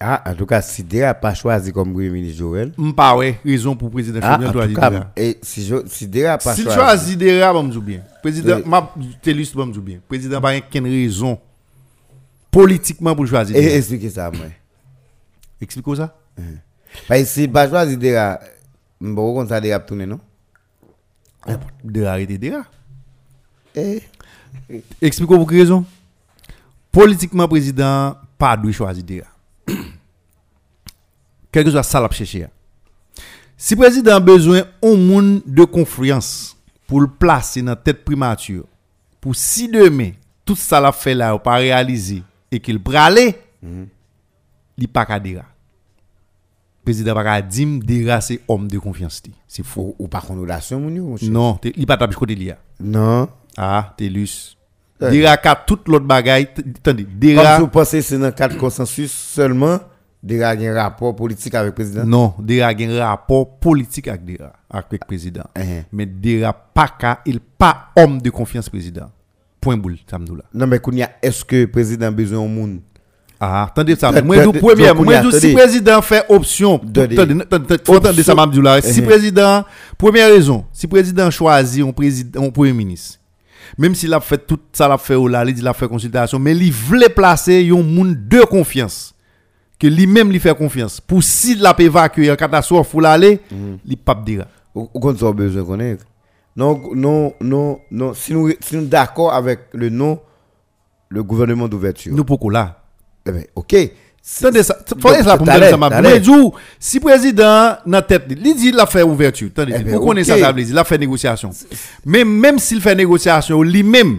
Ah, 0.00 0.22
en 0.30 0.34
tout 0.34 0.46
cas, 0.46 0.62
si 0.62 0.84
Dera 0.84 1.06
n'a 1.08 1.14
pas 1.14 1.34
choisi 1.34 1.72
comme 1.72 1.92
Premier 1.92 2.08
ministre 2.10 2.38
Joël. 2.38 2.72
pas 2.96 3.16
raison 3.44 3.74
pour 3.74 3.90
président 3.90 4.20
Ah, 4.22 4.34
Jovenel 4.34 4.48
en 4.48 4.52
tout 4.52 4.58
choisir 4.58 4.78
cas, 4.78 4.90
Dera 4.90 5.06
et 5.16 5.38
si, 5.42 5.72
si 5.86 6.06
Dera 6.06 6.28
n'a 6.32 6.38
pas 6.38 6.54
S'il 6.54 6.64
choisi. 6.64 6.78
choisit 6.78 7.18
Dera, 7.18 7.52
bon 7.52 7.64
m'dou 7.64 7.80
bien. 7.80 8.02
Président, 8.22 8.60
m'a 8.64 8.94
t'élus 9.20 9.50
bon 9.52 9.66
m'dou 9.66 9.80
bien. 9.80 9.98
Président 10.08 10.40
pas 10.40 10.56
aucune 10.56 10.84
raison 10.86 11.38
politiquement 12.50 13.16
pour 13.16 13.26
choisir 13.26 13.56
Et 13.56 13.76
expliquez 13.76 14.10
ça, 14.10 14.30
moi. 14.30 14.46
Explique 15.60 15.96
ça. 15.96 16.16
Parce 17.08 17.20
que 17.22 17.26
si 17.26 17.48
pas 17.48 17.68
choisi 17.68 17.96
Dera, 17.96 18.38
je 19.00 19.06
ne 19.08 19.42
sais 19.42 19.48
ça 19.48 19.60
Dera 19.60 19.80
tourner, 19.80 20.06
non? 20.06 20.20
Dera 21.82 22.12
arrêter 22.12 22.38
Dera. 22.38 22.64
Eh, 23.74 24.02
Explique 25.02 25.28
pour 25.28 25.48
quelle 25.48 25.58
raison? 25.60 25.84
Politiquement 26.92 27.48
président 27.48 28.16
pas 28.38 28.56
doit 28.56 28.70
choisir 28.70 29.02
Dera. 29.02 29.26
Quel 31.50 31.64
que 31.64 31.70
soit 31.70 31.82
ça 31.82 32.00
l'a 32.00 32.10
chercher. 32.10 32.46
Si 33.56 33.74
président 33.74 34.16
a 34.16 34.20
besoin 34.20 34.62
un 34.82 34.96
monde 34.96 35.42
de 35.46 35.64
confiance 35.64 36.56
pour 36.86 37.00
le 37.00 37.08
placer 37.08 37.62
dans 37.62 37.74
tête 37.74 38.04
primature, 38.04 38.64
pour 39.20 39.34
si 39.34 39.68
demain 39.68 40.10
tout 40.44 40.56
ça 40.56 40.80
l'a 40.80 40.92
fait 40.92 41.14
là 41.14 41.34
ou 41.34 41.38
pas 41.38 41.56
réalisé 41.56 42.22
et 42.50 42.60
qu'il 42.60 42.78
brale, 42.78 43.34
il 44.76 44.88
pas 44.88 45.04
qu'à 45.04 45.18
Dera. 45.18 45.44
Président 46.84 47.14
pas 47.14 47.24
qu'à 47.24 47.42
dire 47.42 47.80
Dera 47.82 48.20
c'est 48.20 48.40
homme 48.48 48.68
de 48.68 48.78
confiance. 48.78 49.22
C'est 49.46 49.64
faux. 49.64 49.96
ou, 49.98 50.04
ou 50.04 50.08
pas 50.08 50.20
qu'on 50.20 50.40
relation, 50.40 50.80
mon. 50.80 51.16
Non, 51.22 51.58
il 51.64 51.86
pas 51.86 51.96
tapé 51.96 52.14
côté. 52.14 52.54
Non. 52.80 53.28
Ah, 53.56 53.92
Telus. 53.96 54.56
Ouais. 55.00 55.10
Dera 55.10 55.36
ka 55.36 55.54
tout 55.54 55.80
l'autre 55.86 56.06
bagaille, 56.06 56.48
attendez, 56.78 57.04
Comme 57.04 57.18
Dera 57.18 57.56
si 57.56 57.60
vous 57.60 57.68
pensez 57.68 57.98
que 57.98 58.04
c'est 58.04 58.18
dans 58.18 58.26
le 58.26 58.32
cadre 58.32 58.56
consensus 58.56 59.12
seulement, 59.12 59.78
Dera 60.22 60.48
a 60.48 60.56
un 60.56 60.74
rapport 60.74 61.14
politique 61.14 61.54
avec 61.54 61.68
le 61.68 61.74
président. 61.74 62.04
Non, 62.04 62.34
Dera 62.40 62.76
gen 62.76 62.96
rapport 62.98 63.58
politique 63.58 64.08
avec 64.08 64.24
Dera, 64.24 64.52
avec 64.68 64.86
le 64.92 64.98
président. 65.06 65.44
Mais 65.92 66.06
Dera 66.06 66.52
pas 66.52 66.88
ka, 66.98 67.20
il 67.24 67.40
pas 67.40 67.88
homme 67.96 68.20
de 68.20 68.30
confiance 68.30 68.68
président. 68.68 69.10
Point 69.60 69.76
boule, 69.76 69.96
là. 70.12 70.44
Non, 70.54 70.66
mais 70.66 70.80
est-ce 71.22 71.44
que 71.44 71.56
le 71.56 71.66
président 71.70 72.06
a 72.06 72.10
besoin 72.10 72.38
au 72.38 72.48
monde? 72.48 72.80
Ah, 73.40 73.64
attendez 73.64 73.94
ça. 73.94 74.10
Moi, 74.22 74.42
je 74.42 74.50
premier, 74.58 74.92
moi, 74.92 75.30
si 75.32 75.52
président 75.52 76.02
fait 76.02 76.24
option, 76.28 76.74
Attendez. 76.76 78.22
ça, 78.24 78.34
m'a 78.34 78.46
dit 78.48 78.60
là. 78.60 78.80
Si 78.82 79.00
Mhm. 79.00 79.06
président, 79.06 79.64
première 79.96 80.28
raison, 80.30 80.64
si 80.72 80.88
président 80.88 81.30
choisit 81.30 81.84
un 81.84 81.92
président, 81.92 82.42
un 82.44 82.50
premier 82.50 82.72
ministre, 82.72 83.18
même 83.76 83.94
s'il 83.94 84.12
a 84.12 84.18
fait 84.20 84.38
tout 84.44 84.58
ça, 84.72 84.88
l'a 84.88 84.98
fait 84.98 85.14
au 85.14 85.28
là, 85.28 85.44
il 85.44 85.66
a 85.68 85.72
fait 85.72 85.86
consultation, 85.86 86.38
mais 86.40 86.56
il 86.56 86.72
voulait 86.72 87.08
placer 87.08 87.68
un 87.70 87.82
monde 87.82 88.16
de 88.28 88.40
confiance. 88.40 89.14
Que 89.78 89.86
lui-même 89.86 90.30
lui 90.32 90.40
fait 90.40 90.56
confiance. 90.56 91.00
Pour 91.00 91.22
s'il 91.22 91.64
a 91.64 91.74
évacué 91.78 92.30
en 92.30 92.36
catastrophe 92.36 92.90
pour 92.90 93.00
l'aller, 93.00 93.40
il 93.86 93.96
pas 93.96 94.14
dira. 94.14 94.46
Ou 94.74 94.88
ou 94.92 95.00
qu'on 95.00 95.14
a 95.14 95.32
besoin 95.32 95.78
ait. 95.80 95.98
Non, 96.56 96.80
non, 96.94 97.32
non, 97.40 97.78
non. 97.90 98.14
Si 98.14 98.32
nous, 98.32 98.50
si 98.60 98.76
nous 98.76 98.86
d'accord 98.86 99.32
avec 99.32 99.60
le 99.72 99.88
nom, 99.90 100.18
le 101.08 101.22
gouvernement 101.22 101.68
d'ouverture. 101.68 102.12
Nous 102.14 102.24
pourquoi 102.24 102.52
là. 102.52 102.82
Eh 103.26 103.30
ben, 103.30 103.44
ok. 103.54 103.76
Attendez 104.40 104.62
ça, 104.62 104.76
faut 105.00 105.08
ça 105.14 105.36
pour 105.38 105.46
me 105.46 105.52
t'allais, 105.52 105.60
dire 105.60 105.70
ça 105.70 105.76
m'a 105.78 105.88
t'allais. 105.88 106.20
dit 106.20 106.28
ou 106.28 106.52
si 106.78 107.00
président 107.00 107.76
dans 107.86 108.02
tête 108.02 108.24
il 108.28 108.54
dit 108.54 108.68
il 108.68 108.78
a 108.78 108.84
fait 108.84 109.02
ouverture 109.02 109.48
attendez 109.48 109.72
Eh 109.78 109.82
ben, 109.84 109.94
pour 109.96 110.06
connaître 110.08 110.28
ça 110.28 110.36
il 110.54 110.78
a 110.78 110.84
fait 110.84 110.98
négociation 110.98 111.50
mais 112.04 112.24
même 112.24 112.58
s'il 112.58 112.82
fait 112.82 112.94
négociation 112.94 113.62
lui-même 113.62 114.18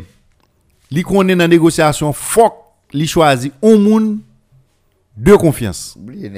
il 0.89 1.03
connaît 1.03 1.36
dans 1.36 1.47
négociation 1.47 2.12
faut 2.12 2.51
il 2.91 3.07
choisit 3.07 3.53
un 3.62 3.78
monde 3.78 4.18
de 5.20 5.36
confiance 5.36 5.95
Oubliez, 5.99 6.30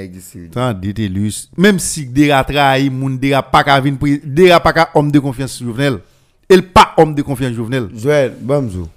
Telus 0.94 1.50
même 1.58 1.80
si 1.80 2.06
Dera 2.06 2.44
trahi 2.44 2.90
moun 2.90 3.18
Dera 3.18 3.44
pas 3.44 3.64
ka 3.64 3.82
pré- 3.82 4.22
Dera 4.24 4.60
pas 4.60 4.74
ka 4.74 4.90
homme 4.96 5.12
de 5.12 5.20
confiance 5.20 5.60
Jovenel 5.62 6.00
il 6.50 6.64
pas 6.68 6.94
homme 6.98 7.16
de 7.16 7.22
confiance 7.22 7.54
Jovenel 7.54 7.90
Joël, 7.96 8.36
Bamzou. 8.42 8.88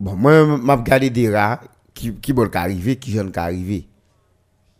Bon, 0.00 0.16
moi, 0.16 0.56
m'a 0.56 0.76
regardé 0.76 1.10
des 1.10 1.34
rats 1.34 1.60
qui, 1.94 2.12
qui 2.14 2.32
veulent 2.32 2.50
arriver, 2.54 2.96
qui 2.96 3.10
viennent 3.10 3.30
arriver. 3.36 3.86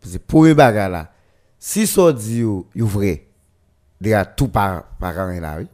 Parce 0.01 0.15
que 0.15 0.19
pour 0.19 0.47
un 0.47 0.55
bagarre 0.55 0.89
là, 0.89 1.13
si 1.59 1.87
ça 1.87 2.13
dit 2.13 2.39
yo, 2.39 2.67
yo 2.75 2.87
vrai, 2.87 3.27
des 4.01 4.17
rats 4.17 4.25
tout 4.25 4.49
par, 4.49 4.85
par 4.99 5.15
rien 5.29 5.41
là, 5.41 5.57
oui. 5.61 5.67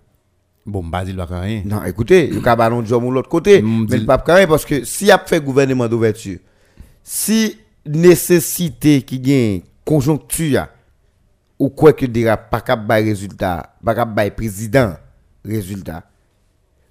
bon 0.67 0.83
va 0.91 1.05
faire 1.05 1.41
rien 1.41 1.63
Non, 1.65 1.85
écoutez, 1.85 2.29
il 2.29 2.43
y 2.43 2.47
a 2.47 2.53
un 2.67 2.85
job 2.85 3.05
de 3.05 3.11
l'autre 3.11 3.29
côté. 3.29 3.63
Mais 3.63 4.01
pas 4.01 4.23
même 4.27 4.49
parce 4.49 4.65
que 4.65 4.85
si 4.85 5.07
y 5.07 5.11
a 5.13 5.19
fait 5.19 5.41
gouvernement 5.41 5.89
d'ouverture, 5.89 6.41
si 7.03 7.59
nécessité 7.87 9.03
qui 9.03 9.21
gagne 9.21 9.63
conjoncture 9.85 10.69
ou 11.59 11.69
quoi 11.71 11.93
que 11.93 12.07
dira 12.07 12.37
pas 12.37 12.61
cap 12.61 12.87
bay 12.87 13.03
résultat, 13.03 13.75
pas 13.85 13.95
cap 13.95 14.15
bay 14.15 14.31
président 14.31 14.95
résultat. 15.45 16.05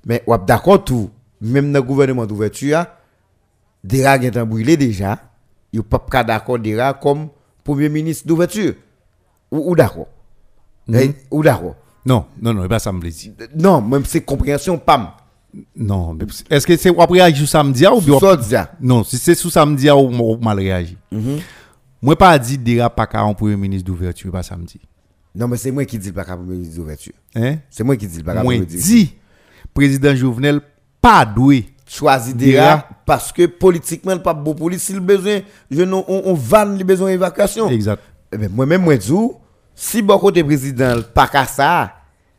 Mais 0.06 0.24
ou 0.28 0.36
d'accord 0.38 0.84
tout, 0.84 1.10
même 1.42 1.72
dans 1.72 1.82
gouvernement 1.82 2.26
d'ouverture, 2.26 2.86
dira 3.84 4.18
tan 4.20 4.46
brûlé 4.46 4.76
déjà, 4.78 5.20
yo 5.72 5.84
pas 5.84 6.24
d'accord 6.24 6.60
dira 6.60 6.94
comme 6.94 7.30
premier 7.64 7.90
ministre 7.90 8.28
d'ouverture. 8.28 8.74
Ou, 9.52 9.72
ou 9.72 9.76
d'accord? 9.76 10.08
Eh, 10.94 11.12
Ou 11.32 11.44
d'accord? 11.44 11.76
non 12.06 12.26
non 12.42 12.54
non 12.54 12.68
pas 12.68 12.80
ça 12.80 12.92
me 12.94 13.02
dire 13.02 13.34
Non, 13.56 13.82
même 13.82 14.06
c'est 14.06 14.22
compréhension 14.22 14.78
pam. 14.78 15.10
Non 15.76 16.14
mais 16.14 16.26
est-ce 16.50 16.68
que 16.68 16.76
c'est 16.78 16.90
après 16.90 17.20
réagir 17.20 17.48
samedi 17.48 17.86
ou 17.88 18.02
bien. 18.02 18.68
Non, 18.82 19.04
si 19.04 19.18
c'est 19.18 19.36
sous 19.36 19.50
samedi 19.50 19.90
ou 19.90 20.38
mal 20.38 20.58
réagi. 20.58 20.98
Moi 22.02 22.16
pas 22.16 22.38
dit 22.38 22.58
Dera 22.58 22.90
pas 22.90 23.08
qu'à 23.08 23.22
un 23.22 23.34
premier 23.34 23.56
ministre 23.56 23.86
d'ouverture 23.86 24.32
pas 24.32 24.44
samedi. 24.44 24.80
Non, 25.36 25.48
mais 25.48 25.58
c'est 25.58 25.72
moi 25.72 25.86
qui 25.86 26.00
dis 26.00 26.12
pas 26.12 26.24
cap 26.24 26.38
premier 26.40 26.54
ministre 26.56 26.76
d'ouverture. 26.78 27.14
Hein? 27.36 27.58
C'est 27.70 27.84
moi 27.84 27.96
qui 27.96 28.08
dis 28.08 28.24
pas 28.24 28.34
Moi 28.34 28.44
premier 28.44 28.60
ministre. 28.60 28.88
dit 28.88 29.14
président 29.74 30.16
Jovenel 30.16 30.62
pas 31.02 31.26
doué. 31.26 31.68
Choisi 31.88 32.34
Dira. 32.34 32.64
Dira 32.64 32.90
parce 33.06 33.32
que 33.32 33.46
politiquement, 33.46 34.14
le 34.14 34.22
pas 34.22 34.34
bon 34.34 34.54
police, 34.54 34.84
s'il 34.84 35.00
besoin, 35.00 35.40
je 35.72 35.84
non, 35.84 36.04
on, 36.10 36.24
on 36.26 36.34
vanne 36.34 36.78
les 36.78 36.84
besoins 36.84 37.10
d'évacuation. 37.12 37.70
Exact. 37.70 38.02
Eh 38.34 38.38
ben, 38.38 38.52
moi-même, 38.54 38.84
moi, 38.84 38.98
dis, 38.98 39.14
si 39.74 40.02
bon 40.02 40.20
côté 40.20 40.44
président, 40.44 40.98
pas 41.14 41.28
qu'à 41.28 41.46
ça, 41.46 41.94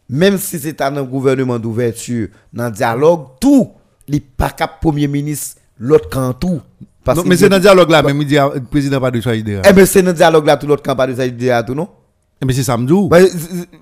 même 0.08 0.38
si 0.38 0.58
c'est 0.58 0.80
un 0.80 1.02
gouvernement 1.02 1.58
d'ouverture, 1.58 2.28
dans 2.52 2.66
le 2.66 2.70
dialogue, 2.70 3.26
tout, 3.40 3.70
il 4.06 4.20
pas 4.22 4.50
cap 4.50 4.80
premier 4.80 5.06
ministre, 5.06 5.60
l'autre 5.78 6.08
camp 6.08 6.32
tout. 6.32 6.60
Parce 7.04 7.18
Non, 7.18 7.24
mais 7.26 7.36
c'est 7.36 7.48
dans 7.48 7.56
le 7.56 7.62
dialogue 7.62 7.90
là, 7.90 8.02
même 8.02 8.20
il 8.20 8.26
dit 8.26 8.38
ah, 8.38 8.50
le 8.54 8.60
président 8.62 9.00
pas 9.00 9.10
de 9.10 9.20
choisir 9.20 9.44
Dera. 9.44 9.62
Eh 9.68 9.72
ben, 9.72 9.86
c'est 9.86 10.02
dans 10.02 10.08
le 10.08 10.14
dialogue 10.14 10.46
là, 10.46 10.56
tout 10.56 10.66
l'autre 10.66 10.82
camp, 10.82 10.96
pas 10.96 11.06
de 11.06 11.28
dit 11.28 11.50
à 11.50 11.62
tout, 11.62 11.74
non? 11.74 11.88
Eh, 12.40 12.46
Mais 12.46 12.52
c'est 12.52 12.62
samedi. 12.62 12.92
ou? 12.92 13.08
Ben, 13.08 13.26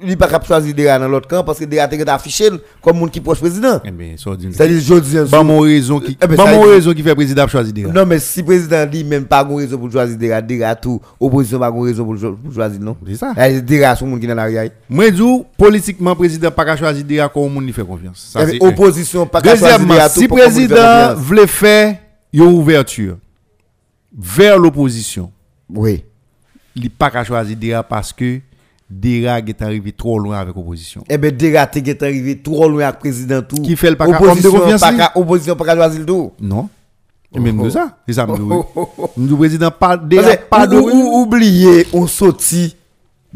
il 0.00 0.08
n'est 0.08 0.16
pas 0.16 0.26
capable 0.28 0.44
de 0.44 0.46
choisir 0.48 0.74
Dira 0.74 0.98
dans 0.98 1.08
l'autre 1.08 1.28
camp 1.28 1.44
parce 1.44 1.58
que 1.58 1.66
Dira 1.66 1.84
est 1.92 2.08
affiché 2.08 2.48
comme 2.80 2.96
monde 2.98 3.10
qui 3.10 3.20
proche 3.20 3.38
président. 3.38 3.80
Eh 3.84 3.90
dit. 3.90 4.16
C'est-à-dire, 4.50 4.80
je 4.80 4.94
dis, 5.24 5.30
Pas 5.30 5.42
mon 5.42 5.60
raison 5.60 6.00
qui 6.00 6.16
Eh 6.22 6.26
ben, 6.26 6.36
pas 6.36 6.54
mon 6.54 6.62
raison 6.62 6.94
qui 6.94 7.02
fait 7.02 7.14
président 7.14 7.46
choisir 7.46 7.74
Dera. 7.74 7.92
Non, 7.92 8.06
mais 8.06 8.18
si 8.18 8.40
le 8.40 8.46
président 8.46 8.86
dit 8.86 9.04
même 9.04 9.26
pas 9.26 9.44
de 9.44 9.52
raison 9.52 9.76
pour 9.76 9.92
choisir 9.92 10.16
Dira, 10.16 10.40
Dira 10.40 10.74
tout, 10.74 10.98
opposition 11.20 11.58
pas 11.58 11.70
de 11.70 11.78
raison 11.78 12.04
pour, 12.06 12.16
cho- 12.18 12.32
pour 12.32 12.54
choisir, 12.54 12.80
non? 12.80 12.96
C'est 13.06 13.16
ça. 13.16 13.34
Dira, 13.60 13.94
c'est 13.94 14.04
le 14.06 14.10
monde 14.10 14.20
qui 14.20 14.24
est 14.24 14.28
dans 14.30 14.34
l'arrière. 14.34 14.70
Moi 14.88 15.10
dis 15.10 15.22
politiquement 15.58 16.16
président 16.16 16.50
pas 16.50 16.64
qu'à 16.64 16.76
choisir 16.78 17.04
Dera 17.04 17.28
comme 17.28 17.52
monde 17.52 17.64
lui 17.66 17.74
fait 17.74 17.84
confiance. 17.84 18.30
Ça. 18.32 18.40
Opposition 18.60 19.26
pas 19.26 19.42
qu'à 19.42 19.54
choisir 19.54 19.78
tout 20.14 20.20
si 20.20 20.28
président 20.28 21.14
voulait 21.14 21.46
faire 21.46 21.96
une 22.32 22.40
ouverture 22.42 23.18
vers 24.18 24.58
l'opposition, 24.58 25.30
Oui. 25.68 26.02
Il 26.76 26.90
pas 26.90 27.10
qu'à 27.10 27.24
choisir 27.24 27.56
Dera 27.56 27.82
parce 27.82 28.12
que 28.12 28.40
Dera 28.88 29.40
est 29.40 29.62
arrivé 29.62 29.92
trop 29.92 30.18
loin 30.18 30.38
avec 30.38 30.54
l'opposition. 30.54 31.02
Eh 31.08 31.18
Dira, 31.32 31.66
t'es 31.66 31.80
est 31.80 32.02
arrivé 32.02 32.38
trop 32.38 32.68
loin 32.68 32.84
avec 32.84 32.96
le 32.96 33.00
président 33.00 33.42
tout. 33.42 33.56
Qui 33.56 33.74
fait 33.76 33.90
le 33.90 33.96
pas 33.96 34.06
opposition, 34.06 35.56
pas 35.56 35.64
qu'à- 35.64 35.74
choisir 35.74 36.06
tout. 36.06 36.32
Non. 36.40 36.68
Et 37.34 37.40
même 37.40 37.60
oh. 37.60 37.68
ça, 37.68 37.98
c'est 38.06 38.14
ça. 38.14 38.26
Le 39.16 39.36
président 39.36 39.70
pas 39.70 39.96
Dera 39.96 40.36
pas 40.36 40.66
de 40.66 40.76
oubliez, 40.76 41.86
on 41.92 42.06
sorti 42.06 42.76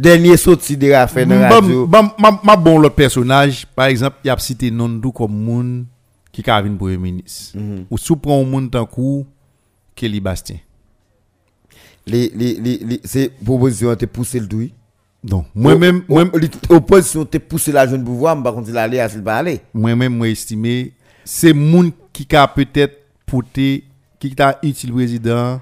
Dernier 0.01 0.39
sorti 0.39 0.79
de 0.79 0.87
la 0.87 1.07
fait 1.07 1.27
dans 1.27 1.39
la 1.39 1.51
radio. 1.51 1.87
Ma, 1.87 2.57
bon 2.57 2.89
personnage, 2.89 3.67
par 3.67 3.87
exemple, 3.87 4.17
il 4.25 4.31
a 4.31 4.39
cité 4.39 4.71
Nondou 4.71 5.13
comme 5.13 5.33
moun 5.33 5.85
qui 6.33 6.43
vin 6.43 6.75
premier 6.75 6.97
ministre. 6.97 7.59
Ou 7.91 7.99
sou 7.99 8.17
prend 8.17 8.41
un 8.41 8.45
moun 8.45 8.71
tant 8.71 8.87
coup 8.87 9.27
Kelly 9.95 10.21
Bastien. 10.21 10.57
Les, 12.11 12.33
les, 12.35 12.55
les, 12.55 12.79
les, 12.79 13.01
c'est 13.05 13.31
proposition 13.45 13.95
te 13.95 14.05
pousser 14.07 14.41
le 14.41 14.47
douille. 14.47 14.73
Donc, 15.23 15.47
moi-même, 15.55 16.03
moi, 16.09 16.25
moi, 16.25 16.41
opposition 16.71 17.25
te 17.25 17.37
pousser 17.39 17.73
la 17.73 17.87
jeune 17.87 18.03
pouvoir, 18.03 18.43
par 18.43 18.55
contre, 18.55 18.71
il 18.71 18.77
allait, 18.77 19.07
il 19.15 19.21
va 19.21 19.37
aller. 19.37 19.61
moi-même, 19.75 20.17
moi 20.17 20.29
estimé, 20.29 20.93
c'est 21.25 21.53
moun 21.53 21.93
qui 22.13 22.27
a 22.35 22.49
peut-être 22.49 22.97
porté, 23.27 23.85
qui 24.19 24.35
t'a 24.35 24.59
utile 24.63 24.93
président, 24.93 25.61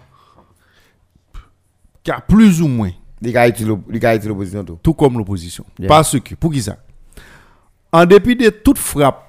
qui 2.03 2.11
a 2.11 2.21
plus 2.21 2.63
ou 2.63 2.69
moins, 2.69 2.93
Il 3.21 3.37
a 3.37 3.47
été 3.49 3.65
il 3.93 4.07
a 4.07 4.15
été 4.15 4.29
l'opposition 4.29 4.65
tout. 4.65 4.79
tout 4.83 4.95
comme 4.95 5.19
l'opposition. 5.19 5.65
Yeah. 5.79 5.89
Parce 5.89 6.19
que, 6.21 6.35
pour 6.37 6.53
qui 6.53 6.63
ça? 6.63 6.79
En 7.91 8.07
dépit 8.07 8.37
de 8.37 8.49
toute 8.51 8.79
frappe, 8.79 9.25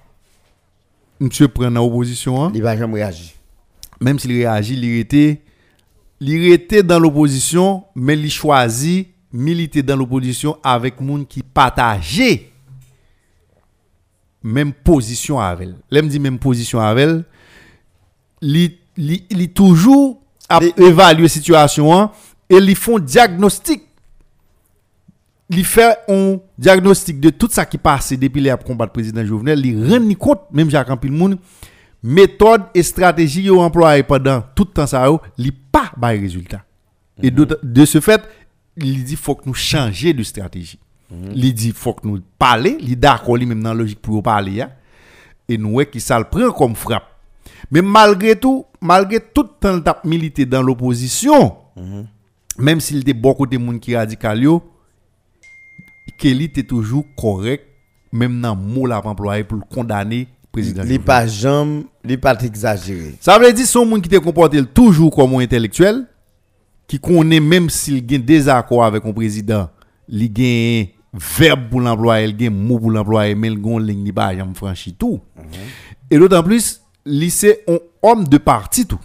monsieur 1.20 1.48
prend 1.48 1.72
dans 1.72 1.82
l'opposition, 1.82 2.44
hein, 2.44 2.52
Il 2.54 2.62
va 2.62 2.78
jamais 2.78 2.96
réagir. 2.96 3.32
même 4.00 4.20
s'il 4.20 4.32
réagit, 4.32 4.76
il 4.76 5.00
était, 5.00 5.42
il 6.22 6.52
était 6.52 6.84
dans 6.84 7.00
l'opposition, 7.00 7.84
mais 7.96 8.18
il 8.18 8.30
choisit 8.30 9.10
militer 9.32 9.84
dans 9.84 9.96
l'opposition 9.96 10.58
avec 10.64 11.00
moun 11.00 11.26
qui 11.26 11.44
partageait 11.44 12.52
même 14.44 14.74
position 14.74 15.40
avec 15.40 15.70
elle. 15.92 16.08
Dit 16.08 16.20
même 16.20 16.40
position 16.40 16.80
avec 16.80 17.04
elle, 17.04 17.24
il, 18.42 18.78
il 19.30 19.50
toujours 19.50 20.22
à 20.48 20.60
évaluer 20.78 21.24
la 21.24 21.30
situation 21.30 21.94
hein, 21.94 22.12
et 22.50 22.56
ils 22.56 22.76
font 22.76 23.00
diagnostic. 23.00 23.84
Il 25.52 25.66
fait 25.66 25.98
un 26.08 26.38
diagnostic 26.58 27.20
de 27.20 27.32
tout 27.32 27.50
ça 27.50 27.66
qui 27.66 27.78
passe 27.78 28.14
depuis 28.14 28.42
les 28.42 28.54
combattre 28.66 28.94
président 28.94 29.26
Jovenel, 29.26 29.66
il 29.66 29.92
rend 29.92 30.14
compte 30.16 30.42
même 30.52 30.70
Jacques 30.70 30.90
Ampil 30.90 31.12
méthode 32.02 32.64
et 32.74 32.84
stratégie 32.84 33.44
yo 33.44 33.60
employé 33.60 34.04
pendant 34.04 34.42
tout 34.56 34.66
le 34.68 34.74
temps 34.74 34.88
ça 34.88 35.08
li 35.38 35.52
pas 35.52 35.92
ba 35.98 36.10
résultat. 36.10 36.64
Et 37.22 37.32
de, 37.32 37.60
de 37.62 37.86
ce 37.86 38.00
fait, 38.00 38.22
il 38.78 39.04
dit 39.04 39.16
faut 39.16 39.36
que 39.36 39.44
nous 39.46 39.54
changer 39.54 40.14
de 40.14 40.24
stratégie. 40.24 40.80
Il 41.12 41.54
dit 41.54 41.72
faut 41.72 41.94
que 41.94 42.08
nous 42.08 42.22
parler, 42.38 42.78
il 42.80 42.98
d'accord 42.98 43.38
même 43.38 43.62
dans 43.62 43.74
la 43.74 43.80
logique 43.80 44.02
pour 44.02 44.22
parler 44.24 44.54
ya. 44.54 44.72
Et 45.48 45.58
nous 45.58 45.84
qui 45.86 46.00
ça 46.00 46.20
le 46.20 46.26
prend 46.26 46.52
comme 46.52 46.76
frappe. 46.76 47.04
Mais 47.72 47.82
malgré 47.82 48.36
tout, 48.36 48.66
malgré 48.80 49.20
tout 49.20 49.44
le 49.44 49.50
temps 49.60 49.82
t'a 49.82 50.00
milité 50.04 50.46
dans 50.46 50.62
l'opposition, 50.62 51.58
même 52.58 52.80
s'il 52.80 53.00
était 53.00 53.14
beaucoup 53.14 53.48
de 53.48 53.58
monde 53.58 53.80
qui 53.80 53.96
radical 53.96 54.42
yo, 54.42 54.64
Kelly 56.20 56.46
était 56.46 56.64
toujours 56.64 57.06
correct 57.18 57.66
même 58.12 58.42
dans 58.42 58.56
mot 58.56 58.86
l'a 58.86 59.06
employé 59.06 59.44
pour 59.44 59.58
le 59.58 59.64
condamner 59.64 60.28
président. 60.52 60.82
Il 60.84 60.90
Jovenel. 60.90 61.06
pas 61.06 61.28
jamais, 61.28 61.84
il 62.04 62.20
pas 62.20 62.40
exagéré. 62.42 63.16
Ça 63.20 63.38
veut 63.38 63.52
dire 63.54 63.66
son 63.66 63.86
monde 63.86 64.02
qui 64.02 64.10
te 64.10 64.18
comporte 64.18 64.74
toujours 64.74 65.16
comme 65.16 65.36
un 65.36 65.40
intellectuel, 65.40 66.06
qui 66.88 67.00
connaît 67.00 67.40
même 67.40 67.70
s'il 67.70 67.98
a 67.98 68.16
un 68.16 68.20
désaccord 68.20 68.84
avec 68.84 69.06
un 69.06 69.14
président, 69.14 69.70
il 70.08 70.32
un 70.40 70.86
verbe 71.14 71.70
pour 71.70 71.82
l'employer, 71.82 72.28
il 72.28 72.46
a 72.46 72.48
un 72.48 72.54
mot 72.54 72.80
pour 72.80 72.92
l'employer, 72.92 73.36
mais 73.36 73.48
il 73.48 73.54
a 73.54 73.70
une 73.78 73.86
ligne, 73.86 74.08
il 74.08 74.14
pas 74.14 74.36
jamais 74.36 74.54
franchi 74.54 74.94
tout. 74.94 75.20
Et 76.10 76.18
d'autant 76.18 76.44
plus, 76.44 76.82
il 77.06 77.32
c'est 77.32 77.64
un 77.68 77.78
homme 78.02 78.28
de 78.28 78.38
parti 78.38 78.86
tout. 78.86 79.00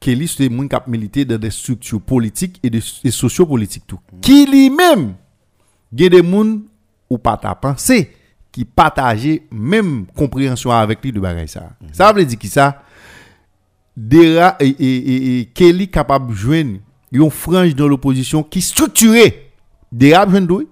Que 0.00 0.10
lui, 0.10 0.28
c'est 0.28 0.52
un 0.52 0.68
qui 0.68 0.76
a 0.76 0.84
milité 0.86 1.24
dans 1.24 1.38
des 1.38 1.50
structures 1.50 2.00
politiques 2.00 2.60
et, 2.62 2.68
de, 2.68 2.80
et 3.04 3.10
sociopolitiques 3.10 3.86
tout. 3.86 4.00
Qui 4.20 4.46
lui-même, 4.46 5.14
il 5.92 6.02
y 6.02 6.06
a 6.06 6.08
des 6.10 6.22
gens 6.22 6.58
ou 7.08 7.18
pas 7.18 7.36
ta 7.36 7.54
pensée 7.54 8.10
qui 8.54 8.64
partageaient 8.64 9.42
même 9.50 10.06
compréhension 10.16 10.70
avec 10.70 11.02
lui 11.02 11.10
de 11.10 11.18
bagay 11.18 11.48
ça. 11.48 11.70
Ça 11.90 12.12
veut 12.12 12.24
dire 12.24 12.38
qui 12.38 12.46
ça? 12.46 12.84
Dera 13.96 14.54
et, 14.60 14.68
et, 14.68 14.96
et, 14.96 15.40
et 15.40 15.44
Kelly 15.46 15.90
capable 15.90 16.30
de 16.30 16.36
joindre 16.36 16.78
une 17.10 17.30
frange 17.30 17.74
dans 17.74 17.88
l'opposition 17.88 18.44
qui 18.44 18.60
structurée. 18.60 19.50
Dera 19.90 20.24
joindre 20.30 20.54
oui, 20.54 20.68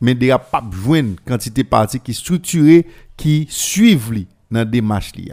mais 0.00 0.14
Dera 0.14 0.38
pas 0.38 0.64
joindre 0.70 1.16
quantité 1.26 1.62
parti 1.62 2.00
qui 2.00 2.14
structurée 2.14 2.86
qui 3.18 3.46
suivent 3.50 4.12
lui 4.12 4.26
dans 4.50 4.64
des 4.64 4.80
démarche 4.80 5.12
li. 5.14 5.30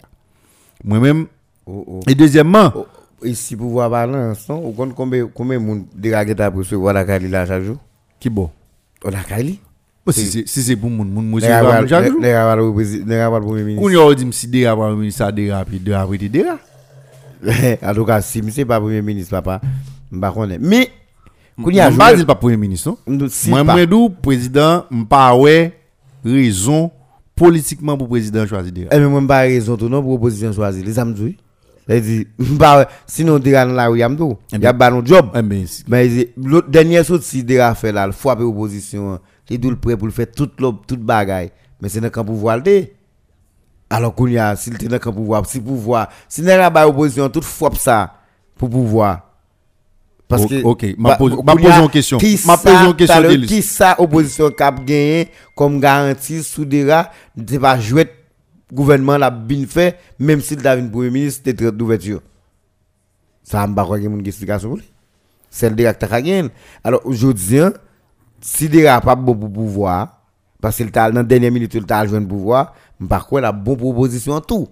Moi-même 0.83 1.27
Oh, 1.65 1.85
oh. 1.87 1.99
et 2.09 2.15
deuxièmement, 2.15 2.73
Oh, 2.75 2.85
Ici, 3.23 3.55
pour 3.55 3.69
voir 3.69 3.89
balance, 3.89 4.49
non? 4.49 4.59
Vous 4.59 4.73
comptez 4.73 4.93
combien, 4.93 5.27
combien 5.33 5.57
de 5.57 5.63
monde 5.63 5.85
de 5.95 6.11
raguettes 6.11 6.51
pour 6.51 6.65
se 6.65 6.75
voir 6.75 6.93
la 6.93 7.05
Kali 7.05 7.29
là 7.29 7.45
chaque 7.45 7.63
jour? 7.63 7.77
qui 8.19 8.29
bon? 8.29 8.51
Oh, 9.05 9.09
la 9.09 9.23
Kali? 9.23 9.61
Si 10.11 10.43
c'est 10.45 10.75
pour 10.75 10.89
moun 10.89 11.07
moun 11.09 11.39
c'est 11.41 11.61
raguettes, 11.61 11.89
chaque 11.89 12.11
jour. 12.11 12.19
les 12.21 12.35
raguettes, 12.35 12.65
le 12.65 12.73
président- 12.73 13.05
les 13.07 13.23
raguettes, 13.23 13.41
le 13.41 13.47
premier 13.47 13.75
Koun 13.75 13.91
yo 13.93 14.13
di 14.13 14.27
si 14.31 14.47
Dera 14.47 14.75
pa 14.75 14.91
ministre 14.93 15.25
ça 15.25 15.31
Dera 15.31 15.63
puis 15.63 15.79
Dera 15.79 16.01
après 16.01 16.17
Dera. 16.17 16.57
En 17.83 17.93
tout 17.93 18.05
cas, 18.05 18.21
si 18.21 18.41
c'est 18.51 18.65
pas 18.65 18.79
premier 18.79 19.01
ministre, 19.01 19.31
papa, 19.31 19.59
je 20.11 20.17
ne 20.17 20.21
sais 20.21 20.31
pas. 20.33 20.57
Mais, 20.59 20.89
quand 21.61 21.69
il 21.69 21.75
y 21.75 21.79
a 21.79 21.89
Mwen 21.89 21.97
pa 21.99 22.09
joué, 22.09 22.17
di 22.17 22.25
pas 22.25 22.35
premier 22.35 22.57
ministre 22.57 22.89
non? 22.89 22.97
Mwen 23.07 23.65
pas- 23.65 23.73
mwen 23.75 23.85
dou 23.85 24.09
président 24.09 24.85
m'pa 24.91 25.33
ouais 25.35 25.73
raison 26.23 26.89
politiquement 27.35 27.97
pour 27.97 28.07
président 28.09 28.45
choisir 28.47 28.71
Dera. 28.71 28.89
Eh, 28.91 28.99
mais 28.99 29.07
moi, 29.07 29.21
je 29.21 29.25
pas 29.27 29.39
raison, 29.39 29.75
tout 29.75 29.89
non, 29.89 30.01
pour 30.01 30.13
opposition 30.13 30.53
choisir. 30.53 30.85
Les 30.85 30.99
amis, 30.99 31.15
oui. 31.19 31.37
Il 31.89 32.01
dit, 32.01 32.27
bah, 32.39 32.87
sinon, 33.05 33.35
on 33.35 33.39
dans 33.39 33.73
la 33.75 33.87
rue, 33.87 33.97
il 33.97 33.99
y 33.99 34.03
a 34.03 34.09
tout. 34.09 34.37
Il 34.53 34.61
y 34.61 34.65
a 34.65 34.73
pas 34.73 34.89
nos 34.89 35.05
job. 35.05 35.27
Eh 35.35 35.41
ben, 35.41 35.65
si- 35.67 35.83
il 35.89 36.09
dit, 36.09 36.27
l'autre 36.37 36.69
dernier 36.69 37.03
saut, 37.03 37.19
si 37.19 37.43
Dera 37.43 37.75
fait 37.75 37.91
là, 37.91 38.05
le 38.07 38.13
fois 38.13 38.35
pour 38.35 38.45
l'opposition, 38.45 39.19
il 39.49 39.65
est 39.65 39.75
prêt 39.75 39.97
pour 39.97 40.07
le 40.07 40.13
faire 40.13 40.27
toute 40.31 40.59
l'op- 40.61 40.85
toute 40.87 41.01
bagaille. 41.01 41.51
Mais 41.81 41.89
c'est 41.89 41.99
dans 41.99 42.09
le 42.15 42.23
pouvoir 42.23 42.57
le. 42.57 42.93
Alors 43.89 44.15
qu'on 44.15 44.27
y 44.27 44.37
a, 44.37 44.55
s'il 44.55 44.77
dans 44.87 44.93
le 44.95 45.11
pouvoir, 45.11 45.45
si 45.45 45.59
pouvoir, 45.59 46.09
si 46.27 46.41
n'est 46.41 46.71
pas 46.71 46.87
opposition, 46.87 47.29
toute 47.29 47.43
fois 47.43 47.71
ça, 47.75 48.13
pour 48.57 48.69
pouvoir. 48.69 49.29
Parce 50.27 50.45
que. 50.47 50.63
ok, 50.63 50.95
ma 50.97 51.15
pose- 51.17 51.33
une 51.83 51.89
question. 51.89 52.17
Qui 52.17 52.39
Ma 52.45 52.57
pose 52.57 52.73
une 52.87 52.95
question, 52.95 53.21
le-. 53.21 53.45
Qui 53.45 53.61
ça, 53.61 53.95
opposition 53.99 54.49
cap 54.49 54.83
gagné 54.83 55.29
comme 55.55 55.79
garantie 55.79 56.41
sous 56.41 56.65
c'est 57.47 57.59
pas 57.59 57.77
jouer 57.79 58.09
gouvernement 58.71 59.17
la 59.17 59.29
bien 59.29 59.67
fait, 59.67 59.99
même 60.17 60.41
s'il 60.41 60.65
a 60.65 60.75
une 60.75 60.89
premier 60.89 61.11
ministre, 61.11 61.43
d'ouverture. 61.69 62.21
Ça 63.43 63.67
pas 63.67 63.85
une 63.97 64.25
explication. 64.25 64.77
Celle 65.51 65.75
de 65.75 65.83
l'acte 65.83 66.09
gagné. 66.09 66.45
Alors 66.83 67.01
aujourd'hui, 67.03 67.59
si 68.43 68.69
pas 68.69 69.15
bon 69.15 69.35
pour 69.35 69.51
pouvoir, 69.51 70.19
parce 70.61 70.75
qu'il 70.77 70.91
t'a 70.91 71.09
dans 71.09 71.17
la 71.17 71.23
dernière 71.23 71.51
minute, 71.51 71.73
il 71.73 71.85
t'a 71.85 72.05
joué 72.05 72.19
le 72.19 72.27
pouvoir, 72.27 72.73
par 73.07 73.25
quoi 73.25 73.41
la 73.41 73.51
bonne 73.51 73.77
proposition 73.77 74.33
en 74.33 74.41
tout. 74.41 74.67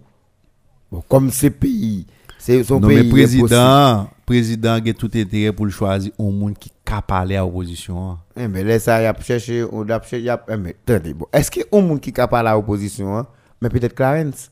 Bon, 0.91 1.01
comme 1.07 1.31
ce 1.31 1.47
pays, 1.47 2.05
c'est 2.37 2.63
son 2.63 2.79
non 2.79 2.87
pays. 2.89 3.03
mais 3.03 3.09
président, 3.09 4.09
président 4.25 4.73
a 4.73 4.81
tout 4.93 5.09
intérêt 5.15 5.53
pour 5.53 5.65
le 5.65 5.71
choisir 5.71 6.11
un 6.19 6.23
monde 6.31 6.57
qui 6.57 6.69
cap 6.83 7.07
parler 7.07 7.37
à 7.37 7.41
l'opposition. 7.41 8.11
hein. 8.11 8.17
Eh, 8.35 8.47
mais 8.47 8.63
là, 8.63 8.77
ça, 8.77 9.01
il 9.01 9.05
a 9.05 9.15
cherché, 9.21 9.65
on 9.71 9.83
a 9.83 9.99
cherché, 10.01 10.19
il 10.19 10.29
a, 10.29 10.43
eh, 10.49 10.57
mais 10.57 10.75
attendez, 10.85 11.13
bon. 11.13 11.27
Est-ce 11.31 11.49
qu'il 11.49 11.63
y 11.63 11.65
a 11.75 11.77
un 11.77 11.81
monde 11.81 12.01
qui 12.01 12.09
est 12.09 12.19
à 12.19 12.53
l'opposition, 12.53 13.17
hein? 13.17 13.25
mais 13.61 13.69
peut-être 13.69 13.95
Clarence? 13.95 14.51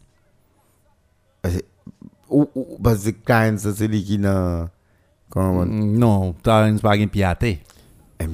Parce 1.41 1.55
que- 1.55 1.61
Ou, 2.29 2.47
ou, 2.55 2.77
parce 2.81 3.03
que 3.03 3.09
Clarence, 3.09 3.67
c'est 3.75 3.87
lui 3.87 4.03
qui 4.03 4.17
n'a. 4.17 4.69
Comment? 5.29 5.65
Non, 5.65 6.33
t'as 6.41 6.71
pas 6.79 6.97
gen 6.97 7.07
pied 7.09 7.23
à 7.23 7.35
terre. 7.35 7.57
Eh, 8.21 8.25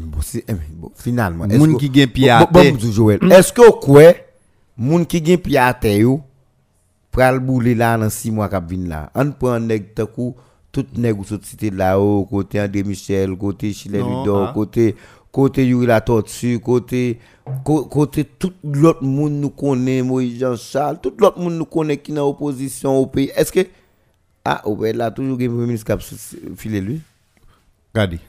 eh, 0.47 0.51
est-ce 0.51 1.57
Moun 1.57 1.73
que- 1.77 1.85
qui 1.85 1.91
gen 1.93 2.91
Joël, 2.91 3.19
Est-ce 3.31 3.53
que 3.53 3.69
quoi, 3.79 4.13
moun 4.77 5.05
qui 5.05 5.23
gen 5.23 5.37
terre, 5.79 5.97
yo, 5.99 6.21
pral 7.11 7.39
boule 7.39 7.73
là 7.75 7.97
dans 7.97 8.09
6 8.09 8.31
mois 8.31 8.49
k'ap 8.49 8.69
vin 8.69 8.87
là? 8.87 9.11
On 9.15 9.31
prend 9.31 9.59
nèg 9.59 9.93
ta 9.93 10.05
kou, 10.05 10.35
tout 10.71 10.85
nèg 10.97 11.19
ou 11.19 11.23
sot 11.23 11.39
cité 11.43 11.69
là 11.69 11.99
haut, 11.99 12.25
côté 12.25 12.59
André 12.59 12.83
Michel, 12.83 13.35
côté 13.37 13.71
Chile 13.73 13.99
Non, 13.99 14.21
Ludor, 14.23 14.47
ah. 14.49 14.51
côté 14.53 14.95
côté 15.31 15.65
Yuri 15.67 15.85
la 15.85 16.01
tortue, 16.01 16.59
côté 16.59 17.19
cô- 17.63 17.85
côté 17.85 18.23
tout 18.25 18.53
l'autre 18.63 19.03
monde 19.03 19.33
nous 19.33 19.49
connaît 19.49 20.01
Moïse 20.01 20.39
Jean 20.39 20.55
Charles, 20.55 20.99
tout 21.01 21.13
l'autre 21.19 21.39
monde 21.39 21.53
nous 21.57 21.65
connaît 21.65 21.97
qui 21.97 22.11
dans 22.11 22.27
opposition 22.27 22.97
au 22.97 23.05
pays. 23.05 23.31
Est-ce 23.35 23.51
que 23.51 23.59
ah, 24.43 24.67
ouais, 24.67 24.93
là 24.93 25.11
toujours 25.11 25.39
gen 25.39 25.49
premier 25.49 25.67
ministre 25.67 25.85
qui 25.85 25.91
a 25.91 26.55
filé 26.55 26.81
lui? 26.81 27.01
Regardez. 27.93 28.19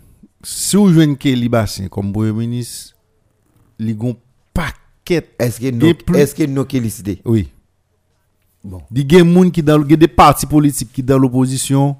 Si 0.49 0.77
vous 0.77 0.93
jouez 0.93 1.17
Kelly 1.17 1.49
Bassin 1.49 1.89
comme 1.89 2.13
premier 2.13 2.31
ministre, 2.31 2.95
il 3.81 3.91
y 3.91 4.07
a 4.07 4.09
un 4.09 4.15
paquet. 4.55 5.29
Est-ce 5.41 5.59
que 5.59 5.67
Et 5.67 5.73
nous 5.73 5.93
plus- 5.93 6.17
est-ce 6.17 6.37
que 6.37 6.45
nous 6.47 6.65
qui 6.65 6.81
décidé? 6.81 7.21
Oui. 7.25 7.51
Bon. 8.63 8.81
Il 8.93 8.99
y 9.13 9.17
a 9.17 9.25
des 9.25 9.35
gens 9.35 9.51
qui 9.51 9.61
dans 9.61 9.83
il 9.83 9.91
y 9.91 9.95
a 9.95 9.97
des 9.97 10.07
partis 10.07 10.47
politiques 10.47 10.93
qui 10.93 11.03
dans 11.03 11.19
l'opposition, 11.19 11.97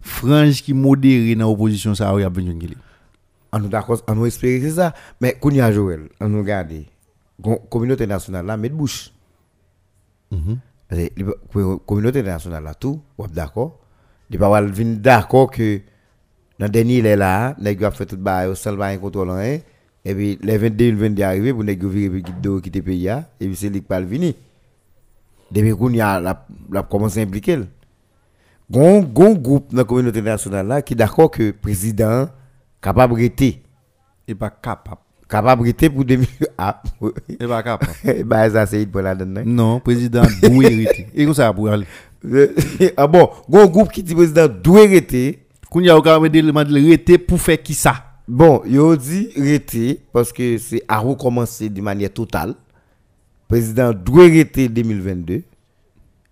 frange 0.00 0.60
qui 0.60 0.74
modéré 0.74 1.36
dans 1.36 1.48
l'opposition, 1.48 1.94
ça, 1.94 2.12
oui, 2.12 2.24
a 2.24 2.30
besoin 2.30 2.54
de 2.54 2.60
Kelly. 2.60 2.76
On 3.52 3.60
nous 3.60 3.68
d'accord, 3.68 4.02
on 4.08 4.14
nous 4.16 4.28
c'est 4.28 4.70
ça. 4.70 4.92
Mais 5.20 5.38
quand 5.40 5.50
il 5.50 5.56
y 5.58 5.60
a 5.60 5.70
Joël, 5.70 6.08
on 6.20 6.28
nous 6.28 6.38
regarde, 6.40 6.72
la 7.44 7.56
communauté 7.70 8.08
nationale 8.08 8.44
là, 8.44 8.56
met 8.56 8.70
de 8.70 8.74
bouche. 8.74 9.12
Que 10.32 10.36
La 10.90 11.32
communauté 11.86 12.24
nationale 12.24 12.64
là, 12.64 12.74
tout, 12.74 13.00
on 13.18 13.26
est 13.26 13.32
d'accord. 13.32 13.78
Il 14.30 14.38
pas 14.38 14.60
venir 14.62 14.98
d'accord 14.98 15.48
que 15.48 15.80
dans 16.58 16.66
le 16.66 16.70
dernier 16.70 16.98
il 16.98 17.06
est 17.06 17.16
là, 17.16 17.54
nèg 17.60 17.82
a 17.84 17.90
fait 17.90 18.06
tout 18.06 18.16
bail, 18.16 18.48
au 18.48 18.54
seul 18.54 18.76
bail 18.76 18.98
contrôle 18.98 19.30
hein. 19.30 19.58
Et 20.06 20.14
puis, 20.14 20.38
les 20.42 20.58
22 20.58 20.92
2022 20.92 21.22
arrivé 21.22 21.52
pour 21.54 21.64
yo 21.64 21.88
virer 21.88 22.20
de 22.20 22.60
quitter 22.60 22.82
pays 22.82 23.04
là, 23.04 23.24
et 23.40 23.46
puis 23.46 23.56
c'est 23.56 23.70
lui 23.70 23.80
qui 23.80 23.86
pas 23.86 24.00
vini. 24.02 24.36
Depuis 25.50 25.74
qu'on 25.74 25.90
y 25.90 26.00
a 26.00 26.20
la, 26.20 26.46
la 26.70 26.82
commencé 26.82 27.20
à 27.20 27.22
impliquer. 27.22 27.60
Gon 28.70 29.02
gon 29.02 29.34
groupe 29.34 29.70
dans 29.72 29.78
la 29.78 29.84
communauté 29.84 30.18
internationale 30.20 30.66
là 30.66 30.82
qui 30.82 30.94
d'accord 30.94 31.30
que 31.30 31.50
président 31.50 32.28
capable 32.80 33.14
rester 33.14 33.62
Et 34.26 34.34
pas 34.34 34.50
capable. 34.50 35.00
capable 35.28 35.62
rester 35.64 35.90
pour 35.90 36.04
2000 36.04 36.26
ah 36.58 36.82
Et 37.28 37.46
pas 37.46 37.62
capable. 37.62 37.92
bah 38.24 38.48
ça 38.50 38.66
c'est 38.66 38.86
pour 38.86 39.02
la 39.02 39.14
donne. 39.14 39.38
hein. 39.38 39.42
non, 39.46 39.80
président 39.80 40.22
doit 40.42 40.64
hériter. 40.64 41.06
Et 41.14 41.24
comme 41.24 41.34
ça 41.34 41.52
pour 41.52 41.68
aller. 41.68 41.86
ah 42.96 43.06
bon, 43.06 43.28
gon 43.48 43.66
groupe 43.66 43.92
qui 43.92 44.02
dit 44.02 44.14
président 44.14 44.48
doit 44.48 44.86
rester 44.86 45.43
Quand 45.74 45.80
il 45.80 45.86
y 45.86 45.90
a 45.90 45.98
aucun 45.98 46.22
élément 46.22 46.62
de 46.62 46.78
hériter 46.78 47.18
pour 47.18 47.40
faire 47.40 47.60
qui 47.60 47.74
ça 47.74 48.04
Bon, 48.28 48.62
yo 48.64 48.94
dit 48.94 49.30
rester 49.36 50.00
parce 50.12 50.32
que 50.32 50.56
c'est 50.56 50.84
à 50.86 51.00
recommencer 51.00 51.68
de 51.68 51.80
manière 51.80 52.12
totale. 52.12 52.54
Président 53.48 53.92
doit 53.92 54.28
rester 54.28 54.68
2022. 54.68 55.42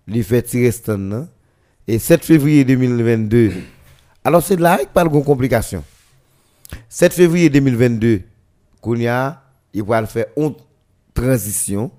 Il 0.07 0.23
fait 0.23 0.43
tirer 0.43 0.71
stand 0.71 1.01
nan. 1.01 1.27
Et 1.85 1.99
7 1.99 2.23
février 2.23 2.63
2022. 2.63 3.51
Alors 4.23 4.41
c'est 4.41 4.55
là 4.55 4.77
qu'il 4.77 4.87
parle 4.87 5.11
de 5.11 5.19
complication. 5.19 5.83
7 6.87 7.11
février 7.11 7.49
2022, 7.49 8.21
Kounia, 8.79 9.43
il 9.73 9.83
va 9.83 10.05
faire 10.05 10.27
une 10.37 10.53
transition. 11.13 11.91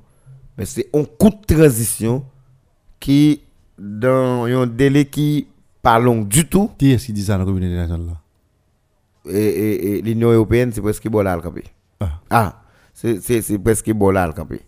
Mais 0.56 0.64
c'est 0.64 0.88
un 0.94 1.04
coup 1.04 1.28
de 1.28 1.54
transition 1.54 2.24
qui, 2.98 3.42
dans 3.78 4.44
un 4.46 4.66
délai 4.66 5.04
qui 5.04 5.48
pas 5.84 5.98
long 6.00 6.22
du 6.22 6.48
tout, 6.48 6.70
Qui 6.78 6.90
est-ce 6.92 7.06
qui 7.06 7.12
dit 7.12 7.24
ça 7.24 7.34
dans 7.34 7.40
la 7.40 7.44
communauté 7.44 7.78
internationale 7.78 8.16
là? 9.26 9.32
Et, 9.32 9.46
et, 9.46 9.98
et 9.98 10.02
l'Union 10.02 10.30
européenne, 10.32 10.70
c'est 10.74 10.80
presque 10.82 11.06
bon 11.08 11.22
là 11.22 11.36
le 11.36 11.42
campé. 11.42 11.62
Ah. 12.00 12.20
Ah, 12.30 12.62
c'est 12.92 13.20
c'est- 13.22 13.42
c'est 13.42 13.58
presque 13.58 13.90
bon 13.92 14.10
là 14.10 14.26
le 14.26 14.32
campé. 14.32 14.60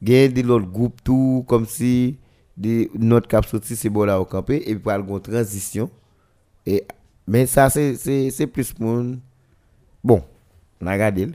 Il 0.00 0.10
y 0.10 0.16
a 0.16 0.26
des 0.28 0.44
autres 0.50 0.66
groupes 0.66 1.00
tout 1.04 1.44
comme 1.46 1.66
si 1.66 2.16
des 2.56 2.90
notre 2.94 3.28
cap 3.28 3.44
sorti 3.46 3.76
c'est 3.76 3.88
bon 3.88 4.04
là 4.04 4.20
au 4.20 4.24
campé 4.24 4.56
et 4.66 4.74
puis 4.74 5.02
pour 5.06 5.16
une 5.16 5.22
transition 5.22 5.88
et 6.66 6.84
mais 7.26 7.46
ça 7.46 7.70
c'est 7.70 7.94
c'est 7.96 8.30
c'est 8.30 8.46
plus 8.46 8.74
mon 8.78 9.18
bon, 10.04 10.22
on 10.80 10.86
a 10.86 10.92
regardé 10.92 11.28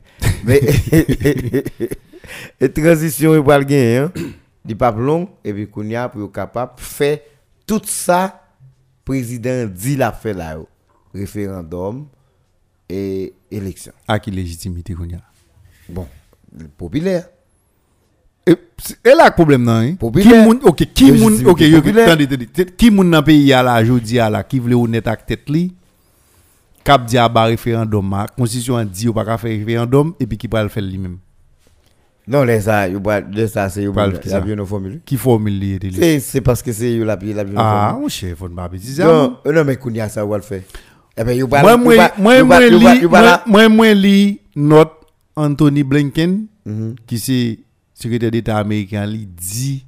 mais 0.45 0.61
et 2.59 2.69
transition 2.71 3.33
il 3.35 3.41
va 3.41 3.57
le 3.57 3.65
gagner 3.65 3.97
hein. 3.97 4.11
Il 4.69 4.77
pas 4.77 4.91
long 4.91 5.29
et 5.45 5.53
puis 5.53 5.67
qu'on 5.67 5.83
y 5.87 5.95
a 5.95 6.09
pour 6.09 6.29
capable 6.31 6.75
de 6.75 6.81
faire 6.81 7.19
tout 7.65 7.81
ça 7.85 8.46
président 9.07 9.65
dit 9.73 9.95
la 9.95 10.11
fait 10.11 10.33
là 10.33 10.57
référendum 11.13 12.07
et 12.89 13.33
élection. 13.49 13.93
À 14.05 14.19
qui 14.19 14.31
légitimité 14.31 14.93
qu'on 14.93 15.05
a? 15.05 15.21
Bon, 15.87 16.05
populaire. 16.77 17.29
Et 18.45 18.55
là 19.05 19.27
le 19.27 19.33
problème 19.33 19.63
non 19.63 19.71
hein? 19.73 19.91
Qui 19.91 19.95
Populaire. 19.95 20.45
moun 20.45 20.59
OK, 20.63 20.93
qui 20.93 21.11
moun 21.11 21.47
OK, 21.47 21.61
attendez. 21.61 22.27
Qui 22.77 22.91
moun 22.91 23.09
dans 23.09 23.23
pays 23.23 23.53
à 23.53 23.63
la 23.63 23.83
jodi 23.83 24.19
à 24.19 24.29
la 24.29 24.43
qui 24.43 24.59
vle 24.59 24.75
honnête 24.75 25.07
avec 25.07 25.25
tête 25.25 25.49
li? 25.49 25.73
Cap 26.83 27.05
di 27.05 27.17
a 27.17 27.27
ba 27.27 27.45
référendum, 27.45 28.11
la 28.11 28.27
constitution 28.27 28.83
dit 28.83 29.07
ou 29.07 29.13
pas 29.13 29.37
faire 29.37 29.51
référendum 29.51 30.13
et 30.19 30.27
puis 30.27 30.37
qui 30.37 30.47
va 30.47 30.63
le 30.63 30.69
faire 30.69 30.83
lui-même. 30.83 31.17
Non, 32.27 32.43
les 32.43 32.59
ça, 32.61 32.89
de 32.89 33.47
ça 33.47 33.69
c'est 33.69 33.85
la 33.85 34.21
ça. 34.23 34.43
formules. 34.65 35.01
Qui 35.05 35.15
formule 35.15 35.59
lui. 35.59 36.19
C'est 36.19 36.41
parce 36.41 36.61
que 36.61 36.73
c'est 36.73 36.97
la 36.97 37.15
bien 37.15 37.35
Ah, 37.55 37.97
mon 37.99 38.09
chef, 38.09 38.41
on 38.41 38.49
va 38.49 38.67
bêtise. 38.67 38.99
Non, 38.99 39.37
euh, 39.45 39.53
non 39.53 39.63
mais 39.63 39.77
kounya 39.77 40.09
ça 40.09 40.25
va 40.25 40.35
le 40.35 40.43
faire. 40.43 40.61
Eh 41.15 41.23
ben 41.23 41.39
Moi, 41.47 41.77
moi, 41.77 42.11
moi, 42.17 42.43
moi, 42.43 42.59
li, 42.67 43.07
moi, 43.07 43.41
moi, 43.47 43.69
moi, 43.69 43.93
li, 43.93 44.39
note 44.55 44.91
Anthony 45.35 45.83
Blinken, 45.83 46.47
Mhm. 46.65 46.95
qui 47.07 47.17
c'est 47.17 47.59
secrétaire 47.93 48.29
d'État 48.29 48.57
américain, 48.57 49.05
li 49.05 49.25
dit, 49.25 49.85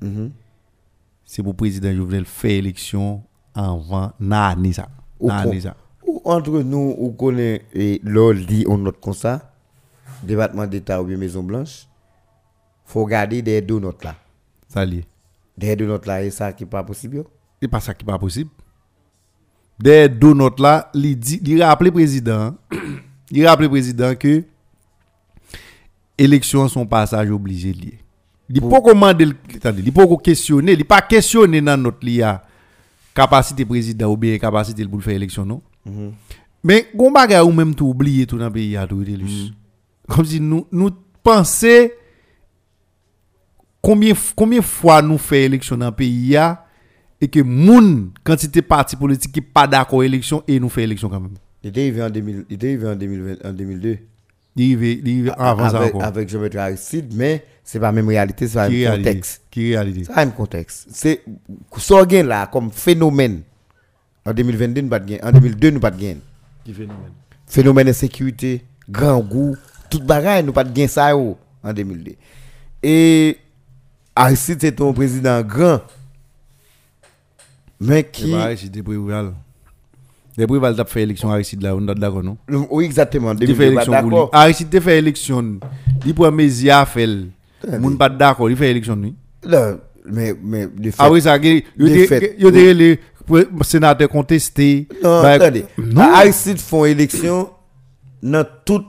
c'est 1.25 1.43
pour 1.43 1.51
le 1.51 1.57
président 1.57 1.93
Jovenel 1.93 2.23
faire 2.25 2.51
élection 2.51 3.21
avant 3.53 4.13
l'année 4.19 4.71
ça. 4.73 4.87
Ça. 5.61 5.75
Entre 6.23 6.61
nous 6.63 6.95
ou 6.97 7.11
connaît 7.11 7.63
et 7.73 7.99
l'ol 8.03 8.45
dit 8.45 8.63
on 8.67 8.77
note 8.77 8.99
comme 9.01 9.13
ça 9.13 9.51
département 10.23 10.65
d'état 10.65 11.01
ou 11.01 11.05
bien 11.05 11.17
maison 11.17 11.43
blanche 11.43 11.88
faut 12.89 13.03
regarder 13.03 13.41
des 13.41 13.61
deux 13.61 13.79
notes 13.79 14.03
là. 14.03 14.15
Ça 14.67 14.83
lié. 14.83 15.05
Des 15.57 15.75
deux 15.75 15.85
notes 15.85 16.05
là 16.07 16.23
et 16.23 16.31
ça 16.31 16.51
qui 16.53 16.65
pas 16.65 16.83
possible. 16.83 17.17
yo. 17.17 17.27
C'est 17.61 17.67
pas 17.67 17.79
ça 17.79 17.93
qui 17.93 18.03
pas 18.03 18.17
possible. 18.17 18.49
Des 19.79 20.09
deux 20.09 20.33
notes 20.33 20.59
là, 20.59 20.89
il 20.93 21.17
dit, 21.17 21.39
il 21.45 21.63
rappelle 21.63 21.91
président, 21.91 22.55
il 23.31 23.47
rappelle 23.47 23.69
président 23.69 24.15
que 24.15 24.43
élection 26.17 26.67
son 26.67 26.85
passage 26.85 27.29
obligé 27.29 27.71
lié. 27.73 27.99
Il 28.49 28.61
pas 28.61 28.81
commander, 28.81 29.25
il 29.27 29.93
pas 29.93 30.07
questionner, 30.23 30.73
il 30.73 30.83
pas 30.83 31.01
questionner 31.01 31.61
dans 31.61 31.77
notre 31.77 32.03
lia 32.03 32.43
capacité 33.13 33.63
président 33.65 34.11
ou 34.11 34.17
bien 34.17 34.37
capacité 34.39 34.85
pour 34.87 35.03
faire 35.03 35.15
élection 35.15 35.45
non? 35.45 35.61
Mais 36.63 36.89
gon 36.95 37.11
bagay 37.11 37.39
ou 37.39 37.51
même 37.51 37.75
tout 37.75 37.85
oublier 37.85 38.25
tout 38.25 38.37
dans 38.39 38.45
le 38.45 38.51
pays 38.51 38.75
à 38.75 38.87
tout 38.87 39.03
Delus. 39.03 39.51
Comme 40.07 40.25
si 40.25 40.39
nous 40.41 40.65
nous 40.71 40.89
penser 41.21 41.93
combien 43.81 44.13
combien 44.35 44.61
fois 44.61 45.01
nous 45.01 45.17
fait 45.17 45.43
élection 45.43 45.77
dans 45.77 45.87
le 45.87 45.91
pays 45.91 46.35
a 46.35 46.65
et 47.21 47.27
que 47.27 47.39
moun 47.41 48.11
quantité 48.23 48.61
parti 48.61 48.95
politique 48.95 49.31
qui 49.31 49.41
pas 49.41 49.67
d'accord 49.67 50.03
élection 50.03 50.43
et 50.47 50.59
nous 50.59 50.69
fait 50.69 50.83
élection 50.83 51.09
quand 51.09 51.19
même. 51.19 51.33
Il 51.63 51.69
arrivé 51.77 52.01
en 52.03 52.09
2000 52.09 52.45
il 52.49 52.65
arrivé 52.65 52.87
en 52.87 52.95
2020 52.95 53.49
en 53.49 53.53
2002 53.53 53.97
Il 54.55 54.75
arrive 54.75 55.33
avant 55.37 55.69
ça 55.69 55.77
avec 55.79 55.95
encore. 55.95 56.07
avec 56.07 56.29
Jean-Bertrand 56.29 56.59
Aristide 56.59 57.13
mais 57.13 57.45
c'est 57.63 57.79
pas 57.79 57.87
la 57.87 57.91
même 57.91 58.07
réalité, 58.07 58.47
c'est 58.47 58.55
pas 58.55 58.67
le 58.67 58.73
même 58.73 58.87
réalité? 58.87 59.09
contexte. 59.09 59.41
Qui 59.51 59.75
réalité? 59.75 60.03
C'est 60.05 60.13
pas 60.13 60.21
le 60.21 60.25
même 60.27 60.35
contexte. 60.35 60.87
C'est 60.91 61.21
ça 61.77 62.05
gain 62.05 62.23
là 62.23 62.47
comme 62.47 62.71
phénomène 62.71 63.41
en 64.25 64.33
2022 64.33 64.81
nous 64.81 64.89
pas 64.89 64.99
de 64.99 65.05
gain, 65.05 65.17
en 65.23 65.31
2002 65.31 65.71
nous 65.71 65.79
pas 65.79 65.91
de 65.91 66.01
gain. 66.01 66.15
Qui 66.63 66.73
phénomène? 66.73 67.11
phénomène 67.49 67.87
de 67.87 67.93
sécurité, 67.93 68.63
grand 68.87 69.19
goût, 69.19 69.55
tout 69.89 69.99
bagaille, 69.99 70.43
nous 70.43 70.53
pas 70.53 70.63
de 70.63 70.71
gain 70.71 70.87
ça 70.87 71.15
en 71.17 71.73
2002. 71.73 72.13
Et 72.83 73.37
Aristide 74.19 74.57
c'est 74.59 74.81
un 74.81 74.91
président 74.91 75.41
grand, 75.41 75.79
mais 77.79 78.03
Qui? 78.03 78.23
qui, 78.25 78.81
préval. 78.83 79.31
Des 80.37 80.45
préval 80.45 80.75
t'a 80.75 80.83
fait 80.83 81.03
élection 81.03 81.31
Aristide 81.31 81.61
là, 81.63 81.73
on 81.73 81.87
est 81.87 81.95
d'accord 81.95 82.21
non? 82.21 82.37
oui 82.69 82.83
exactement, 82.83 83.31
Il 83.39 83.55
fait 83.55 83.69
2002, 83.69 83.75
pas 83.75 83.83
élection. 84.01 84.29
Aristide 84.33 84.69
te 84.69 84.79
fait 84.81 84.97
élection. 84.97 85.59
Il 86.05 86.13
prend 86.13 86.31
Mézia 86.31 86.85
fait. 86.85 87.07
Moun 87.79 87.97
pas 87.97 88.09
d'accord, 88.09 88.49
il 88.49 88.57
fait 88.57 88.71
élection 88.71 88.97
lui. 88.97 89.15
Non, 89.47 89.79
mais, 90.05 90.33
mais, 90.43 90.67
de 90.67 90.91
fait, 90.91 90.97
Ah 90.99 91.09
oui, 91.09 91.21
ça, 91.21 91.37
il 91.37 91.63
y 91.77 92.43
a 92.45 93.63
sénateurs 93.63 94.09
contestés. 94.09 94.85
non, 95.01 95.21
Bah, 95.21 95.31
attendez, 95.31 95.63
non. 95.77 96.01
Aristide 96.01 96.59
font 96.59 96.83
élection 96.83 97.49
dans 98.21 98.45
tout 98.65 98.83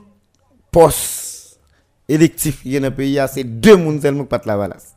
poste 0.73 1.61
électif 2.09 2.63
dans 2.67 2.81
le 2.83 2.91
pays, 2.91 3.21
c'est 3.33 3.45
deux 3.45 3.77
personnes 3.77 4.01
seulement 4.01 4.23
qui 4.25 4.29
pas 4.29 4.41
la 4.45 4.57
valasse. 4.57 4.95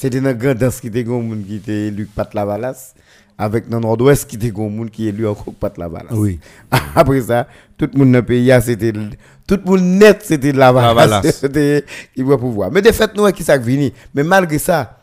C'était 0.00 0.22
dans 0.22 0.32
grand 0.32 0.54
danse 0.54 0.80
qui 0.80 0.86
était 0.86 1.04
un 1.06 1.20
monde 1.20 1.44
qui 1.46 1.56
était 1.56 1.88
élu 1.88 2.06
pas 2.06 2.26
la 2.32 2.46
valasse, 2.46 2.94
avec 3.36 3.68
dans 3.68 3.76
le 3.76 3.82
nord-ouest 3.82 4.26
qui 4.26 4.36
était 4.36 4.50
un 4.58 4.70
monde 4.70 4.88
qui 4.90 5.04
est 5.04 5.10
élu 5.10 5.26
encore 5.28 5.52
pas 5.52 5.70
la 5.76 5.88
valasse. 5.88 6.12
Oui. 6.12 6.40
Après 6.94 7.20
ça, 7.20 7.46
tout 7.76 7.86
le 7.92 7.98
monde 7.98 8.12
dans 8.12 8.20
le 8.20 8.24
pays, 8.24 8.50
c'était 8.62 8.94
tout 8.94 9.60
le 9.62 9.62
monde 9.62 9.82
net, 9.82 10.22
c'était 10.24 10.54
de 10.54 10.56
la 10.58 10.72
La 10.72 10.94
valasse. 10.94 11.10
valasse. 11.10 11.36
C'était 11.40 11.84
qui 12.14 12.22
va 12.22 12.38
pouvoir. 12.38 12.70
Mais 12.72 12.80
de 12.80 12.90
fait, 12.92 13.14
nous, 13.14 13.30
qui 13.32 13.44
ça 13.44 13.58
vini. 13.58 13.92
Mais 14.14 14.22
malgré 14.22 14.56
ça, 14.56 15.00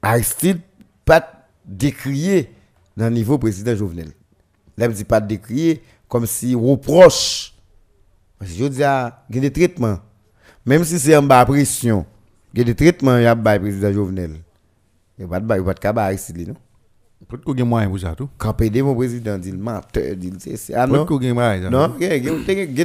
Aristide 0.00 0.60
pas 1.04 1.28
décrié 1.64 2.48
dans 2.96 3.06
le 3.06 3.14
niveau 3.14 3.38
président 3.38 3.74
Jovenel. 3.74 4.12
Là, 4.78 4.86
dis 4.86 5.02
pas 5.02 5.20
décrié 5.20 5.82
comme 6.06 6.24
si 6.24 6.54
reproche. 6.54 7.52
Parce 8.38 8.52
que 8.52 8.58
je 8.58 8.64
dis, 8.68 8.84
ah, 8.84 9.24
il 9.28 9.34
y 9.34 9.38
a 9.38 9.42
des 9.42 9.50
traitements. 9.52 9.98
Même 10.64 10.84
si 10.84 11.00
c'est 11.00 11.16
en 11.16 11.22
bas 11.24 11.44
pression, 11.44 12.06
il 12.56 12.58
y 12.58 12.62
a 12.62 12.64
des 12.64 12.74
traitements, 12.74 13.16
il 13.18 13.22
y 13.22 13.26
a 13.26 13.34
le 13.34 13.40
président 13.58 13.92
Jovenel. 13.92 14.30
Il 15.18 15.24
n'y 15.24 15.24
a 15.24 15.28
pas 15.28 15.40
de 15.40 15.46
bail, 15.46 15.58
il 15.58 15.62
n'y 15.62 15.64
a 15.64 15.70
pas 15.70 15.74
de 15.74 15.80
cabas 15.80 16.04
Aristide, 16.04 16.48
non? 16.48 16.54
Peut-être 17.28 17.44
y 17.58 17.62
a 17.62 17.64
moyen 17.64 17.88
pour 17.88 17.98
ça 17.98 18.14
tout. 18.14 18.28
Quand 18.36 18.52
PD, 18.52 18.82
mon 18.82 18.94
président 18.94 19.38
dit, 19.38 19.50
le 19.50 19.56
menteur, 19.58 20.14
dit, 20.16 20.32
c'est- 20.38 20.74
ah 20.74 20.86
Peut-être 20.86 21.22
y 21.24 21.30
a 21.30 21.34
moyen. 21.34 21.70
Non, 21.70 21.94
il 21.98 22.06
y 22.06 22.10
a 22.10 22.18
des 22.18 22.84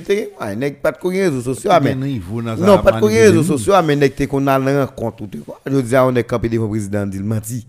pas 0.82 0.92
de 0.94 0.98
réseaux 1.08 1.42
sociaux, 1.42 1.70
mais. 1.84 1.92
Il 1.92 2.18
y 2.18 2.48
a 2.48 2.56
Non, 2.56 2.82
pas 2.82 2.94
de 2.94 3.06
réseaux 3.06 3.44
sociaux, 3.44 3.74
mais 3.86 4.10
te 4.10 4.24
qu'on 4.24 4.48
a 4.48 4.58
rencontre 4.58 5.30
te 5.30 5.38
quoi. 5.38 5.60
Je 5.66 5.80
dis, 5.82 5.96
on 5.98 6.16
est 6.16 6.24
le 6.58 6.68
président, 6.68 7.06
dit, 7.06 7.18
le 7.18 7.26
menti. 7.26 7.68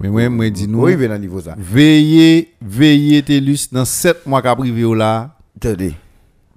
Mais 0.00 0.08
moi, 0.08 0.28
moi, 0.28 0.50
dis 0.50 0.66
nous. 0.66 0.82
Oui, 0.84 0.92
il 0.98 1.10
à 1.10 1.18
niveau 1.18 1.40
ça. 1.40 1.54
Veillez, 1.58 2.52
veillez, 2.62 3.22
Télus, 3.22 3.68
dans 3.72 3.84
7 3.84 4.24
mois 4.26 4.40
qu'a 4.40 4.54
privé 4.56 4.82
là, 4.96 5.36
Attendez. 5.56 5.94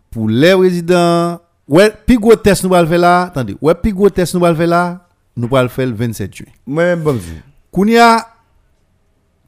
pour 0.09 0.29
les 0.29 0.53
résidents. 0.53 1.39
Ouais, 1.67 1.91
puis 2.05 2.15
gros 2.17 2.35
test 2.35 2.63
nous 2.63 2.69
va 2.69 2.81
le 2.81 2.87
faire 2.87 2.99
là. 2.99 3.23
Attendez, 3.23 3.55
ouais, 3.61 3.75
puis 3.75 3.91
gros 3.91 4.09
test 4.09 4.33
nous 4.33 4.39
va 4.39 4.49
le 4.51 4.55
faire 4.55 4.67
là. 4.67 5.07
Nous 5.35 5.47
le 5.63 5.67
faire 5.67 5.85
le 5.87 5.93
27 5.93 6.33
juin. 6.35 6.45
Moi-même, 6.65 7.01
bon, 7.01 7.15
je- 7.15 7.33
Kounia, 7.71 8.25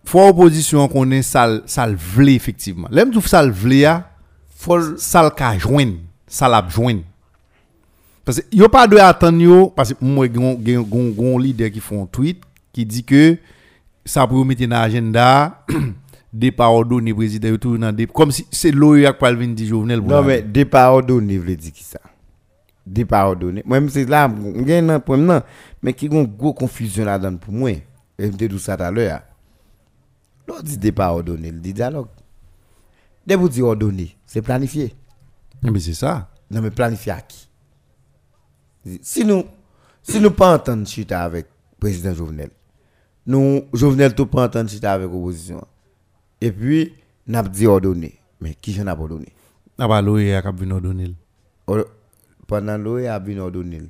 faut 0.05 0.27
opposition 0.27 0.87
qu'on 0.87 1.09
est 1.11 1.21
sale, 1.21 1.63
sale 1.65 1.95
vle 1.95 2.29
effectivement. 2.29 2.87
L'aime 2.91 3.11
tout 3.11 3.21
sale 3.21 3.51
vle 3.51 3.73
ya, 3.75 4.09
faut 4.55 4.77
le- 4.77 4.97
sale 4.97 5.31
ka 5.35 5.57
joindre. 5.57 5.93
ça 6.27 6.47
l'a 6.47 6.63
joindre. 6.69 7.01
Parce 8.23 8.41
que 8.41 8.45
yo 8.55 8.67
pas 8.69 8.85
de 8.85 8.97
attendre 8.97 9.71
parce 9.73 9.89
que 9.93 9.97
moi 10.05 10.27
gon- 10.27 10.53
gon 11.09 11.39
leader 11.39 11.71
qui 11.71 11.79
font 11.79 12.03
un 12.03 12.05
tweet 12.05 12.43
qui 12.71 12.85
dit 12.85 13.03
que 13.03 13.35
ça 14.05 14.27
pour 14.27 14.45
mettre 14.45 14.61
dans 14.67 14.79
l'agenda 14.79 15.63
départ 16.31 16.73
ordonné 16.73 17.13
président 17.13 17.55
tout 17.57 17.77
dans 17.77 17.95
comme 18.13 18.31
si 18.31 18.45
c'est 18.51 18.71
l'OEA 18.71 19.13
qui 19.13 19.25
venir 19.35 19.55
dire 19.55 19.67
Jovenel 19.67 20.01
Non, 20.01 20.23
mais 20.23 20.41
départ 20.41 20.93
ordonné, 20.93 21.37
veut 21.37 21.55
dire 21.55 21.71
qui 21.71 21.83
ça? 21.83 21.99
Départ 22.85 23.29
ordonné. 23.29 23.63
Moi, 23.65 23.79
même 23.79 23.89
c'est 23.89 24.05
là, 24.05 24.31
j'ai 24.65 24.77
un 24.77 24.99
problème, 24.99 25.27
non. 25.27 25.41
Mais 25.81 25.93
qui 25.93 26.07
a 26.07 26.11
une 26.11 26.25
grosse 26.25 26.55
confusion 26.55 27.05
là-dedans 27.05 27.37
pour 27.37 27.53
moi. 27.53 27.71
Et 27.71 28.27
me 28.27 28.29
dis 28.29 28.59
ça 28.59 28.75
tout 28.75 28.83
à 28.83 28.91
l'heure. 28.91 29.21
L'on 30.47 30.59
dit 30.61 30.77
départ 30.77 31.15
ordonné, 31.15 31.49
il 31.49 31.61
dit 31.61 31.73
dialogue. 31.73 32.07
Dès 33.25 33.35
vous 33.35 33.49
dire 33.49 33.65
ordonné, 33.65 34.15
c'est 34.25 34.41
planifié. 34.41 34.93
mais 35.61 35.79
c'est 35.79 35.93
ça. 35.93 36.29
Non, 36.49 36.61
mais 36.61 36.71
planifié 36.71 37.11
à 37.11 37.21
qui? 37.21 37.47
Si 39.01 39.23
nous, 39.23 39.43
si 40.01 40.19
nous 40.19 40.31
pas 40.31 40.55
entendre 40.55 40.87
chita 40.87 41.21
avec 41.21 41.45
le 41.45 41.79
président 41.79 42.13
Jovenel, 42.13 42.49
nous, 43.27 43.65
Jovenel, 43.73 44.15
tout 44.15 44.25
pas 44.25 44.45
entendre 44.45 44.69
chita 44.69 44.93
avec 44.93 45.11
l'opposition. 45.11 45.63
et 46.41 46.51
puis 46.51 46.93
n'a 47.27 47.43
dit 47.43 47.67
ordonné. 47.67 48.19
Mais 48.41 48.55
qui 48.55 48.73
j'en 48.73 48.87
a 48.87 48.95
pas 48.95 49.01
ordonné? 49.01 49.27
N'a 49.77 49.87
pas 49.87 50.01
loué 50.01 50.33
a 50.33 50.51
vinn 50.51 50.71
ordonné. 50.71 51.15
Pendant 52.47 52.77
loué 52.77 53.07
a 53.07 53.19
vinn 53.19 53.39
ordonné 53.39 53.89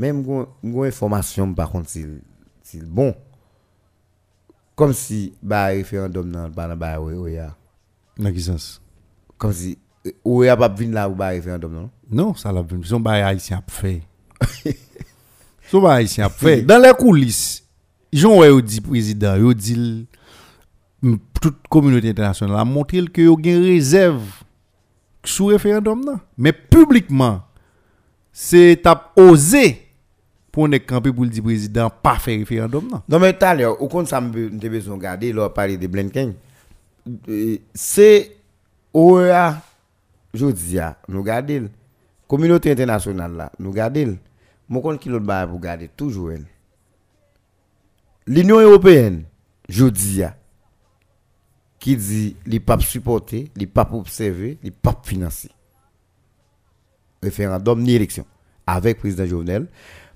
même 0.00 0.46
une 0.62 0.84
information 0.84 1.52
par 1.54 1.70
contre 1.70 1.90
s'il 1.90 2.20
s'il 2.62 2.86
bon. 2.86 3.14
Comme 4.74 4.94
si 4.94 5.34
bah 5.42 5.66
référendum 5.66 6.32
ah. 6.34 6.48
dans 6.48 6.54
pas 6.54 6.74
bah 6.74 7.00
oui 7.00 7.34
ya 7.34 7.54
dans 8.16 8.32
quel 8.32 8.40
sens? 8.40 8.80
Comme 9.36 9.52
si 9.52 9.78
euh, 10.06 10.10
ou 10.24 10.42
a 10.42 10.52
ah, 10.52 10.56
pas 10.56 10.68
venir 10.68 10.94
là 10.94 11.08
ou 11.08 11.14
bah 11.14 11.28
référendum 11.28 11.72
non? 11.72 11.90
Non 12.10 12.34
ça 12.34 12.50
l'a 12.50 12.62
venir 12.62 12.86
son 12.86 12.98
bah 12.98 13.26
haïtien 13.26 13.58
a 13.58 13.70
fait. 13.70 14.02
Son 15.70 15.80
bah 15.82 15.94
haïtien 15.94 16.26
a 16.26 16.30
fait. 16.30 16.62
Dans 16.62 16.82
les 16.82 16.92
coulisses. 16.98 17.64
Jean 18.12 18.38
ouais 18.38 18.62
dit 18.62 18.80
président 18.80 19.36
il 19.36 19.54
dit 19.54 20.08
toute 21.40 21.68
communauté 21.68 22.10
internationale 22.10 22.58
a 22.58 22.64
montré 22.64 23.04
que 23.06 23.22
yo 23.22 23.38
gen 23.42 23.62
réserve 23.62 24.22
sous 25.24 25.46
référendum. 25.46 26.18
Mais 26.36 26.52
publiquement, 26.52 27.42
c'est 28.32 28.80
t'a 28.82 29.12
osé 29.16 29.86
pour 30.52 30.68
ne 30.68 30.78
camper 30.78 31.12
pour 31.12 31.24
le 31.24 31.42
président 31.42 31.90
pas 31.90 32.16
faire 32.16 32.38
référendum 32.38 32.88
là. 32.90 33.02
Non, 33.08 33.18
mais 33.18 33.32
tout 33.32 33.44
à 33.44 33.54
l'heure, 33.54 33.80
au 33.80 33.88
compte, 33.88 34.08
ça 34.08 34.20
me 34.20 34.48
besoin 34.48 34.94
de 34.96 34.98
regarder, 35.00 35.32
là, 35.32 35.48
parler 35.48 35.76
de 35.76 35.86
Blinken. 35.86 36.34
Euh, 37.28 37.56
C'est 37.72 38.36
OEA, 38.92 39.62
je 40.34 40.46
dis, 40.46 40.78
ah, 40.78 40.96
nous 41.08 41.20
regardons. 41.20 41.68
Communauté 42.26 42.70
internationale, 42.70 43.32
là, 43.36 43.52
nous 43.58 43.70
regardons. 43.70 44.18
Mon 44.68 44.80
compte 44.80 45.00
qui 45.00 45.08
l'autre 45.08 45.24
bail 45.24 45.48
pour 45.48 45.60
garder 45.60 45.88
toujours. 45.88 46.30
L'Union 48.26 48.60
européenne, 48.60 49.24
je 49.68 49.86
dis, 49.86 50.22
ah, 50.22 50.36
qui 51.80 51.96
dit, 51.96 52.36
les 52.46 52.60
papes 52.60 52.82
supporter, 52.82 53.50
les 53.56 53.66
papes 53.66 53.94
observer, 53.94 54.58
les 54.62 54.70
papes 54.70 55.06
financer. 55.06 55.50
Référendum 57.22 57.82
ni 57.82 57.94
élection. 57.94 58.26
Avec 58.66 58.98
le 58.98 59.00
président 59.00 59.26
Jovenel. 59.26 59.66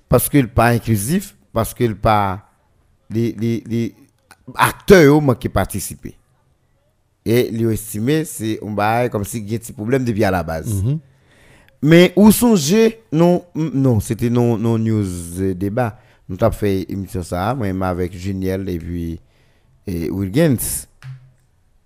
Parce 0.08 0.28
qu'il 0.28 0.42
n'est 0.42 0.46
pas 0.46 0.68
inclusif, 0.68 1.34
parce 1.52 1.72
qu'il 1.74 1.88
n'est 1.88 1.94
pas 1.94 2.46
les, 3.10 3.32
les, 3.32 3.64
les 3.66 3.94
acteurs 4.54 5.38
qui 5.38 5.48
participent. 5.48 6.14
Et 7.24 7.50
lui 7.50 7.72
estimé, 7.72 8.24
c'est 8.24 8.60
bail 8.62 9.08
comme 9.08 9.24
si 9.24 9.38
il 9.38 9.48
y 9.48 9.54
a 9.54 9.56
un 9.56 9.58
petit 9.58 9.72
problème 9.72 10.04
depuis 10.04 10.24
à 10.24 10.30
la 10.30 10.42
base. 10.42 10.84
Mais 11.80 12.12
où 12.16 12.30
songez 12.30 13.00
non 13.12 13.44
non 13.54 14.00
c'était 14.00 14.30
non 14.30 14.56
non 14.56 14.78
news 14.78 15.04
euh, 15.38 15.54
débat 15.54 15.98
nous 16.30 16.36
avons 16.40 16.56
fait 16.56 16.90
émission 16.90 17.22
ça 17.22 17.54
moi 17.54 17.88
avec 17.88 18.16
Juniel 18.16 18.66
et 18.70 18.78
puis 18.78 19.20
et 19.86 20.08
Wilkins 20.08 20.56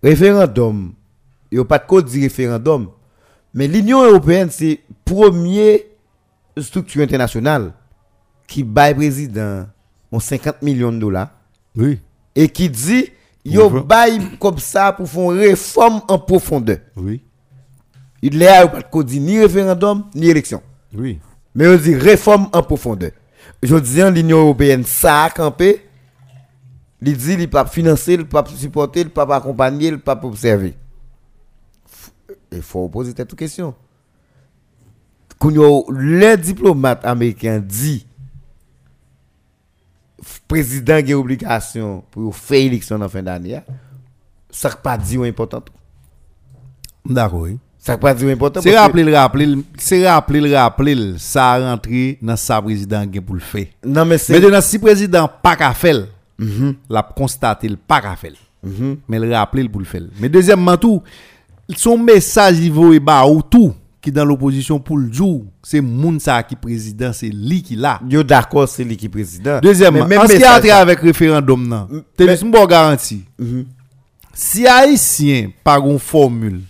référendum. 0.03 0.92
Il 1.51 1.59
n'y 1.59 1.62
a 1.62 1.64
pas 1.64 1.78
de 1.78 1.86
code 1.86 2.07
de 2.07 2.20
référendum. 2.20 2.88
Mais 3.55 3.66
l'Union 3.68 4.05
européenne 4.05 4.49
c'est 4.51 4.80
premier 5.05 5.86
structure 6.57 7.03
internationale 7.03 7.72
qui 8.46 8.62
baille 8.62 8.94
président 8.94 9.66
on 10.11 10.20
50 10.20 10.62
millions 10.62 10.92
de 10.92 10.99
dollars. 10.99 11.30
Oui, 11.76 12.01
et 12.34 12.49
qui 12.49 12.68
dit 12.70 13.11
yo 13.44 13.68
baille 13.70 14.20
comme 14.38 14.59
ça 14.59 14.92
pour 14.92 15.09
faire 15.09 15.30
une 15.32 15.38
réforme 15.38 16.01
en 16.09 16.18
profondeur. 16.18 16.78
Oui, 16.96 17.22
il 18.22 18.36
n'y 18.38 18.46
a 18.46 18.66
pas 18.66 18.80
de 18.80 18.86
code 18.90 19.11
ni 19.11 19.38
référendum 19.38 20.05
ni 20.14 20.28
élection. 20.28 20.62
Oui. 20.94 21.20
mais 21.55 21.68
on 21.68 21.76
dit 21.76 21.94
réforme 21.94 22.49
en 22.53 22.62
profondeur. 22.62 23.11
Je 23.62 23.76
dis 23.76 24.03
en 24.03 24.11
l'Union 24.11 24.38
européenne, 24.40 24.84
ça 24.84 25.24
a 25.24 25.30
campé. 25.30 25.82
Il 27.01 27.16
dit 27.16 27.34
il 27.34 27.49
pas 27.49 27.64
financer, 27.66 28.14
il 28.14 28.24
pas 28.26 28.44
supporter, 28.46 29.01
il 29.03 29.11
pas 29.11 29.22
accompagner, 29.36 29.88
il 29.88 29.99
pas 29.99 30.18
observer. 30.22 30.74
Il 32.51 32.62
faut 32.62 32.88
poser 32.88 33.12
cette 33.16 33.34
question. 33.36 33.74
Quand 35.38 35.51
yo, 35.51 35.86
le 35.90 36.36
diplomate 36.36 37.05
américain 37.05 37.61
dit 37.61 38.05
f- 40.20 40.40
président 40.49 40.96
a 40.96 41.12
obligation 41.16 42.03
pour 42.11 42.34
faire 42.34 42.61
élection 42.66 43.01
en 43.01 43.09
fin 43.09 43.22
d'année, 43.22 43.61
ça 44.51 44.70
pas 44.70 44.99
dit 44.99 45.16
ou 45.18 45.22
important. 45.22 45.62
D'accord. 47.05 47.46
Ça 47.78 47.96
pas 47.96 48.14
dit 48.14 48.24
ou 48.24 48.28
important. 48.30 48.61
C'est 48.61 48.76
rappeler, 48.76 49.05
le 49.05 49.14
rappeler, 49.14 49.46
le- 49.46 49.62
c'est 49.76 50.09
rappeler, 50.09 50.40
le 50.40 50.55
rappeler, 50.57 50.94
le- 50.96 51.18
ça 51.18 51.53
a 51.53 51.70
rentré 51.70 52.18
dans 52.20 52.36
sa 52.36 52.61
président 52.61 53.05
pour 53.24 53.36
le 53.36 53.40
faire. 53.40 53.66
Non 53.84 54.05
mais 54.05 54.18
c'est 54.18 54.38
Maintenant, 54.40 54.61
si 54.61 54.78
président 54.80 55.30
pas 55.42 55.55
qu'à 55.55 55.72
faire, 55.74 56.09
l'a 56.89 57.03
constaté 57.03 57.68
le 57.68 57.76
pas 57.76 58.01
qu'à 58.01 58.16
faire. 58.16 58.32
Mais 59.09 59.18
le 59.18 59.32
rappeler 59.32 59.62
le 59.62 59.68
pour 59.68 59.80
le 59.80 59.86
faire. 59.86 60.03
Mais 60.20 60.28
deuxièmement 60.28 60.76
tout, 60.76 61.03
son 61.76 61.99
message 61.99 62.59
il 62.59 62.72
vaut 62.72 62.93
ou 62.95 63.43
tout 63.43 63.74
qui 64.01 64.12
dans 64.12 64.24
l'opposition 64.24 64.78
pour 64.78 64.97
le 64.97 65.12
jour, 65.12 65.45
c'est 65.62 65.80
moun 65.80 66.20
ça 66.20 66.41
qui 66.45 66.55
président, 66.55 67.12
c'est 67.12 67.30
lui 67.30 67.62
qui 67.62 67.74
là. 67.74 68.01
Yo 68.09 68.22
d'accord, 68.22 68.68
c'est 68.68 68.84
lui 68.84 68.97
qui 68.97 69.07
est 69.07 69.09
président. 69.09 69.59
Deuxièmement, 69.61 70.05
en 70.05 70.26
ce 70.28 70.36
qui 70.36 70.45
a 70.45 70.61
trait 70.61 70.70
avec 70.70 71.01
référendum 71.01 71.86
mais- 71.91 72.01
t'es 72.16 72.28
juste 72.28 72.45
bon 72.45 72.64
garantie. 72.64 73.24
Si 74.32 74.66
haïtien 74.66 75.51
par 75.64 75.84
une 75.84 75.99
formule 75.99 76.61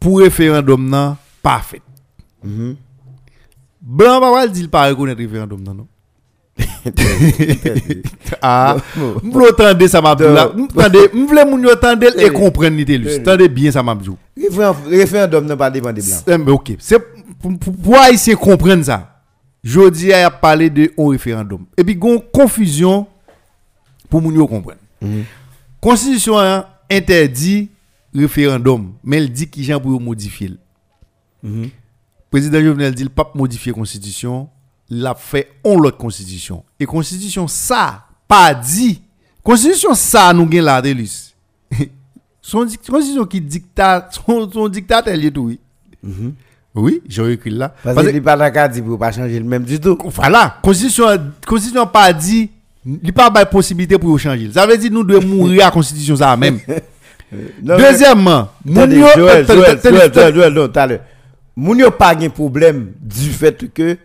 pour 0.00 0.18
référendum 0.18 0.88
nan 0.88 1.16
parfait. 1.40 1.82
Blanc 3.80 4.20
pas 4.20 4.32
va 4.32 4.48
dire 4.48 4.68
pas 4.68 4.88
reconnaître 4.88 5.20
référendum 5.20 5.62
non? 5.62 5.86
ah, 8.42 8.76
m'vle 9.22 9.42
entendre 9.50 9.86
ça 9.86 10.00
m'a. 10.00 10.14
M'tendez, 10.14 11.08
m'vle 11.14 11.44
moun 11.48 11.62
yo 11.62 11.72
entendre 11.72 12.18
et 12.18 12.30
comprendre 12.30 12.76
ni 12.76 12.84
telus. 12.84 13.22
Tendez 13.22 13.48
bien 13.48 13.70
ça 13.70 13.82
m'a 13.82 13.94
dit. 13.94 14.10
Référendum- 14.36 15.46
n'a 15.46 15.56
pas 15.56 15.70
dépend 15.70 15.92
des 15.92 16.02
blancs. 16.02 16.24
Eh, 16.26 16.50
ok, 16.50 16.72
c'est 16.78 16.98
pour, 17.40 17.96
haïtien 17.96 18.34
comprendre 18.36 18.84
ça. 18.84 19.22
Jodi 19.64 20.12
a 20.12 20.30
parlé 20.30 20.68
de 20.70 20.92
un 20.98 21.08
référendum. 21.10 21.64
Et 21.76 21.84
puis 21.84 21.94
gon 21.94 22.22
confusion 22.32 23.06
pour 24.10 24.20
moun 24.20 24.34
yo 24.34 24.46
comprendre. 24.46 24.80
Constitution 25.80 26.38
hein, 26.38 26.66
interdit 26.90 27.70
référendum, 28.14 28.92
mais 29.02 29.16
elle 29.18 29.30
dit 29.32 29.48
qui 29.48 29.64
gens 29.64 29.80
pour 29.80 30.00
modifier. 30.00 30.48
le. 31.42 31.68
Président 32.30 32.60
Jovenel 32.60 32.94
dit 32.94 33.04
le 33.04 33.08
pape 33.08 33.34
modifier 33.34 33.72
constitution, 33.72 34.48
l'a 35.00 35.14
fait 35.14 35.48
on 35.64 35.78
l'autre 35.78 35.96
constitution. 35.98 36.62
Et 36.78 36.86
constitution 36.86 37.46
ça 37.48 38.04
pas 38.28 38.54
dit. 38.54 39.00
Constitution 39.42 39.94
ça 39.94 40.32
nous 40.32 40.50
gen 40.50 40.64
là 40.64 40.80
Delis. 40.82 41.34
son 42.40 42.66
constitution 42.86 43.24
qui 43.24 43.40
dicta 43.40 44.08
son, 44.26 44.50
son 44.50 44.68
dictateur 44.68 45.14
lié 45.16 45.30
tout 45.30 45.44
oui. 45.44 45.60
Oui, 46.74 47.02
j'ai 47.06 47.32
écrit 47.32 47.50
là. 47.50 47.68
Parce 47.82 47.94
Parce 47.94 48.06
qu'il 48.06 48.16
n'est 48.16 48.20
pas 48.22 48.36
d'accord 48.36 48.68
dit 48.68 48.80
pour 48.82 48.98
pas 48.98 49.12
changer 49.12 49.38
le 49.38 49.44
même 49.44 49.62
du 49.64 49.78
tout. 49.78 49.96
voilà, 50.14 50.58
constitution 50.62 51.06
constitution 51.46 51.86
pas 51.86 52.12
dit 52.12 52.50
il 52.84 53.12
pas 53.12 53.30
de 53.30 53.44
possibilité 53.48 53.98
pour 53.98 54.18
changer. 54.18 54.50
Ça 54.52 54.66
veut 54.66 54.76
dire 54.76 54.90
nous 54.90 55.04
devons 55.04 55.26
mourir 55.26 55.66
à 55.66 55.70
constitution 55.70 56.16
ça 56.16 56.36
même. 56.36 56.58
Deuxièmement, 57.62 58.50
mais- 58.64 58.78
Attendez, 58.82 58.96
moun 58.96 59.08
yo- 59.08 59.16
Joël, 59.16 59.42
attendez, 59.44 59.60
Joël, 59.60 59.70
attendez, 59.70 59.96
Joël, 59.96 60.02
attendez. 60.06 60.20
Joël, 60.20 60.34
Joël, 60.34 60.52
non, 60.52 60.68
t'as 60.68 60.86
le- 60.86 61.00
Moun 61.56 61.78
yo 61.78 61.90
pas 61.90 62.14
de 62.14 62.28
problème 62.28 62.92
du 63.00 63.30
fait 63.30 63.72
que 63.72 63.96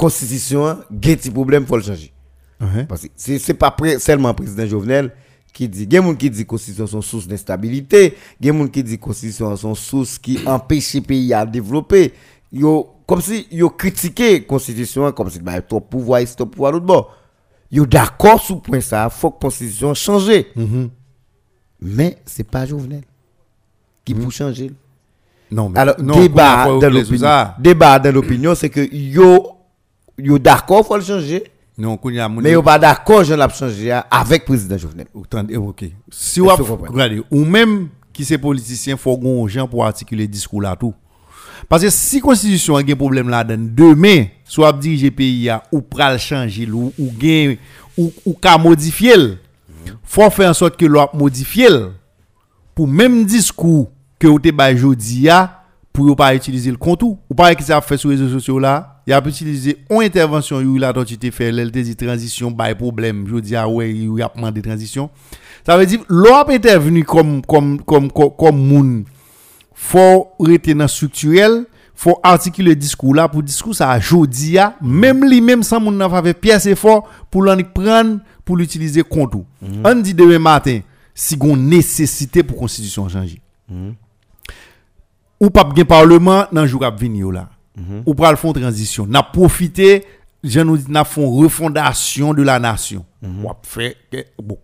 constitution 0.00 0.64
a 0.64 0.78
un 0.90 1.30
problème 1.30 1.66
pour 1.66 1.76
le 1.76 1.82
changer. 1.82 2.10
Uh-huh. 2.58 2.86
Parce 2.86 3.02
que 3.02 3.08
c'est 3.14 3.38
c'est 3.38 3.54
pas 3.54 3.76
seulement 3.98 4.32
président 4.32 4.66
Jovenel 4.66 5.12
qui 5.52 5.68
dit, 5.68 5.82
il 5.82 5.92
y 5.92 5.96
a 5.96 6.00
des 6.00 6.06
gens 6.06 6.14
qui 6.14 6.30
dit 6.30 6.46
constitution 6.46 6.86
sont 6.86 7.02
source 7.02 7.26
d'instabilité, 7.26 8.16
il 8.40 8.46
y 8.46 8.48
a 8.48 8.52
des 8.52 8.58
gens 8.58 8.66
qui 8.68 8.82
dit 8.82 8.98
constitution 8.98 9.54
sont 9.56 9.74
source 9.74 10.18
qui 10.18 10.38
empêche 10.46 10.94
le 10.94 11.00
pays 11.02 11.34
à 11.34 11.44
développer. 11.44 12.14
Yo 12.50 12.88
comme 13.06 13.20
si 13.20 13.46
yo 13.50 13.68
critiqué 13.70 14.42
constitution 14.44 15.12
comme 15.12 15.28
si 15.28 15.38
bah 15.38 15.60
trop 15.60 15.80
pouvoir 15.80 16.20
c'est 16.24 16.34
trop 16.34 16.46
pouvoir 16.46 16.72
l'autre 16.72 16.86
bord. 16.86 17.14
Yo 17.70 17.84
d'accord 17.84 18.40
sur 18.40 18.62
point 18.62 18.80
ça, 18.80 19.10
faut 19.10 19.30
que 19.30 19.40
constitution 19.40 19.92
change. 19.94 20.44
Mais 21.82 22.16
c'est 22.24 22.44
pas 22.44 22.64
Jovenel 22.64 23.02
qui 24.04 24.14
pour 24.14 24.32
changer. 24.32 24.72
Non, 25.50 25.68
mais 25.68 25.80
Alors, 25.80 25.96
non, 26.00 26.20
débat 26.20 26.66
dans 26.80 26.88
faut? 26.90 27.56
Débat 27.58 27.98
dans 27.98 28.14
l'opinion, 28.14 28.54
c'est 28.54 28.70
que 28.70 28.80
yo, 28.94 29.59
yo 30.22 30.38
d'accord, 30.38 30.86
faut 30.86 30.96
le 30.96 31.02
changer. 31.02 31.44
Non, 31.78 31.98
a 32.18 32.28
Mais 32.28 32.52
yo 32.52 32.62
pas 32.62 32.78
d'accord, 32.78 33.24
je 33.24 33.34
l'ai 33.34 33.48
changé 33.48 33.90
avec 34.10 34.42
le 34.42 34.46
président 34.46 34.76
Jovenel. 34.76 35.06
Ok. 35.56 35.84
Si 36.10 36.40
vous 36.40 36.48
regardez, 36.48 37.22
ou 37.30 37.44
même 37.44 37.88
qui 38.12 38.24
c'est 38.24 38.38
politicien, 38.38 38.96
faut 38.96 39.16
qu'on 39.16 39.48
gens 39.48 39.66
pour 39.66 39.84
articuler 39.84 40.26
discours 40.28 40.60
là 40.60 40.76
tout. 40.76 40.94
Parce 41.68 41.82
que 41.82 41.90
si 41.90 42.20
constitution 42.20 42.76
a 42.76 42.80
un 42.80 42.96
problème 42.96 43.28
là 43.28 43.44
dedans 43.44 43.92
demain, 43.94 44.26
soit 44.44 44.72
diriger 44.72 45.10
pays 45.10 45.50
ou 45.70 45.80
pral 45.80 46.18
changer 46.18 46.68
ou 46.70 46.92
ou 46.98 47.12
gain 47.18 47.54
ou 47.96 48.12
ou 48.24 48.32
ka 48.34 48.58
modifier, 48.58 49.14
l, 49.14 49.38
faut 50.02 50.28
faire 50.30 50.50
en 50.50 50.54
sorte 50.54 50.76
que 50.76 50.86
l'on 50.86 51.06
modifie 51.14 51.68
pour 52.74 52.88
même 52.88 53.24
discours 53.24 53.90
que 54.18 54.26
ou 54.26 54.38
te 54.38 54.50
ba 54.50 54.74
jodi 54.74 55.28
a 55.28 55.59
pour 55.92 56.06
yo 56.06 56.14
pas 56.14 56.34
utiliser 56.34 56.70
le 56.70 56.76
compte 56.76 57.02
ou 57.02 57.18
pas 57.36 57.54
que 57.54 57.62
ça 57.62 57.76
a 57.76 57.80
fait 57.80 57.96
sur 57.96 58.10
les 58.10 58.16
réseaux 58.16 58.28
sociaux 58.38 58.58
là 58.58 59.00
il 59.06 59.12
a 59.12 59.20
utilisé 59.26 59.78
une 59.90 60.02
intervention 60.02 60.60
dont 60.60 61.04
tu 61.04 61.18
t'es 61.18 61.32
fait 61.32 61.50
dit 61.70 61.96
transition 61.96 62.50
by 62.50 62.74
problème. 62.76 63.26
Jodi 63.26 63.56
a 63.56 63.68
ouais 63.68 63.92
il 63.92 64.22
a 64.22 64.30
demandé 64.34 64.62
transition. 64.62 65.10
Ça 65.66 65.76
veut 65.76 65.86
dire 65.86 66.00
l'on 66.08 66.34
a 66.36 66.52
intervenu 66.52 67.04
comme 67.04 67.42
comme 67.42 67.82
comme 67.82 68.12
comme, 68.12 68.30
comme 68.38 68.56
moun. 68.56 69.04
Faut 69.74 70.28
dans 70.38 70.88
structurel 70.88 71.64
faut 71.94 72.20
articuler 72.22 72.76
discours 72.76 73.14
là 73.14 73.28
pour 73.28 73.42
discours 73.42 73.74
ça 73.74 73.98
jodi 73.98 74.58
a 74.58 74.76
même 74.80 75.24
lui 75.28 75.40
même 75.40 75.62
sans 75.62 75.80
moun 75.80 75.96
n'a 75.96 76.22
fait 76.22 76.34
pièce 76.34 76.66
effort 76.66 77.08
pour 77.30 77.42
l'en 77.42 77.56
prendre 77.62 78.20
pour 78.44 78.56
l'utiliser 78.56 79.02
contre 79.02 79.38
ou. 79.38 79.46
on 79.84 79.94
dit 79.96 80.14
demain 80.14 80.38
matin 80.38 80.80
si 81.14 81.36
gon 81.36 81.56
nécessité 81.56 82.42
pour 82.42 82.56
constitution 82.58 83.08
changer 83.08 83.40
ou 85.40 85.50
pas 85.50 85.68
gen 85.74 85.84
parlement 85.86 86.44
dans 86.52 86.66
jour 86.66 86.84
à 86.84 86.90
venir 86.90 87.32
là 87.32 87.48
ou 88.04 88.14
pral 88.14 88.36
font 88.36 88.52
transition. 88.52 89.06
N'a 89.06 89.22
profité 89.22 90.04
je 90.44 90.60
nous 90.60 90.78
n'a 90.88 91.04
font 91.04 91.30
refondation 91.30 92.34
de 92.34 92.42
la 92.42 92.58
nation. 92.58 93.04
Ou 93.22 93.48
a 93.48 93.58
fait 93.62 93.96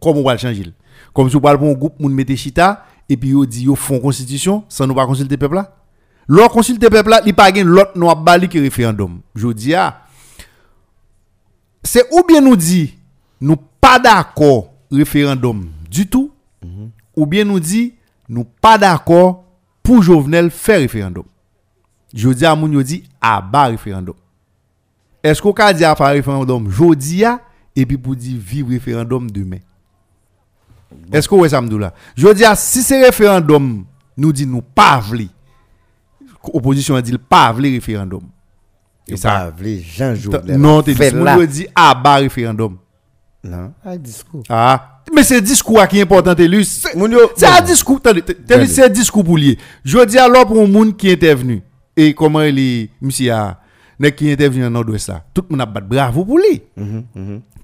comme 0.00 0.18
on 0.18 0.22
va 0.22 0.32
le 0.32 0.38
changer 0.38 0.72
comme 1.14 1.30
si 1.30 1.36
on 1.36 1.40
parle 1.40 1.58
pour 1.58 1.68
un 1.68 1.72
groupe 1.72 1.98
moun 1.98 2.12
mette 2.12 2.34
chita 2.36 2.84
et 3.08 3.16
puis 3.16 3.30
yo 3.30 3.46
dit 3.46 3.64
yo 3.64 3.74
font 3.74 4.00
constitution 4.00 4.64
sans 4.68 4.86
nous 4.86 4.94
pas 4.94 5.06
consulter 5.06 5.36
peuple 5.36 5.54
là 5.54 5.76
l'on 6.28 6.48
consulter 6.48 6.90
peuple 6.90 7.10
là 7.10 7.22
il 7.24 7.34
pas 7.34 7.52
gen 7.54 7.66
l'autre 7.66 7.92
nous 7.94 8.10
a 8.10 8.14
bali 8.14 8.48
que 8.48 8.58
référendum 8.58 9.20
je 9.34 9.48
dis 9.48 9.74
ah 9.74 10.02
c'est 11.82 12.04
ou 12.12 12.22
bien 12.26 12.40
nous 12.40 12.56
dit 12.56 12.94
nous 13.40 13.56
pas 13.80 13.98
d'accord 13.98 14.72
référendum 14.90 15.70
du 15.90 16.06
tout 16.06 16.30
ou 17.14 17.26
bien 17.26 17.44
nous 17.44 17.60
dit 17.60 17.94
nous 18.28 18.44
pas 18.44 18.76
d'accord 18.76 19.44
pour 19.86 20.02
Jovenel 20.02 20.50
faire 20.50 20.80
référendum. 20.80 21.24
Je 22.12 22.28
dis 22.30 22.44
à 22.44 22.56
moun 22.56 22.72
yo 22.72 22.82
dit 22.82 23.04
à 23.20 23.40
bas 23.40 23.66
référendum. 23.66 24.16
Est-ce 25.22 25.40
qu'on 25.40 25.52
peut 25.52 25.74
dire 25.74 25.90
à 25.90 25.96
faire 25.96 26.08
référendum 26.08 26.68
jodi 26.68 27.24
a 27.24 27.40
et 27.74 27.86
puis 27.86 27.96
pour 27.96 28.16
dire 28.16 28.38
vivre 28.38 28.70
référendum 28.70 29.30
demain? 29.30 29.58
Est-ce 31.12 31.28
que 31.28 31.34
vous 31.34 31.48
ça 31.48 31.60
me 31.60 31.68
dit 31.68 31.78
là? 31.78 31.94
Je 32.16 32.28
dis 32.32 32.44
à 32.44 32.56
si 32.56 32.82
c'est 32.82 33.04
référendum 33.04 33.84
nous 34.16 34.32
dit 34.32 34.46
nous 34.46 34.62
pas 34.62 34.98
vle. 34.98 35.28
Opposition 36.42 36.96
a 36.96 37.02
dit 37.02 37.16
pas 37.16 37.52
vle 37.52 37.66
référendum. 37.66 38.22
Et 39.08 39.16
ça, 39.16 39.52
les 39.60 39.80
Jean 39.80 40.16
Jovenel. 40.16 40.58
Non, 40.58 40.82
dit 40.82 40.96
yo 40.98 41.46
dit 41.46 41.68
à 41.74 41.94
bas 41.94 42.16
référendum. 42.16 42.76
Non, 43.44 43.72
un 43.84 43.96
discours. 43.96 44.42
Ah, 44.48 44.95
mais 45.14 45.22
c'est 45.22 45.40
discours 45.40 45.86
qui 45.88 45.98
est 45.98 46.02
important, 46.02 46.34
Télus. 46.34 46.64
C'est 46.64 47.46
un 47.46 47.60
discours, 47.62 48.00
c'est 48.04 48.84
un 48.84 48.88
discours 48.88 49.24
pour 49.24 49.38
lier. 49.38 49.58
Je 49.84 50.04
dis 50.04 50.18
alors 50.18 50.46
pour 50.46 50.60
un 50.60 50.66
monde 50.66 50.96
qui 50.96 51.08
est 51.08 51.12
intervenu, 51.14 51.62
et 51.96 52.14
comment 52.14 52.42
il 52.42 52.58
est, 52.58 52.90
monsieur, 53.00 53.32
a, 53.32 53.60
nek 53.98 54.16
qui 54.16 54.28
est 54.28 54.32
intervenu 54.32 54.62
dans 54.62 54.70
nord-ouest 54.70 55.08
là, 55.08 55.24
tout 55.32 55.44
le 55.48 55.56
monde 55.56 55.62
a 55.62 55.66
battu 55.66 55.86
bravo 55.88 56.24
pour 56.24 56.38
lui. 56.38 56.62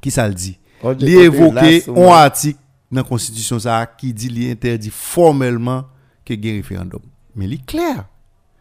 Qui 0.00 0.10
ça 0.10 0.28
le 0.28 0.34
dit? 0.34 0.58
Il 1.00 1.08
évoqué 1.08 1.84
un 1.88 2.06
article 2.08 2.58
dans 2.90 3.02
la 3.02 3.06
Constitution 3.06 3.58
ça, 3.58 3.86
qui 3.98 4.12
dit 4.12 4.28
qu'il 4.28 4.50
interdit 4.50 4.90
formellement 4.90 5.84
que 6.24 6.34
il 6.34 6.44
y 6.44 6.48
ait 6.48 6.56
référendum. 6.56 7.00
Mais 7.34 7.46
il 7.46 7.54
est 7.54 7.66
clair. 7.66 8.04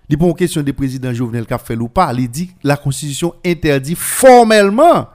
Il 0.10 0.18
pas 0.18 0.26
une 0.26 0.36
question 0.36 0.62
des 0.62 0.74
présidents 0.74 1.14
Jovenel 1.14 1.46
a 1.50 1.58
fait 1.58 1.78
ou 1.78 1.88
pas. 1.88 2.14
Il 2.14 2.30
dit 2.30 2.48
que 2.48 2.54
la 2.64 2.76
Constitution 2.76 3.34
interdit 3.46 3.96
formellement 3.96 5.08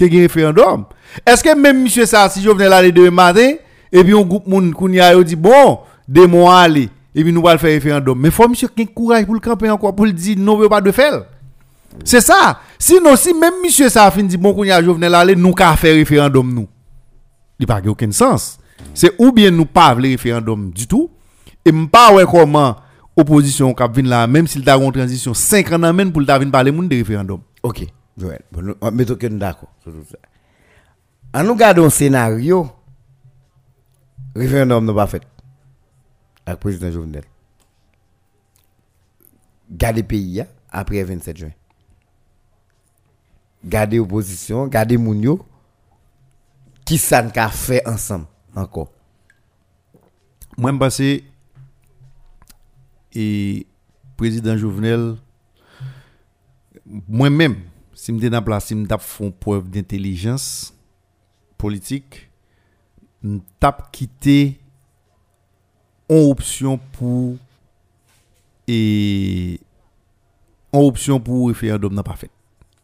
référendum. 0.00 0.84
Est-ce 1.26 1.42
que 1.42 1.56
même 1.56 1.82
monsieur 1.82 2.06
ça, 2.06 2.28
si 2.28 2.42
Jovenel 2.42 2.72
allait 2.72 2.92
demain 2.92 3.10
matin, 3.10 3.52
et 3.92 4.02
puis 4.02 4.18
un 4.18 4.22
groupe 4.22 4.46
moun 4.46 4.72
kounya 4.72 5.12
yo 5.12 5.22
dit 5.22 5.36
bon, 5.36 5.78
des 6.08 6.26
mois 6.26 6.60
aller, 6.60 6.88
et 7.14 7.22
puis 7.22 7.32
nous 7.32 7.46
allons 7.46 7.58
faire 7.58 7.70
référendum. 7.70 8.18
Mais 8.18 8.30
faut 8.30 8.48
monsieur 8.48 8.68
qui 8.68 8.86
courage 8.86 9.24
pour 9.24 9.34
le 9.34 9.40
camper 9.40 9.70
encore 9.70 9.94
pour 9.94 10.06
le 10.06 10.12
dire 10.12 10.36
non, 10.38 10.56
veut 10.56 10.68
pas 10.68 10.80
de 10.80 10.90
faire. 10.90 11.24
C'est 12.04 12.20
ça. 12.20 12.58
Sinon, 12.78 13.14
si 13.14 13.32
même 13.32 13.54
monsieur 13.62 13.88
ça 13.88 14.04
a 14.04 14.10
fini 14.10 14.28
dit 14.28 14.36
bon, 14.36 14.52
kounya 14.52 14.82
Jovenel 14.82 15.14
aller, 15.14 15.36
nous 15.36 15.54
faire 15.56 15.76
référendum 15.94 16.52
nous. 16.52 16.68
Il 17.58 17.66
n'a 17.66 17.80
pas 17.80 17.88
aucun 17.88 18.10
sens. 18.10 18.58
C'est 18.92 19.12
ou 19.18 19.30
bien 19.30 19.50
nous 19.50 19.64
pas 19.64 19.94
le 19.94 20.02
référendum 20.02 20.70
du 20.70 20.86
tout, 20.86 21.10
et 21.64 21.70
m'pas 21.70 22.12
ouais 22.12 22.24
comment 22.28 22.76
opposition 23.16 23.72
cap 23.72 23.94
vin 23.96 24.02
là, 24.02 24.26
même 24.26 24.48
s'il 24.48 24.64
t'a 24.64 24.76
une 24.76 24.90
transition 24.90 25.32
5 25.32 25.72
ans 25.72 25.82
amène 25.84 26.10
pour 26.10 26.20
le 26.20 26.26
parler 26.26 26.72
de 26.72 26.96
référendum. 26.96 27.38
Ok, 27.62 27.86
Joël. 28.16 28.42
Mettons 28.92 29.16
que 29.16 29.26
nous 29.26 29.38
d'accord. 29.38 29.72
En 31.32 31.42
nous 31.42 31.56
gardons 31.56 31.86
un 31.86 31.90
scénario, 31.90 32.70
référendum 34.36 34.84
n'a 34.84 34.94
pas 34.94 35.06
fait 35.06 35.22
avec 36.46 36.58
le 36.58 36.60
président 36.60 36.90
Jovenel. 36.92 37.24
Gardez 39.70 40.02
le 40.02 40.06
pays 40.06 40.40
hein, 40.40 40.46
après 40.70 41.00
le 41.00 41.06
27 41.06 41.36
juin. 41.36 41.50
Gardez 43.64 43.96
l'opposition, 43.96 44.66
gardez 44.66 44.96
Mounio. 44.96 45.44
Qui 46.84 46.98
ça 46.98 47.26
fait 47.50 47.86
ensemble 47.88 48.26
encore? 48.54 48.92
Moi, 50.58 50.70
je 50.70 50.76
pense 50.76 50.98
que 50.98 51.20
et 53.14 53.66
président 54.16 54.56
Jovenel, 54.56 55.16
moi-même, 57.08 57.56
Si 58.04 58.12
m 58.12 58.18
den 58.20 58.36
ap 58.36 58.50
la, 58.52 58.58
si 58.60 58.76
m 58.76 58.82
tap 58.84 59.00
fon 59.00 59.30
preuve 59.32 59.70
d'intellijans 59.72 60.44
politik, 61.56 62.18
m 63.24 63.38
tap 63.62 63.86
kite 63.96 64.58
an 66.12 66.26
opsyon 66.28 66.76
pou 66.92 67.38
e 68.68 68.80
an 70.74 70.84
opsyon 70.84 71.22
pou 71.24 71.48
referandom 71.48 71.96
nan 71.96 72.04
pa 72.04 72.18
fet. 72.20 72.28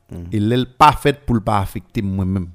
Mm. 0.08 0.22
Mm-hmm. 0.22 0.32
E 0.32 0.40
lèl 0.40 0.64
pa 0.80 0.88
fet 0.96 1.20
pou 1.26 1.36
l 1.36 1.44
pa 1.44 1.58
afekte 1.66 2.00
mwen 2.00 2.32
mèm. 2.38 2.48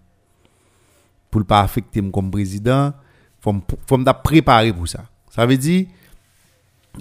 Pou 1.29 1.43
l 1.43 1.45
pa 1.45 1.61
afekte 1.67 2.01
m 2.01 2.09
kom 2.15 2.33
prezident, 2.33 2.97
fòm 3.45 4.07
da 4.07 4.17
prepare 4.17 4.73
pou 4.73 4.89
sa. 4.89 5.05
Sa 5.29 5.45
ve 5.45 5.59
di, 5.61 5.83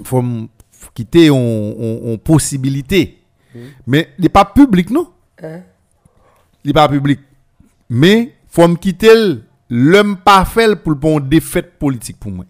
fòm 0.05 0.37
kite 0.93 1.25
an 1.33 2.21
posibilite. 2.29 3.07
Mm-hmm. 3.09 3.65
Mm. 3.65 3.75
Men, 3.89 4.13
lè 4.21 4.29
pa 4.29 4.45
publik 4.53 4.93
nou. 4.93 5.14
Il 6.65 6.69
n'est 6.69 6.73
pas 6.73 6.89
public. 6.89 7.21
Mais 7.89 8.35
faut 8.49 8.67
me 8.69 8.77
quitter 8.77 9.15
le- 9.15 9.43
l'homme 9.69 10.17
pas 10.17 10.45
fait 10.45 10.75
pour 10.77 10.93
le 10.93 10.99
une 11.23 11.29
défaite 11.29 11.79
politique 11.79 12.19
pour 12.19 12.31
moi. 12.33 12.45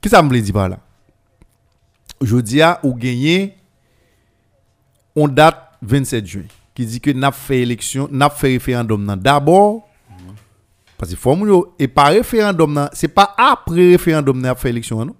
Qu'est-ce 0.00 0.12
que 0.12 0.16
ça 0.16 0.22
me 0.22 0.30
veut 0.30 0.40
dire 0.40 0.54
par 0.54 0.68
là 0.68 0.78
Je 2.22 2.36
dis 2.38 2.60
à 2.62 2.80
ou 2.82 2.94
gagner 2.94 3.54
on 5.16 5.28
date 5.28 5.56
27 5.82 6.26
juin 6.26 6.42
qui 6.74 6.86
dit 6.86 7.00
que 7.00 7.10
n'a 7.10 7.32
fait 7.32 7.60
élection, 7.60 8.08
n'a 8.10 8.30
fait 8.30 8.48
référendum 8.48 9.04
nan. 9.04 9.18
d'abord 9.18 9.86
parce 10.96 11.12
que 11.12 11.16
faut 11.16 11.74
et 11.78 11.88
pas 11.88 12.04
référendum 12.10 12.72
nan, 12.72 12.88
c'est 12.92 13.08
pas 13.08 13.34
après 13.36 13.90
référendum 13.92 14.40
n'a 14.40 14.54
fait 14.54 14.70
élection 14.70 15.04
non. 15.04 15.14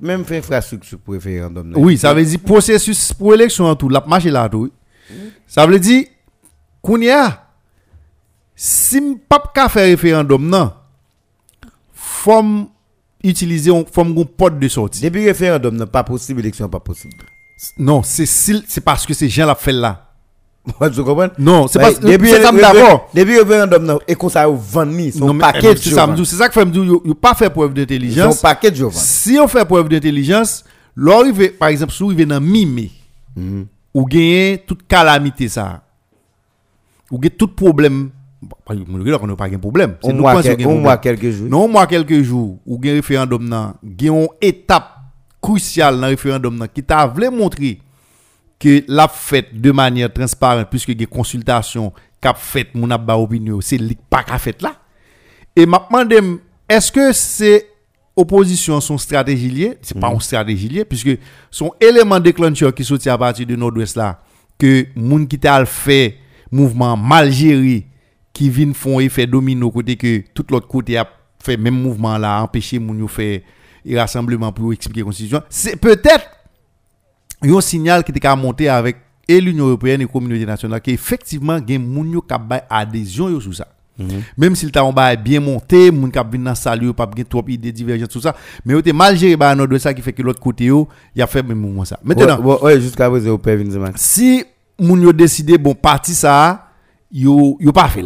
Même 0.00 0.24
fait 0.24 0.38
infrastructure 0.38 0.98
pour 0.98 1.14
référendum. 1.14 1.72
Oui, 1.76 1.96
ça 1.96 2.12
veut 2.12 2.24
dire 2.24 2.40
processus 2.40 3.12
pour 3.12 3.34
élection 3.34 3.66
en 3.66 3.76
tout, 3.76 3.88
la 3.88 4.02
marche 4.06 4.24
là 4.24 4.48
tout. 4.48 4.62
oui. 4.62 4.72
Ça 5.46 5.66
veut 5.66 5.78
dire 5.78 6.04
si 8.54 9.00
m'pap 9.00 9.52
ka 9.54 9.68
faire 9.68 9.84
référendum 9.86 10.48
faut 11.92 12.40
m 12.40 12.66
utiliser 13.24 13.70
un 13.70 13.84
faut 13.90 14.02
m 14.02 14.14
gon 14.14 14.24
porte 14.24 14.58
de 14.58 14.68
sortie. 14.68 15.00
Depuis 15.02 15.24
référendum, 15.26 15.76
n'est 15.76 15.86
pas 15.86 16.04
possible, 16.04 16.40
élection 16.40 16.68
pas 16.68 16.80
possible. 16.80 17.14
Non, 17.78 18.02
c'est 18.02 18.80
parce 18.84 19.06
que 19.06 19.14
c'est 19.14 19.28
gens 19.28 19.46
la 19.46 19.54
fait 19.54 19.72
là. 19.72 20.08
Tu 20.92 21.02
comprends? 21.02 21.28
Non, 21.38 21.66
c'est 21.66 21.80
parce 21.80 21.98
que 21.98 22.06
c'est 22.06 22.42
ça 22.42 22.52
réfé- 22.52 22.60
d'abord. 22.60 23.10
Depuis 23.14 23.38
référendum, 23.38 23.84
non, 23.84 23.98
et 24.06 24.14
qu'on 24.14 24.28
ça 24.28 24.48
au 24.48 24.54
20 24.56 24.92
000, 25.12 25.18
son 25.18 25.32
Non, 25.34 25.38
paquet 25.38 25.74
de 25.74 25.78
c'est 26.24 26.36
ça, 26.36 26.46
que 26.48 26.54
fait 26.54 26.64
me 26.64 26.70
dire, 26.70 26.84
yo 26.84 27.14
pas 27.14 27.34
fait 27.34 27.50
preuve 27.50 27.70
Son 27.70 27.74
d'intelligence. 27.74 28.40
paquet 28.40 28.70
de 28.70 28.76
jours. 28.76 28.92
Si 28.94 29.38
on 29.40 29.48
fait 29.48 29.64
preuve 29.64 29.88
d'intelligence, 29.88 30.64
par 31.58 31.68
exemple, 31.68 31.92
si 31.92 32.02
on 32.04 32.10
arrive 32.10 32.26
dans 32.26 32.40
mi-mai, 32.40 32.90
Mhm. 33.34 33.66
Ou 33.94 34.04
gagne 34.06 34.58
toute 34.66 34.86
calamité 34.86 35.48
ça, 35.48 35.82
ou 37.10 37.18
gagne 37.18 37.30
tout 37.30 37.48
problème, 37.48 38.10
on 38.42 38.74
n'a 39.26 39.36
pas 39.36 39.48
de 39.48 39.56
problème. 39.56 39.96
Au 40.02 40.12
nous 40.12 40.22
problème. 40.22 40.98
quelques 41.00 41.30
jours. 41.30 41.48
Non, 41.48 41.64
au 41.64 41.68
moins 41.68 41.86
quelques 41.86 42.22
jours, 42.22 42.58
ou 42.66 42.78
gagne 42.78 42.94
référendum 42.96 43.48
nan, 43.48 43.74
gagne 43.84 44.22
une 44.22 44.28
étape 44.40 44.98
crucial 45.40 45.94
dans 45.96 46.02
le 46.02 46.08
référendum 46.08 46.66
qui 46.72 46.82
t'a 46.82 47.06
voulu 47.06 47.28
montrer 47.30 47.80
que 48.58 48.84
la 48.86 49.08
fait 49.08 49.48
de 49.60 49.72
manière 49.72 50.12
transparente 50.12 50.68
puisque 50.70 50.90
a 50.90 51.06
consultation 51.06 51.92
qu'a 52.20 52.34
fait 52.34 52.68
mon 52.74 52.90
abba 52.90 53.16
opinion, 53.16 53.60
c'est 53.60 53.80
pas 54.08 54.22
qu'a 54.22 54.38
fait 54.38 54.62
là. 54.62 54.76
Et 55.56 55.66
m'a 55.66 55.84
demandé 55.90 56.20
est-ce 56.68 56.92
que 56.92 57.12
c'est 57.12 57.66
opposition 58.16 58.80
son 58.80 58.98
stratégie 58.98 59.48
liée, 59.48 59.78
c'est 59.82 59.98
pas 59.98 60.12
une 60.12 60.20
stratégie 60.20 60.68
liée 60.68 60.84
puisque 60.84 61.18
son 61.50 61.72
élément 61.80 62.20
déclencheur 62.20 62.74
qui 62.74 62.84
sorti 62.84 63.08
à 63.08 63.16
partir 63.16 63.46
de 63.46 63.56
nord-ouest 63.56 63.96
là 63.96 64.20
que 64.58 64.86
moun 64.94 65.26
qui 65.26 65.38
t'a 65.38 65.64
fait 65.64 66.18
mouvement 66.50 66.96
mal 66.96 67.32
géré 67.32 67.86
qui 68.32 68.50
vient 68.50 68.72
font 68.74 69.00
effet 69.00 69.26
domino 69.26 69.70
côté 69.70 69.96
que 69.96 70.22
tout 70.34 70.44
l'autre 70.50 70.68
côté 70.68 70.96
a 70.98 71.08
fait 71.42 71.56
même 71.56 71.74
mouvement 71.74 72.18
là 72.18 72.42
empêcher 72.42 72.78
moun 72.78 72.98
yo 72.98 73.08
un 73.18 73.98
rassemblement 73.98 74.52
pour 74.52 74.72
expliquer 74.72 75.00
la 75.00 75.06
constitution 75.06 75.42
c'est 75.48 75.76
peut-être 75.76 76.28
un 77.42 77.60
signal 77.60 78.04
qui 78.04 78.12
qu'à 78.12 78.36
monter 78.36 78.68
avec 78.68 78.96
l'Union 79.28 79.66
européenne 79.66 80.02
et 80.02 80.04
la 80.04 80.10
communauté 80.12 80.44
nationale 80.44 80.82
qu'effectivement 80.82 81.58
gen 81.66 81.82
moun 81.82 82.12
yo 82.12 82.20
k'ap 82.20 82.46
bay 82.46 82.62
adhésion 82.68 83.30
ça 83.98 84.04
même 84.36 84.56
si 84.56 84.64
le 84.64 84.72
temps 84.72 84.92
ba 84.92 85.14
bien 85.16 85.40
monté 85.40 85.90
moun 85.90 86.10
k'ap 86.10 86.30
vinn 86.32 86.44
dans 86.44 86.54
salle 86.54 86.82
yo 86.82 86.92
pas 86.92 87.08
gen 87.16 87.24
trop 87.24 87.44
idées 87.48 87.72
divergentes 87.72 88.10
tout 88.10 88.20
ça. 88.20 88.34
Mais 88.64 88.80
te 88.82 88.90
mal 88.90 89.16
géré 89.16 89.36
ba 89.36 89.54
nord 89.54 89.68
de 89.68 89.78
ça 89.78 89.92
qui 89.92 90.02
fait 90.02 90.12
que 90.12 90.22
l'autre 90.22 90.40
côté 90.40 90.64
yo 90.64 90.88
y 91.14 91.22
a 91.22 91.26
fait 91.26 91.42
même 91.42 91.58
mouvement 91.58 91.84
ça. 91.84 91.98
Maintenant 92.02 92.38
Ouais, 92.40 92.54
ouais, 92.54 92.62
ouais, 92.62 92.80
jusqu'à 92.80 93.10
présent, 93.10 93.38
si 93.96 94.44
moun 94.78 95.02
yo 95.02 95.12
décidé 95.12 95.58
bon 95.58 95.74
parti 95.74 96.14
ça 96.14 96.68
yo 97.10 97.56
yo 97.60 97.72
pas 97.72 97.88
fait. 97.88 98.04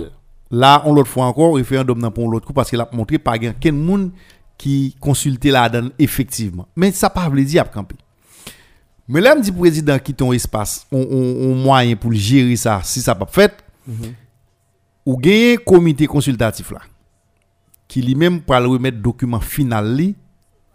Là 0.51 0.83
on 0.85 0.95
l'autre 0.95 1.09
fois 1.09 1.27
encore 1.27 1.57
référendum 1.57 1.99
nan 1.99 2.11
pour 2.11 2.31
l'autre 2.31 2.47
coup 2.47 2.53
parce 2.53 2.71
qu'il 2.71 2.81
a 2.81 2.89
montré 2.93 3.19
pas 3.19 3.39
gen 3.41 3.55
ken 3.59 3.77
moun 3.77 4.11
qui 4.59 4.97
consulter 5.01 5.51
la 5.51 5.69
donne 5.69 5.91
effectivement. 5.99 6.67
Mais 6.75 6.91
ça 6.91 7.11
pas 7.11 7.29
veut 7.29 7.45
dire 7.45 7.63
a 7.63 7.65
camper. 7.67 7.97
Mais 9.09 9.21
là 9.21 9.37
me 9.37 9.41
dit 9.41 9.53
président 9.53 9.99
qui 10.01 10.13
ton 10.15 10.33
espace 10.33 10.87
on, 10.91 10.99
on, 10.99 11.51
on 11.51 11.55
moyen 11.55 11.95
pour 11.95 12.13
gérer 12.13 12.57
ça 12.57 12.81
si 12.83 13.01
ça 13.01 13.15
pas 13.15 13.27
fait 13.31 13.55
ou 15.07 15.17
gagner 15.17 15.57
comité 15.57 16.07
consultatif 16.07 16.73
là 16.73 16.81
qui 17.89 18.03
lui-même 18.03 18.41
pour 18.41 18.57
remettre 18.57 18.99
document 18.99 19.41
final 19.41 19.97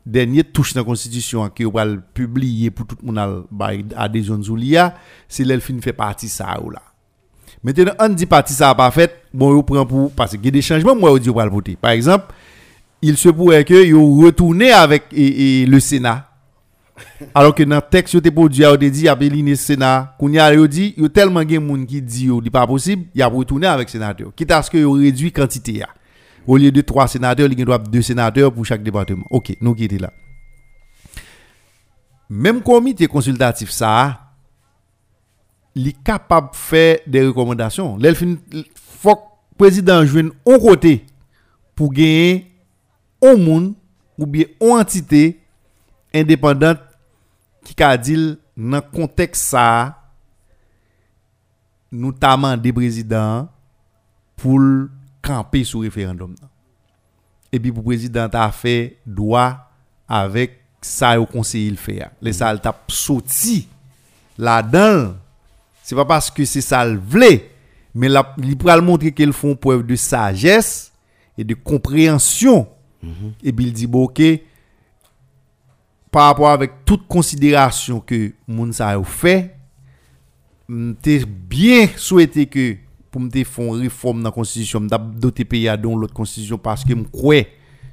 dernier 0.06 0.44
touche 0.44 0.74
dans 0.74 0.82
la 0.82 0.86
constitution 0.86 1.48
qui 1.50 1.66
va 1.66 1.86
publier 2.14 2.72
pour 2.72 2.88
tout 2.88 2.98
le 3.04 3.12
monde 3.12 3.46
bay 3.52 3.84
adhésion 3.96 4.42
Zoulia 4.42 4.96
c'est 5.28 5.44
l'elfin 5.44 5.80
fait 5.82 5.94
partie 5.94 6.30
ça 6.30 6.60
ou 6.64 6.72
là 6.72 6.82
maintenant 7.64 7.92
on 8.00 8.10
dit 8.10 8.26
partie 8.26 8.54
ça 8.54 8.74
pas 8.74 8.90
fait 8.90 9.22
bon 9.34 9.54
on 9.54 9.64
prend 9.64 9.86
pour 9.86 10.12
parce 10.14 10.32
qu'il 10.32 10.46
y 10.46 10.48
a 10.48 10.52
des 10.52 10.62
changements 10.62 10.96
moi 10.96 11.12
on 11.12 11.18
dit 11.18 11.30
on 11.30 11.34
va 11.34 11.48
voter. 11.48 11.76
Par 11.76 11.92
exemple 11.92 12.34
il 13.02 13.18
se 13.18 13.30
pourrait 13.30 13.66
que 13.66 13.86
yo 13.86 14.16
retourner 14.22 14.72
avec 14.72 15.06
le 15.12 15.80
Sénat 15.80 16.31
alors 17.34 17.56
que 17.56 17.64
dans 17.64 17.78
le 17.78 17.82
texte 17.82 18.22
te 18.22 18.30
produit 18.30 18.64
te 18.64 18.86
dit 18.86 19.04
y 19.04 19.08
a 19.08 19.56
Sénat 19.56 20.16
qu'on 20.20 20.32
y 20.32 20.39
a 20.39 20.52
tellement 21.14 21.48
gen 21.48 21.64
moun 21.64 21.86
qui 21.86 22.02
dit 22.02 22.26
yo 22.26 22.42
dit 22.42 22.50
pas 22.50 22.68
possible 22.68 23.06
y 23.16 23.22
a 23.22 23.28
retourner 23.28 23.68
avec 23.68 23.89
sénateur 23.89 24.32
quitte 24.36 24.52
à 24.52 24.62
ce 24.62 24.76
yo 24.78 24.92
réduit 24.94 25.32
quantité 25.32 25.74
ya 25.74 25.88
au 26.48 26.58
lieu 26.58 26.72
de 26.72 26.82
trois 26.82 27.08
sénateurs, 27.08 27.50
il 27.52 27.66
doit 27.66 27.78
deux 27.78 28.02
sénateurs 28.02 28.54
pour 28.54 28.66
chaque 28.66 28.84
département. 28.84 29.26
OK, 29.30 29.56
nous 29.62 29.76
qui 29.76 29.88
là. 29.88 30.12
Même 32.30 32.62
comité 32.62 33.08
consultatif 33.08 33.70
ça, 33.70 34.32
il 35.76 35.88
est 35.88 36.04
capable 36.04 36.52
de 36.52 36.56
faire 36.56 37.00
des 37.06 37.26
recommandations. 37.26 37.98
Il 38.00 38.06
il 38.06 38.66
faut 38.76 39.16
que 39.16 39.22
le 39.52 39.58
président 39.58 40.06
joigne 40.06 40.32
un 40.46 40.60
côté 40.60 41.06
pour 41.76 41.92
gagner 41.92 42.52
un 43.22 43.36
monde 43.36 43.74
ou 44.18 44.26
bien 44.26 44.46
une 44.62 44.72
entité 44.72 45.41
indépendante 46.16 46.84
ki 47.68 47.76
ka 47.78 47.93
dil 47.99 48.36
nan 48.55 48.84
konteks 48.93 49.49
sa 49.51 49.66
nou 51.91 52.16
taman 52.16 52.59
de 52.59 52.72
prezident 52.76 53.49
pou 54.39 54.57
l'kampe 54.62 55.62
sou 55.68 55.86
referandum 55.86 56.34
nan. 56.34 56.49
E 57.51 57.59
pi 57.59 57.74
pou 57.74 57.84
prezident 57.91 58.32
a 58.39 58.47
fe 58.55 58.95
doa 59.05 59.49
avek 60.12 60.55
sa 60.82 61.16
yo 61.20 61.28
konseye 61.30 61.72
l 61.74 61.80
fe 61.80 61.99
ya. 61.99 62.09
Le 62.24 62.34
sa 62.36 62.51
l 62.55 62.62
tap 62.64 62.89
soti 62.95 63.62
la 64.39 64.62
dan. 64.66 65.12
Se 65.86 65.97
pa 65.97 66.05
paske 66.07 66.45
se 66.47 66.64
sa 66.64 66.84
l 66.88 66.95
vle, 66.95 67.34
men 67.91 68.14
la, 68.16 68.24
li 68.39 68.55
pral 68.59 68.84
montre 68.86 69.12
ke 69.14 69.28
l 69.28 69.36
fon 69.36 69.57
poev 69.59 69.84
de 69.86 69.97
sagesse 69.99 70.89
e 71.36 71.43
de 71.47 71.57
komprehansyon. 71.57 72.66
Mm 73.01 73.14
-hmm. 73.14 73.32
E 73.43 73.51
pi 73.51 73.68
l 73.68 73.74
di 73.76 73.88
bo 73.88 74.07
ke, 74.07 74.39
par 76.12 76.28
rapport 76.28 76.49
avec 76.49 76.84
toute 76.86 77.07
considération 77.07 78.01
que 78.01 78.34
moun 78.47 78.74
sa 78.74 78.93
yo 78.93 79.03
fait, 79.03 79.55
m'te 80.68 81.26
bien 81.26 81.88
souhaité 81.95 82.45
que 82.45 82.76
pour 83.09 83.22
me 83.22 83.30
faire 83.30 83.66
une 83.66 83.82
réforme 83.82 84.22
dans 84.22 84.30
la 84.30 84.32
constitution, 84.32 84.80
m'ta 84.80 84.97
doter 84.97 85.45
pays 85.45 85.68
à 85.68 85.76
l'autre 85.78 86.14
constitution 86.14 86.57
parce 86.57 86.84
que 86.84 86.93
m'crois 86.93 87.43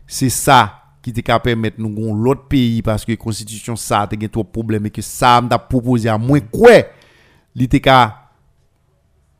c'est 0.06 0.30
ça 0.30 0.74
qui 1.02 1.12
te 1.12 1.20
capable 1.20 1.44
permettre 1.44 1.80
nous 1.80 1.90
gon 1.90 2.14
l'autre 2.14 2.48
pays 2.48 2.82
parce 2.82 3.04
que 3.04 3.12
constitution 3.14 3.76
ça 3.76 4.06
te 4.06 4.18
gen 4.20 4.28
trop 4.28 4.44
problème 4.44 4.86
et 4.86 4.90
que 4.90 5.02
ça 5.02 5.40
m'a 5.40 5.58
proposé 5.58 6.08
à 6.08 6.18
moins 6.18 6.40
quoi 6.40 6.82
li 7.54 7.68
te 7.68 7.76
ka 7.78 8.30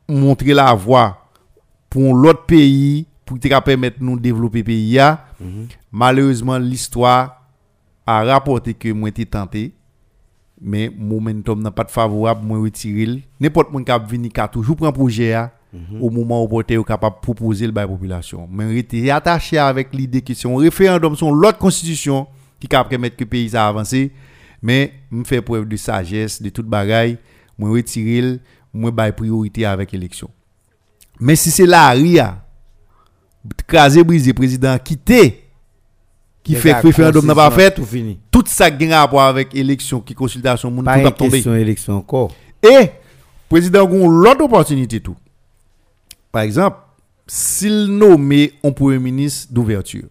montrer 0.07 0.53
la 0.53 0.73
voie 0.73 1.29
pour 1.89 2.13
l'autre 2.15 2.45
pays 2.45 3.07
pour 3.25 3.39
te 3.39 3.59
permettre 3.59 3.97
nous 4.01 4.19
développer 4.19 4.63
pays 4.63 4.91
ya. 4.91 5.25
Malheureusement 5.91 6.57
l'histoire 6.57 7.38
a 8.17 8.23
rapporté 8.23 8.73
que 8.73 8.91
moi 8.91 9.09
été 9.09 9.25
tenté 9.25 9.73
mais 10.61 10.91
momentum 10.95 11.61
n'a 11.61 11.71
pas 11.71 11.83
de 11.83 11.91
favorable 11.91 12.45
moi 12.45 12.59
retirer 12.59 13.23
n'importe 13.39 13.71
monde 13.71 13.85
qui 13.85 13.91
venir 14.09 14.31
ka 14.31 14.47
toujours 14.47 14.75
prend 14.75 14.91
projet 14.91 15.33
a, 15.33 15.51
au 16.01 16.09
moment 16.09 16.43
où 16.43 16.61
est 16.61 16.83
capable 16.85 17.17
de 17.17 17.21
proposer 17.21 17.65
le 17.65 17.71
bail 17.71 17.87
population. 17.87 18.49
Mais 18.51 18.65
rester 18.65 19.11
attaché 19.11 19.57
avec 19.57 19.93
l'idée 19.93 20.21
que 20.21 20.33
c'est 20.33 20.49
un 20.49 20.57
référendum 20.57 21.15
sur 21.15 21.31
l'autre 21.31 21.59
constitution 21.59 22.27
qui 22.59 22.67
capable 22.67 22.89
permettre 22.89 23.15
que 23.15 23.23
le 23.23 23.29
pays 23.29 23.55
a 23.55 23.67
avancé. 23.67 24.11
Mais 24.61 24.91
me 25.11 25.23
fait 25.23 25.41
preuve 25.41 25.67
de 25.67 25.77
sagesse 25.77 26.41
de 26.41 26.49
toute 26.49 26.65
bagaille. 26.65 27.17
Moi 27.57 27.69
retirer 27.69 28.39
moi 28.73 28.91
bail 28.91 29.13
priorité 29.13 29.65
avec 29.65 29.93
élection 29.93 30.29
mais 31.19 31.35
si 31.35 31.51
c'est 31.51 31.65
la 31.65 31.89
ria 31.89 32.45
craser 33.67 34.03
briser 34.03 34.33
président 34.33 34.77
quitter 34.79 35.48
qui 36.43 36.55
fait 36.55 36.73
que 36.81 36.87
référendum 36.87 37.25
n'a 37.25 37.35
pas 37.35 37.51
fait 37.51 37.79
Tout 38.31 38.43
ça 38.47 38.71
qui 38.71 38.91
a 38.91 39.01
rapport 39.01 39.21
avec 39.21 39.53
élection 39.55 39.99
qui 40.01 40.13
consultation 40.13 40.71
tout 40.71 40.83
a 40.87 41.11
tombé 41.11 41.31
question 41.31 41.55
élection 41.55 41.97
encore. 41.97 42.31
et 42.63 42.91
président 43.49 43.85
a 43.85 43.89
l'autre 44.07 44.43
opportunité 44.45 44.99
tout 44.99 45.15
par 46.31 46.43
exemple 46.43 46.77
s'il 47.27 47.85
nomme 47.97 48.31
un 48.63 48.71
premier 48.71 48.99
ministre 48.99 49.53
d'ouverture 49.53 50.05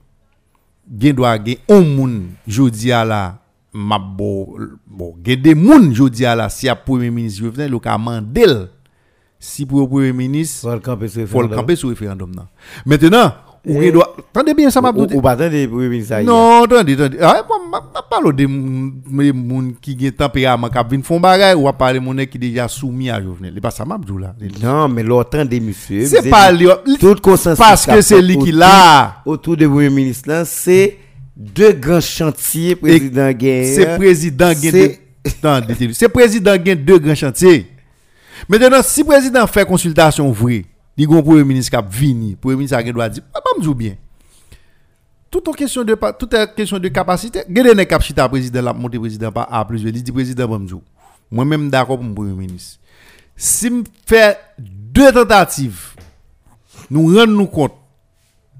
gen 1.01 1.13
doit 1.15 1.37
gen 1.45 1.57
un 1.69 1.81
moun 1.83 2.29
jodi 2.47 2.93
à 2.93 3.05
la 3.05 3.39
m'a 3.73 3.99
bo 3.99 4.57
bon 4.87 5.15
gen 5.25 5.41
des 5.43 5.55
moun 5.55 5.95
jodi 5.95 6.25
à 6.25 6.35
la 6.35 6.49
si 6.49 6.69
a 6.69 6.75
premier 6.77 7.11
ministre 7.11 7.41
Jovenel 7.41 7.71
le 7.71 7.79
ka 7.79 7.99
mandel 7.99 8.69
si 9.41 9.67
pour 9.67 9.81
le 9.81 9.87
premier 9.87 10.13
ministre 10.13 10.63
Faut 10.69 10.75
le 10.75 10.81
camper 10.81 11.09
sur 11.09 11.27
faut 11.27 11.43
le 11.43 11.47
référendum. 11.49 11.57
camper 11.57 11.77
sur 11.77 11.89
référendum 11.91 12.35
nan. 12.35 12.47
maintenant 12.87 13.33
ou 13.67 13.81
gen 13.83 13.93
doit 13.93 14.17
attendez 14.35 14.55
bien 14.55 14.71
ça 14.71 14.81
m'a 14.81 14.91
Ou 14.91 15.03
ou 15.13 15.21
pas 15.21 15.33
attendre 15.33 15.67
pour 15.67 15.79
le 15.79 15.89
ministre 15.89 16.15
haïtien. 16.15 16.33
non, 16.33 16.65
attendez, 16.65 16.95
attendez. 16.95 17.19
Ah, 17.21 17.43
parle 18.11 18.35
de 18.35 18.47
moun 18.47 19.75
qui 19.81 19.99
gen 19.99 20.13
tempérament 20.13 20.69
qui 20.71 20.79
vinn 20.91 21.03
font 21.03 21.21
bagay 21.21 21.55
ou 21.55 21.71
parler 21.73 22.01
mon 22.01 22.17
qui 22.27 22.39
déjà 22.39 22.69
soumis 22.69 23.11
à 23.11 23.21
Jovenel. 23.23 23.53
C'est 23.55 23.61
pas 23.61 23.71
ça 23.71 23.85
m'a 23.85 23.99
dit 23.99 24.13
là. 24.19 24.35
Non, 24.63 24.89
mais 24.89 25.03
l'autre 25.03 25.43
des 25.45 25.61
monsieur. 25.61 26.07
C'est 26.07 26.29
pas 26.31 26.45
avez 26.45 26.59
dit, 26.59 26.65
lui- 26.87 26.99
Tout 26.99 27.17
consensus. 27.23 27.59
parce 27.59 27.85
que 27.87 28.01
c'est 28.01 28.23
lui 28.23 28.39
qui 28.39 28.53
là. 28.53 29.17
Autour 29.27 29.57
de 29.57 29.67
premier 29.67 29.91
ministre 29.91 30.29
là, 30.29 30.45
c'est 30.45 30.97
deux 31.37 31.73
grands 31.73 32.01
chantiers 32.01 32.75
président 32.77 33.31
Guerre. 33.33 33.67
C'est 33.75 33.97
président 33.97 34.53
gen 34.53 34.71
c'est- 35.95 36.09
président 36.09 36.55
gen 36.65 36.75
deux 36.85 36.99
grands 36.99 37.15
chantiers. 37.15 37.67
Maintenant 38.49 38.81
si 38.83 39.03
président 39.05 39.47
fait 39.47 39.65
consultation 39.67 40.31
vraie, 40.31 40.65
il 40.99 41.07
gon 41.07 41.23
premier 41.23 41.45
ministre 41.45 41.81
qui 41.81 41.99
vini, 41.99 42.37
premier 42.37 42.57
ministre 42.57 42.77
a 42.77 42.85
gen 42.85 42.93
doit 42.93 43.09
dire, 43.09 43.23
pas 43.33 43.41
bien. 43.75 43.95
Tout 45.31 45.41
question 45.53 45.85
de 45.85 45.97
tout 46.19 46.35
est 46.35 46.55
question 46.55 46.79
de 46.79 46.89
capacité. 46.89 47.43
Gade 47.49 47.77
ne 47.77 47.85
cap 47.85 48.03
chita 48.03 48.29
président 48.29 48.63
la 48.63 48.73
monter 48.73 48.99
président 48.99 49.31
pas 49.31 49.47
A 49.51 49.65
plus 49.65 49.83
B, 49.85 49.89
il 49.89 50.03
dit 50.03 50.11
président 50.13 50.49
pas 50.49 50.59
me 50.59 50.67
dire. 50.67 50.81
Moi 51.31 51.45
même 51.45 51.71
d'accord 51.71 52.01
pour 52.01 52.15
premier 52.15 52.33
ministre. 52.33 52.81
Si 53.37 53.71
me 53.71 53.85
fait 54.07 54.39
deux 54.59 55.13
tentatives, 55.13 55.95
nous 56.91 57.15
rendre 57.15 57.33
nous 57.33 57.47
compte 57.47 57.75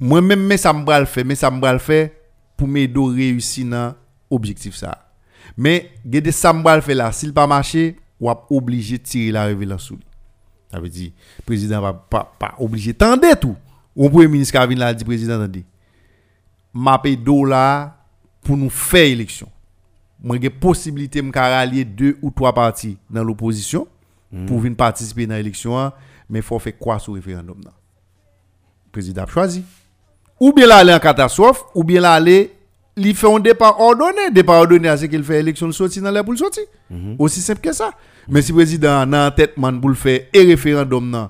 moi 0.01 0.21
même 0.21 0.47
mais 0.47 0.57
ça 0.57 0.73
me 0.73 1.01
le 1.01 1.07
faire 1.07 1.25
mais 1.25 1.35
le 1.35 2.11
pour 2.57 2.69
m'aider 2.69 3.01
à 3.01 3.13
réussir 3.13 3.67
dans 3.67 3.95
objectif 4.31 4.77
ça 4.77 5.11
mais 5.57 5.91
gade 6.07 6.31
ça 6.31 6.53
me 6.53 6.75
le 6.75 6.81
faire 6.81 6.97
là 6.97 7.11
s'il 7.11 7.33
pas 7.35 7.47
marché 7.49 7.97
ou 8.21 8.31
obligé 8.51 8.99
de 8.99 9.03
tirer 9.03 9.33
la 9.33 9.45
révélation 9.45 9.99
ça 10.71 10.81
veut 10.81 10.89
dire 10.89 11.13
président 11.47 11.81
va 11.81 11.93
pas 11.93 12.33
pas 12.39 12.55
obligé 12.59 12.95
tendez 12.95 13.35
tout. 13.41 13.57
Ou 13.97 14.09
premier 14.09 14.29
ministre 14.29 14.59
qui 14.61 14.69
vient 14.69 14.79
là 14.79 14.95
dit 14.95 15.05
président 15.05 15.35
attendez. 15.35 15.65
M'a 16.73 16.99
payé 16.99 17.17
dollar 17.17 17.97
pour 18.43 18.57
nous 18.57 18.71
faire 18.71 19.07
élection. 19.07 19.49
Moi 20.23 20.39
j'ai 20.41 20.51
possibilité 20.51 21.23
me 21.23 21.33
rallier 21.33 21.85
deux 21.85 22.19
ou 22.23 22.31
trois 22.31 22.53
partis 22.53 22.99
dans 23.09 23.25
l'opposition 23.25 23.87
pour 24.47 24.59
venir 24.59 24.77
participer 24.77 25.27
dans 25.27 25.35
l'élection 25.35 25.93
mais 26.29 26.43
faut 26.43 26.59
faire 26.59 26.77
quoi 26.79 26.99
sur 26.99 27.15
référendum 27.15 27.61
là? 27.65 27.73
Le 28.87 28.93
président 28.93 29.23
a 29.23 29.27
choisi. 29.27 29.65
Ou 30.41 30.53
bien 30.53 30.71
aller 30.71 30.95
en 30.95 30.99
catastrophe 30.99 31.65
ou 31.75 31.83
bien 31.83 32.05
aller 32.05 32.53
il 32.99 33.15
fait 33.15 33.33
un 33.33 33.39
départ 33.41 33.81
ordonné. 33.81 34.31
Départ 34.33 34.61
ordonné 34.61 34.95
c'est 34.97 35.09
qu'il 35.09 35.23
fait 35.25 35.41
élection 35.41 35.71
sortir 35.73 36.03
dans 36.03 36.11
l'air 36.11 36.25
pour 36.25 36.33
le 36.33 36.39
sortir 36.39 36.65
aussi 37.19 37.41
simple 37.41 37.61
que 37.61 37.73
ça. 37.73 37.91
Mais 38.29 38.43
si 38.43 38.53
le 38.53 38.57
président 38.57 39.07
n'a 39.07 39.29
en 39.29 39.31
tête 39.31 39.57
man 39.57 39.81
pour 39.81 39.89
le 39.91 39.95
faire 39.95 40.21
et 40.33 40.43
référendum 40.43 41.09
nan 41.11 41.29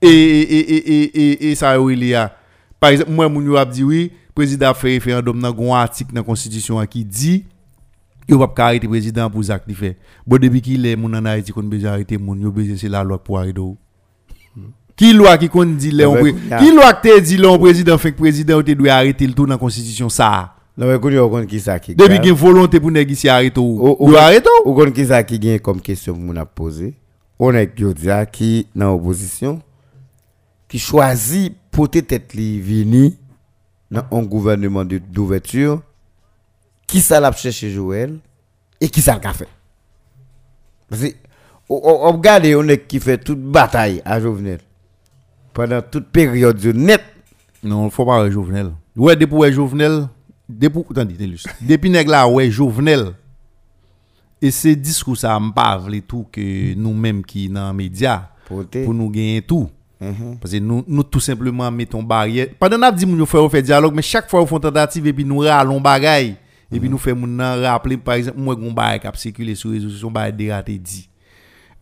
et 0.00 0.08
et 0.10 1.50
et 1.50 1.54
ça 1.54 1.76
il 1.78 2.04
y 2.04 2.14
a. 2.14 2.32
Par 2.80 2.90
exemple 2.90 3.10
moi 3.10 3.28
moun 3.28 3.44
yo 3.44 3.56
a 3.56 3.64
dit 3.64 3.82
oui 3.82 4.12
président 4.34 4.70
a 4.70 4.74
fait 4.74 4.88
référendum 4.94 5.38
nan 5.38 5.52
gon 5.52 5.74
article 5.74 6.12
dans 6.14 6.22
constitution 6.22 6.84
qui 6.86 7.04
dit 7.04 7.44
yo 8.28 8.46
pas 8.46 8.66
arrêter 8.66 8.86
président 8.88 9.28
pour 9.28 9.44
ça 9.44 9.58
qu'il 9.58 9.74
fait. 9.74 9.96
Bon 10.26 10.38
depuis 10.38 10.60
qu'il 10.60 10.86
est 10.86 10.96
moun 10.96 11.14
en 11.16 11.24
Haïti 11.24 11.50
qu'on 11.52 11.62
besoin 11.64 11.92
arrêter 11.92 12.16
besoin 12.16 12.76
c'est 12.76 12.88
la 12.88 13.02
loi 13.02 13.22
pour 13.22 13.38
arrêter 13.38 13.60
ou. 13.60 13.76
qui 14.96 15.12
loi 15.12 15.36
qui 15.38 15.48
kon 15.48 15.64
dit 15.66 15.90
le 15.90 16.04
Ah 16.04 16.08
ouais, 16.10 16.18
on 16.18 16.20
pré- 16.34 16.48
yeah. 16.48 16.58
qui 16.58 16.72
loi 16.72 16.92
qui 16.94 17.08
te 17.08 17.20
dit 17.20 17.36
le 17.36 17.58
président 17.58 17.98
fait 17.98 18.12
que 18.12 18.18
président 18.18 18.62
te 18.62 18.70
doit 18.72 18.92
arrêter 18.92 19.26
le 19.26 19.32
tout 19.32 19.46
dans 19.46 19.58
constitution 19.58 20.08
ça? 20.08 20.54
Non, 20.78 20.86
mais 20.86 21.46
qui 21.48 21.58
ça 21.58 21.80
qui 21.80 21.96
depuis 21.96 22.20
qu'il 22.20 22.28
y 22.28 22.30
a 22.30 22.34
volonté 22.34 22.78
pour 22.78 22.92
négocier 22.92 23.30
arrêter 23.30 23.58
ou 23.60 24.14
arrêter 24.16 24.48
ou. 24.64 24.80
Sa 25.04 25.24
ki 25.24 25.40
gen 25.42 25.58
comme 25.58 25.80
question 25.80 26.14
moun 26.14 26.38
a 26.38 26.46
posé. 26.46 26.94
On 27.40 27.52
est 27.52 27.78
Yodia 27.78 28.24
qui 28.26 28.68
dans 28.76 28.94
opposition 28.94 29.60
qui 30.68 30.78
choisit 30.78 31.52
porter 31.72 32.02
tête 32.02 32.32
li 32.34 32.60
vini 32.60 33.16
dans 33.90 34.04
un 34.12 34.22
gouvernement 34.22 34.84
de- 34.84 34.98
d'ouverture 34.98 35.82
qui 36.86 37.00
ça 37.00 37.18
l'a 37.18 37.32
cherché 37.32 37.70
Joël 37.70 38.18
et 38.80 38.88
qui 38.88 39.00
ça 39.02 39.18
l'a 39.22 39.32
fait? 39.32 39.48
Parce 40.88 41.02
que 41.02 41.08
on- 41.68 41.80
on 41.82 42.08
on 42.08 42.12
regarde 42.12 42.46
on 42.54 42.68
est 42.68 42.86
qui 42.86 43.00
fait 43.00 43.18
toute 43.18 43.40
bataille 43.42 44.00
à 44.04 44.20
Jovenel 44.20 44.60
pendant 45.52 45.82
toute 45.82 46.06
période 46.08 46.56
de 46.60 46.70
net 46.70 47.02
Non, 47.64 47.90
faut 47.90 48.06
pas 48.06 48.30
Jovenel. 48.30 48.70
Ouais, 48.96 49.16
depuis 49.16 49.52
Jovenel, 49.52 50.06
depuis. 50.48 51.44
Depuis 51.60 51.90
nèg 51.90 52.08
là 52.08 52.26
ouais 52.28 52.50
Jovenel. 52.50 53.12
Et 54.40 54.50
c'est 54.50 54.76
discours 54.76 55.16
ça 55.16 55.38
m'pa 55.38 55.76
vle 55.76 56.00
tout 56.02 56.26
que 56.30 56.74
nous-mêmes 56.74 57.24
qui 57.24 57.48
dans 57.48 57.74
médias 57.74 58.28
porter. 58.46 58.84
pour 58.84 58.94
nous 58.94 59.10
gagner 59.10 59.42
tout. 59.42 59.68
Mhm. 60.00 60.38
Parce 60.40 60.52
que 60.52 60.58
nous, 60.58 60.84
nous 60.86 61.02
tout 61.02 61.20
simplement 61.20 61.70
mettons 61.70 62.02
barrière. 62.02 62.46
Pendant 62.58 62.92
dit 62.92 63.04
nous 63.04 63.26
faire 63.26 63.50
faire 63.50 63.62
dialogue 63.62 63.94
mais 63.94 64.02
chaque 64.02 64.30
fois 64.30 64.42
on 64.42 64.46
fait 64.46 64.60
tentative 64.60 65.06
et 65.06 65.12
puis 65.12 65.24
nous 65.24 65.38
ralons 65.38 65.80
bagaille 65.80 66.36
et 66.70 66.78
puis 66.78 66.88
nous 66.88 66.98
fait 66.98 67.14
moun 67.14 67.36
nan 67.36 67.60
rappeler 67.64 67.96
par 67.96 68.14
exemple 68.14 68.38
moi 68.38 68.54
gon 68.54 68.72
bail 68.72 69.00
qui 69.00 69.06
circulé 69.14 69.54
sur 69.54 69.70
les 69.70 69.78
réseaux 69.78 69.90
sociaux 69.90 70.10
bail 70.10 70.32
dératé 70.32 70.78
dit. 70.78 71.08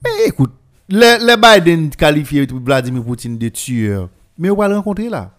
Mais 0.03 0.29
écoute, 0.29 0.53
les 0.89 1.19
les 1.19 1.37
Biden 1.37 1.91
qualifié 1.91 2.47
Vladimir 2.47 3.05
Poutine 3.05 3.37
de 3.37 3.49
tueur. 3.49 4.09
Mais 4.39 4.51
on 4.51 4.57
va 4.57 4.69
le 4.69 4.77
rencontrer 4.77 5.09
là. 5.09 5.33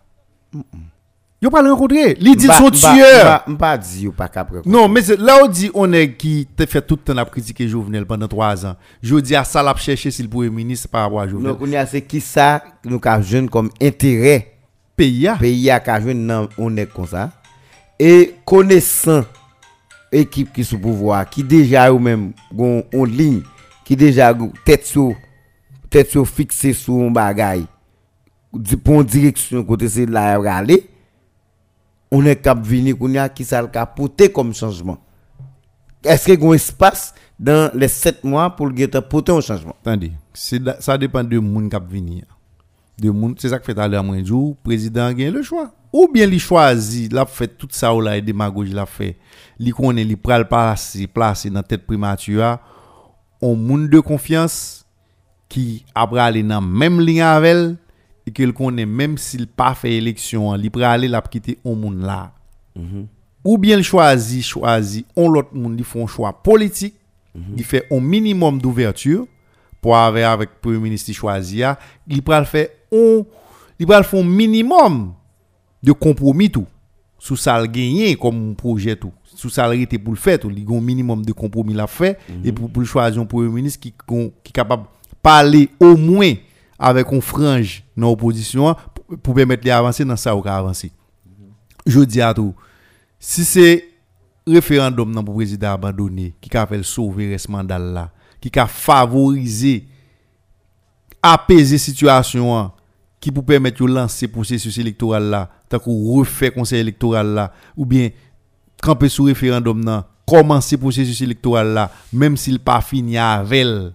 Yo 1.40 1.52
pas 1.52 1.62
le 1.62 1.72
rencontrer. 1.72 2.16
Li 2.16 2.36
dit 2.36 2.48
son 2.48 2.72
tueur. 2.72 3.44
M'pa 3.48 3.78
dit 3.78 4.08
pas 4.10 4.28
capable. 4.28 4.64
Non, 4.66 4.88
mais 4.88 5.02
là 5.20 5.38
on 5.44 5.48
dit 5.48 5.70
on 5.76 5.94
est 5.94 6.14
qui 6.14 6.48
te 6.56 6.66
fait 6.66 6.82
tout 6.82 6.96
le 7.06 7.14
temps 7.14 7.18
à 7.22 7.26
critiquer 7.26 7.68
Jovenel 7.68 8.06
pendant 8.08 8.28
trois 8.28 8.66
ans. 8.66 8.76
Je 9.04 9.16
dis 9.18 9.36
à 9.36 9.44
ça 9.44 9.62
l'a 9.62 9.76
chercher 9.76 10.10
si 10.10 10.24
le 10.24 10.30
premier 10.30 10.50
ministre 10.50 10.88
par 10.90 11.04
rapport 11.04 11.22
à 11.22 11.28
Jovenel. 11.28 11.52
Donc, 11.52 11.62
on 11.62 11.68
y 11.68 11.76
a 11.76 11.86
c'est 11.86 12.02
qui 12.02 12.22
ça 12.22 12.64
nous 12.84 13.00
ka 13.00 13.22
jeune 13.22 13.50
comme 13.50 13.70
intérêt 13.80 14.54
pays 14.96 15.28
a. 15.28 15.36
pays 15.36 15.70
a 15.70 16.02
jeune 16.02 16.48
on 16.58 16.76
est 16.76 16.88
comme 16.92 17.06
ça 17.06 17.30
et 18.00 18.34
connaissant 18.44 19.24
équipe 20.12 20.52
qui 20.54 20.64
sous 20.64 20.80
pouvoir 20.80 21.30
qui 21.30 21.44
déjà 21.44 21.94
ou 21.94 22.00
même 22.00 22.32
gon 22.52 22.84
en 22.96 23.04
ligne 23.04 23.42
qui 23.86 23.96
déjà 23.96 24.36
tête 24.66 24.88
sur 24.88 25.14
tête 25.90 26.10
sur 26.10 26.28
fixé 26.28 26.74
sur 26.74 26.96
un 26.96 27.58
di- 28.54 28.78
pour 28.78 29.02
une 29.02 29.04
direction 29.08 29.64
côté 29.64 29.88
c'est 29.88 30.08
là 30.08 30.40
aller 30.58 30.90
on 32.12 32.26
est 32.26 32.38
cap 32.38 32.62
venir 32.62 32.96
y 33.00 33.18
a 33.18 33.30
qui 33.30 33.44
ça 33.44 33.62
le 33.62 33.68
cap 33.68 33.96
porter 33.96 34.32
comme 34.32 34.54
changement 34.54 34.98
est-ce 36.04 36.28
que 36.28 36.34
gon 36.34 36.54
espace 36.54 37.14
dans 37.40 37.72
les 37.74 37.88
7 37.88 38.24
mois 38.24 38.56
pour 38.56 38.72
porter 39.10 39.32
un 39.32 39.42
changement? 39.42 39.76
Attendez, 39.82 40.12
ça 40.34 40.98
dépend 40.98 41.24
de 41.24 41.38
moun 41.40 41.70
qui 41.70 41.78
venir. 41.90 42.24
De 42.98 43.10
moun, 43.10 43.36
c'est 43.38 43.50
ça 43.50 43.60
que 43.60 43.66
fait 43.66 43.78
à 43.78 43.88
l'heure 43.88 44.04
moi 44.04 44.24
jour, 44.24 44.56
président 44.64 45.12
gagne 45.12 45.32
le 45.32 45.44
choix. 45.44 45.72
Ou 45.94 46.10
bien 46.12 46.28
il 46.28 46.40
choisit, 46.40 47.12
l'a 47.14 47.26
fait 47.26 47.48
tout 47.48 47.68
ça 47.72 47.94
ou 47.94 48.06
et 48.08 48.22
démagogie 48.22 48.74
l'a 48.74 48.86
fait. 48.86 49.18
Li 49.60 49.72
connaît 49.72 50.04
li 50.04 50.16
pral 50.16 50.48
placer 50.48 51.08
placer 51.08 51.50
dans 51.50 51.64
tête 51.64 51.86
primature 51.86 52.60
on 53.42 53.56
moun 53.56 53.88
de 53.88 54.00
confiance 54.00 54.86
qui 55.50 55.86
après 55.96 56.20
aller 56.20 56.44
dans 56.44 56.62
même 56.62 57.00
ligne 57.00 57.22
avec 57.22 57.52
elle 57.52 57.76
et 58.28 58.32
qu'il 58.32 58.52
connaît 58.52 58.86
même 58.86 59.18
s'il 59.18 59.48
pas 59.48 59.74
fait 59.74 59.94
élection, 59.94 60.54
li 60.54 60.70
pral 60.70 60.84
aller 60.84 61.08
la 61.08 61.22
quitter 61.22 61.58
on 61.64 61.76
moun 61.76 62.06
là. 62.06 62.34
Ou 63.44 63.58
bien 63.58 63.78
il 63.78 63.84
choisit 63.84 64.44
choisit 64.44 65.06
on 65.16 65.30
l'autre 65.30 65.54
moun 65.54 65.76
li 65.78 65.84
font 65.84 66.06
choix 66.06 66.34
politique, 66.34 66.96
il 67.56 67.64
fait 67.64 67.88
un 67.90 68.02
minimum 68.02 68.60
d'ouverture 68.60 69.26
pour 69.82 69.96
avec 69.96 70.26
avec 70.26 70.62
premier 70.62 70.80
ministre 70.80 71.14
choisi 71.14 71.64
a, 71.64 71.80
il 72.08 72.22
pral 72.22 72.46
faire 72.46 72.68
on 72.92 73.26
il 73.80 73.88
faire 73.88 74.04
un 74.14 74.24
minimum 74.24 75.14
de 75.82 75.92
compromis 75.94 76.52
tout. 76.52 76.68
Sous 77.20 77.38
ça 77.38 77.60
le 77.60 77.66
gagner 77.68 78.16
comme 78.16 78.56
projet 78.56 78.96
tout. 78.96 79.14
Sous 79.24 79.50
ça 79.50 79.68
le 79.68 79.80
rete 79.80 79.98
pour 80.04 80.14
le 80.14 80.20
faire 80.20 80.38
il 80.44 80.60
y 80.60 80.66
a 80.66 80.78
un 80.78 80.82
minimum 80.82 81.24
de 81.24 81.32
compromis 81.32 81.74
la 81.74 81.88
fait 81.88 82.20
et 82.44 82.52
pour, 82.52 82.70
pour 82.70 82.82
le 82.82 82.88
choisir 82.88 83.22
un 83.22 83.26
premier 83.26 83.50
ministre 83.50 83.80
qui 83.80 83.94
qui 84.44 84.52
capable 84.52 84.84
parler 85.24 85.70
au 85.80 85.96
moins 85.96 86.34
avec 86.78 87.08
un 87.14 87.22
frange 87.22 87.84
dans 87.98 88.10
l'opposition 88.10 88.76
pour, 89.24 89.34
permettre 89.34 89.64
de 89.64 89.70
avancer 89.72 90.06
dans 90.06 90.16
ça 90.16 90.36
ou 90.36 90.48
avancer. 90.48 90.92
Je 91.86 92.02
dis 92.02 92.22
à 92.22 92.34
tout 92.34 92.54
si 93.20 93.44
c'est 93.44 93.84
référendum 94.46 95.12
nan 95.12 95.26
pour 95.26 95.36
président 95.36 95.74
abandonné 95.74 96.36
qui 96.40 96.56
a 96.56 96.66
fait 96.68 96.84
sauver 96.84 97.38
ce 97.38 97.52
mandat 97.52 97.80
là 97.80 98.12
qui 98.40 98.52
a 98.60 98.68
favorisé 98.68 99.88
apaiser 101.22 101.78
situation 101.78 102.72
qui 103.20 103.32
pour 103.32 103.44
permettre 103.44 103.84
de 103.86 103.92
lancer 103.92 104.28
processus 104.28 104.78
électoral 104.78 105.24
là 105.30 105.50
tant 105.68 105.80
qu'on 105.80 106.14
refait 106.14 106.52
conseil 106.52 106.80
électoral 106.80 107.28
là 107.34 107.54
ou 107.76 107.86
bien 107.86 108.10
camper 108.82 109.10
sur 109.10 109.26
référendum 109.26 109.84
nan 109.84 110.04
commencer 110.26 110.78
processus 110.78 111.22
électoral 111.22 111.74
là 111.74 111.92
même 112.14 112.38
s'il 112.38 112.60
pas 112.60 112.82
fini 112.82 113.18
avec 113.18 113.94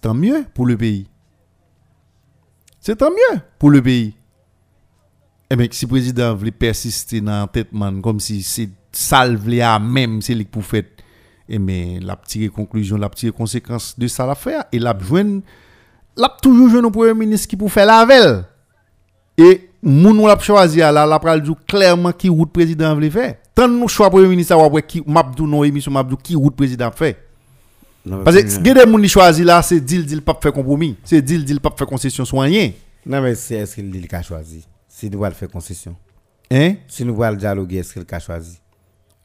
tant 0.00 0.14
mieux 0.14 0.44
pour 0.52 0.66
le 0.66 0.76
pays 0.76 1.06
c'est 2.82 2.96
tant 2.96 3.10
mieux 3.10 3.40
pour 3.58 3.70
le 3.70 3.80
pays 3.80 4.14
eh 5.52 5.56
bien, 5.56 5.66
si 5.70 5.84
le 5.84 5.90
président 5.90 6.34
voulait 6.34 6.50
persister 6.50 7.20
dans 7.20 7.42
la 7.42 7.46
tête, 7.46 7.74
man, 7.74 8.00
comme 8.00 8.18
si 8.18 8.42
c'est 8.42 8.70
voulait 9.36 9.60
à 9.60 9.78
même, 9.78 10.22
c'est 10.22 10.34
lui 10.34 10.46
pour 10.46 10.64
faire, 10.64 10.84
eh 11.46 11.58
bien, 11.58 11.98
la 12.00 12.16
petite 12.16 12.50
conclusion, 12.52 12.96
la 12.96 13.10
petite 13.10 13.32
conséquence 13.32 13.98
de 13.98 14.06
ça 14.06 14.24
l'affaire, 14.24 14.64
et 14.72 14.78
la 14.78 14.98
joindre, 14.98 15.42
la 16.16 16.34
toujours 16.40 16.70
joué 16.70 16.80
un 16.80 16.90
premier 16.90 17.12
ministre 17.12 17.48
qui 17.48 17.58
pour 17.58 17.70
faire 17.70 17.84
la 17.84 18.06
veille. 18.06 18.44
Et, 19.36 19.68
moun 19.82 20.18
ou 20.20 20.26
l'a 20.26 20.38
choisi 20.38 20.78
là, 20.78 21.04
la 21.04 21.18
pral 21.18 21.42
clairement 21.68 22.12
qui 22.12 22.30
route 22.30 22.50
président 22.50 22.94
voulait 22.94 23.10
faire. 23.10 23.34
Tant 23.54 23.68
nous 23.68 23.88
choix 23.88 24.08
premier 24.08 24.28
ministre, 24.28 24.56
ou 24.56 24.80
qui, 24.80 25.02
mabdou 25.06 25.46
non 25.46 25.64
émission, 25.64 25.92
mabdou 25.92 26.16
qui 26.16 26.34
route 26.34 26.56
président 26.56 26.90
fait. 26.90 27.21
Parce 28.24 28.36
que, 28.36 28.60
des 28.60 28.86
moun 28.86 29.02
qui 29.02 29.08
choisi 29.08 29.44
là, 29.44 29.62
c'est 29.62 29.80
deal, 29.80 30.04
deal, 30.04 30.22
pas 30.22 30.38
faire 30.40 30.52
compromis. 30.52 30.96
C'est 31.04 31.22
deal, 31.22 31.44
deal, 31.44 31.60
pas 31.60 31.72
faire 31.76 31.86
concession 31.86 32.24
soignée. 32.24 32.76
Non, 33.06 33.20
mais 33.20 33.34
c'est 33.34 33.56
est-ce 33.56 33.76
qu'il 33.76 34.08
a 34.10 34.22
choisi? 34.22 34.66
Si 34.88 35.08
nous 35.08 35.24
allons 35.24 35.34
faire 35.34 35.48
concession. 35.48 35.96
Hein? 36.50 36.74
Si 36.88 37.04
nous 37.04 37.22
allons 37.22 37.36
dialoguer, 37.36 37.78
est-ce 37.78 37.94
qu'il 37.94 38.04
a 38.10 38.18
choisi? 38.18 38.58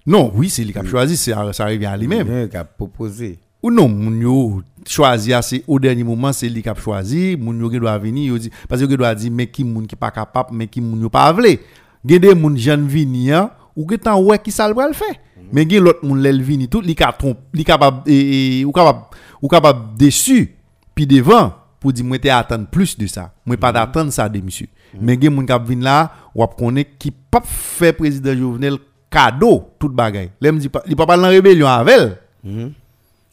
Non, 0.05 0.31
oui, 0.33 0.49
c'est 0.49 0.63
lui 0.63 0.71
qui 0.71 0.79
a 0.79 0.85
choisi, 0.85 1.17
ça 1.17 1.43
revient 1.43 1.85
à 1.85 1.97
lui-même. 1.97 2.47
Il 2.51 2.57
a 2.57 2.63
proposé. 2.63 3.39
Ou 3.61 3.71
non, 3.71 3.89
moun 3.89 4.63
choisi 4.87 5.33
assez 5.33 5.63
au 5.67 5.79
dernier 5.79 6.03
moment, 6.03 6.31
c'est 6.31 6.47
lui 6.47 6.61
qui 6.61 6.69
a 6.69 6.75
choisi, 6.75 7.35
moun 7.35 7.59
yo 7.59 7.69
qui 7.69 7.79
doit 7.79 7.97
venir, 7.97 8.37
dit 8.37 8.51
parce 8.69 8.81
que 8.81 8.93
doit 8.93 9.15
dire 9.15 9.31
mais 9.31 9.47
qui 9.47 9.63
moun 9.63 9.87
qui 9.87 9.95
pas 9.95 10.11
capable, 10.11 10.55
mais 10.55 10.67
qui 10.67 10.79
moun 10.79 11.01
yo 11.01 11.09
pas 11.09 11.33
vle. 11.33 11.57
Gen 12.05 12.19
des 12.19 12.35
moun 12.35 12.55
vini 12.55 13.31
hein, 13.31 13.49
ou 13.75 13.85
gen 13.89 13.97
tan 13.97 14.21
ouais 14.21 14.39
qui 14.39 14.51
ça 14.51 14.69
le 14.69 14.75
faire. 14.93 15.15
Mais 15.51 15.67
gen 15.69 15.83
l'autre 15.83 16.03
moun 16.05 16.19
lèl 16.21 16.41
vini 16.41 16.67
tout, 16.67 16.81
li 16.81 16.95
ka 16.95 17.11
trompe, 17.13 17.39
li 17.53 17.63
capable 17.63 18.01
et, 18.09 18.59
et- 18.59 18.65
ou 18.65 18.71
capable 18.71 18.99
ou 19.41 19.47
capable 19.47 19.95
déçu 19.97 20.55
puis 20.95 21.05
devant 21.07 21.53
pour 21.79 21.93
dire 21.93 22.03
moi 22.05 22.17
t'ai 22.19 22.29
attendre 22.29 22.67
plus 22.67 22.97
de 22.97 23.07
ça. 23.07 23.31
Moi 23.45 23.55
pas 23.57 23.71
d'attendre 23.71 24.11
ça 24.11 24.27
de 24.27 24.39
monsieur. 24.41 24.67
Mais 24.99 25.17
gen 25.21 25.33
moun 25.33 25.45
k'ap 25.45 25.65
vinn 25.67 25.83
là, 25.83 26.11
ou 26.33 26.43
ap 26.43 26.55
connaît 26.57 26.85
qui 26.85 27.11
pas 27.11 27.41
fait 27.45 27.93
président 27.93 28.35
Jovenel 28.35 28.77
cadeau 29.09 29.69
toute 29.79 29.93
bagaille. 29.93 30.31
L'aime 30.41 30.57
dit 30.59 30.69
pas, 30.69 30.81
il 30.87 30.95
pas 30.95 31.05
parler 31.05 31.23
en 31.25 31.29
rébellion 31.29 31.67
avec 31.67 31.95
elle. 32.43 32.71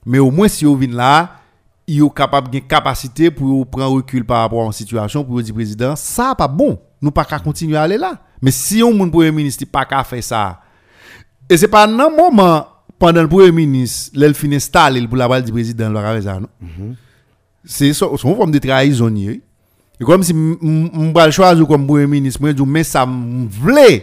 Mais 0.06 0.18
au 0.18 0.30
moins, 0.30 0.48
si 0.48 0.64
vous 0.64 0.76
venez 0.76 0.92
là, 0.94 1.36
il 1.86 2.02
est 2.02 2.14
capable 2.14 2.50
de 2.50 2.58
capacité 2.60 3.30
pour 3.30 3.66
prendre 3.66 3.94
recul 3.96 4.24
par 4.24 4.40
rapport 4.40 4.62
à 4.62 4.66
une 4.66 4.72
situation, 4.72 5.24
pour 5.24 5.42
dire 5.42 5.54
président, 5.54 5.96
ça 5.96 6.34
pas 6.34 6.48
bon. 6.48 6.78
Nous 7.00 7.10
pas 7.10 7.24
qu'à 7.24 7.38
continuer 7.38 7.76
à 7.76 7.82
aller 7.82 7.98
là. 7.98 8.18
Mais 8.42 8.50
si 8.50 8.82
on 8.82 8.92
mon 8.92 9.08
premier 9.10 9.30
ministre 9.32 9.64
pas 9.70 9.84
qu'à 9.84 10.04
faire 10.04 10.22
ça, 10.22 10.60
Et 11.50 11.56
c'est 11.56 11.68
pas 11.68 11.86
nan 11.86 12.10
moment 12.16 12.66
pendant 12.98 13.22
le 13.22 13.28
premier 13.28 13.52
ministre, 13.52 14.12
l'el 14.14 14.34
fin 14.34 14.50
installé 14.52 15.06
pour 15.06 15.16
la 15.16 15.28
balle 15.28 15.44
du 15.44 15.52
président 15.52 15.90
non? 15.90 16.48
C'est 17.64 17.92
so- 17.92 18.16
son 18.16 18.34
forme 18.34 18.50
de 18.52 18.58
trahison. 18.58 19.14
Et 19.16 19.40
comme 20.04 20.22
si 20.22 20.32
m'bral 20.34 21.30
choisir 21.32 21.66
comme 21.66 21.86
premier 21.86 22.06
ministre, 22.06 22.46
dis 22.50 22.62
mais 22.66 22.84
ça 22.84 23.06
m'vle 23.06 24.02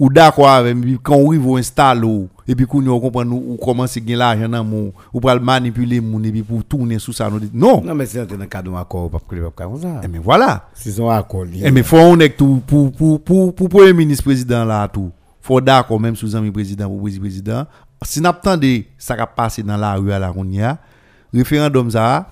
ou 0.00 0.08
d'accord 0.10 0.48
avec 0.48 0.76
quand 1.02 1.16
on 1.16 1.28
arrive 1.28 1.48
installer 1.58 2.26
et 2.46 2.54
puis 2.54 2.66
qu'on 2.66 2.86
on 2.86 3.00
comprend 3.00 3.26
ou 3.26 3.56
commence 3.56 3.96
à 3.96 4.00
gagner 4.00 4.14
l'argent 4.16 4.48
dans 4.48 4.62
mon 4.62 4.92
ou 5.12 5.20
pour 5.20 5.40
manipuler 5.40 6.00
mon 6.00 6.22
et 6.22 6.30
puis 6.30 6.42
pour 6.42 6.64
tourner 6.64 6.98
sous 7.00 7.12
ça 7.12 7.28
non. 7.52 7.82
Non, 7.84 7.94
mais 7.96 8.06
c'est 8.06 8.24
dans 8.24 8.36
le 8.36 8.46
cadre 8.46 8.70
d'un 8.70 8.78
accord, 8.78 9.10
pas 9.10 9.18
que 9.18 9.34
pas 9.36 9.50
comme 9.64 9.80
ça. 9.80 10.00
Eh, 10.04 10.08
mais 10.08 10.18
voilà. 10.18 10.68
Si 10.74 10.92
son 10.92 11.08
accord 11.10 11.44
lié. 11.44 11.62
Eh 11.64 11.70
mais 11.72 11.82
faut 11.82 11.96
on 11.96 12.18
est 12.20 12.36
tout 12.36 12.62
pour 12.66 12.92
pour 12.92 13.20
pour 13.22 13.54
pour 13.54 13.68
premier 13.68 13.92
ministre 13.92 14.24
président 14.24 14.64
là 14.64 14.86
tout. 14.86 15.10
Faut 15.48 15.62
d'accord 15.62 15.98
même 15.98 16.14
sous 16.14 16.36
ami 16.36 16.50
président 16.50 16.86
pour 16.88 17.00
président 17.00 17.22
président. 17.22 17.66
Si 18.04 18.20
n'attendez 18.20 18.86
ça 18.98 19.16
va 19.16 19.26
passer 19.26 19.62
dans 19.62 19.78
la 19.78 19.94
rue 19.94 20.12
à 20.12 20.18
la 20.18 20.30
on 20.36 20.44
y 20.50 20.60
a 20.60 20.78
référendum 21.32 21.90
ça 21.90 22.28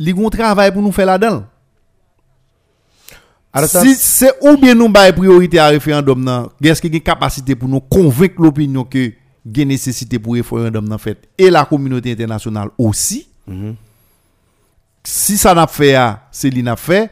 li 0.00 0.12
gon 0.12 0.28
travail 0.28 0.72
pour 0.72 0.82
nous 0.82 0.90
faire 0.90 1.06
là-dedans. 1.06 1.44
Si 3.84 3.94
c'est 3.94 4.32
ou 4.40 4.56
bien 4.56 4.74
nous 4.74 4.88
bail 4.88 5.12
priorité 5.12 5.60
à 5.60 5.68
référendum 5.68 6.22
nan, 6.24 6.46
est-ce 6.64 6.80
qu'il 6.80 6.90
y 6.92 6.96
a 6.96 6.98
une 6.98 7.02
capacité 7.04 7.54
pour 7.54 7.68
nous 7.68 7.80
convaincre 7.80 8.42
l'opinion 8.42 8.82
que 8.84 9.12
y 9.54 9.62
a 9.62 9.64
nécessité 9.64 10.18
pour 10.18 10.34
référendum 10.34 10.88
nan 10.88 10.98
fait 10.98 11.28
et 11.38 11.48
la 11.48 11.64
communauté 11.64 12.10
internationale 12.10 12.70
aussi? 12.76 13.28
Si 15.04 15.36
ça 15.38 15.54
n'a 15.54 15.68
fait 15.68 15.94
c'est 16.32 16.50
li 16.50 16.62
n'a 16.64 16.74
fait 16.74 17.08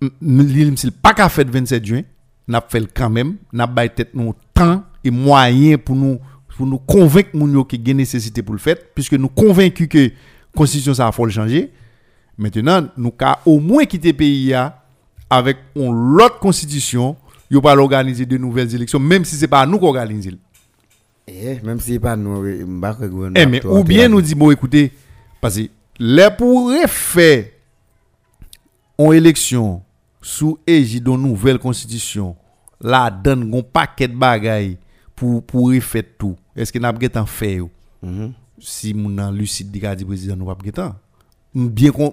m- 0.00 0.10
m- 0.22 0.46
li 0.46 0.76
s'il 0.78 0.92
pas 0.92 1.12
qu'à 1.12 1.28
fait 1.28 1.44
27 1.48 1.84
juin, 1.84 2.02
n'a 2.52 2.64
fait 2.66 2.86
quand 2.92 3.10
même, 3.10 3.36
n'a 3.52 3.66
tête 3.88 4.14
nous 4.14 4.34
temps 4.54 4.84
et 5.02 5.10
moyens 5.10 5.80
pour 5.84 5.96
nous 5.96 6.18
pour 6.56 6.66
nous 6.66 6.78
convaincre 6.78 7.30
moun 7.34 7.64
y 7.72 7.90
a 7.90 7.94
nécessité 7.94 8.42
pour 8.42 8.54
le 8.54 8.60
faire 8.60 8.76
puisque 8.94 9.14
nous 9.14 9.28
convaincus 9.28 9.88
que 9.88 10.10
constitution 10.54 10.94
ça 10.94 11.10
faut 11.12 11.24
le 11.24 11.32
changer. 11.32 11.72
Maintenant, 12.38 12.86
nous 12.96 13.10
ka 13.10 13.40
au 13.46 13.58
moins 13.58 13.84
quitter 13.84 14.12
pays 14.12 14.54
avec 15.30 15.56
une 15.74 16.20
autre 16.20 16.38
constitution, 16.38 17.16
yo 17.50 17.60
pas 17.60 17.76
organiser 17.76 18.26
de 18.26 18.36
nouvelles 18.36 18.74
élections 18.74 18.98
même 18.98 19.24
si 19.24 19.36
c'est 19.36 19.48
pas 19.48 19.66
nous 19.66 19.78
qui 19.78 19.84
organisons. 19.84 20.38
Eh, 21.26 21.60
même 21.62 21.80
si 21.80 21.98
pas 21.98 22.16
nous, 22.16 22.44
Eh, 22.46 23.46
mais 23.46 23.64
ou 23.64 23.84
bien 23.84 24.08
nous 24.08 24.20
dit, 24.20 24.34
bon, 24.34 24.50
écoutez, 24.50 24.92
parce 25.40 25.56
que 25.56 25.62
les 25.98 26.28
pourrait 26.36 26.88
faire 26.88 27.44
en 28.98 29.12
élection 29.12 29.82
sous 30.20 30.58
égide 30.66 31.04
d'une 31.04 31.22
nouvelle 31.22 31.58
constitution, 31.58 32.36
là, 32.82 33.10
donne 33.10 33.54
un 33.54 33.62
paquet 33.62 34.08
de 34.08 34.16
bagailles 34.16 34.76
pour, 35.14 35.42
pour 35.44 35.68
refaire 35.68 36.02
tout. 36.18 36.36
Est-ce 36.54 36.72
que 36.72 36.78
nous 36.78 36.86
avons 36.86 37.26
fait 37.26 37.54
yo? 37.56 37.70
Mhm. 38.02 38.32
Si 38.58 38.94
mon 38.94 39.08
nan 39.08 39.34
lucide 39.34 39.70
dit 39.70 39.80
dit 39.96 40.04
président 40.04 40.36
nous 40.36 40.46
pas 40.46 40.54
temps. 40.72 40.94
Bien 41.54 41.90
qu'on 41.90 42.12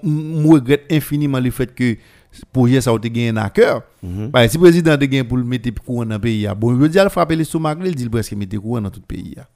regrette 0.51 0.85
infiniment 0.91 1.39
le 1.39 1.51
fait 1.51 1.73
que 1.73 1.95
ce 2.31 2.43
projet 2.51 2.81
ça 2.81 2.91
a 2.91 2.95
été 2.95 3.09
gagné 3.09 3.39
à 3.39 3.49
cœur. 3.49 3.83
Bah, 4.03 4.47
si 4.47 4.57
le 4.57 4.61
président 4.61 4.91
a 4.91 4.97
gagné 4.97 5.23
pour 5.23 5.37
le 5.37 5.43
mettre 5.43 5.69
courant 5.83 6.05
dans 6.05 6.15
le 6.15 6.19
pays, 6.21 6.45
a, 6.47 6.55
bon, 6.55 6.79
je 6.79 6.87
dis 6.87 6.99
à 6.99 7.09
frapper 7.09 7.35
l'estomac, 7.35 7.77
il 7.85 7.95
dit 7.95 8.09
presque 8.09 8.33
mettre 8.33 8.57
courant 8.57 8.81
dans 8.81 8.89
tout 8.89 8.99
le 8.99 9.05
pays. 9.05 9.35
a. 9.39 9.47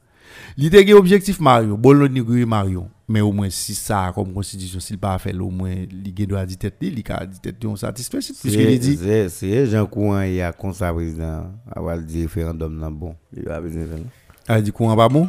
Il 0.57 0.65
était 0.65 0.93
objectif 0.93 1.39
Mario, 1.39 1.77
bon 1.77 1.93
le 1.93 2.45
Mario, 2.45 2.87
men 3.07 3.23
ou 3.25 3.33
mwen 3.35 3.51
si 3.51 3.75
sa 3.75 4.05
kom 4.15 4.29
konsidisyon 4.35 4.83
si 4.83 4.95
l 4.95 4.99
pa 5.01 5.13
a 5.17 5.21
fel 5.21 5.41
ou 5.43 5.51
mwen 5.51 5.89
li 5.91 6.13
gen 6.15 6.29
do 6.31 6.37
a 6.39 6.45
ditet 6.47 6.79
li, 6.81 6.91
li 6.97 7.03
ka 7.05 7.19
a 7.23 7.27
ditet 7.27 7.63
yon 7.65 7.75
satisfesit 7.79 8.39
pwiske 8.39 8.67
li 8.67 8.77
di. 8.79 8.95
Se, 8.99 9.17
se, 9.27 9.39
se, 9.41 9.49
jan 9.75 9.87
kouan 9.91 10.23
ya 10.29 10.53
konsa 10.55 10.93
prezident 10.95 11.57
awal 11.75 12.03
di 12.07 12.23
referandom 12.23 12.77
nan 12.79 12.95
bon, 12.99 13.17
li 13.35 13.43
yo 13.43 13.51
a 13.55 13.59
bezin 13.63 13.89
fel. 13.91 14.05
A 14.47 14.61
di 14.63 14.71
kouan 14.75 14.95
pa 14.99 15.09
bon? 15.11 15.27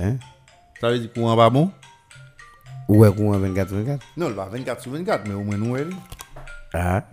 Hein? 0.00 0.18
Sa 0.80 0.90
ve 0.90 1.02
di 1.04 1.12
kouan 1.14 1.38
pa 1.38 1.46
bon? 1.54 1.70
Ou 2.90 3.06
e 3.06 3.12
kouan 3.14 3.38
24-24? 3.46 4.10
Non, 4.18 4.32
l 4.32 4.34
pa 4.34 4.48
24-24, 4.50 5.30
men 5.30 5.38
ou 5.38 5.46
mwen 5.46 5.62
ou 5.68 5.78
el. 5.78 5.94
Ha? 6.74 7.04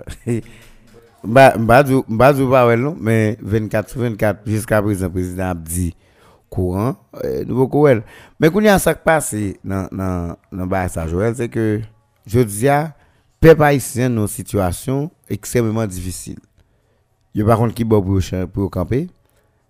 Mba 1.28 1.84
djou 1.86 2.02
pa 2.10 2.66
ou 2.66 2.74
el 2.74 2.82
non, 2.82 2.98
men 2.98 3.38
24-24 3.46 4.50
jiska 4.50 4.82
prezident 4.82 5.14
prezident 5.14 5.54
ap 5.54 5.62
di. 5.70 5.92
Courant, 6.50 6.96
euh, 7.24 7.44
nouveau 7.46 7.68
courant. 7.68 8.00
Mais 8.40 8.50
quand 8.50 8.62
y 8.62 8.68
a 8.68 8.80
ça 8.80 8.94
qui 8.94 9.02
passe 9.04 9.36
dans, 9.64 9.88
dans, 9.92 10.36
dans 10.52 10.88
ça, 10.88 11.08
Joël, 11.08 11.36
c'est 11.36 11.50
que, 11.50 11.82
je 12.26 12.40
dis, 12.40 12.68
à 12.68 12.96
peuple 13.40 13.64
haïtien 13.64 14.10
dans 14.10 14.22
une 14.22 14.28
situation 14.28 15.12
extrêmement 15.30 15.86
difficile. 15.86 16.40
Il 17.34 17.44
a 17.44 17.46
pas 17.46 17.56
contre 17.56 17.74
qui 17.74 17.84
bon 17.84 18.02
pour 18.02 18.20
pour 18.52 18.72
camper, 18.72 19.08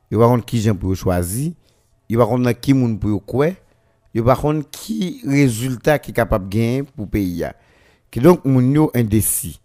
il 0.09 0.17
a 0.17 0.19
pas 0.19 0.27
contre 0.27 0.45
qui 0.45 0.61
gens 0.61 0.75
pour 0.75 0.95
choisir, 0.95 1.51
il 2.07 2.15
a 2.15 2.19
pas 2.19 2.25
contre 2.25 2.51
qui 2.53 2.73
moun 2.73 2.97
pour 2.97 3.25
quoi, 3.25 3.49
il 4.13 4.21
a 4.21 4.23
pas 4.23 4.35
contre 4.35 4.69
qui 4.69 5.21
résultat 5.25 5.99
qui 5.99 6.13
capable 6.13 6.47
gagner 6.47 6.83
pour 6.83 7.09
pays. 7.09 7.43
Qui 8.09 8.21
donc, 8.21 8.45
moun 8.45 8.71
yo 8.71 8.89
indécis 8.95 9.59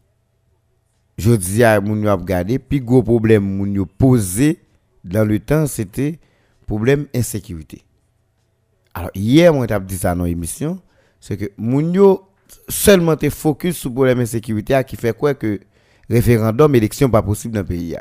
je 1.16 1.32
dis 1.32 1.62
à 1.62 1.80
moun 1.80 2.02
yo 2.02 2.10
ap 2.10 2.24
gade, 2.24 2.58
puis 2.58 2.80
gros 2.80 3.02
problème 3.02 3.44
moun 3.44 3.72
yo 3.72 3.86
posé 3.86 4.58
dans 5.04 5.24
le 5.24 5.38
temps, 5.38 5.66
c'était 5.66 6.18
problème 6.72 7.06
insécurité. 7.14 7.82
Alors 8.94 9.10
hier 9.14 9.52
moi 9.52 9.66
t'ai 9.66 9.78
dit 9.80 9.98
ça 9.98 10.14
dans 10.14 10.24
l'émission, 10.24 10.80
c'est 11.20 11.36
que 11.36 11.52
moun 11.58 11.92
yo 11.92 12.26
seulement 12.66 13.14
te 13.14 13.28
focus 13.28 13.76
sur 13.76 13.92
problème 13.92 14.20
insécurité 14.20 14.82
qui 14.86 14.96
fait 14.96 15.14
quoi 15.14 15.34
que 15.34 15.60
référendum 16.08 16.74
élection 16.74 17.10
pas 17.10 17.20
possible 17.20 17.52
dans 17.52 17.60
le 17.60 17.66
pays. 17.66 17.98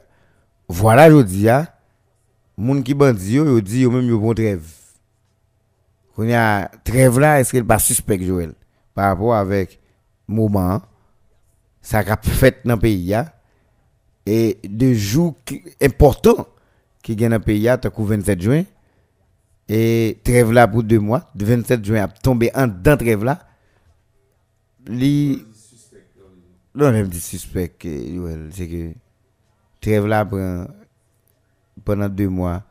Voilà 0.70 1.12
je 1.12 1.22
dis 1.22 1.48
moun 2.56 2.82
qui 2.82 2.94
bandi 2.94 3.34
yo, 3.34 3.46
yo 3.46 3.60
dit 3.60 3.82
yo 3.82 3.92
même 3.92 4.08
yo 4.08 4.18
bon 4.18 4.34
trêve. 4.34 4.64
Qu'on 6.16 6.32
a 6.34 6.70
trêve 6.86 7.20
là, 7.20 7.42
est-ce 7.42 7.52
qu'elle 7.52 7.66
pas 7.66 7.80
suspect 7.80 8.24
Joël? 8.24 8.54
Par 8.94 9.10
rapport 9.10 9.36
avec 9.36 9.82
moment 10.30 10.82
ça 11.82 12.00
a 12.00 12.18
fait 12.22 12.62
dans 12.64 12.76
le 12.76 12.80
pays 12.80 13.14
et 14.26 14.60
de 14.64 14.94
jours 14.94 15.36
importants 15.82 16.48
qui 17.02 17.16
dans 17.16 17.30
le 17.30 17.40
pays 17.40 17.70
que 17.94 18.04
27 18.04 18.42
juin. 18.42 18.64
Et 19.70 20.20
trêve 20.24 20.52
là 20.52 20.68
pour 20.68 20.84
deux 20.84 21.00
mois. 21.00 21.30
de 21.34 21.46
27 21.46 21.86
juin 21.86 22.04
a 22.04 22.08
tombé 22.08 22.52
en 22.54 22.68
dans 22.68 22.98
trêve 22.98 23.24
là. 23.24 23.40
Li 24.88 25.46
non 26.74 26.92
même 26.92 27.08
dit 27.08 27.20
suspect 27.20 27.70
que 27.70 27.90
Joël, 27.90 28.50
c'est 28.52 28.68
que 28.68 28.92
trêve 29.80 30.08
là 30.08 30.26
prend 30.26 30.68
pendant 31.84 32.10
deux 32.10 32.30
mois. 32.30 32.64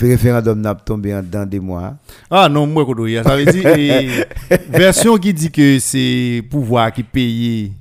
Le 0.00 0.08
référendum 0.08 0.60
n'a 0.60 0.74
tombé 0.74 1.14
en 1.14 1.22
dans 1.22 1.48
deux 1.48 1.60
mois. 1.60 1.94
Ah 2.28 2.48
non, 2.48 2.66
moi, 2.66 2.84
ça. 3.22 3.36
Veut 3.36 3.44
dire, 3.44 4.26
version 4.68 5.16
qui 5.18 5.32
dit 5.32 5.52
que 5.52 5.78
c'est 5.78 6.42
pouvoir 6.50 6.92
qui 6.92 7.04
paye 7.04 7.72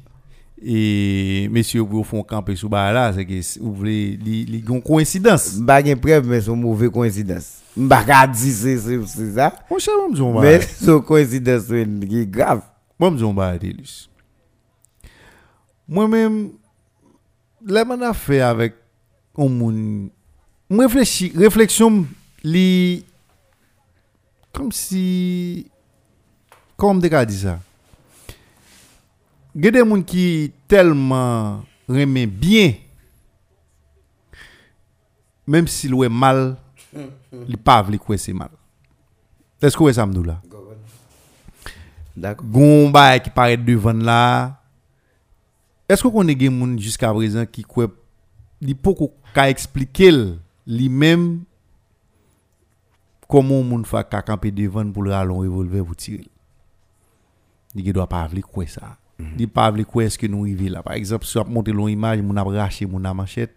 et 0.66 1.50
messieurs 1.52 1.84
pour 1.86 2.06
font 2.08 2.24
camper 2.24 2.56
sous 2.56 2.70
bas 2.70 2.92
là, 2.92 3.12
c'est 3.14 3.26
que 3.26 3.60
vous 3.60 3.74
voulez, 3.74 4.18
gon 4.64 4.80
coïncidence. 4.82 5.58
M'ba 5.58 5.84
gen 5.84 6.00
preuve 6.00 6.28
mais 6.28 6.42
son 6.42 6.56
mauvais 6.56 6.90
coïncidence 6.90 7.64
m'ba 7.76 8.04
ka 8.06 8.28
di 8.28 8.52
c'est 8.52 8.78
c'est 8.78 9.06
c'est 9.06 9.34
ça 9.34 9.54
Mon 9.70 9.80
cher, 9.80 9.94
m'dis 10.10 10.22
on 10.22 10.40
Mais 10.40 10.58
va, 10.60 10.66
son 10.82 11.02
coïncidence 11.02 11.66
qui 11.66 12.20
est 12.20 12.30
grave. 12.30 12.62
moi, 13.00 13.10
on 13.10 13.34
va 13.34 13.58
Delus. 13.58 14.10
Moi-même, 15.88 16.52
là, 17.66 17.84
m'en 17.84 18.14
fait 18.14 18.40
avec 18.40 18.76
un 19.38 19.48
moi 20.70 20.84
réfléchis, 20.86 21.34
réflexion, 21.36 22.06
li, 22.44 23.06
comme 24.54 24.72
si, 24.72 25.70
comme 26.78 27.00
des 27.00 27.10
gars 27.10 27.26
dit 27.26 27.38
ça. 27.40 27.60
Il 29.56 29.66
y 29.66 29.68
a 29.68 29.72
des 29.72 29.80
gens 29.80 30.02
qui 30.02 30.52
tellement 30.68 31.64
remet 31.88 32.26
bien, 32.26 32.74
même 35.46 35.68
s'il 35.68 35.94
est 36.04 36.10
mal, 36.10 36.58
il 37.48 37.58
pas 37.58 37.82
vle 37.84 38.00
quoi 38.00 38.18
c'est 38.18 38.34
mal. 38.34 38.50
Est-ce 39.62 39.78
que 39.78 39.84
vous 39.84 39.94
ça 39.94 40.06
me 40.06 40.24
là? 40.24 40.42
D'accord. 42.16 42.46
Gon 42.46 42.90
bail 42.90 43.22
qui 43.22 43.30
paraît 43.30 43.58
devant 43.58 43.94
là. 43.94 44.60
Est-ce 45.88 46.02
que 46.02 46.08
qu'on 46.08 46.28
est 46.28 46.40
gen 46.40 46.58
moun 46.58 46.80
jusqu'à 46.80 47.14
présent 47.14 47.46
qui 47.46 47.66
li 48.62 48.74
poko 48.74 49.12
ka 49.34 49.50
expliquer 49.50 50.38
li 50.66 50.90
même 50.90 51.44
comment 53.28 53.62
moun 53.62 53.84
fa 53.86 54.04
ka 54.04 54.22
camper 54.22 54.52
devant 54.52 54.90
pour 54.92 55.04
le 55.04 55.12
ralon 55.12 55.40
revolver 55.40 55.84
pour 55.84 55.96
tirer. 55.96 56.28
Li 57.76 57.84
gen 57.84 57.94
doit 57.94 58.08
pas 58.08 58.26
vle 58.28 58.42
quoi 58.42 58.66
ça. 58.68 58.98
Li 59.38 59.48
pas 59.48 59.72
vle 59.72 59.86
quoi 59.86 60.06
est-ce 60.06 60.18
que 60.18 60.28
nous 60.28 60.44
arriver 60.44 60.70
là. 60.70 60.84
Par 60.84 60.94
exemple, 60.94 61.26
si 61.26 61.38
on 61.38 61.46
monter 61.46 61.72
l'on 61.72 61.88
image 61.88 62.22
moun 62.22 62.38
a 62.38 62.44
raché 62.44 62.86
moun 62.86 63.06
a 63.06 63.14
machette 63.14 63.56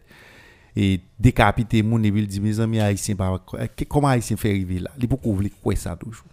et 0.74 1.00
décapiter 1.18 1.82
moun 1.82 2.04
et 2.04 2.12
puis 2.12 2.22
il 2.22 2.26
dit 2.26 2.40
mes 2.40 2.60
amis 2.60 2.80
haïtiens 2.80 3.16
pas 3.16 3.42
comment 3.88 4.08
haïtien 4.08 4.36
fait 4.36 4.50
arriver 4.50 4.80
là. 4.80 4.90
Li 4.98 5.06
poko 5.06 5.34
vle 5.34 5.50
quoi 5.62 5.76
ça 5.76 5.96
toujours. 5.96 6.26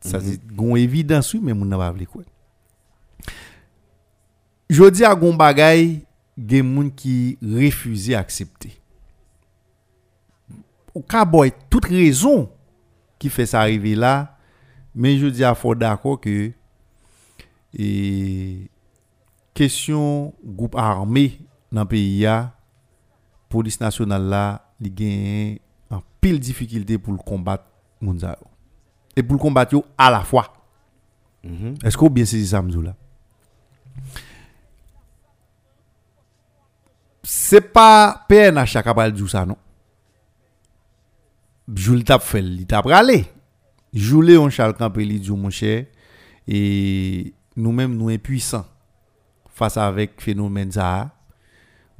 Ça 0.00 0.20
c'est 0.20 0.40
gon 0.46 0.76
évidence 0.76 1.34
oui 1.34 1.40
mais 1.42 1.54
moun 1.54 1.70
pas 1.70 1.92
vle 1.92 2.06
quoi. 2.06 2.22
Je 4.70 4.90
dis 4.90 5.04
à 5.04 5.14
gon 5.14 5.34
bagay 5.34 6.02
gen 6.36 6.62
moun 6.66 6.90
au 10.94 11.02
cowboy 11.02 11.52
toute 11.68 11.86
raison 11.86 12.48
qui 13.18 13.28
fait 13.28 13.46
ça 13.46 13.60
arriver 13.60 13.96
là, 13.96 14.38
mais 14.94 15.18
je 15.18 15.26
dis 15.26 15.42
à 15.42 15.54
faut 15.54 15.74
d'accord 15.74 16.20
que 16.20 16.52
et 17.74 18.70
question 19.52 20.32
groupe 20.44 20.76
armé 20.76 21.40
dans 21.72 21.82
le 21.82 21.88
pays 21.88 22.24
a 22.26 22.52
police 23.48 23.80
nationale 23.80 24.22
là, 24.24 24.72
il 24.80 24.94
gagne 24.94 25.58
en 25.90 26.00
pile 26.20 26.40
difficulté 26.40 26.98
pour 26.98 27.12
le 27.12 27.18
combattre. 27.18 27.64
Et 29.16 29.22
pour 29.22 29.34
le 29.34 29.38
combattre 29.38 29.82
à 29.96 30.10
la 30.10 30.20
fois. 30.20 30.52
Est-ce 31.42 31.96
que 31.96 32.00
vous 32.00 32.10
bien 32.10 32.24
saisi 32.24 32.48
ça 32.48 32.62
m'dou 32.62 32.82
là? 32.82 32.94
C'est 37.22 37.60
pas 37.60 38.24
PNH 38.28 38.72
qui 38.72 38.78
a 38.78 39.10
dire 39.10 39.30
ça 39.30 39.46
non? 39.46 39.56
Joul 41.72 42.04
tap 42.04 42.22
fait, 42.22 42.40
il 42.40 42.66
tap 42.66 42.84
ralé. 42.84 43.24
Joulé 43.92 44.36
on 44.36 44.50
Charles 44.50 44.74
Campé 44.74 45.04
li 45.04 45.20
dit 45.20 45.30
mon 45.30 45.50
cher 45.50 45.86
et 46.48 47.32
nous-mêmes 47.56 47.96
nous 47.96 48.08
impuissants 48.08 48.66
face 49.54 49.76
avec 49.76 50.20
phénomène 50.20 50.72
ça. 50.72 51.10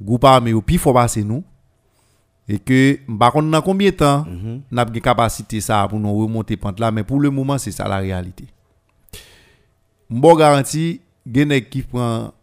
Groupe 0.01 0.25
armé 0.25 0.51
au 0.53 0.61
pi 0.61 0.77
faut 0.77 0.93
passer 0.93 1.23
nous 1.23 1.43
et 2.47 2.59
que 2.59 2.99
par 3.17 3.31
contre 3.31 3.49
dans 3.49 3.61
combien 3.61 3.89
de 3.89 3.95
temps 3.95 4.25
n'a 4.69 4.85
pas 4.85 4.99
capacité 4.99 5.61
ça 5.61 5.87
pour 5.87 5.99
nous 5.99 6.13
remonter 6.13 6.57
pente 6.57 6.79
là 6.79 6.91
mais 6.91 7.03
pour 7.03 7.19
le 7.19 7.29
moment 7.29 7.57
c'est 7.57 7.71
ça 7.71 7.87
la 7.87 7.97
réalité. 7.97 8.45
M'bo 10.09 10.35
garanti 10.35 11.01
gen 11.25 11.47
nèg 11.47 11.69
qui 11.69 11.81
prend 11.81 12.33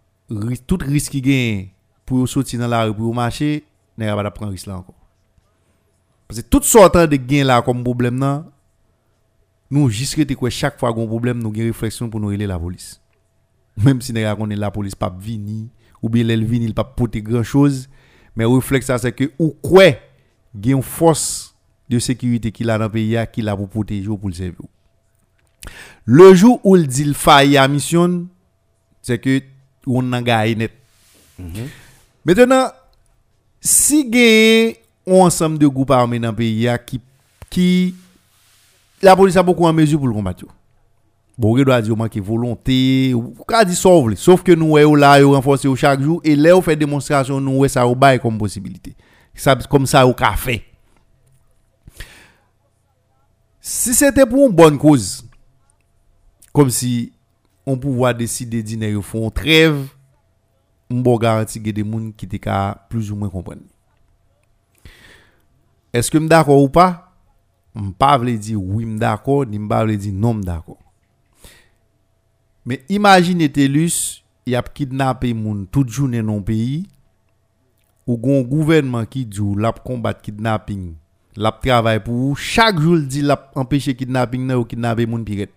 tout 0.66 0.78
risque 0.80 1.12
qui 1.12 1.20
gagne 1.20 1.68
pour 2.06 2.26
sortir 2.26 2.58
dans 2.58 2.68
la 2.68 2.84
rue 2.84 2.94
pour 2.94 3.14
marcher 3.14 3.64
n'est 3.98 4.06
pas 4.06 4.30
prendre 4.30 4.52
risque 4.52 4.66
là 4.66 4.78
encore. 4.78 4.96
Parce 6.26 6.40
que 6.40 6.46
tout 6.46 6.62
sortant 6.62 7.06
de 7.06 7.16
gain 7.16 7.44
là 7.44 7.60
comme 7.60 7.84
problème 7.84 8.18
là 8.18 8.44
nous 9.70 9.90
jusque 9.90 10.34
quoi 10.34 10.48
chaque 10.48 10.80
fois 10.80 10.94
qu'on 10.94 11.06
problème 11.06 11.38
nous 11.38 11.52
gain 11.52 11.64
réflexion 11.64 12.08
pour 12.08 12.18
nous 12.18 12.28
relever 12.28 12.46
la 12.46 12.58
police. 12.58 13.01
Même 13.76 14.00
si 14.00 14.12
la 14.12 14.70
police 14.70 14.94
pas 14.94 15.14
vini 15.18 15.68
ou 16.02 16.08
bien 16.08 16.28
elle 16.28 16.44
vini 16.44 16.66
il 16.66 16.74
pas 16.74 16.84
porter 16.84 17.22
grand 17.22 17.42
chose 17.42 17.88
mais 18.34 18.44
réflexe 18.44 18.86
ça 18.86 18.98
c'est 18.98 19.12
que 19.12 19.30
ou 19.38 19.54
quoi 19.62 19.92
gain 20.54 20.76
une 20.76 20.82
force 20.82 21.54
de 21.88 21.98
sécurité 21.98 22.50
qu'il 22.50 22.70
a 22.70 22.78
dans 22.78 22.84
le 22.84 22.90
pays 22.90 23.16
a, 23.16 23.26
qui 23.26 23.42
l'a 23.42 23.56
pour 23.56 23.68
protéger 23.68 24.08
ou 24.08 24.16
pour 24.16 24.28
le 24.28 24.34
servir. 24.34 24.66
Le 26.04 26.34
jour 26.34 26.60
où 26.64 26.76
il 26.76 26.86
dit 26.86 27.02
il 27.02 27.14
faille 27.14 27.56
à 27.56 27.68
mission, 27.68 28.26
c'est 29.02 29.18
que 29.18 29.40
on 29.86 30.12
a 30.12 30.22
gagné 30.22 30.54
net. 30.54 30.72
Maintenant, 32.24 32.68
si 33.60 34.08
gagne 34.08 34.74
un 35.06 35.26
ensemble 35.26 35.58
de 35.58 35.66
groupes 35.66 35.90
armés 35.90 36.18
dans 36.18 36.30
le 36.30 36.36
pays 36.36 36.68
a 36.68 36.78
qui, 36.78 37.00
qui 37.50 37.94
la 39.02 39.16
police 39.16 39.36
a 39.36 39.42
beaucoup 39.42 39.66
en 39.66 39.72
mesure 39.72 39.98
pour 39.98 40.08
le 40.08 40.14
combattre. 40.14 40.46
Bon, 41.38 41.56
il 41.56 41.64
doit 41.64 41.80
dire 41.80 41.96
manque 41.96 42.18
volonté, 42.18 43.14
ou 43.14 43.32
ka 43.48 43.64
di 43.64 43.74
so 43.74 44.02
vle. 44.04 44.16
Sauf 44.16 44.42
que 44.42 44.52
nous 44.52 44.76
eh, 44.76 44.82
est 44.82 44.96
là, 44.96 45.18
yo 45.18 45.32
renforcer 45.32 45.66
au 45.66 45.76
chaque 45.76 46.00
jour 46.00 46.20
et 46.24 46.36
là 46.36 46.56
on 46.56 46.60
fait 46.60 46.76
démonstration 46.76 47.40
nous 47.40 47.64
est 47.64 47.68
ça 47.68 47.86
au 47.86 47.94
bail 47.94 48.20
comme 48.20 48.36
possibilité. 48.36 48.94
Ça 49.34 49.56
comme 49.56 49.86
ça 49.86 50.06
au 50.06 50.12
café. 50.12 50.62
Si 53.60 53.94
c'était 53.94 54.26
pour 54.26 54.46
une 54.46 54.54
bonne 54.54 54.76
cause, 54.76 55.24
comme 56.52 56.68
si 56.68 57.12
on 57.64 57.78
pouvait 57.78 58.12
décider 58.12 58.62
dîner 58.62 58.94
au 58.94 59.02
fond 59.02 59.30
trêve, 59.30 59.86
on 60.90 61.00
bon 61.00 61.16
garanti 61.16 61.62
que 61.62 61.70
des 61.70 61.82
monde 61.82 62.14
qui 62.14 62.28
ka 62.28 62.86
plus 62.90 63.10
ou 63.10 63.16
moins 63.16 63.30
comprendre. 63.30 63.62
Est-ce 65.92 66.10
que 66.10 66.18
me 66.18 66.28
d'accord 66.28 66.62
ou 66.62 66.68
pas? 66.68 67.14
Je 67.74 67.80
ne 67.80 67.90
pas 67.90 68.18
dire 68.18 68.62
oui, 68.62 68.84
je 68.86 68.98
d'accord, 68.98 69.46
ni 69.46 69.56
je 69.56 69.62
vle 69.62 69.96
dire 69.96 70.12
non, 70.12 70.34
je 70.34 70.40
d'accord. 70.40 70.81
Mais 72.64 72.84
imaginez 72.88 73.50
Telus, 73.50 74.22
il 74.46 74.54
a 74.54 74.62
kidnappé 74.62 75.34
moun 75.34 75.66
toute 75.66 75.88
journée 75.88 76.22
dans 76.22 76.36
le 76.36 76.42
pays, 76.42 76.86
ou 78.06 78.16
gon 78.16 78.42
gouvernement 78.42 79.04
qui 79.04 79.24
dit 79.26 79.40
l'a 79.56 79.72
combattre 79.72 80.22
kidnapping, 80.22 80.94
l'a 81.36 81.52
travail 81.52 82.02
pour 82.02 82.38
chaque 82.38 82.78
jour 82.78 82.98
dit 82.98 83.22
l'a 83.22 83.50
empêcher 83.54 83.94
kidnapping 83.94 84.52
ou 84.52 84.64
kidnapper 84.64 85.06
moun 85.06 85.24
pirate. 85.24 85.50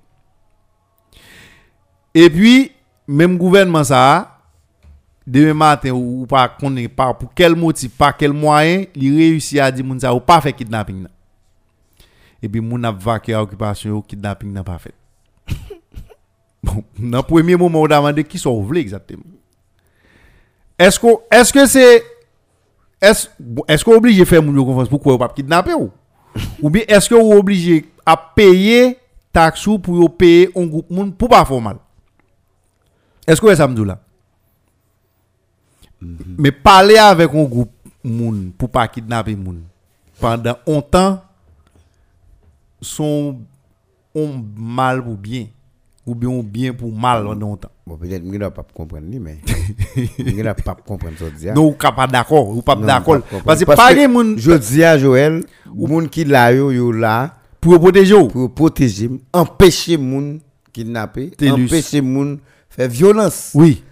Et 2.14 2.30
puis 2.30 2.72
même 3.08 3.38
gouvernement 3.38 3.84
ça 3.84 4.40
demain 5.28 5.54
matin 5.54 5.92
ou, 5.92 6.26
pas 6.28 6.56
pas 6.96 7.14
pour 7.14 7.34
quel 7.34 7.56
motif, 7.56 7.92
pas 7.92 8.14
quel 8.14 8.34
moyen, 8.34 8.86
il 8.96 9.16
réussit 9.16 9.60
à 9.60 9.72
dire 9.72 9.86
moun 9.86 10.00
ça 10.00 10.14
ou 10.14 10.20
pas 10.20 10.42
fait 10.42 10.54
kidnapping. 10.54 11.08
Et 12.42 12.50
puis 12.50 12.62
moun 12.62 12.84
a 12.86 12.92
vaqué 12.92 13.36
occupation 13.36 13.92
ou 13.92 14.02
kidnapping 14.02 14.52
n'a 14.52 14.64
pas 14.64 14.80
fait. 14.80 14.94
Bon, 16.66 16.84
dans 16.98 17.18
le 17.18 17.24
premier 17.24 17.56
moment, 17.56 17.82
on 17.82 17.86
a 17.86 17.98
demandé 17.98 18.24
qui 18.24 18.40
sont 18.40 18.60
voulés 18.62 18.82
exactement. 18.82 19.24
Est-ce 20.78 21.00
que 21.00 21.08
est-ce 21.32 21.54
que 21.54 21.66
c'est 21.68 22.04
est-ce 23.00 23.28
est-ce 23.68 23.86
qu'on 23.86 23.94
est 23.94 23.98
obligé 23.98 24.22
de 24.22 24.26
faire 24.26 24.42
mon 24.42 24.66
confiance 24.66 24.90
pour 24.90 25.00
quoi 25.00 25.18
pas 25.18 25.30
kidnapper 25.30 25.74
ou 25.74 25.92
ou 26.62 26.70
bien 26.70 26.84
est-ce 26.88 27.08
que 27.08 27.16
vous 27.16 27.32
obligé 27.38 27.86
à 28.06 28.18
payer 28.18 28.98
taxe 29.32 29.66
ou 29.68 29.80
pour 29.80 30.18
payer 30.18 30.50
un 30.56 30.66
groupe 30.66 30.90
moun 30.90 31.14
pour 31.14 31.30
pas 31.30 31.46
faire 31.46 31.62
mal? 31.62 31.78
Est-ce 33.28 33.40
que 33.40 33.56
ça 33.56 33.68
me 33.68 33.76
dit 33.76 33.86
là 33.86 34.00
Mais 36.38 36.52
parler 36.52 36.98
avec 36.98 37.30
un 37.34 37.44
groupe 37.44 37.72
moun 38.04 38.52
pour 38.58 38.70
pas 38.70 38.88
kidnapper 38.88 39.38
pendant 40.20 40.58
un 40.68 40.82
temps 40.82 41.22
sont 42.82 43.40
on 44.14 44.44
mal 44.58 45.04
pour 45.04 45.16
bien 45.16 45.48
ou 46.06 46.14
bien 46.14 46.30
on 46.30 46.44
bien 46.44 46.74
pour 46.74 46.92
mal 46.92 47.24
pendant 47.24 47.54
un 47.54 47.58
temps. 47.58 47.72
Bon, 47.86 47.98
peut-être 47.98 48.24
que 48.24 48.32
je 48.34 48.38
ne 48.38 48.50
pas 48.50 48.66
comprendre, 48.74 49.06
ni, 49.08 49.20
mais 49.20 49.38
je 50.18 50.24
ne 50.24 50.54
pas 50.54 50.76
comprendre 50.76 51.18
ça. 51.18 51.30
dire. 51.30 51.54
Non, 51.54 51.68
ou 51.68 51.72
pas 51.74 52.08
d'accord, 52.08 52.50
ou 52.50 52.62
pas 52.62 52.76
d'accord. 52.76 53.22
Parce 53.44 53.60
que 53.60 53.66
pas 53.66 53.94
que 53.94 54.38
Je 54.38 54.52
dis 54.54 54.84
à 54.84 54.98
Joël, 54.98 55.44
ou 55.74 55.88
moun 55.88 56.08
qui 56.10 56.24
là, 56.26 56.52
yo, 56.52 56.92
là, 56.92 57.38
pour 57.60 57.80
protéger 57.80 58.14
ou? 58.14 58.28
pour 58.28 58.54
protéger, 58.54 59.10
empêcher 59.34 59.98
moun 59.98 60.40
kidnapper, 60.72 61.32
Télus. 61.32 61.66
empêcher 61.66 62.02
moun 62.02 62.40
faire 62.70 62.90
violence. 62.90 63.52
Oui. 63.56 63.84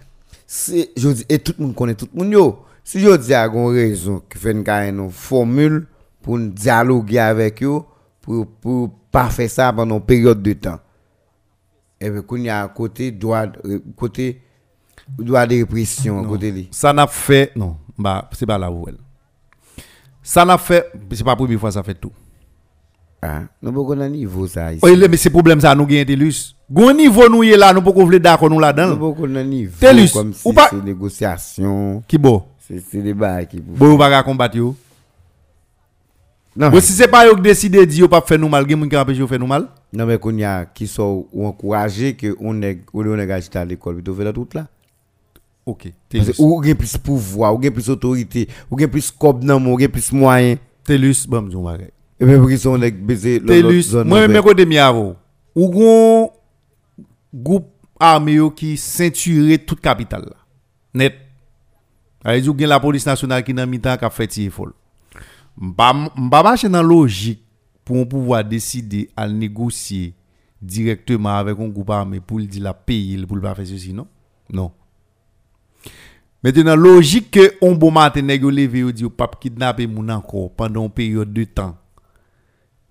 Je 0.46 1.08
dis, 1.10 1.24
et 1.28 1.38
tout 1.38 1.54
le 1.58 1.64
monde 1.66 1.74
connaît 1.74 1.94
tout 1.94 2.08
le 2.14 2.24
monde. 2.24 2.54
Si 2.84 3.00
je 3.00 3.16
dis 3.16 3.32
à 3.34 3.46
une 3.46 3.66
raison 3.72 4.22
qui 4.30 4.38
fait 4.38 4.52
une 4.52 4.68
une 4.68 5.10
formule 5.10 5.86
pour 6.22 6.38
dialoguer 6.38 7.18
avec 7.18 7.62
eux, 7.62 7.80
pour, 8.20 8.46
pour 8.46 8.90
pas 9.10 9.30
faire 9.30 9.50
ça 9.50 9.72
pendant 9.72 9.96
une 9.96 10.02
période 10.02 10.42
de 10.42 10.52
temps. 10.52 10.78
Et 12.04 12.10
puis, 12.10 12.22
qu'on 12.22 12.36
y 12.36 12.50
a 12.50 12.62
un 12.64 12.68
côté 12.68 13.10
droit, 13.10 13.46
euh, 13.64 13.80
côté 13.96 14.42
droit 15.18 15.46
de 15.46 15.54
répression, 15.56 16.22
côté 16.24 16.50
li. 16.50 16.68
Ça 16.70 16.92
n'a 16.92 17.06
fait 17.06 17.50
non, 17.56 17.76
bah 17.96 18.28
c'est 18.32 18.44
pas 18.44 18.58
la 18.58 18.70
où 18.70 18.84
elle. 18.86 18.98
Ça 20.22 20.44
n'a 20.44 20.58
fait 20.58 20.86
c'est 21.12 21.24
pas 21.24 21.30
la 21.30 21.36
première 21.36 21.58
fois 21.58 21.72
ça 21.72 21.82
fait 21.82 21.94
tout. 21.94 22.12
Ah, 23.22 23.44
nous 23.62 23.72
qu'on 23.72 23.98
a 24.00 24.08
niveau 24.08 24.46
ça 24.46 24.70
ici. 24.70 24.80
Oui, 24.82 25.02
mais 25.08 25.16
c'est 25.16 25.30
problème 25.30 25.58
ça 25.60 25.74
nous 25.74 25.86
gagne 25.86 26.04
Telus. 26.04 26.54
Gon 26.70 26.92
niveau 26.92 27.26
nous 27.30 27.42
y 27.42 27.52
est 27.52 27.56
là, 27.56 27.72
nous 27.72 27.80
qu'on 27.80 28.04
vle 28.04 28.18
d'accord 28.18 28.50
nous 28.50 28.56
Nous 28.56 28.60
là-dedans. 28.60 28.96
pas 29.14 29.18
qu'on 29.18 29.34
a 29.36 29.42
niveau 29.42 29.78
Tellus, 29.80 30.10
comme 30.12 30.28
ou 30.30 30.32
si 30.34 30.52
pas- 30.52 30.68
c'est 30.70 30.84
négociation, 30.84 32.02
Qui 32.06 32.18
bon? 32.18 32.44
c'est 32.68 32.82
c'est 32.90 33.14
bails 33.14 33.46
qui. 33.46 33.60
Bon 33.60 33.94
ou 33.94 33.98
pas 33.98 34.10
qu'à 34.10 34.22
combattre. 34.22 34.58
Non, 36.56 36.70
Bon 36.70 36.80
si 36.80 36.92
c'est 36.92 37.08
pas 37.08 37.26
yo 37.26 37.34
qui 37.34 37.40
décide 37.40 37.72
de 37.78 37.84
dire 37.84 38.08
pas 38.10 38.20
faire 38.20 38.38
nous 38.38 38.48
mal, 38.48 38.66
moun 38.76 38.90
qui 38.90 38.96
empêche 38.96 39.16
yo 39.16 39.26
faire 39.26 39.38
nous 39.38 39.46
mal? 39.46 39.68
Non 39.94 40.06
mais 40.06 40.18
qu'on 40.18 40.36
y 40.36 40.44
a 40.44 40.64
qui 40.64 40.86
sont 40.86 41.26
ou 41.32 41.46
encouragé 41.46 42.14
que 42.14 42.36
on 42.40 42.60
est 42.62 42.80
on 42.92 43.18
est 43.18 43.30
agité 43.30 43.58
à 43.58 43.64
l'école 43.64 43.94
plutôt 43.94 44.14
faire 44.14 44.32
tout 44.32 44.48
là. 44.54 44.66
OK. 45.66 45.92
Ou 46.38 46.62
gen 46.62 46.74
plus 46.74 46.96
pouvoir, 46.98 47.54
ou 47.54 47.62
gen 47.62 47.72
plus 47.72 47.88
autorité, 47.88 48.48
ou 48.70 48.78
gen 48.78 48.90
plus 48.90 49.02
scope 49.02 49.42
nan 49.44 49.66
ou 49.66 49.78
gen 49.78 49.88
plus 49.88 50.12
moyen. 50.12 50.56
Telus, 50.84 51.26
bon 51.26 51.42
m'dou 51.42 51.62
bagay. 51.62 51.92
Et 52.20 52.24
même 52.24 52.46
qu'ils 52.46 52.58
sont 52.58 52.78
baiser 52.78 53.40
Telus, 53.40 53.94
moi 54.04 54.26
même 54.26 54.42
côté 54.42 54.66
mi 54.66 54.78
avo. 54.78 55.14
Ou 55.54 55.70
gon 55.70 56.30
groupe 57.32 57.68
armé 57.98 58.38
qui 58.56 58.76
ceinturé 58.76 59.58
toute 59.58 59.80
capitale 59.80 60.24
là. 60.24 60.36
Net. 60.92 61.14
A 62.24 62.38
dit 62.38 62.44
gen 62.44 62.68
la 62.68 62.80
police 62.80 63.06
nationale 63.06 63.44
qui 63.44 63.54
nan 63.54 63.70
mi-temps 63.70 63.96
qui 63.96 64.04
a 64.04 64.10
fait 64.10 64.26
tirer 64.26 64.50
folle. 64.50 64.72
M'pa 65.56 65.92
m'pa 65.92 66.42
marcher 66.42 66.68
dans 66.68 66.82
logique 66.82 67.43
pour 67.84 68.08
pouvoir 68.08 68.44
décider 68.44 69.10
à 69.16 69.28
négocier 69.28 70.14
directement 70.62 71.36
avec 71.36 71.58
un 71.58 71.68
groupe 71.68 71.90
armé 71.90 72.20
pour 72.20 72.38
le 72.38 72.46
dire 72.46 72.62
la 72.62 72.72
payer 72.74 73.26
pour 73.26 73.36
le 73.36 73.42
pas 73.42 73.54
faire 73.54 73.66
ceci 73.66 73.92
non? 73.92 74.06
Non. 74.50 74.72
Maintenant, 76.42 76.76
logique 76.76 77.30
que 77.30 77.54
on 77.62 77.74
bon 77.74 77.90
matin 77.90 78.20
nèg 78.22 78.42
yo 78.42 78.50
levé 78.50 78.80
yo 78.80 78.92
dit 78.92 79.08
pas 79.08 79.30
kidnapper 79.40 79.86
moun 79.86 80.10
encore 80.10 80.50
pendant 80.52 80.84
une 80.84 80.90
période 80.90 81.32
de 81.32 81.44
temps. 81.44 81.76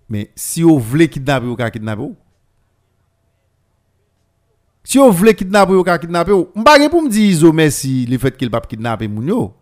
Mais 0.10 0.32
si 0.36 0.64
vous 0.64 0.80
voulez 0.80 1.07
kidnapper, 1.07 1.45
vous 1.45 1.56
pouvez 1.56 1.70
kidnapper. 1.72 2.02
ou. 2.02 2.15
Si 4.84 4.98
vous 4.98 5.11
voulez 5.11 5.36
kidnapper, 5.36 5.74
vous 5.74 5.84
pouvez 5.84 5.99
kidnapper. 5.99 6.32
ou. 6.32 6.49
M'pa 6.56 6.80
gen 6.80 6.90
pour 6.90 7.03
me 7.03 7.10
dire 7.10 7.53
merci 7.53 8.06
le 8.07 8.18
fait 8.18 8.36
qu'il 8.36 8.49
pas 8.49 8.61
kidnapper 8.61 9.07
moun 9.07 9.28
yo. 9.28 9.53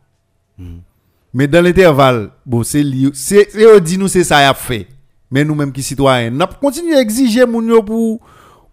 Mais 1.34 1.48
dans 1.48 1.62
l'intervalle, 1.64 2.32
bon, 2.46 2.64
c'est 2.64 2.84
li- 2.84 3.12
c'est 3.14 3.50
dit 3.82 3.98
nous 3.98 4.08
c'est 4.08 4.24
ça 4.24 4.42
y 4.42 4.46
a 4.46 4.54
fait. 4.54 4.88
Mais 5.32 5.46
nous 5.46 5.56
même 5.56 5.72
qui 5.72 5.82
citoyens, 5.82 6.30
n'a 6.30 6.46
continuer 6.46 6.96
à 6.96 7.02
exiger 7.02 7.46
yo 7.48 7.84
pour 7.84 8.20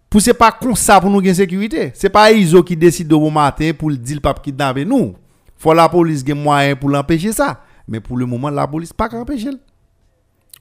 pour 0.09 0.21
c'est 0.21 0.33
pas 0.33 0.51
comme 0.51 0.75
ça 0.75 0.99
pour 0.99 1.09
nous 1.09 1.21
gagner 1.21 1.35
sécurité. 1.35 1.91
C'est 1.93 2.09
pas 2.09 2.31
ISO 2.31 2.61
qui 2.63 2.75
décide 2.75 3.13
au 3.13 3.19
bon 3.19 3.31
matin 3.31 3.71
pour 3.77 3.89
le 3.89 3.97
dire 3.97 4.19
pas 4.19 4.33
kidnapper 4.33 4.83
nous. 4.83 5.15
Faut 5.57 5.73
la 5.73 5.87
police 5.87 6.23
gagne 6.23 6.41
moyen 6.41 6.75
pour 6.75 6.89
l'empêcher 6.89 7.31
ça. 7.31 7.61
Mais 7.87 7.99
pour 7.99 8.17
le 8.17 8.25
moment 8.25 8.49
la 8.49 8.67
police 8.67 8.91
pas 8.91 9.07
empêcher. 9.15 9.51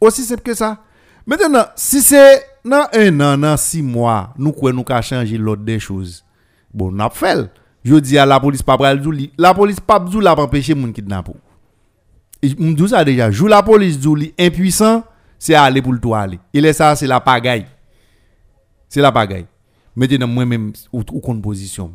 Aussi 0.01 0.23
simple 0.23 0.43
que 0.43 0.55
ça. 0.55 0.79
Maintenant, 1.27 1.65
si 1.75 2.01
c'est 2.01 2.43
dans 2.65 2.87
un 2.95 3.21
an, 3.21 3.37
dans 3.37 3.57
six 3.57 3.83
mois, 3.83 4.33
nous 4.39 4.53
quoi 4.53 4.73
nous 4.73 4.85
qu'à 4.85 5.03
changer 5.03 5.37
l'ordre 5.37 5.65
des 5.65 5.79
choses. 5.79 6.25
Bon, 6.73 6.93
n'a 6.93 7.11
fait. 7.11 7.51
Je 7.85 7.97
dis 7.97 8.19
à 8.19 8.25
la 8.27 8.39
police 8.39 8.63
pas 8.63 8.77
la 9.37 9.55
police 9.55 9.81
pas 9.81 10.05
la 10.21 10.35
pour 10.35 10.45
empêcher 10.45 10.75
moun 10.75 10.93
kidnapper. 10.93 11.33
Me 12.43 12.73
dis 12.75 12.89
ça 12.89 13.05
déjà, 13.05 13.31
joue 13.31 13.47
la 13.47 13.63
police 13.63 13.99
dou 13.99 14.15
li 14.15 14.33
impuissant, 14.39 15.03
c'est 15.39 15.55
aller 15.55 15.81
pour 15.83 15.93
le 15.93 16.01
tout 16.01 16.15
aller. 16.15 16.39
Et 16.53 16.61
là 16.61 16.73
ça 16.73 16.97
c'est 16.97 17.07
la 17.07 17.21
pagaille. 17.21 17.67
C'est 18.89 19.01
la 19.01 19.13
pagaille. 19.13 19.47
Maintenant 19.95 20.27
moi 20.27 20.45
même 20.45 20.73
ou, 20.93 21.03
ou 21.11 21.35
position. 21.41 21.93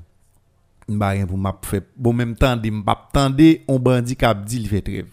M'ba 0.88 1.10
rien 1.10 1.26
pour 1.26 1.38
m'a 1.38 1.57
fait 1.61 1.84
bon 1.95 2.14
même 2.14 2.36
temps 2.36 2.57
m'pa 2.57 3.10
tande 3.14 3.41
on 3.68 3.80
bandit 3.80 4.15
qui 4.15 4.26
a 4.26 4.34
dit 4.34 4.57
il 4.57 4.68
fait 4.68 4.82
trêve. 4.82 5.07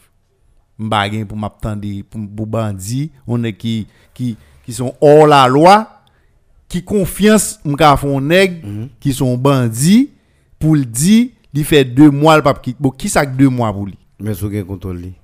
M'ba 0.79 1.01
rien 1.01 1.25
pour 1.25 1.37
m'a 1.37 1.51
tande 1.51 1.87
pour, 2.11 2.47
bandit 2.47 3.13
on 3.27 3.45
est 3.45 3.53
qui 3.53 3.87
qui 4.13 4.37
qui 4.65 4.73
sont 4.73 4.95
hors 5.01 5.27
la 5.27 5.47
loi 5.47 6.03
qui 6.69 6.83
confiance 6.83 7.61
m'ka 7.65 7.97
font 7.97 8.21
nèg 8.21 8.65
qui 8.99 9.13
sont 9.13 9.37
bandits 9.37 10.11
pour 10.59 10.75
le 10.75 10.85
dire 10.85 11.29
il 11.53 11.65
fait 11.65 11.85
deux 11.85 12.11
mois 12.11 12.37
le 12.37 12.43
pape 12.43 12.63
qui 12.63 12.77
bon 12.79 12.91
qui 12.91 13.09
ça 13.09 13.25
deux 13.27 13.49
mois 13.49 13.73
pour 13.73 13.87
lui? 13.87 13.97
Mais 14.21 14.35
sou 14.35 14.51
gen 14.53 14.67
contrôle 14.69 14.99
li. 15.01 15.15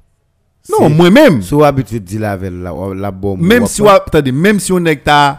Non, 0.68 0.90
moi-même. 0.90 1.43
Si 1.43 1.55
vous 1.55 1.64
habitué 1.64 2.01
de 2.01 2.18
la 2.18 2.36
la 2.36 3.10
bombe. 3.10 3.40
Même 3.40 3.66
si 3.66 3.86
attendez, 3.86 4.32
même 4.32 4.59
si 4.59 4.72
on 4.72 4.84
est 4.84 4.97
ta 4.97 5.38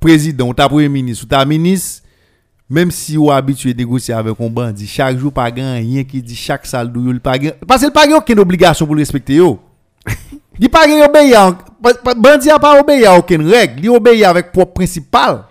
président, 0.00 0.52
ta 0.54 0.68
premier 0.68 0.88
ministre, 0.88 1.24
ou 1.24 1.28
ta 1.28 1.44
ministre, 1.44 2.02
même 2.68 2.90
si 2.90 3.16
vous 3.16 3.30
habitué 3.30 3.72
de 3.74 3.78
négocier 3.78 4.14
avec 4.14 4.34
un 4.40 4.48
bandit, 4.48 4.86
chaque 4.86 5.18
jour 5.18 5.32
pas 5.32 5.50
gagne 5.50 5.82
rien 5.82 6.04
qui 6.04 6.22
dit 6.22 6.34
chaque 6.34 6.66
salle 6.66 6.90
d'où 6.90 7.10
il 7.10 7.20
pas 7.20 7.38
parce 7.66 7.82
qu'il 7.82 7.90
pas 7.90 8.06
aucune 8.16 8.38
obligation 8.38 8.86
pour 8.86 8.96
respecter 8.96 9.34
yo. 9.34 9.58
Il 10.60 10.70
pas 10.70 10.86
gagne 10.86 11.02
obéir, 11.02 11.56
bandit 12.16 12.48
a 12.48 12.60
pas 12.60 12.80
obéi 12.80 13.04
à 13.04 13.18
aucune 13.18 13.50
règle, 13.50 13.80
il 13.82 13.90
obéit 13.90 14.22
avec 14.24 14.52
propre 14.52 14.72
principal. 14.74 15.42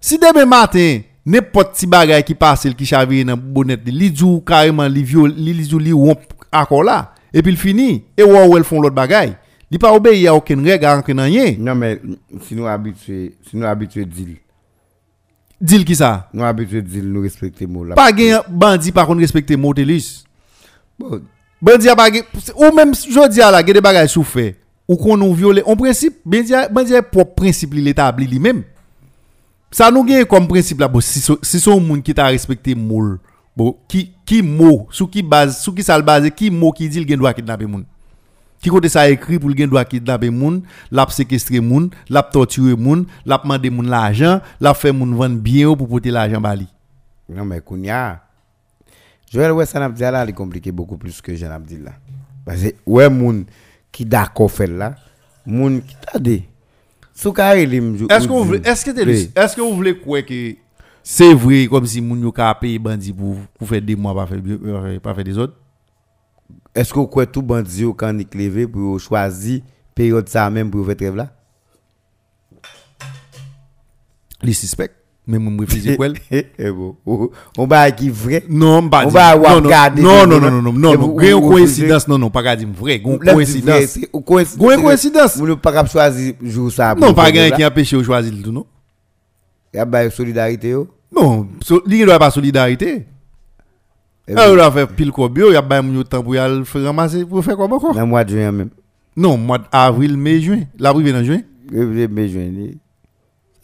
Si 0.00 0.18
demain 0.18 0.46
matin, 0.46 1.00
n'importe 1.26 1.74
petit 1.74 1.86
bagage 1.86 2.24
qui 2.24 2.34
passe, 2.34 2.66
qui 2.76 2.86
chavire 2.86 3.26
dans 3.26 3.36
bonnet, 3.36 3.78
li 3.84 4.14
djou 4.14 4.40
carrément 4.40 4.86
li 4.88 5.02
viol, 5.02 5.30
li 5.36 5.52
li 5.52 5.64
djou 5.64 5.78
li 5.78 5.92
romp 5.92 6.20
accord 6.50 6.84
là. 6.84 7.13
Et 7.34 7.42
puis 7.42 7.52
il 7.52 7.58
finit. 7.58 8.04
Et 8.16 8.22
ou 8.22 8.56
elle 8.56 8.64
font 8.64 8.80
l'autre 8.80 8.94
bagay 8.94 9.34
il 9.74 9.78
pas 9.80 9.92
obéir 9.92 10.32
à 10.32 10.36
aucune 10.36 10.64
règle 10.64 10.84
à 10.84 10.98
aucun 10.98 11.20
rien. 11.20 11.56
Non 11.58 11.74
mais 11.74 12.00
si 12.42 12.54
nous 12.54 12.66
habitué, 12.66 13.34
si 13.48 13.56
nous 13.56 13.66
habitué 13.66 14.04
deal, 14.04 14.36
Dis 15.60 15.84
qui 15.84 15.96
ça? 15.96 16.28
Nous 16.32 16.44
habitué 16.44 16.80
deal 16.80 17.10
nous 17.10 17.22
respecter 17.22 17.66
mot 17.66 17.84
là. 17.84 17.96
Pas 17.96 18.14
gen 18.16 18.40
bandit 18.48 18.92
par 18.92 19.06
contre 19.06 19.20
respecter 19.20 19.56
Motelis. 19.56 20.22
Bon, 20.96 21.20
Bandit 21.60 21.88
a 21.88 21.96
pas 21.96 22.08
ou 22.56 22.72
même 22.72 22.94
jodi 22.94 23.40
a 23.40 23.50
la 23.50 23.66
gen 23.66 23.72
des 23.72 23.80
bagages 23.80 24.10
sou 24.10 24.22
fait. 24.22 24.60
Ou 24.86 24.96
qu'on 24.96 25.16
nous 25.16 25.34
viole 25.34 25.62
en 25.66 25.74
principe 25.74 26.18
bandit 26.24 26.52
bandit 26.70 26.94
propre 27.10 27.34
principe 27.34 27.74
li 27.74 27.82
l'établi 27.82 28.28
lui 28.28 28.38
même. 28.38 28.62
Ça 29.72 29.90
nous 29.90 30.04
gagne 30.04 30.24
comme 30.24 30.46
principe 30.46 30.78
là 30.78 30.88
si 31.00 31.60
son 31.60 31.80
monde 31.80 32.02
qui 32.04 32.14
t'a 32.14 32.26
respecté 32.26 32.76
mot 32.76 33.16
bon 33.56 33.76
qui 33.88 34.12
qui 34.26 34.42
mot 34.42 34.88
sous 34.90 35.06
qui 35.06 35.22
base 35.22 35.60
sous 35.60 35.72
qui 35.72 35.82
ça 35.82 35.96
le 35.96 36.04
base 36.04 36.28
qui 36.30 36.50
mot 36.50 36.72
qui 36.72 36.88
dit 36.88 37.00
le 37.00 37.06
gen 37.08 37.18
doit 37.18 37.34
kidnapper 37.34 37.66
moun? 37.66 37.84
Qui 38.60 38.70
côté 38.70 38.88
ça 38.88 39.08
écrit 39.08 39.38
pour 39.38 39.50
le 39.50 39.56
gen 39.56 39.68
doit 39.68 39.84
kidnapper 39.84 40.30
moun, 40.30 40.62
l'a 40.90 41.06
séquestrer 41.08 41.60
moun, 41.60 41.90
l'a 42.08 42.22
torturer 42.22 42.76
moun, 42.76 43.06
l'a 43.26 43.38
demander 43.38 43.70
moun 43.70 43.88
l'argent, 43.88 44.40
l'a 44.60 44.74
fait 44.74 44.92
moun 44.92 45.14
vendre 45.14 45.36
bien 45.36 45.74
pour 45.74 45.88
porter 45.88 46.10
l'argent 46.10 46.40
bali. 46.40 46.66
non 47.28 47.44
mais 47.44 47.60
kounya. 47.60 48.20
Joël 49.32 49.52
ouais 49.52 49.66
ça 49.66 49.80
n'a 49.80 49.88
dit 49.88 50.02
là, 50.02 50.24
il 50.26 50.34
compliqué 50.34 50.70
beaucoup 50.70 50.96
plus 50.96 51.20
que 51.20 51.34
j'en 51.34 51.56
ai 51.56 51.60
dit 51.66 51.78
là. 51.78 51.92
Parce 52.44 52.62
que 52.62 52.74
ouais 52.86 53.08
moun 53.08 53.44
qui 53.90 54.04
d'accord 54.04 54.50
fait 54.50 54.66
là, 54.66 54.94
moun 55.46 55.82
qui 55.82 55.96
t'a 55.96 56.18
dit. 56.18 56.44
Sou 57.14 57.30
ka 57.30 57.52
elim 57.54 57.92
jou. 57.96 58.08
Est-ce 58.10 58.26
que 58.26 58.32
vous 58.32 58.44
voulez, 58.44 58.60
est-ce 58.64 59.54
que 59.54 59.60
vous 59.60 59.74
voulez 59.74 59.96
quoi 59.96 60.22
que 60.22 60.56
Se 61.04 61.28
vre 61.36 61.66
kom 61.68 61.84
si 61.88 62.00
moun 62.00 62.24
yo 62.24 62.32
ka 62.32 62.48
peye 62.56 62.80
bandi 62.80 63.12
pou, 63.12 63.36
pou 63.58 63.68
fè 63.68 63.82
de 63.84 63.96
mwa 63.98 64.14
pa 64.16 64.24
fè, 64.30 64.40
pa 65.04 65.12
fè 65.16 65.26
de 65.26 65.36
zot? 65.36 65.54
Esko 66.74 67.04
kwe 67.12 67.28
tou 67.28 67.44
bandi 67.44 67.84
yo 67.84 67.92
kan 67.96 68.16
ni 68.16 68.24
kleve 68.24 68.64
pou 68.70 68.94
yo 68.94 68.98
chwazi 69.02 69.60
peryode 69.94 70.32
sa 70.32 70.48
men 70.50 70.72
pou 70.72 70.80
yo 70.80 70.88
fè 70.88 70.96
trev 70.98 71.20
la? 71.20 71.28
Li 74.44 74.56
suspect. 74.56 75.04
Men 75.24 75.40
mwen 75.40 75.54
mwen 75.56 75.68
fizi 75.70 75.94
kwel. 75.96 76.18
E 76.28 76.70
bo. 76.74 76.90
On 77.56 77.68
ba 77.68 77.86
ki 77.96 78.10
vre. 78.12 78.42
Non 78.48 78.84
mba 78.84 79.06
di. 79.06 79.08
On 79.08 79.14
ba 79.16 79.30
wap 79.40 79.64
gade. 79.64 80.02
Non 80.04 80.28
non 80.28 80.36
non 80.36 80.50
non. 80.50 80.66
non. 80.66 80.72
Non 80.72 80.98
non. 81.00 81.14
Gwen 81.16 81.40
kouensidans 81.40 82.04
non 82.08 82.20
non. 82.20 82.32
Pa 82.32 82.42
gade 82.44 82.66
m 82.68 82.74
vre. 82.76 82.98
Gwen 83.00 83.16
kouensidans. 83.22 83.96
Gwen 84.12 84.84
kouensidans. 84.84 85.38
Mwen 85.40 85.54
nou 85.54 85.62
pa 85.64 85.72
kap 85.72 85.88
chwazi 85.88 86.34
jou 86.42 86.68
sa. 86.74 86.92
Non 87.00 87.16
pa 87.16 87.30
gade 87.32 87.56
ki 87.56 87.64
apèche 87.64 87.96
ou 87.96 88.04
chwazi 88.04 88.34
l'dou 88.34 88.52
non. 88.52 88.68
Y 89.74 89.78
a 89.78 89.84
ba 89.84 90.08
solidarité 90.10 90.68
yo. 90.70 90.88
non 91.12 91.48
so, 91.62 91.82
li 91.86 92.04
doit 92.04 92.18
pas 92.18 92.30
solidarité 92.30 93.06
Eh 94.26 94.34
on 94.34 94.58
a 94.58 94.70
fait 94.70 94.86
pile 94.86 95.10
quoi 95.12 95.28
bio 95.28 95.50
y 95.52 95.56
a 95.56 95.62
pas 95.62 95.82
yo 95.82 96.02
temps 96.04 96.22
pour 96.22 96.34
y 96.34 96.38
aller 96.38 96.64
faire 96.64 96.82
ramasser 96.84 97.24
pour 97.24 97.44
faire 97.44 97.56
comment 97.56 97.78
quoi 97.80 97.92
Dans 97.92 98.06
mois 98.06 98.24
de 98.24 98.30
juin 98.30 98.52
même. 98.52 98.70
non 99.16 99.36
mois 99.36 99.58
d'avril 99.58 100.16
mai 100.16 100.40
juin 100.40 100.62
la 100.78 100.92
privé 100.94 101.12
dans 101.12 101.24
juin 101.24 101.42
mai 101.70 102.28
juin. 102.28 102.50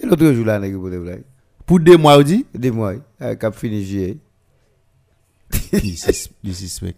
Et 0.03 0.07
l'autre 0.07 0.32
jour 0.32 0.47
là, 0.47 0.59
nèg 0.59 0.74
pour 0.77 0.89
des 0.91 0.99
blagues. 0.99 1.23
pour 1.66 1.78
deux 1.78 1.97
mois 1.99 2.23
dit 2.24 2.47
Des 2.55 2.70
mois. 2.70 2.95
Cap 3.39 3.55
fini 3.55 3.85
juillet. 3.85 4.16
Les 5.73 5.95
sus- 5.97 6.31
les 6.43 6.55
suspects. 6.55 6.97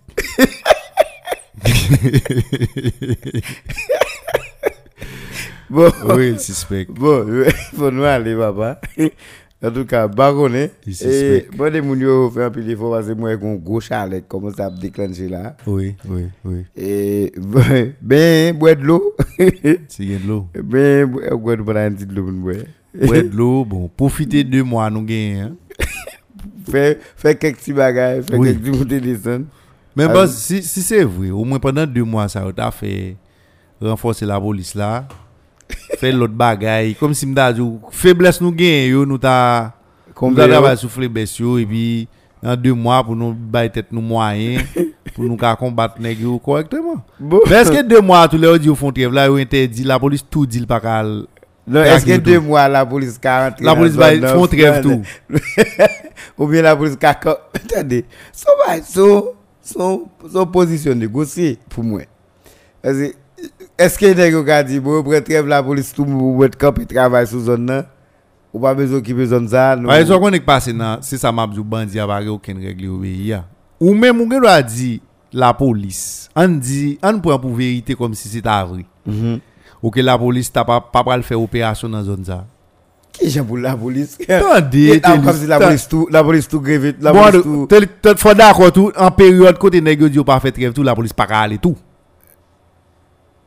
Bon. 5.73 5.91
Oui, 6.15 6.33
le 6.33 6.39
suspect. 6.39 6.87
Bon, 6.91 7.25
faut 7.75 7.91
nous 7.91 8.05
aller, 8.05 8.37
papa. 8.37 8.79
En 9.65 9.71
tout 9.71 9.87
cas, 9.87 10.07
baronne. 10.07 10.69
Il 10.87 11.07
Et 11.09 11.47
bon, 11.57 11.73
des 11.73 11.81
moun 11.81 11.99
yo 11.99 12.29
fait 12.31 12.45
un 12.45 12.51
peu 12.51 12.61
d'effort 12.63 12.91
parce 12.93 13.07
que 13.07 13.13
moi, 13.13 13.31
avec 13.31 13.43
un 13.43 13.55
gros 13.55 13.81
chalet, 13.81 14.23
comment 14.29 14.53
ça 14.53 14.67
a 14.67 14.71
déclenché 14.71 15.29
là. 15.29 15.57
Oui, 15.67 15.95
oui, 16.07 16.27
oui. 16.45 16.67
Et 16.77 17.33
ben, 18.03 18.55
boire 18.55 18.77
de 18.77 18.83
l'eau. 18.83 19.15
C'est 19.89 20.05
de 20.05 20.29
l'eau. 20.29 20.49
Ben, 20.63 21.07
boire 21.07 21.57
de 21.57 21.63
l'eau 21.63 21.65
pour 21.65 22.33
nous 22.33 22.43
boire. 22.43 22.57
De 22.93 23.35
l'eau, 23.35 23.65
bon, 23.65 23.89
profitez 23.97 24.45
de 24.45 24.61
moi, 24.61 24.91
nous 24.91 25.03
gagnons. 25.03 25.53
Hein. 26.69 26.69
Faire 27.17 27.39
quelques 27.39 27.57
petits 27.57 27.73
bagages, 27.73 28.25
Oui. 28.31 28.49
quelques 28.49 28.61
petits 28.61 28.79
montées 28.79 29.01
descendre. 29.01 29.47
Mais 29.97 30.07
bon, 30.07 30.29
si, 30.29 30.63
si 30.63 30.83
c'est 30.83 31.05
vrai, 31.05 31.31
au 31.31 31.45
moins 31.45 31.59
pendant 31.59 31.87
deux 31.87 32.05
mois, 32.05 32.29
ça 32.29 32.45
a 32.59 32.71
fait 32.71 33.17
renforcer 33.81 34.27
la 34.27 34.39
police 34.39 34.75
là. 34.75 35.07
Faire 35.99 36.17
l'autre 36.17 36.35
bagaille. 36.35 36.95
Comme 36.95 37.15
si 37.15 37.27
m'da 37.27 37.53
dit, 37.53 37.63
faiblesse 37.91 38.41
nous 38.41 38.53
gagnons, 38.53 39.07
nous 39.07 39.19
ta. 39.19 39.75
Combien 40.15 40.47
yo? 40.47 40.69
de 40.69 40.77
souffler 40.77 41.09
bestiaux 41.09 41.59
et 41.59 41.67
puis 41.67 42.09
dans 42.43 42.57
deux 42.57 42.75
mois 42.75 43.03
pour 43.03 43.17
nous 43.17 43.37
tête 43.73 43.87
nous 43.93 44.01
moyens 44.01 44.63
pour 45.15 45.25
nous 45.25 45.37
combattre 45.37 46.01
yo 46.01 46.39
correctement. 46.39 47.03
Bon. 47.19 47.41
Mais 47.49 47.57
est-ce 47.57 47.73
que 47.73 47.83
deux 47.83 48.01
mois 48.01 48.29
tous 48.29 48.37
les 48.37 48.49
autres 48.49 48.75
font 48.75 48.93
trêve? 48.93 49.13
Là, 49.13 49.29
ils 49.29 49.41
interdit 49.41 49.85
la 49.85 49.99
police 49.99 50.25
tout 50.29 50.47
dit 50.47 50.65
pas 50.67 50.81
qu'à 50.81 51.03
Non, 51.03 51.83
est-ce 51.83 52.05
que 52.05 52.17
deux 52.19 52.41
mois 52.41 52.69
la 52.69 52.85
police 52.85 53.19
40 53.19 53.61
La 53.61 53.75
police 53.75 53.95
va 53.95 54.13
font 54.35 54.47
trêve 54.47 54.83
tout. 54.83 55.03
Ou 56.39 56.47
bien 56.47 56.63
la 56.63 56.77
police 56.77 56.97
40 56.97 57.39
Attendez, 57.55 58.05
son 58.33 58.51
son 58.85 59.25
son 59.63 60.09
son 60.31 60.47
position 60.47 60.95
négociée 60.95 61.59
pour 61.69 61.85
moi. 61.85 62.03
Parce 62.83 62.97
que, 62.97 63.15
Est-ce 63.83 63.99
que 63.99 64.07
nèg 64.15 64.31
yo 64.37 64.45
ka 64.47 64.61
dit 64.63 64.79
bon 64.79 65.03
pour 65.03 65.15
trêve 65.27 65.49
la 65.51 65.61
police 65.61 65.93
tout 65.93 66.05
ou 66.05 66.37
mettre 66.39 66.57
camp 66.57 66.79
et 66.79 66.87
travail 66.87 67.27
sous 67.27 67.41
zone 67.41 67.67
là 67.67 67.87
ou 68.55 68.61
pas 68.61 68.75
besoin 68.75 68.99
occuper 68.99 69.27
zone 69.27 69.49
ça 69.49 69.77
Par 69.85 69.97
exemple, 69.97 70.25
on 70.25 70.33
est 70.33 70.39
passé 70.39 70.73
dans 70.73 70.99
c'est 71.01 71.19
ça 71.19 71.33
m'a 71.33 71.49
dit 71.49 71.59
bandi 71.59 71.99
a 71.99 72.07
pas 72.07 72.23
aucune 72.27 72.65
règle 72.65 72.87
au 72.91 72.99
pays 72.99 73.33
a. 73.33 73.45
Ou 73.81 73.93
même 73.93 74.21
on 74.21 74.27
doit 74.27 74.63
dire 74.63 75.01
la 75.33 75.53
police. 75.53 76.29
On 76.37 76.47
dit 76.47 76.97
on 77.03 77.19
prend 77.19 77.41
pour 77.41 77.55
vérité 77.55 77.97
comme 77.97 78.15
si 78.15 78.29
c'était 78.29 78.49
vrai. 78.49 78.85
Ou 79.83 79.91
que 79.91 80.01
la 80.01 80.17
police 80.17 80.53
t'a 80.53 80.65
pas 80.65 80.81
pas 80.81 81.17
le 81.17 81.25
faire 81.25 81.41
opération 81.41 81.89
dans 81.89 82.05
zone 82.05 82.25
ça. 82.25 82.45
Qui 83.13 83.31
j'ai 83.31 83.43
pour 83.43 83.59
la 83.59 83.77
police 83.77 84.17
Attendez, 84.29 85.01
comme 85.01 85.33
si 85.33 85.47
la 85.49 85.59
police 85.59 85.89
tout 85.89 86.07
la 86.09 86.23
police 86.23 86.47
tout 86.47 86.61
grévé 86.61 86.95
la 87.01 87.13
police 87.13 87.43
tout 87.43 88.15
faut 88.17 88.35
d'accord 88.35 88.71
tout 88.71 88.93
en 88.97 89.11
période 89.11 89.59
côté 89.59 89.81
nèg 89.81 90.01
yo 90.01 90.09
dit 90.09 90.23
pas 90.23 90.39
fait 90.39 90.53
tout 90.73 90.85
la 90.85 90.95
police 90.95 91.13
pas 91.13 91.25
aller 91.25 91.59
tout. 91.59 91.77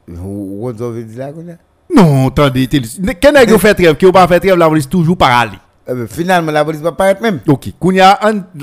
Ou 0.07 0.68
on 0.68 0.90
veut 0.91 1.03
dire 1.03 1.27
là? 1.45 1.53
Non, 1.94 2.27
attendez, 2.27 2.68
t'es 2.68 2.82
quand 3.22 3.32
nèg 3.32 3.49
yo 3.49 3.57
fait 3.57 3.73
trêve 3.73 3.95
qui 3.95 4.06
ou 4.06 4.11
pas 4.11 4.27
fait 4.27 4.40
trêve 4.40 4.57
la 4.57 4.68
police 4.68 4.90
toujours 4.90 5.18
pas 5.18 5.40
aller. 5.40 5.60
Eh 5.88 5.94
ben, 5.94 6.07
finalement 6.07 6.52
la 6.52 6.65
police 6.65 6.82
va 6.82 6.91
pas 6.91 7.11
être 7.11 7.22
même 7.22 7.40
OK, 7.48 7.73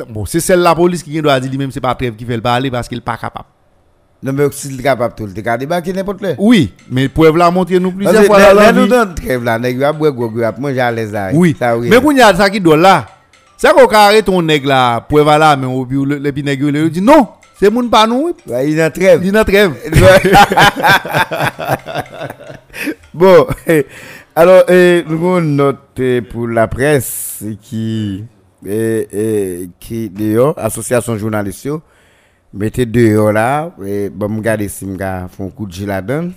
bon, 0.08 0.26
c'est 0.26 0.40
celle 0.40 0.60
la 0.60 0.74
police 0.74 1.02
qui 1.02 1.22
doit 1.22 1.38
dire 1.38 1.50
lui 1.50 1.58
même 1.58 1.70
c'est 1.70 1.80
pas 1.80 1.94
trêve 1.94 2.14
qui 2.14 2.24
fait 2.24 2.36
le 2.36 2.42
parler 2.42 2.70
parce 2.70 2.88
qu'il 2.88 3.00
pas 3.00 3.16
capable. 3.16 3.46
Non, 4.24 4.32
mais 4.32 4.44
si 4.52 4.68
il 4.68 4.80
est 4.80 4.82
capable 4.82 5.14
tout, 5.14 5.28
il 5.28 5.38
est 5.38 5.42
capable 5.42 5.60
de 5.60 5.66
débarquer 5.66 5.92
n'importe 5.92 6.20
là. 6.20 6.34
Oui, 6.38 6.72
mais 6.90 7.08
preuve 7.08 7.36
là 7.36 7.50
montré 7.50 7.78
nous 7.78 7.92
plusieurs 7.92 8.22
que 8.22 8.26
fois 8.26 8.38
là, 8.38 8.54
la 8.54 8.72
nous 8.72 8.86
dans 8.86 9.14
trêve 9.14 9.42
là, 9.44 9.58
nèg 9.58 9.78
yo 9.78 9.84
a 9.84 9.92
boire 9.92 10.12
a 10.44 10.60
manger 10.60 10.80
à 10.80 10.90
l'aise 10.90 11.12
là. 11.12 11.30
Oui. 11.32 11.56
Mais 11.88 12.00
quand 12.00 12.10
il 12.10 12.18
y 12.18 12.22
a 12.22 12.34
ça 12.34 12.50
qui 12.50 12.60
doit 12.60 12.76
là, 12.76 13.06
c'est 13.56 13.72
qu'on 13.72 13.86
arrête 13.86 14.24
ton 14.24 14.42
nègre 14.42 14.68
là, 14.68 15.00
preuve 15.00 15.26
là, 15.26 15.56
mais 15.56 15.66
au 15.66 15.86
puis 15.86 15.96
le 16.04 16.18
le 16.18 16.30
nègre 16.42 16.68
il 16.68 16.90
dit 16.90 17.00
non, 17.00 17.28
c'est 17.62 17.70
mon 17.70 17.88
pas 17.88 18.08
nous, 18.08 18.34
il 18.64 18.82
en 18.82 18.90
trêve. 18.90 19.24
il 19.24 19.30
notre 19.30 19.52
rêve. 19.52 19.76
bon, 23.14 23.46
alors, 24.34 24.64
euh, 24.68 25.04
nous 25.06 25.14
avons 25.14 25.38
une 25.38 25.54
note 25.54 25.78
euh, 26.00 26.22
pour 26.28 26.48
la 26.48 26.66
presse 26.66 27.44
qui, 27.62 28.24
euh, 28.66 29.66
qui 29.78 30.10
dehors, 30.10 30.58
association 30.58 31.16
journaliste, 31.16 31.68
mettez 32.52 32.84
dehors 32.84 33.30
là, 33.30 33.70
et 33.86 34.10
bon, 34.10 34.28
me 34.28 34.40
garder 34.40 34.66
si 34.66 34.84
me 34.84 34.96
ga 34.96 35.28
font 35.28 35.48
coup 35.48 35.66
de 35.66 35.86
la 35.86 36.02
donne. 36.02 36.32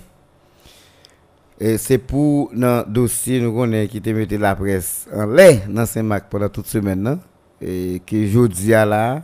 Et 1.58 1.76
c'est 1.76 1.98
pour 1.98 2.52
le 2.54 2.84
dossier 2.86 3.40
nous 3.40 3.52
connaît 3.52 3.88
qui 3.88 4.00
te 4.00 4.10
mettait 4.10 4.38
la 4.38 4.54
presse 4.54 5.08
en 5.12 5.26
l'air 5.26 5.62
dans 5.68 5.86
Saint-Marc 5.86 6.26
pendant 6.30 6.50
toute 6.50 6.68
semaine, 6.68 7.02
non? 7.02 7.18
et 7.60 8.00
que 8.06 8.26
jeudi 8.26 8.72
à 8.72 8.84
là, 8.84 9.22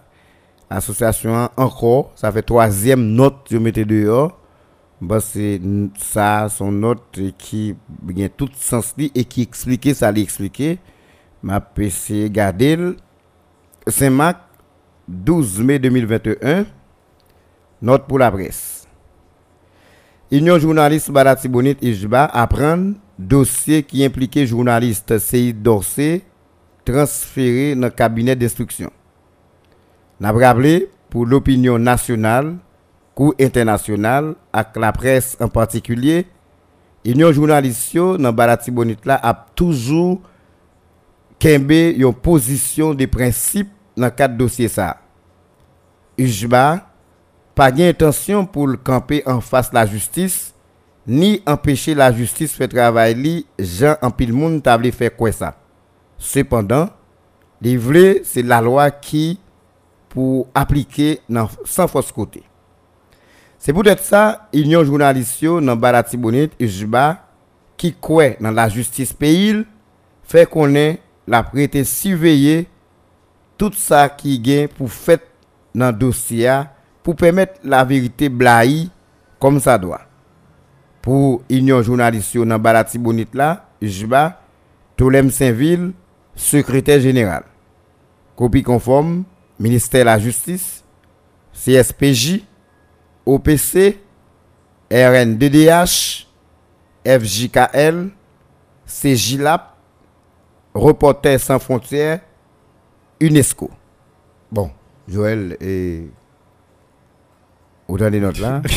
association 0.76 1.48
encore, 1.56 2.12
ça 2.14 2.30
fait 2.32 2.42
troisième 2.42 3.06
note 3.12 3.46
que 3.48 3.56
mettez 3.56 3.84
dehors. 3.84 4.38
C'est 5.20 5.56
n- 5.56 5.90
ça, 5.98 6.48
son 6.48 6.70
note 6.70 7.18
qui 7.38 7.74
a 8.24 8.28
tout 8.28 8.48
sens 8.54 8.94
et 8.98 9.24
qui 9.24 9.42
explique 9.42 9.92
ça, 9.94 10.12
l'expliquer. 10.12 10.78
Ma 11.42 11.60
PC 11.60 12.30
Gadel, 12.30 12.94
Saint-Marc, 13.88 14.38
12 15.08 15.60
mai 15.62 15.78
2021, 15.80 16.64
note 17.82 18.06
pour 18.06 18.18
la 18.20 18.30
presse. 18.30 18.86
Union 20.30 20.58
journaliste 20.58 21.10
Barati 21.10 21.48
Bonit 21.48 21.76
Ijba 21.82 22.24
apprend 22.26 22.92
dossier 23.18 23.82
qui 23.82 24.04
impliquait 24.04 24.46
journaliste 24.46 25.18
Seyd 25.18 25.60
Dorsey 25.62 26.22
transféré 26.84 27.74
dans 27.74 27.82
le 27.82 27.90
cabinet 27.90 28.36
d'instruction. 28.36 28.90
N'a 30.22 30.30
rappelé 30.30 30.88
pour 31.10 31.26
l'opinion 31.26 31.80
nationale, 31.80 32.54
coût 33.12 33.34
internationale, 33.40 34.36
avec 34.52 34.76
la 34.76 34.92
presse 34.92 35.36
en 35.40 35.48
particulier, 35.48 36.28
union 37.04 37.32
journaliste 37.32 37.96
dans 37.96 38.32
Barati 38.32 38.70
Bonite 38.70 39.04
là 39.04 39.18
a 39.20 39.34
toujours 39.56 40.20
kembe 41.40 41.72
yon 41.98 42.12
position 42.12 42.94
de 42.94 43.06
principe 43.06 43.68
dans 43.96 44.10
quatre 44.10 44.36
dossier 44.36 44.68
ça. 44.68 45.00
Ujba 46.16 46.86
pas 47.56 47.72
intention 47.80 48.46
pour 48.46 48.68
le 48.68 48.76
camper 48.76 49.24
en 49.26 49.40
face 49.40 49.72
la 49.72 49.86
justice 49.86 50.54
ni 51.04 51.42
empêcher 51.46 51.96
la 51.96 52.12
justice 52.12 52.52
faire 52.52 52.68
travail 52.68 53.14
li 53.14 53.46
Jean 53.58 53.96
en 54.00 54.12
pile 54.12 54.32
monde 54.32 54.62
table 54.62 54.92
faire 54.92 55.16
quoi 55.16 55.32
ça. 55.32 55.56
Cependant, 56.16 56.90
vle 57.60 58.20
c'est 58.22 58.42
la 58.42 58.60
loi 58.60 58.92
qui 58.92 59.40
pour 60.12 60.46
appliquer 60.54 61.20
dans, 61.26 61.48
sans 61.64 61.88
fausse 61.88 62.12
côté. 62.12 62.42
C'est 63.58 63.72
peut-être 63.72 64.02
ça, 64.02 64.48
il 64.52 64.66
y 64.68 64.74
a 64.74 64.80
un 64.80 64.84
journaliste 64.84 65.42
dans 65.42 65.74
Barati 65.74 66.18
Bonite, 66.18 66.52
Isba, 66.60 67.24
qui 67.78 67.94
croit 67.98 68.36
dans 68.38 68.50
la 68.50 68.68
justice 68.68 69.14
pays, 69.14 69.64
fait 70.22 70.44
qu'on 70.44 70.74
est 70.74 71.00
la 71.26 71.42
prêté 71.42 71.82
surveiller 71.84 72.68
tout 73.56 73.72
ça 73.74 74.10
qui 74.10 74.38
gagne 74.38 74.68
pour 74.68 74.90
faire 74.92 75.18
dans 75.74 75.86
le 75.86 75.92
dossier, 75.94 76.60
pour 77.02 77.16
permettre 77.16 77.54
la 77.64 77.82
vérité 77.82 78.28
blahi 78.28 78.90
comme 79.38 79.60
ça 79.60 79.78
doit. 79.78 80.02
Pour 81.00 81.42
il 81.48 81.64
y 81.64 81.72
a 81.72 81.76
un 81.76 81.82
journaliste 81.82 82.36
dans 82.36 82.58
Barati 82.58 82.98
Bonite 82.98 83.34
là, 83.34 83.70
Isba, 83.80 84.42
Tolem 84.94 85.30
Saint-Ville, 85.30 85.92
secrétaire 86.34 87.00
général. 87.00 87.44
Copie 88.36 88.62
conforme, 88.62 89.24
ministère 89.62 90.00
de 90.00 90.06
la 90.06 90.18
Justice, 90.18 90.84
CSPJ, 91.52 92.40
OPC, 93.24 94.00
RNDDH, 94.90 96.26
FJKL, 97.06 98.10
CJLAP, 98.86 99.68
Reporters 100.74 101.40
sans 101.40 101.58
frontières, 101.58 102.20
UNESCO. 103.20 103.70
Bon, 104.50 104.70
Joël 105.06 105.56
et 105.60 106.08
Autant 107.88 108.10
des 108.10 108.20
notes 108.20 108.38
là. 108.38 108.62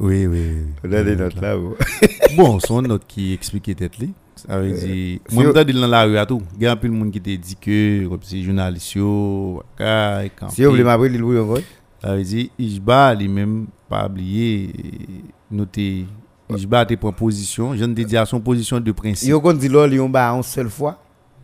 Oui, 0.00 0.26
oui. 0.26 0.58
Autant 0.84 1.02
des 1.02 1.16
notes 1.16 1.40
là. 1.40 1.56
bon. 1.56 1.74
Bon, 2.36 2.60
son 2.60 2.82
note 2.82 3.04
qui 3.08 3.32
explique 3.32 3.74
tête. 3.74 3.96
Ça 4.46 4.58
veut 4.58 4.70
dire, 4.70 4.78
si 4.78 5.20
moi, 5.32 5.44
je 5.44 5.72
dans 5.72 5.86
la 5.86 6.04
rue 6.04 6.18
à 6.18 6.26
tout. 6.26 6.40
Il 6.56 6.62
y 6.62 6.66
a 6.66 6.72
un 6.72 6.76
peu 6.76 6.88
de 6.88 6.92
monde 6.92 7.10
qui 7.10 7.20
te 7.20 7.30
dit 7.30 7.56
que, 7.56 8.06
comme 8.06 8.22
si 8.22 8.44
journaliste, 8.44 8.86
Si 8.88 8.98
vous 8.98 10.70
voulez 10.70 10.84
m'appeler, 10.84 11.14
il 11.14 11.22
vous 11.22 11.38
encore. 11.38 11.58
Ça 12.02 12.14
veut 12.14 12.22
dire, 12.22 12.46
Ijba, 12.58 13.14
lui-même, 13.14 13.66
pas 13.88 14.06
oublié, 14.06 14.70
noter, 15.50 16.06
Ijba 16.56 16.80
a 16.80 16.86
tes. 16.86 16.96
Je 16.96 17.84
ne 17.84 17.94
te 17.94 18.02
dis 18.02 18.16
à 18.16 18.24
son 18.24 18.40
position 18.40 18.80
de 18.80 18.92
principe. 18.92 19.28
Yo 19.28 19.40
kon 19.40 19.58
di 19.58 19.68
lò 19.68 19.84
li 19.86 19.98
yon 19.98 20.08
ba 20.08 20.30
une 20.32 20.42
seule 20.42 20.70
fois. 20.70 20.96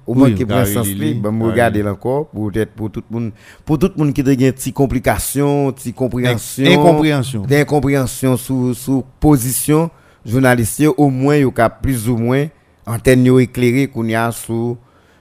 Au 0.06 0.14
moins 0.14 0.30
qui 0.32 0.44
prend 0.44 0.64
sens 0.64 0.86
li, 0.86 1.14
ben 1.14 1.42
regarder 1.42 1.82
encore 1.82 2.28
pour 2.28 2.52
peut-être 2.52 2.72
pour 2.72 2.90
tout 2.90 3.02
le 3.10 3.14
monde 3.18 3.32
pour 3.64 3.78
tout 3.78 3.90
le 3.96 4.04
monde 4.04 4.12
qui 4.12 4.22
te 4.22 4.38
gen 4.38 4.52
ti 4.52 4.72
complication, 4.72 5.72
ti 5.72 5.92
compréhension, 5.92 6.64
Incompréhension. 6.64 8.36
sous 8.36 8.74
sous 8.74 9.04
position 9.18 9.90
journaliste 10.24 10.84
au 10.96 11.08
moins 11.10 11.36
yo 11.36 11.50
ka 11.50 11.68
plus 11.68 12.08
ou 12.08 12.16
moins 12.16 12.46
antenne 12.86 13.26
yo 13.26 13.38
éclairé 13.40 13.88
qu'on 13.88 14.06
y 14.06 14.14
a 14.14 14.30
sous 14.32 14.76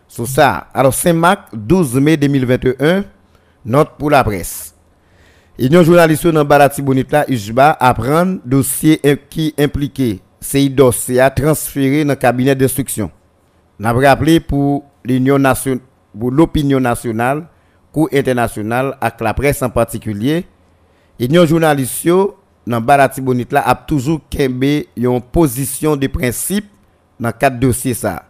ça. 0.08 0.68
Alors 0.74 0.94
Saint-Marc 0.94 1.56
12 1.56 1.96
mai 1.96 2.18
2021 2.18 3.04
note 3.66 3.92
pour 3.98 4.10
la 4.10 4.24
presse. 4.24 4.76
Union 5.58 5.84
journaliste 5.84 6.28
dans 6.28 6.46
Barati 6.46 6.82
Bonita 6.82 7.26
Ujba 7.28 7.78
apprendre 7.80 8.40
dossier 8.44 9.00
qui 9.30 9.54
impliqué 9.58 10.22
c'est 10.44 10.68
dossier 10.70 11.20
à 11.22 11.30
transférer 11.30 12.04
dans 12.04 12.10
le 12.12 12.16
cabinet 12.16 12.56
d'instruction. 12.56 13.10
N'a 13.80 13.94
rappelé 13.94 14.40
pour 14.40 14.84
nationale 15.06 15.80
pour 16.18 16.32
l'opinion 16.32 16.80
nationale, 16.80 17.48
cour 17.92 18.08
internationale 18.14 18.98
avec 19.02 19.20
la 19.22 19.34
presse 19.34 19.64
en 19.64 19.70
particulier, 19.70 20.46
Union 21.20 21.46
journaliste 21.46 22.08
dans 22.66 22.82
Barati 22.82 23.22
Bonita 23.22 23.62
a 23.62 23.76
toujours 23.76 24.22
kembe 24.30 24.86
yon 24.98 25.20
position 25.22 25.96
de 25.96 26.08
principe 26.08 26.66
dans 27.24 27.32
quatre 27.32 27.58
dossiers 27.58 27.94
ça. 27.94 28.26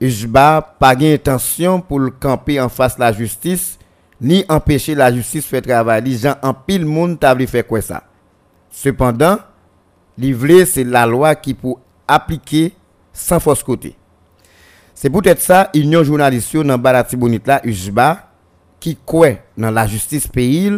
Ujba 0.00 0.76
pas 0.80 0.94
gain 0.96 1.12
intention 1.12 1.80
pour 1.80 2.00
le 2.00 2.10
camper 2.10 2.60
en 2.60 2.68
face 2.70 2.98
la 2.98 3.12
justice 3.12 3.78
ni 4.20 4.44
empêcher 4.48 4.94
la 4.94 5.12
justice 5.12 5.46
faire 5.46 5.60
travail 5.60 6.02
li 6.02 6.16
gens 6.16 6.36
en 6.42 6.54
pile 6.54 6.86
monde 6.86 7.18
faire 7.46 7.66
quoi 7.66 7.82
ça? 7.82 8.04
Cependant, 8.70 9.38
livrer 10.16 10.64
c'est 10.64 10.84
la 10.84 11.06
loi 11.06 11.34
qui 11.34 11.52
pour 11.52 11.80
appliquer 12.08 12.72
sans 13.12 13.38
force 13.38 13.62
côté. 13.62 13.94
C'est 14.94 15.10
peut-être 15.10 15.42
ça 15.42 15.68
union 15.74 16.02
journaliste 16.02 16.56
dans 16.56 16.78
Barati 16.78 17.16
Bonita 17.16 17.60
Ujba 17.64 18.30
qui 18.80 18.96
croit 19.04 19.36
dans 19.58 19.70
la 19.70 19.86
justice 19.86 20.26
pays 20.26 20.72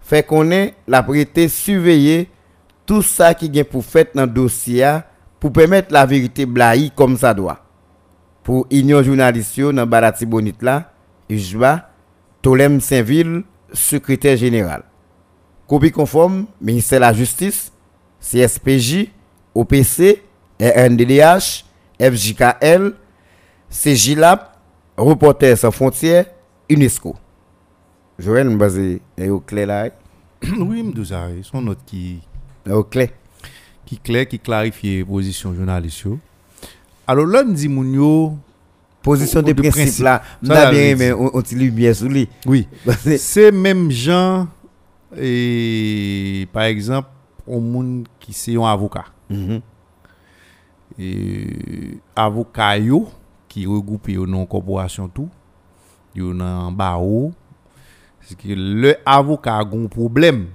fait 0.00 0.22
qu'on 0.22 0.52
est 0.52 0.74
la 0.86 1.02
prêter 1.02 1.48
surveiller 1.48 2.30
tout 2.84 3.02
ça 3.02 3.34
qui 3.34 3.50
gain 3.50 3.64
pour 3.64 3.84
fait 3.84 4.10
dans 4.14 4.28
dossier 4.28 5.00
pour 5.40 5.52
permettre 5.52 5.92
la 5.92 6.06
vérité 6.06 6.46
blayi 6.46 6.90
comme 6.90 7.16
ça 7.16 7.34
doit. 7.34 7.60
Pour 8.42 8.66
Union 8.70 9.02
journaliste 9.02 9.60
dans 9.60 9.86
Barati 9.86 10.24
Bonit 10.24 10.54
là, 10.60 10.92
Ujba, 11.28 11.90
Tolem 12.42 12.80
Saint-Ville, 12.80 13.42
secrétaire 13.72 14.36
général. 14.36 14.84
Copie 15.66 15.90
conforme, 15.90 16.46
ministère 16.60 17.00
de 17.00 17.06
la 17.06 17.12
Justice, 17.12 17.72
CSPJ, 18.20 19.10
OPC, 19.54 20.22
RNDDH, 20.60 21.64
FJKL, 22.00 22.92
CJLAP, 23.70 24.52
Reporters 24.96 25.58
sans 25.58 25.70
frontières, 25.70 26.26
UNESCO. 26.70 27.16
Joël 28.18 28.48
Mbazé, 28.48 29.02
est 29.16 29.28
au 29.28 29.40
clair 29.40 29.66
là, 29.66 29.90
oui, 30.58 30.94
ça. 31.04 31.28
Son 31.42 31.62
note 31.62 31.80
qui, 31.86 32.20
au 32.68 32.84
clair. 32.84 33.08
Qui 33.86 33.96
clair, 33.98 34.26
qui 34.28 34.38
clarifie 34.38 35.02
position 35.04 35.54
journaliste. 35.54 36.00
yo. 36.04 36.18
Alors 37.06 37.26
nous 37.26 37.52
dit 37.54 37.68
moun 37.68 37.92
yo, 37.94 38.36
Position 39.02 39.40
de 39.40 39.52
de 39.52 39.52
principe, 39.52 39.72
principe. 39.84 40.04
là, 40.04 40.22
la 40.42 40.70
bien 40.72 40.96
mais 40.96 41.12
on, 41.12 41.30
on 41.36 41.40
ti 41.40 41.54
lumière 41.54 41.94
sur 41.94 42.08
lui. 42.08 42.28
oui, 42.44 42.66
c'est 43.18 43.52
même 43.52 43.88
gens, 43.90 44.48
et 45.16 46.48
par 46.52 46.64
exemple, 46.64 47.08
un 47.48 47.60
monde 47.60 48.08
qui 48.18 48.32
c'est 48.32 48.56
un 48.56 48.64
avocat. 48.64 49.04
Mhm. 49.30 49.60
et 50.98 51.98
avocat 52.14 52.78
yo 52.78 53.08
qui 53.48 53.66
regroupe 53.66 54.08
yo 54.08 54.26
non 54.26 54.46
corporation 54.46 55.08
tout 55.08 55.28
yo 56.14 56.32
nan 56.32 56.74
barreau 56.74 57.32
C'est 58.22 58.36
que 58.36 58.48
le 58.48 58.96
avocat 59.04 59.58
a 59.58 59.60
un 59.64 59.86
problème. 59.86 60.46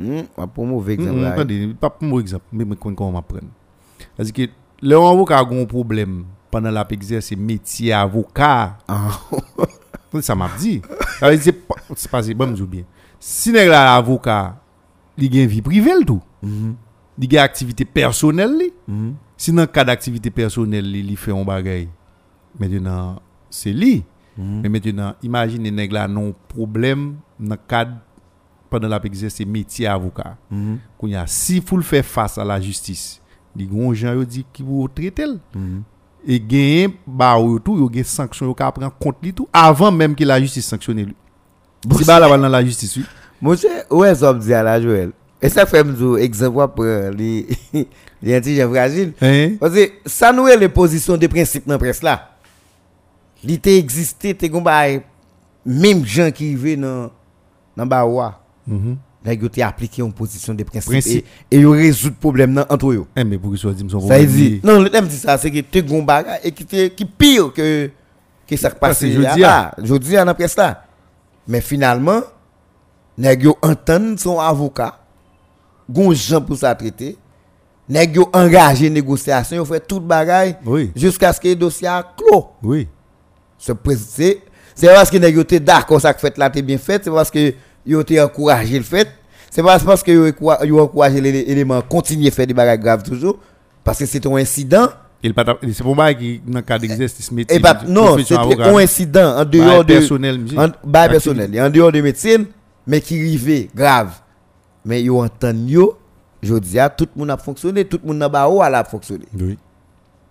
Hmm, 0.00 0.26
wap 0.38 0.52
pou 0.56 0.64
mou 0.64 0.80
ve 0.84 0.96
ekzamp 0.96 1.16
hmm, 1.16 1.24
la. 1.26 1.74
Wap 1.82 1.98
pou 1.98 2.08
mou 2.08 2.24
ekzamp, 2.24 2.44
mwen 2.54 2.78
kon 2.80 2.96
kon 2.96 3.12
mapren. 3.14 3.50
Azi 4.20 4.32
ki, 4.34 4.48
le 4.80 4.96
an 4.96 5.10
avoka 5.10 5.40
goun 5.44 5.68
problem, 5.68 6.22
panan 6.52 6.74
la 6.74 6.86
pe 6.88 6.96
egzerse 6.96 7.36
metye 7.36 7.92
avoka. 7.96 8.50
Ah. 8.88 9.20
Sa 10.26 10.34
map 10.34 10.56
di. 10.58 10.80
Azi 11.22 11.52
se 11.52 12.08
pase, 12.10 12.34
bon 12.34 12.54
mzou 12.54 12.66
bien. 12.70 12.88
Si 13.20 13.52
neg 13.54 13.68
la 13.70 13.90
avoka, 13.94 14.56
li 15.20 15.28
gen 15.30 15.50
vi 15.50 15.60
privel 15.64 16.06
tou. 16.08 16.24
Hmm. 16.40 16.74
Li 17.20 17.28
gen 17.30 17.44
aktivite 17.44 17.84
personel 17.84 18.56
li. 18.58 18.70
Si 19.40 19.52
nan 19.56 19.68
ka 19.70 19.84
d'aktivite 19.86 20.32
personel 20.34 20.88
li, 20.88 21.04
li 21.04 21.16
fe 21.20 21.34
yon 21.34 21.46
bagay. 21.48 21.86
Mètenan, 22.60 23.20
se 23.52 23.72
li. 23.76 24.00
Mètenan, 24.40 25.18
imagine 25.26 25.72
neg 25.74 25.92
la 25.92 26.06
non 26.08 26.32
problem 26.48 27.12
nan 27.36 27.60
kad 27.68 27.92
pendant 28.70 28.88
la 28.88 29.00
exercer 29.04 29.44
métier 29.44 29.86
avocat. 29.86 30.36
A 30.52 31.26
si 31.26 31.60
faut 31.60 31.76
le 31.76 31.82
faire 31.82 32.04
face 32.04 32.38
à 32.38 32.44
la 32.44 32.60
justice, 32.60 33.20
les 33.56 33.68
gens 33.94 34.22
dit 34.22 34.46
qui 34.52 34.62
vous 34.62 34.88
traiter 34.88 35.26
le. 35.26 35.38
et 36.26 36.38
gagner 36.38 36.88
bah 37.06 37.38
ou 37.38 37.58
tout 37.58 37.76
yo 37.78 37.90
sanction 38.04 38.46
yo 38.46 38.54
ka 38.54 38.70
prendre 38.70 38.92
compte 39.00 39.16
li 39.22 39.32
tout 39.32 39.48
avant 39.52 39.90
même 39.90 40.14
que 40.14 40.22
la 40.24 40.40
justice 40.40 40.66
sanctionne 40.66 41.02
lui. 41.02 41.16
Si 41.96 42.04
ba 42.04 42.20
la 42.20 42.28
dans 42.28 42.48
la 42.48 42.64
justice 42.64 42.96
oui. 42.96 43.04
Monsieur, 43.42 43.70
où 43.90 44.04
est-ce 44.04 44.20
qu'on 44.20 44.34
dit 44.34 44.52
à 44.52 44.62
la 44.62 44.80
Joël? 44.80 45.12
Et 45.40 45.48
ça 45.48 45.64
fait 45.64 45.78
un 45.78 46.16
exemple 46.16 46.74
pour 46.74 46.84
les 46.84 47.48
les 48.22 48.36
intelligents 48.36 48.68
fragiles. 48.68 49.14
Hein? 49.22 49.52
Parce 49.58 49.74
que 49.74 49.90
ça 50.04 50.30
nous 50.30 50.46
est 50.46 50.58
les 50.58 50.68
positions 50.68 51.16
de 51.16 51.26
principe 51.26 51.66
dans 51.66 51.74
la 51.74 51.78
presse 51.78 52.02
là. 52.02 52.32
Il 53.42 53.52
était 53.52 53.78
existé, 53.78 54.34
gon 54.50 54.60
bail 54.60 55.02
même 55.64 56.04
gens 56.04 56.30
qui 56.30 56.54
vivent 56.54 56.80
dans 56.80 57.10
dans 57.76 57.86
Bawa. 57.86 58.39
Ils 59.26 59.44
ont 59.44 59.66
appliqué 59.68 60.00
une 60.02 60.12
position 60.14 60.54
de 60.54 60.62
principe, 60.64 60.92
Principe. 60.92 61.26
et 61.50 61.56
et 61.56 61.60
ils 61.60 61.66
résout 61.66 62.12
problème 62.12 62.52
nan 62.54 62.64
entre 62.70 62.90
eux. 62.92 63.04
Eh 63.14 63.22
mais 63.24 63.36
pour 63.36 63.50
que 63.50 63.56
soit 63.58 63.72
dit 63.72 63.84
son 63.90 64.00
Ça 64.00 64.18
veut 64.18 64.24
dire 64.26 64.60
non, 64.64 64.80
le 64.80 64.88
dit 64.88 65.16
ça 65.16 65.36
c'est 65.36 65.50
que 65.50 65.60
t'es 65.60 65.82
gon 65.82 66.02
bagay 66.02 66.38
et 66.44 66.52
qui 66.52 66.64
te- 66.64 66.86
qui 66.88 67.04
pire 67.04 67.52
que 67.52 67.90
que 68.46 68.56
ça 68.56 68.70
qui 68.70 68.78
passe 68.78 68.98
c'est 69.00 69.12
jeudi, 69.12 69.40
là. 69.40 69.74
Jodi 69.82 70.12
dans 70.14 70.24
la 70.24 70.32
presse 70.34 70.56
là. 70.56 70.84
Mais 71.46 71.60
finalement 71.60 72.22
nèg 73.18 73.42
yo 73.42 73.58
entend 73.60 74.16
son 74.16 74.38
avocat 74.40 74.98
gon 75.88 76.14
gens 76.14 76.40
pour 76.40 76.56
ça 76.56 76.74
traiter. 76.74 77.18
Nèg 77.90 78.16
yo 78.16 78.26
engagé 78.32 78.88
négociation, 78.88 79.56
yo 79.56 79.64
fait 79.66 79.86
tout 79.86 80.00
bagay 80.00 80.56
Oui. 80.64 80.92
jusqu'à 80.96 81.32
ce 81.34 81.40
que 81.40 81.48
le 81.48 81.56
dossier 81.56 81.88
a 81.88 82.02
clos. 82.16 82.46
Oui. 82.62 82.88
C'est 83.58 83.74
parce 83.74 85.10
que 85.10 85.18
nèg 85.18 85.36
yo 85.36 85.44
d'accord 85.60 86.00
ça 86.00 86.14
que 86.14 86.20
fait 86.20 86.38
là 86.38 86.48
t'es 86.48 86.62
bien 86.62 86.78
fait, 86.78 87.04
c'est 87.04 87.10
parce 87.10 87.30
que 87.30 87.52
yo 87.90 88.02
te 88.04 88.18
encouragé 88.20 88.78
le 88.78 88.84
fait. 88.84 89.08
C'est 89.50 89.62
pas 89.62 89.78
parce 89.80 90.02
que 90.02 90.30
encoura- 90.30 90.64
yo 90.64 90.78
encouragé 90.80 91.20
les 91.20 91.40
éléments 91.40 91.82
continuer 91.82 92.30
faire 92.30 92.46
des 92.46 92.54
bagages 92.54 92.78
graves 92.80 93.02
toujours 93.02 93.38
parce 93.82 93.98
que 93.98 94.06
c'est 94.06 94.24
un 94.26 94.36
incident 94.36 94.88
c'est 95.22 95.82
pour 95.82 95.94
moi 95.94 96.14
qui 96.14 96.40
dans 96.46 96.58
le 96.58 96.62
cas 96.62 96.78
d'exercice 96.78 97.30
métier. 97.30 97.56
et 97.56 97.60
pas 97.60 97.74
de 97.74 97.90
non, 97.90 98.14
avocat. 98.16 98.70
un 98.70 98.76
incident 98.76 99.36
en 99.36 99.44
dehors 99.44 99.84
de 99.84 99.94
personnel, 99.94 100.40
en 100.56 100.70
personnel, 100.90 101.60
en 101.60 101.68
dehors 101.68 101.92
de 101.92 102.00
médecine 102.00 102.46
mais 102.86 103.00
qui 103.00 103.20
rivé 103.20 103.68
grave. 103.74 104.12
Mais 104.84 105.02
yo 105.02 105.22
entend 105.22 105.66
yo 105.68 105.98
jodi 106.42 106.78
a 106.78 106.88
tout 106.88 107.06
le 107.14 107.20
monde 107.20 107.30
a 107.30 107.36
fonctionné, 107.36 107.84
tout 107.84 108.00
le 108.02 108.14
monde 108.14 108.30
ou 108.50 108.62
a 108.62 108.84
fonctionné. 108.84 109.26
Oui. 109.38 109.58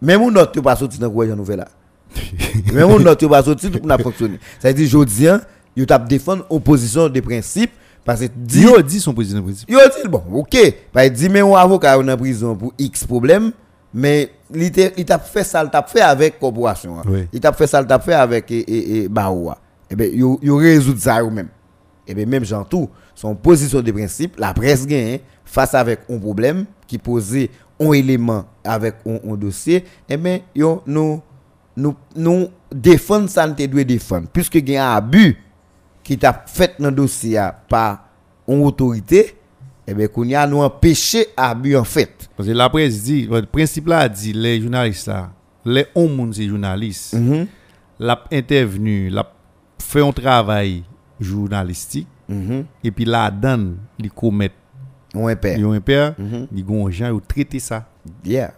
Même 0.01 0.21
on 0.21 0.31
note 0.31 0.59
pas 0.59 0.75
sorti 0.75 0.97
dans 0.97 1.11
quoi 1.11 1.27
nouvelle 1.27 1.59
là. 1.59 1.67
Même 2.73 2.89
on 2.89 2.99
note 2.99 3.27
pas 3.27 3.43
sorti 3.43 3.69
tout 3.69 3.75
le 3.75 3.81
monde 3.81 3.91
a 3.91 3.97
fonctionné. 3.99 4.39
Ça 4.59 4.69
veut 4.69 4.73
dire 4.73 4.89
jodi 4.89 5.27
a 5.27 5.41
yo 5.75 5.85
t'a 5.85 5.99
défendre 5.99 6.45
opposition 6.49 7.09
de 7.09 7.19
principe 7.19 7.71
parce 8.05 8.21
que 8.21 8.25
dit 8.25 8.61
Dio 8.61 8.81
dit 8.81 8.99
son 8.99 9.13
président 9.13 9.41
principe. 9.43 9.69
Yo 9.69 9.79
dit 10.01 10.07
bon, 10.09 10.23
OK, 10.33 10.55
il 10.55 11.11
dit 11.11 11.29
mais 11.29 11.41
un 11.41 11.53
avocat 11.53 11.97
en 11.99 12.17
prison 12.17 12.55
pour 12.55 12.73
X 12.77 13.05
problème, 13.05 13.51
mais 13.93 14.31
il 14.53 14.71
t'a 14.71 14.89
il 14.97 15.05
fait 15.31 15.43
ça, 15.43 15.63
il 15.63 15.69
t'a 15.69 15.83
fait 15.83 16.01
avec 16.01 16.39
corporation. 16.39 16.99
hein. 16.99 17.03
Oui. 17.07 17.27
Il 17.31 17.39
t'a 17.39 17.53
fait 17.53 17.67
ça, 17.67 17.81
il 17.81 17.87
t'a 17.87 17.99
fait 17.99 18.13
avec 18.13 18.49
et, 18.51 18.59
et, 18.59 19.03
et 19.03 19.07
Baoua. 19.07 19.57
Et 19.89 19.95
ben 19.95 20.11
yo 20.13 20.39
yo 20.41 20.57
résout 20.57 20.97
ça 20.97 21.21
eux 21.21 21.29
même. 21.29 21.49
Et 22.07 22.13
ben 22.15 22.27
même 22.27 22.43
Jean 22.45 22.63
tout, 22.63 22.89
son 23.13 23.35
position 23.35 23.81
de 23.81 23.91
principe, 23.91 24.39
la 24.39 24.53
presse 24.53 24.85
gagne 24.87 25.19
face 25.45 25.73
avec 25.75 25.99
un 26.09 26.17
problème 26.17 26.65
qui 26.87 26.97
posait 26.97 27.49
un 27.79 27.91
élément 27.93 28.45
avec 28.63 28.95
un, 29.05 29.19
un 29.31 29.35
dossier, 29.35 29.85
et 30.07 30.17
ben 30.17 30.39
yo 30.55 30.81
nous 30.87 31.21
nous 31.77 31.95
nous 32.15 32.47
défendre 32.73 33.29
ça 33.29 33.47
nous 33.47 33.67
doit 33.67 33.83
défendre 33.83 34.27
puisque 34.33 34.55
il 34.55 34.69
y 34.69 34.75
a 34.77 34.91
un 34.93 34.97
abus 34.97 35.37
qui 36.03 36.17
t'a 36.17 36.43
fait 36.47 36.75
dans 36.79 36.89
le 36.89 36.95
dossier 36.95 37.39
par 37.67 38.05
une 38.47 38.63
autorité, 38.63 39.35
et 39.87 39.93
bien 39.93 40.07
qu'on 40.07 40.23
y 40.23 40.35
a 40.35 40.45
nous 40.47 40.59
empêché 40.61 41.27
abus 41.37 41.75
en 41.75 41.83
fait. 41.83 42.29
Parce 42.35 42.47
que 42.49 42.53
la 42.53 42.69
presse 42.69 43.03
dit, 43.03 43.27
le 43.29 43.41
principe 43.45 43.87
là 43.87 44.07
dit, 44.09 44.33
les 44.33 44.61
journalistes 44.61 45.07
là, 45.07 45.31
les 45.65 45.85
hommes 45.95 46.31
c'est 46.33 46.47
journalistes, 46.47 47.13
Mhm. 47.15 47.47
l'a 47.99 48.23
intervenu, 48.31 49.09
l'a 49.09 49.31
fait 49.79 50.01
un 50.01 50.11
travail 50.11 50.83
journalistique, 51.19 52.07
Mhm. 52.27 52.65
et 52.83 52.91
puis 52.91 53.05
là, 53.05 53.29
donne, 53.31 53.77
ils 53.97 54.11
commettent, 54.11 54.53
On 55.15 55.27
est 55.27 55.35
père. 55.35 55.57
ils 55.57 55.65
ont 55.65 55.71
un 55.73 55.81
père, 55.81 56.13
Mhm. 56.17 56.47
ils 56.55 56.65
ont 56.69 56.89
gens, 56.89 57.13
ils 57.15 57.21
traitent 57.21 57.59
ça. 57.59 57.87
Yeah. 58.23 58.53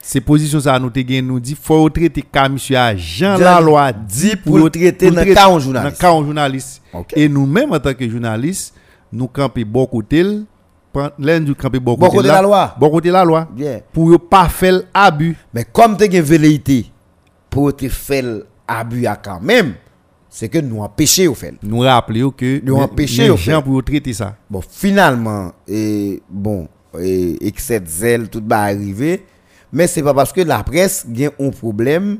Ces 0.00 0.20
positions 0.20 0.60
ça 0.60 0.78
nous 0.78 0.90
gain 0.90 1.22
nous 1.22 1.40
dit 1.40 1.56
faut 1.60 1.88
traiter 1.90 2.22
cas 2.22 2.48
monsieur 2.48 2.76
Jean 2.96 3.36
la 3.38 3.60
loi 3.60 3.92
dit 3.92 4.36
pour 4.36 4.70
traiter 4.70 5.10
dans 5.10 5.22
le 5.24 5.34
cas 5.34 5.48
en 5.48 5.58
journaliste. 5.58 6.00
Dans 6.00 6.20
cas 6.20 6.24
journaliste. 6.24 6.82
Et 7.14 7.28
nous-mêmes 7.28 7.72
en 7.72 7.78
tant 7.78 7.94
que 7.94 8.08
journalistes, 8.08 8.74
nous 9.12 9.28
camper 9.28 9.64
bon 9.64 9.86
côté 9.86 10.18
l- 10.20 10.44
pen- 10.92 11.10
l'un 11.18 11.40
du 11.40 11.54
camper 11.54 11.78
Bon 11.78 11.96
côté 11.96 12.28
la 12.28 12.42
loi. 12.42 12.74
Bon 12.78 12.90
côté 12.90 13.10
la 13.10 13.24
loi. 13.24 13.48
Pour 13.92 14.10
yo 14.12 14.18
pas 14.18 14.48
faire 14.48 14.82
abus. 14.92 15.36
Mais 15.54 15.64
comme 15.64 15.96
tu 15.96 16.04
as 16.04 16.06
une 16.06 16.20
velléité 16.22 16.86
pour 17.48 17.74
te 17.74 17.88
faire 17.88 18.42
abus 18.66 19.06
à 19.06 19.16
quand 19.16 19.40
même, 19.40 19.74
c'est 20.28 20.48
que 20.48 20.58
nous 20.58 20.80
empêcher 20.80 21.26
au 21.26 21.34
fait. 21.34 21.54
Nous 21.62 21.80
rappeler 21.80 22.24
que 22.36 22.60
Nous 22.64 22.76
empêcher, 22.76 23.28
fait. 23.36 23.50
gens 23.50 23.62
pour 23.62 23.82
traiter 23.82 24.12
ça. 24.12 24.36
Bon, 24.48 24.60
finalement, 24.68 25.52
et 25.66 26.22
bon, 26.30 26.68
et, 27.00 27.36
excès 27.46 27.80
de 27.80 27.88
zèle, 27.88 28.28
tout 28.28 28.42
va 28.46 28.60
arriver. 28.62 29.24
Mais 29.72 29.86
c'est 29.86 30.02
pas 30.02 30.14
parce 30.14 30.32
que 30.32 30.40
la 30.40 30.62
presse 30.62 31.06
a 31.06 31.42
un 31.42 31.50
problème 31.50 32.18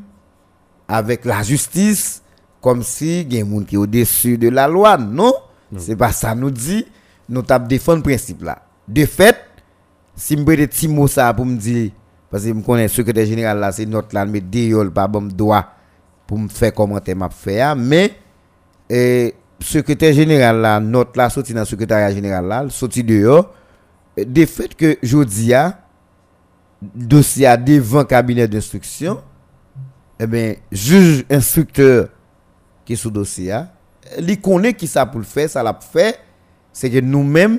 avec 0.87 1.25
la 1.25 1.43
justice, 1.43 2.23
comme 2.61 2.83
si 2.83 3.23
il 3.23 3.35
y 3.35 3.41
a 3.41 3.45
des 3.45 3.51
gens 3.51 3.63
qui 3.63 3.75
est 3.75 3.79
au-dessus 3.79 4.39
de 4.39 4.49
la 4.49 4.69
loi. 4.69 4.97
Non, 4.97 5.33
c'est 5.77 5.97
pas 5.97 6.13
ça 6.13 6.35
nous 6.35 6.51
dit. 6.51 6.87
Nous 7.29 7.43
t'avons 7.43 7.67
défendre 7.67 7.99
le 7.99 8.03
principe 8.03 8.43
là. 8.43 8.63
De 8.89 9.05
fait, 9.07 9.37
si 10.17 10.37
je 10.37 10.41
me 10.41 10.45
petit 10.45 10.89
mot 10.89 11.07
ça 11.07 11.33
pour 11.33 11.47
me 11.47 11.57
dire, 11.57 11.93
parce 12.31 12.45
que 12.45 12.49
je 12.49 12.61
connais 12.61 12.83
le 12.83 12.89
secrétaire 12.89 13.27
général 13.27 13.59
là, 13.59 13.73
c'est 13.73 13.87
notre 13.87 14.15
là, 14.15 14.25
mais 14.25 14.41
déyol, 14.41 14.91
pas 14.93 15.09
bon 15.09 15.23
droit 15.23 15.67
pour 16.27 16.39
me 16.39 16.49
faire 16.49 16.75
commenter 16.75 17.15
m'a 17.15 17.29
faire, 17.29 17.75
mais 17.75 18.13
et 18.89 19.35
secrétaire 19.61 20.13
général 20.13 20.61
là, 20.61 20.81
notre 20.81 21.17
là, 21.17 21.31
sorti 21.31 21.53
dans 21.55 21.61
le 21.61 21.67
secrétariat 21.67 22.13
général 22.13 22.47
là, 22.47 22.67
sorti 22.69 23.03
dehors, 23.03 23.53
euh, 24.19 24.25
de 24.25 24.47
fait 24.47 24.75
que 24.75 24.97
jodi 25.03 25.55
a 25.55 25.79
dossier 26.83 27.49
devant 27.59 28.05
cabinet 28.05 28.49
d'instruction, 28.49 29.21
eh 30.19 30.27
bien, 30.27 30.55
juge 30.71 31.25
instructeur 31.31 32.09
qui 32.85 32.95
est 32.95 32.97
sous 32.97 33.11
dossier 33.11 33.55
il 34.19 34.41
connaît 34.41 34.75
qui 34.75 34.87
ça 34.87 35.07
pour 35.07 35.21
le 35.21 35.27
faire, 35.27 35.49
ça 35.49 35.63
l'a 35.63 35.79
fait, 35.79 36.19
c'est 36.73 36.91
que 36.91 37.01
nous-mêmes, 37.01 37.59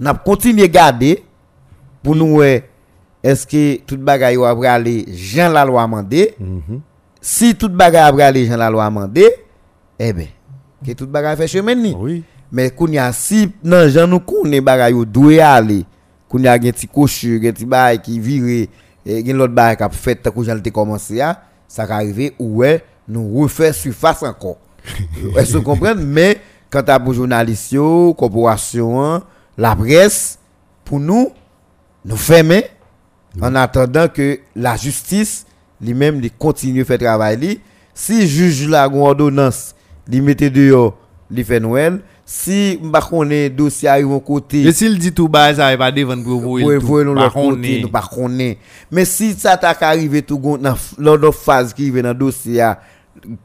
nous 0.00 0.08
avons 0.08 0.18
continué 0.24 0.64
à 0.64 0.68
garder 0.68 1.22
pour 2.02 2.16
nous, 2.16 2.42
est-ce 2.42 3.46
que 3.46 3.80
tout 3.82 3.96
bagaille 3.96 4.36
va 4.36 4.72
aller, 4.72 5.04
Jean 5.08 5.50
la 5.50 5.64
loi 5.64 5.82
amendé, 5.82 6.34
si 7.20 7.54
tout 7.54 7.68
bagaille 7.68 8.16
va 8.16 8.26
aller, 8.26 8.46
Jean 8.46 8.56
la 8.56 8.70
loi 8.70 8.84
amendé, 8.84 9.28
eh 9.98 10.12
bien, 10.12 10.26
que 10.84 10.92
tout 10.92 11.06
bagaille 11.06 11.36
fait 11.36 11.46
chemin 11.46 11.74
ni. 11.74 11.94
Oui. 11.94 12.24
Mais 12.54 12.70
qu'on 12.70 12.86
y 12.86 12.98
a 12.98 13.10
si 13.10 13.48
nan 13.66 13.88
jan 13.90 14.06
nou 14.06 14.22
konnen 14.22 14.62
bagay 14.62 14.92
yo 14.94 15.02
doit 15.02 15.42
aller, 15.42 15.82
qu'on 16.28 16.42
y 16.42 16.48
a 16.48 16.58
gen 16.60 16.72
ti 16.72 16.88
cochu, 16.88 17.40
gen 17.42 17.54
ti 17.54 17.66
bagay 17.66 18.00
qui 18.02 18.18
vire, 18.20 18.68
et 19.06 19.24
gen 19.24 19.36
l'autre 19.36 19.54
bagay 19.54 19.76
qui 19.76 19.82
a 19.82 19.90
fait 19.90 20.16
tant 20.16 20.30
que 20.30 20.58
te 20.58 20.68
commencé 20.70 21.20
à, 21.20 21.42
ça 21.68 21.86
ka 21.86 21.96
arrivé 21.96 22.34
ouais, 22.38 22.84
nous 23.08 23.40
refaire 23.40 23.74
surface 23.74 24.22
encore. 24.22 24.58
Est-ce 25.36 25.52
que 25.52 25.58
vous 25.58 25.62
comprenez? 25.62 26.02
Mais 26.04 26.40
quand 26.70 26.88
à 26.88 26.98
pour 27.00 27.14
journalistes 27.14 27.76
corporation, 28.16 29.22
la 29.56 29.76
presse 29.76 30.38
pour 30.84 31.00
nous 31.00 31.30
nous 32.04 32.16
fermer 32.16 32.66
en 33.40 33.54
attendant 33.54 34.08
que 34.08 34.40
la 34.54 34.76
justice 34.76 35.46
lui-même 35.80 36.20
lui 36.20 36.30
continue 36.30 36.82
à 36.82 36.84
faire 36.84 36.98
travail. 36.98 37.60
Si 37.94 38.26
juge 38.26 38.68
la 38.68 38.88
ordonnance, 38.88 39.74
li 40.08 40.20
mette 40.20 40.52
dehors, 40.52 40.96
li 41.30 41.44
fait 41.44 41.60
Noël. 41.60 42.00
Si 42.26 42.78
m'pa 42.82 43.02
connaît 43.02 43.50
dossier 43.50 43.88
arrive 43.88 44.10
au 44.10 44.20
côté, 44.20 44.62
Et 44.62 44.72
s'il 44.72 44.98
dit 44.98 45.12
tout 45.12 45.28
bas 45.28 45.54
ça 45.54 45.76
va 45.76 45.92
devant 45.92 46.20
pour 46.22 46.40
vous 46.40 46.80
pour 46.80 47.04
nous 47.04 47.12
l'autre 47.14 47.32
côté, 47.34 47.82
nous 47.82 47.90
pas 47.90 48.00
connaît. 48.02 48.58
Mais 48.90 49.04
si 49.04 49.34
ça 49.34 49.58
t'a 49.58 49.76
arrivé 49.80 50.22
tout 50.22 50.38
dans 50.38 50.74
l'autre 50.96 51.32
phase 51.32 51.74
qui 51.74 51.90
vient 51.90 52.02
dans 52.02 52.14
dossier 52.14 52.64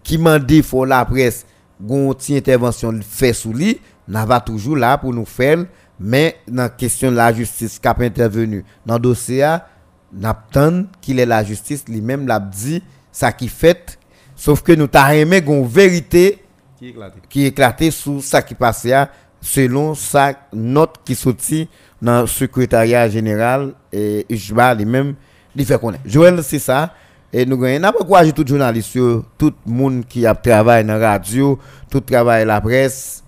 qui 0.03 0.17
m'a 0.17 0.39
dit 0.39 0.61
faut 0.61 0.85
la 0.85 1.03
presse 1.05 1.45
gon 1.81 2.13
ti 2.13 2.35
intervention 2.35 2.97
fait 3.07 3.33
sous 3.33 3.53
lui, 3.53 3.79
n'a 4.07 4.25
va 4.25 4.39
toujours 4.39 4.77
là 4.77 4.97
pour 4.97 5.13
nous 5.13 5.25
faire 5.25 5.65
mais 5.99 6.37
dans 6.47 6.69
question 6.69 7.11
de 7.11 7.17
la 7.17 7.33
justice 7.33 7.79
qui 7.79 7.87
a 7.87 7.95
intervenu 7.99 8.63
dans 8.85 8.95
le 8.95 8.99
dossier 9.01 9.43
a, 9.43 9.67
n'attend 10.13 10.85
qu'il 11.01 11.19
est 11.19 11.25
la 11.25 11.43
justice 11.43 11.83
lui-même 11.87 12.27
l'a 12.27 12.39
dit 12.39 12.81
ça 13.11 13.31
qui 13.31 13.47
fait 13.47 13.99
sauf 14.35 14.61
que 14.61 14.71
nous 14.71 14.87
t'a 14.87 15.15
aimé 15.15 15.41
gon 15.41 15.65
vérité 15.65 16.39
Qui 16.79 16.87
éclaté. 16.87 17.19
qui 17.29 17.45
éclatait 17.45 17.91
sous 17.91 18.21
ça 18.21 18.41
qui 18.41 18.55
passait 18.55 18.93
à, 18.93 19.09
selon 19.41 19.93
sa 19.95 20.33
note 20.53 20.95
qui 21.03 21.13
sortit 21.13 21.67
dans 22.01 22.21
le 22.21 22.27
secrétariat 22.27 23.09
général 23.09 23.73
et 23.91 24.25
Ujba 24.29 24.73
lui-même 24.73 25.15
il 25.55 25.65
fait 25.65 25.79
connaître. 25.79 26.03
Joël 26.05 26.41
c'est 26.41 26.59
ça. 26.59 26.93
Et 27.31 27.45
nous 27.45 27.57
gagnons. 27.57 27.79
N'a 27.81 27.91
pas 27.91 28.25
tout 28.31 28.47
journaliste 28.47 28.97
tout 29.37 29.53
le 29.67 29.71
monde 29.71 30.05
qui 30.07 30.25
a 30.25 30.33
travaillé 30.33 30.83
dans 30.83 30.97
la 30.97 31.11
radio, 31.11 31.59
tout 31.89 31.99
travail 31.99 32.45
la 32.45 32.59
presse. 32.61 33.23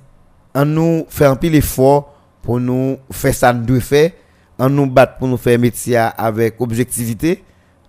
En 0.55 0.65
nous 0.65 1.05
faire 1.09 1.31
un 1.31 1.35
pile 1.35 1.55
effort 1.55 2.13
pour 2.41 2.59
nous 2.59 2.97
faire 3.11 3.33
ça 3.33 3.53
nous 3.53 3.79
faire, 3.79 4.11
en 4.57 4.69
nous 4.69 4.87
battre 4.87 5.17
pour 5.17 5.27
nous 5.27 5.37
faire 5.37 5.59
métier 5.59 5.97
avec 5.97 6.59
objectivité, 6.59 7.43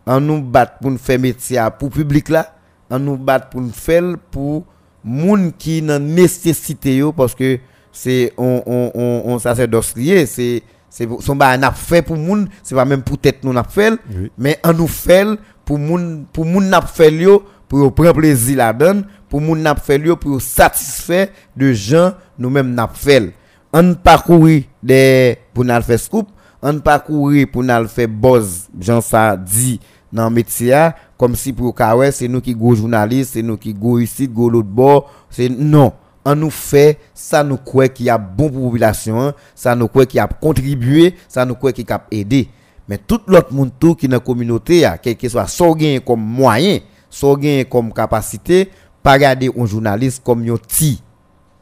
en 0.07 0.21
nous 0.21 0.43
battre 0.43 0.79
pour 0.81 0.91
nous 0.91 0.99
faire 0.99 1.19
métier 1.19 1.61
pour 1.79 1.89
le 1.89 1.95
public 1.95 2.29
là, 2.29 2.55
en 2.91 2.99
nous 2.99 3.17
battre 3.17 3.49
pour 3.49 3.61
nous 3.61 3.73
faire 3.73 4.03
pour 4.31 4.65
moun 5.05 5.53
qui 5.57 5.83
dans 5.83 6.03
nécessité 6.03 6.97
yo 6.97 7.13
parce 7.13 7.35
que 7.35 7.59
c'est 7.93 8.33
on 8.37 8.63
on 8.67 8.91
on, 8.95 9.23
on 9.27 9.39
sacerdoce 9.39 9.95
lié, 9.97 10.27
c'est 10.27 10.63
c'est 10.89 11.09
son 11.21 11.37
ba 11.37 11.57
n'a 11.57 11.73
fait 11.73 12.03
pour 12.03 12.17
moun, 12.17 12.49
c'est 12.63 12.75
pas 12.75 12.85
même 12.85 13.03
pour 13.03 13.19
tête 13.19 13.43
nous 13.45 13.53
n'a 13.53 13.65
fait, 13.65 13.95
Oui. 14.15 14.31
mais 14.37 14.59
en 14.63 14.73
nous 14.73 14.87
fait 14.87 15.27
pour 15.65 15.79
moun 15.79 16.27
pour 16.33 16.45
moun 16.45 16.69
n'a 16.69 16.83
fait 16.83 17.13
yo 17.13 17.45
pour 17.69 17.95
prendre 17.95 18.13
plaisir 18.13 18.59
la 18.59 18.73
donne, 18.73 19.07
pour 19.29 19.41
moun 19.41 19.63
n'a 19.63 19.75
fait 19.75 19.99
yo 19.99 20.17
pour 20.17 20.33
yo 20.33 20.41
satisfaire 20.41 21.29
de 21.57 21.73
gens 21.73 22.13
nous-mêmes 22.39 22.75
n'a 22.75 22.89
fait. 22.89 23.33
On 23.73 23.95
parcourir 23.95 24.65
des 24.83 25.39
pour 25.55 25.65
nous 25.65 25.81
faire 25.81 25.99
scoop, 25.99 26.29
on 26.61 26.79
parcourir 26.81 27.47
pour 27.51 27.65
nous 27.65 27.89
faire 27.89 28.09
buzz, 28.09 28.69
Jean 28.79 29.01
ça 29.01 29.35
dit 29.37 29.81
dans 30.13 30.29
le 30.29 30.35
métier 30.35 30.91
comme 31.17 31.35
si 31.35 31.53
pour 31.53 31.75
Kawé 31.75 32.11
c'est 32.13 32.29
nous 32.29 32.41
qui 32.41 32.55
go 32.55 32.75
journaliste, 32.75 33.33
c'est 33.35 33.43
nous 33.43 33.57
qui 33.57 33.73
go 33.73 33.99
ici, 33.99 34.29
go 34.29 34.51
l'autre 34.51 34.69
bord, 34.69 35.11
c'est 35.31 35.49
non. 35.49 35.93
On 36.25 36.37
nous 36.37 36.51
fait 36.51 36.99
ça 37.15 37.43
nous 37.43 37.57
croit 37.57 37.89
qu'il 37.89 38.07
y 38.07 38.11
a 38.11 38.19
bon 38.19 38.49
pour 38.49 38.61
la 38.61 38.67
population, 38.67 39.33
ça 39.55 39.75
nous 39.75 39.89
croit 39.89 40.07
qu'il 40.07 40.21
a 40.21 40.29
contribué, 40.29 41.15
ça 41.29 41.45
nous 41.45 41.55
croit 41.55 41.73
qu'il 41.73 41.91
a 41.91 42.07
aidé. 42.11 42.49
Mais 42.89 42.99
tout 42.99 43.21
l'autre 43.27 43.53
monde 43.53 43.71
tout 43.79 43.95
qui 43.95 44.07
dans 44.07 44.17
la 44.17 44.21
communauté 44.21 44.89
quel 45.03 45.17
que 45.17 45.29
soit 45.29 45.47
so 45.47 45.75
gain 45.75 45.99
comme 46.05 46.21
moyen, 46.21 46.79
so 47.11 47.37
gain 47.37 47.63
comme 47.69 47.93
capacité, 47.93 48.71
pas 49.03 49.15
regarder 49.15 49.51
un 49.57 49.67
journaliste 49.67 50.23
comme 50.23 50.45
yo 50.45 50.59
ti. 50.59 51.03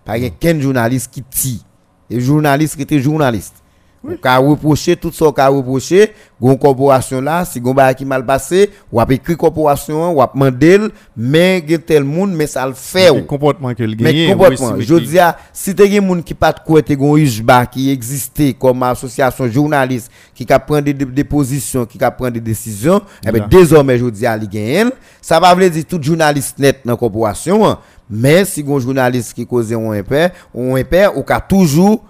Pas 0.05 0.19
ken 0.41 0.61
journaliste 0.61 1.11
qui 1.13 1.23
ti. 1.23 1.65
Et 2.11 2.21
journaliste 2.21 2.77
qui 2.77 2.83
était 2.83 3.01
journaliste. 3.01 3.60
Ou 4.03 4.17
ka 4.17 4.39
reprocher 4.39 4.97
tout 4.97 5.13
ça 5.13 5.27
ka 5.37 5.49
reprocher, 5.49 6.15
gon 6.41 6.57
corporation 6.57 7.21
là, 7.21 7.45
si 7.45 7.61
gon 7.61 7.75
ba 7.75 7.93
qui 7.93 8.07
mal 8.07 8.25
passé, 8.25 8.71
ou 8.91 8.99
a 8.99 9.05
écrit 9.11 9.37
corporation, 9.37 10.15
ou 10.15 10.23
a 10.23 10.31
mandel, 10.35 10.89
mais 11.15 11.63
gen 11.69 11.83
tel 11.83 12.05
monde 12.05 12.33
mais 12.33 12.47
ça 12.47 12.67
le 12.67 12.73
fait. 12.73 13.11
Ou. 13.11 13.21
comportement 13.25 13.75
que 13.75 13.83
le 13.83 13.95
Mais 14.01 14.15
gagne. 14.15 14.33
comportement, 14.33 14.77
je 14.79 14.95
dis 14.95 15.19
si 15.53 15.71
as 15.71 15.75
des 15.75 15.91
gens 15.97 16.23
qui 16.23 16.33
pas 16.33 16.51
de 16.53 16.61
quoi 16.65 16.81
te 16.81 16.95
gon 16.95 17.19
UJBA 17.19 17.67
qui 17.67 17.91
existait 17.91 18.55
comme 18.55 18.83
association 18.85 19.47
journaliste 19.51 20.11
qui 20.35 20.47
ka 20.47 20.59
prendre 20.59 20.85
des, 20.85 20.95
des 20.95 21.25
positions, 21.25 21.85
qui 21.85 21.99
ka 21.99 22.11
prendre 22.11 22.33
des 22.33 22.41
décisions, 22.41 23.03
eh 23.23 23.31
ben 23.31 23.47
désormais 23.51 23.99
je 23.99 24.07
dis 24.07 24.25
li 24.41 24.49
gagne. 24.49 24.91
Ça 25.21 25.39
va 25.39 25.55
veut 25.55 25.69
dire 25.69 25.85
tout 25.87 26.03
journaliste 26.03 26.59
net 26.59 26.81
dans 26.87 26.97
corporation, 26.97 27.69
hein. 27.69 27.79
mais 28.09 28.47
si 28.47 28.63
gon 28.63 28.81
journaliste 28.81 29.35
qui 29.35 29.47
cause 29.47 29.71
un 29.75 29.91
impair, 29.91 30.31
on 30.55 30.75
impair 30.75 31.19
ou 31.19 31.23
ka 31.23 31.39
toujours 31.39 32.03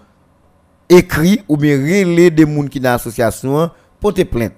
écrit 0.90 1.40
ou 1.48 1.56
bien 1.56 1.76
relé 1.76 2.30
des 2.30 2.44
gens 2.44 2.66
qui 2.66 2.80
dans 2.80 2.90
l'association 2.90 3.70
pour 4.00 4.12
te 4.12 4.22
plainte. 4.22 4.52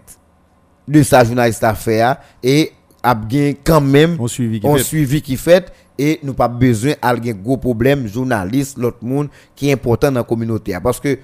De 0.89 1.03
sa 1.05 1.23
journaliste 1.23 1.63
affaire 1.63 2.17
et 2.43 2.73
a 3.03 3.15
bien 3.15 3.53
quand 3.63 3.81
même 3.81 4.17
On 4.19 4.27
suivi 4.27 4.59
qui 4.59 4.67
on 4.67 4.77
fait. 4.77 4.83
suivi 4.83 5.23
qui 5.23 5.37
fait 5.37 5.73
et 5.97 6.19
nous 6.25 6.35
pas 6.35 6.49
besoin 6.49 6.95
à 7.01 7.11
un 7.11 7.17
gros 7.17 7.57
problème 7.57 8.09
journaliste 8.09 8.79
l'autre 8.79 8.99
monde 9.03 9.29
qui 9.55 9.69
est 9.69 9.73
important 9.73 10.11
dans 10.11 10.21
la 10.21 10.25
communauté. 10.25 10.77
Parce 10.83 10.99
que 10.99 11.19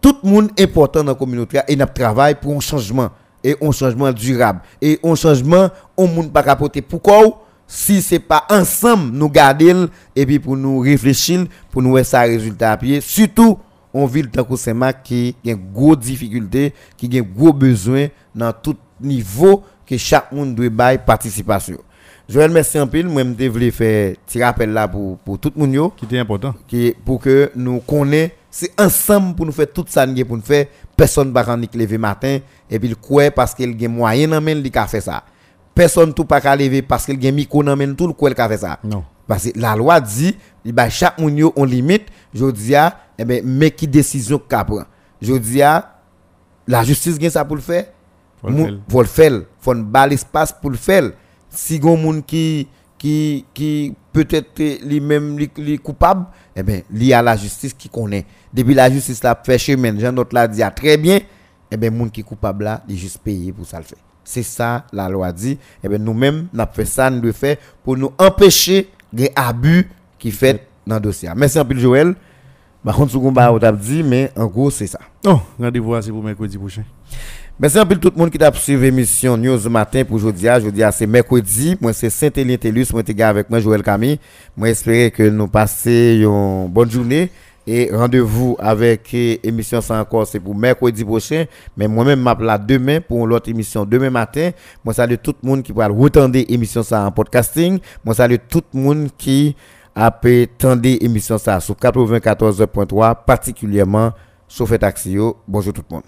tout 0.00 0.16
le 0.22 0.28
monde 0.28 0.50
est 0.56 0.64
important 0.64 1.02
dans 1.02 1.12
la 1.12 1.18
communauté 1.18 1.58
et 1.68 1.76
n'a 1.76 1.86
travail 1.86 2.34
pour 2.34 2.54
un 2.54 2.60
changement 2.60 3.10
et 3.42 3.56
un 3.62 3.72
changement 3.72 4.12
durable. 4.12 4.60
Et 4.82 4.98
un 5.02 5.14
changement 5.14 5.70
on 5.96 6.06
monde 6.06 6.32
pas 6.32 6.42
capoter 6.42 6.82
pourquoi 6.82 7.44
si 7.66 8.02
c'est 8.02 8.18
pas 8.18 8.44
ensemble 8.50 9.12
nous 9.12 9.28
garder 9.28 9.74
et 10.16 10.26
puis 10.26 10.38
pour 10.38 10.56
nous 10.56 10.80
réfléchir 10.80 11.46
pour 11.70 11.82
nous 11.82 11.90
voir 11.90 12.04
ça 12.04 12.22
résultat 12.22 12.72
à 12.72 12.76
pied. 12.76 13.00
Surtout 13.00 13.58
on 13.94 14.06
ville 14.06 14.28
tant 14.28 14.44
que 14.44 14.56
Saint-Marc 14.56 15.02
qui 15.04 15.34
a 15.46 15.50
une 15.50 15.72
grosse 15.72 15.98
difficulté 15.98 16.74
qui 16.96 17.08
a 17.16 17.20
un 17.20 17.24
gros 17.24 17.52
besoin 17.52 18.08
dans 18.34 18.52
tout 18.52 18.76
niveau 19.00 19.62
que 19.86 19.96
chaque 19.96 20.30
monde 20.32 20.54
doit 20.54 20.68
bailler 20.68 20.98
participation. 20.98 21.78
Joël 22.28 22.50
merci 22.50 22.78
en 22.78 22.86
pile. 22.86 23.08
Moi 23.08 23.22
je 23.38 23.48
voulais 23.48 23.70
faire 23.70 24.14
petit 24.26 24.42
rappel 24.42 24.70
là 24.70 24.86
pour 24.86 25.16
pour 25.18 25.38
tout 25.38 25.50
le 25.56 25.66
monde 25.66 25.92
Qui 25.96 26.04
était 26.04 26.18
important. 26.18 26.54
qui 26.66 26.94
pour 27.04 27.20
que 27.20 27.50
nous 27.56 27.80
connaissons 27.80 28.32
c'est 28.50 28.80
ensemble 28.80 29.34
pour 29.34 29.46
nous 29.46 29.52
faire 29.52 29.72
tout 29.72 29.84
ça 29.88 30.06
pour 30.06 30.36
nous 30.36 30.42
faire. 30.42 30.66
Personne 30.96 31.32
pas 31.32 31.44
quand 31.44 31.56
lever 31.74 31.96
matin 31.98 32.38
et 32.70 32.78
puis 32.78 32.88
le 32.88 32.96
quoi 32.96 33.30
parce 33.30 33.54
qu'il 33.54 33.82
a 33.84 33.88
moyen 33.88 34.28
dans 34.28 34.46
il 34.46 34.70
a 34.74 34.86
fait 34.86 35.00
ça. 35.00 35.22
Personne 35.74 36.12
tout 36.12 36.24
pas 36.24 36.56
lever 36.56 36.82
parce 36.82 37.06
qu'il 37.06 37.26
a 37.26 37.30
micro 37.32 37.62
dans 37.62 37.94
tout 37.94 38.06
le 38.06 38.12
quoi 38.12 38.30
il 38.30 38.40
a 38.40 38.48
fait 38.48 38.58
ça. 38.58 38.78
Non. 38.84 39.04
parce 39.26 39.44
que 39.50 39.58
la 39.58 39.74
loi 39.74 39.98
dit 40.00 40.36
il 40.64 40.74
chaque 40.90 41.18
moun 41.18 41.36
yo 41.36 41.52
on 41.56 41.64
limite. 41.64 42.08
Je 42.34 42.50
dis 42.50 42.74
à 42.74 42.94
eh 43.18 43.24
ben 43.24 43.42
mais 43.44 43.70
qui 43.70 43.88
décision 43.88 44.38
qu'a 44.38 44.64
prend? 44.64 44.84
Je 45.20 45.34
dis 45.34 45.60
à 45.60 45.96
la 46.66 46.84
justice 46.84 47.18
gagne 47.18 47.30
ça 47.30 47.44
pour 47.44 47.56
le 47.56 47.62
faire. 47.62 47.86
Faut 48.40 48.48
le 48.48 48.56
faire. 48.56 48.78
faut 48.88 49.02
le 49.02 49.08
faire. 49.08 49.40
Faut 49.58 49.72
un 49.72 49.80
bal 49.80 50.12
espace 50.12 50.52
pour 50.52 50.70
le 50.70 50.76
faire. 50.76 51.10
Si 51.50 51.78
gon 51.78 51.96
moun 51.96 52.22
qui 52.22 52.68
qui 52.96 53.44
qui 53.52 53.94
peut-être 54.12 54.84
lui 54.84 55.00
même 55.00 55.38
li, 55.38 55.50
li 55.56 55.78
coupable 55.78 56.26
eh 56.54 56.62
ben 56.62 56.82
li 56.90 57.12
à 57.12 57.22
la 57.22 57.36
justice 57.36 57.74
qui 57.74 57.88
connaît. 57.88 58.26
Depuis 58.52 58.74
la 58.74 58.90
justice 58.90 59.22
la 59.22 59.34
fait 59.34 59.58
chemin 59.58 59.98
Jean 59.98 60.12
notre 60.12 60.34
l'a 60.34 60.46
dit 60.46 60.62
très 60.76 60.96
bien 60.96 61.20
eh 61.70 61.76
ben 61.76 61.92
moun 61.92 62.10
qui 62.10 62.22
coupable 62.22 62.64
là 62.64 62.82
il 62.88 62.96
juste 62.96 63.18
payer 63.18 63.52
pour 63.52 63.66
ça 63.66 63.78
le 63.78 63.84
faire. 63.84 63.98
C'est 64.22 64.42
ça 64.42 64.84
la 64.92 65.08
loi 65.08 65.32
dit. 65.32 65.58
Eh 65.82 65.88
ben 65.88 66.02
nous 66.02 66.14
mêmes 66.14 66.46
n'a 66.52 66.66
fait 66.66 66.84
ça 66.84 67.10
nous 67.10 67.20
devons 67.20 67.32
faire 67.32 67.56
pour 67.82 67.96
nous 67.96 68.12
empêcher 68.18 68.90
des 69.12 69.32
abus 69.34 69.90
qui 70.18 70.30
fait 70.30 70.68
dans 70.86 70.96
le 70.96 71.00
dossier. 71.00 71.30
Merci 71.34 71.58
un 71.58 71.64
peu 71.64 71.76
Joël 71.76 72.14
par 72.84 72.96
contre 72.96 73.12
ce 73.12 73.18
qu'on 73.18 73.32
va 73.32 73.72
dit 73.72 74.02
mais 74.02 74.30
en 74.36 74.46
gros 74.46 74.70
c'est 74.70 74.86
ça 74.86 75.00
Oh, 75.26 75.40
rendez-vous 75.58 76.00
c'est 76.00 76.10
pour 76.10 76.22
mercredi 76.22 76.56
prochain. 76.56 76.84
Merci 77.60 77.76
peu 77.88 77.96
tout 77.96 78.12
le 78.14 78.20
monde 78.20 78.30
qui 78.30 78.38
t'a 78.38 78.52
suivi 78.52 78.82
l'émission 78.82 79.36
News 79.36 79.68
Matin 79.68 80.04
pour 80.04 80.14
aujourd'hui. 80.14 80.48
Aujourd'hui, 80.48 80.84
c'est 80.92 81.08
mercredi. 81.08 81.76
Moi, 81.80 81.92
c'est 81.92 82.08
Saint-Élien 82.08 82.56
Télus. 82.56 82.86
Moi, 82.92 83.02
t'es 83.02 83.20
avec 83.20 83.50
moi, 83.50 83.58
Joël 83.58 83.82
Camille. 83.82 84.20
Moi, 84.56 84.68
j'espère 84.68 85.10
que 85.10 85.24
nous 85.24 85.48
passons 85.48 85.90
une 85.90 86.68
bonne 86.68 86.88
journée. 86.88 87.32
Et 87.66 87.90
rendez-vous 87.92 88.56
avec 88.60 89.12
eh, 89.12 89.40
émission 89.46 89.80
sans 89.80 89.98
encore, 90.00 90.26
c'est 90.26 90.38
pour 90.38 90.54
mercredi 90.54 91.04
prochain. 91.04 91.46
Mais 91.76 91.88
moi-même, 91.88 92.20
m'appelle 92.20 92.46
là 92.46 92.58
demain 92.58 93.00
pour 93.00 93.26
l'autre 93.26 93.50
émission 93.50 93.84
demain 93.84 94.08
matin. 94.08 94.52
Moi, 94.84 94.94
salue 94.94 95.16
tout 95.20 95.34
le 95.42 95.48
monde 95.48 95.62
qui 95.64 95.72
va 95.72 95.88
retendre 95.88 96.38
émission 96.48 96.84
ça 96.84 97.04
en 97.04 97.10
podcasting. 97.10 97.80
Moi, 98.04 98.14
salue 98.14 98.36
tout 98.48 98.62
le 98.72 98.80
monde 98.80 99.08
qui 99.18 99.56
a 99.94 100.10
pu 100.10 100.48
tendre 100.58 100.86
émission 101.00 101.38
ça 101.38 101.60
sur 101.60 101.74
94.3, 101.74 103.16
particulièrement 103.26 104.12
Chauffeur 104.48 104.78
Taxi. 104.78 105.12
yo. 105.12 105.36
Bonjour 105.46 105.72
tout 105.72 105.82
le 105.88 105.94
monde. 105.94 106.04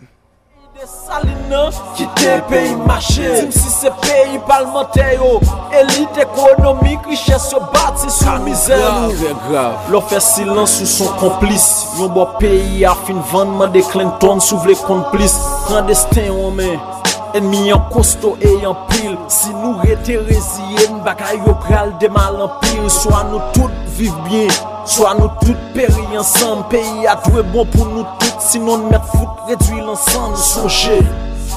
Des 0.74 0.86
salines 0.86 1.70
qui 1.94 2.07
te 2.07 2.48
pays 2.48 2.74
marché 2.86 3.43
Sim 3.43 3.51
si 3.51 3.69
se 3.69 3.86
pays 4.01 4.39
parlementaire 4.47 5.12
yo 5.15 5.40
Élite 5.78 6.16
économique, 6.16 7.01
richesse 7.07 7.52
yo 7.52 7.59
bâti 7.61 8.09
sous 8.09 8.43
misère 8.43 9.09
L'on 9.90 10.01
fait 10.01 10.20
silence 10.20 10.78
sous 10.78 10.86
son 10.86 11.12
complice 11.19 11.86
Yon 11.98 12.09
bon 12.09 12.28
pays 12.39 12.86
a 12.86 12.94
fin 12.94 13.20
vendre 13.31 13.69
de 13.69 13.81
Clinton 13.81 14.40
sous 14.40 14.57
vle 14.59 14.74
complice 14.77 15.39
Clandestin 15.66 16.31
on 16.31 16.52
Ennemi 17.35 17.73
en 17.73 17.81
costaud 17.90 18.36
et 18.40 18.66
en 18.66 18.74
pile. 18.89 19.16
Si 19.28 19.51
nous 19.51 19.77
rete 19.78 20.19
résiliens 20.27 20.98
Baka 21.05 21.35
yo 21.35 21.55
pral 21.55 21.94
de 22.01 22.09
mal 22.09 22.40
en 22.40 22.48
pire 22.61 22.90
Soit 22.90 23.27
nous 23.31 23.40
toutes 23.52 23.70
vivent 23.97 24.12
bien 24.28 24.48
Soit 24.85 25.15
nous 25.19 25.31
toutes 25.44 25.73
périr 25.74 26.09
ensemble. 26.19 26.65
Pays 26.69 27.07
a 27.07 27.16
doué 27.28 27.43
bon 27.43 27.65
pour 27.66 27.86
nous 27.86 28.05
toutes 28.19 28.40
Sinon 28.40 28.78
nous 28.78 28.89
mettre 28.90 29.07
foot 29.07 29.28
réduire 29.48 29.85
l'ensemble. 29.85 30.36
Songer 30.36 31.01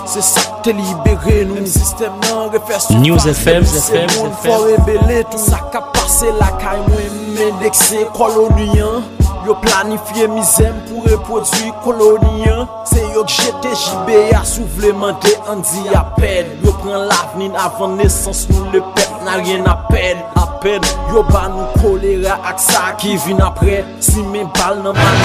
c'est 0.05 0.23
ça 0.23 0.41
que 0.41 0.63
t'es 0.63 0.73
libéré 0.73 1.45
nous. 1.45 1.65
Système 1.65 2.11
non 2.29 2.49
refait 2.49 2.79
sur 2.79 2.95
News 2.99 3.27
FM, 3.27 3.63
bon, 3.63 3.69
FM. 3.69 4.09
faut 4.41 4.63
rebeller 4.63 5.23
tout 5.31 5.37
ça 5.37 5.59
qu'a 5.71 5.81
passé 5.81 6.27
la 6.39 6.47
caille 6.57 6.81
moi 6.87 6.99
m'indexé 7.35 8.07
colonien 8.13 9.03
Yo 9.45 9.56
planifié 9.56 10.28
misème 10.28 10.76
pour 10.88 11.03
reproduire 11.03 11.74
colonien 11.84 12.68
C'est 12.86 13.02
yo 13.14 13.26
j'étais 13.28 13.76
JB 13.76 14.34
à 14.34 14.45
souvlementé 14.45 15.36
Andy 15.48 15.90
à 15.94 16.06
peine. 16.18 16.48
Yo 16.64 16.72
prend 16.72 16.95
l'avenir 16.98 17.52
avant 17.60 17.90
naissance 17.90 18.48
nous 18.49 18.65
le 18.72 18.80
peuple 18.80 19.26
n'a 19.26 19.34
rien 19.34 19.64
à 19.65 19.76
pen 19.91 20.18
Yo 20.64 21.22
ba 21.28 21.49
nou 21.52 21.65
kolera 21.76 22.38
ak 22.48 22.61
sa 22.64 22.94
ki 22.95 23.18
vin 23.26 23.41
apre 23.44 23.82
Si 23.99 24.22
men 24.24 24.48
bal 24.56 24.78
nan 24.80 24.95
man 24.95 25.18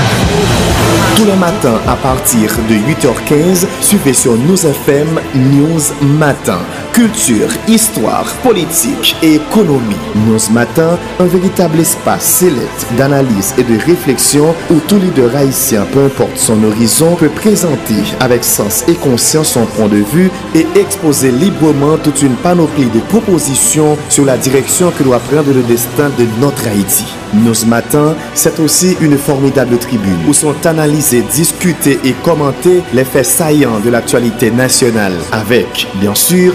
Tous 1.14 1.24
les 1.24 1.36
matins 1.38 1.78
à 1.86 1.94
partir 1.94 2.50
de 2.68 2.74
8h15, 2.74 3.66
suivez 3.80 4.14
sur 4.14 4.34
News 4.34 4.66
FM 4.66 5.20
News 5.34 5.94
Matin. 6.18 6.58
Culture, 6.92 7.48
histoire, 7.68 8.24
politique 8.42 9.16
et 9.22 9.36
économie. 9.36 9.94
News 10.26 10.52
Matin, 10.52 10.98
un 11.20 11.24
véritable 11.26 11.78
espace 11.78 12.24
sélect 12.24 12.86
d'analyse 12.96 13.54
et 13.56 13.62
de 13.62 13.78
réflexion 13.78 14.54
où 14.70 14.80
tout 14.88 14.96
leader 14.98 15.34
haïtien, 15.36 15.86
peu 15.92 16.04
importe 16.04 16.36
son 16.36 16.62
horizon, 16.64 17.14
peut 17.14 17.28
présenter 17.28 18.02
avec 18.18 18.42
sens 18.42 18.84
et 18.88 18.94
conscience 18.94 19.52
son 19.52 19.66
point 19.66 19.86
de 19.86 20.02
vue 20.12 20.30
et 20.54 20.66
exposer 20.74 21.30
librement 21.30 21.98
toute 21.98 22.22
une 22.22 22.34
panoplie 22.34 22.86
de 22.86 23.00
propositions 23.00 23.96
sur 24.08 24.24
la 24.24 24.36
direction 24.36 24.90
que 24.90 25.04
doit 25.04 25.20
prendre 25.20 25.52
le 25.52 25.62
destin 25.62 26.10
de 26.18 26.26
notre 26.40 26.66
Haïti. 26.66 27.04
Nos 27.34 27.66
matins, 27.66 28.16
c'est 28.34 28.58
aussi 28.58 28.96
une 29.02 29.18
formidable 29.18 29.76
tribune 29.76 30.16
où 30.26 30.32
sont 30.32 30.54
analysés, 30.66 31.22
discutés 31.34 31.98
et 32.02 32.12
commentés 32.24 32.82
les 32.94 33.04
faits 33.04 33.26
saillants 33.26 33.80
de 33.80 33.90
l'actualité 33.90 34.50
nationale 34.50 35.12
avec, 35.30 35.86
bien 35.96 36.14
sûr, 36.14 36.54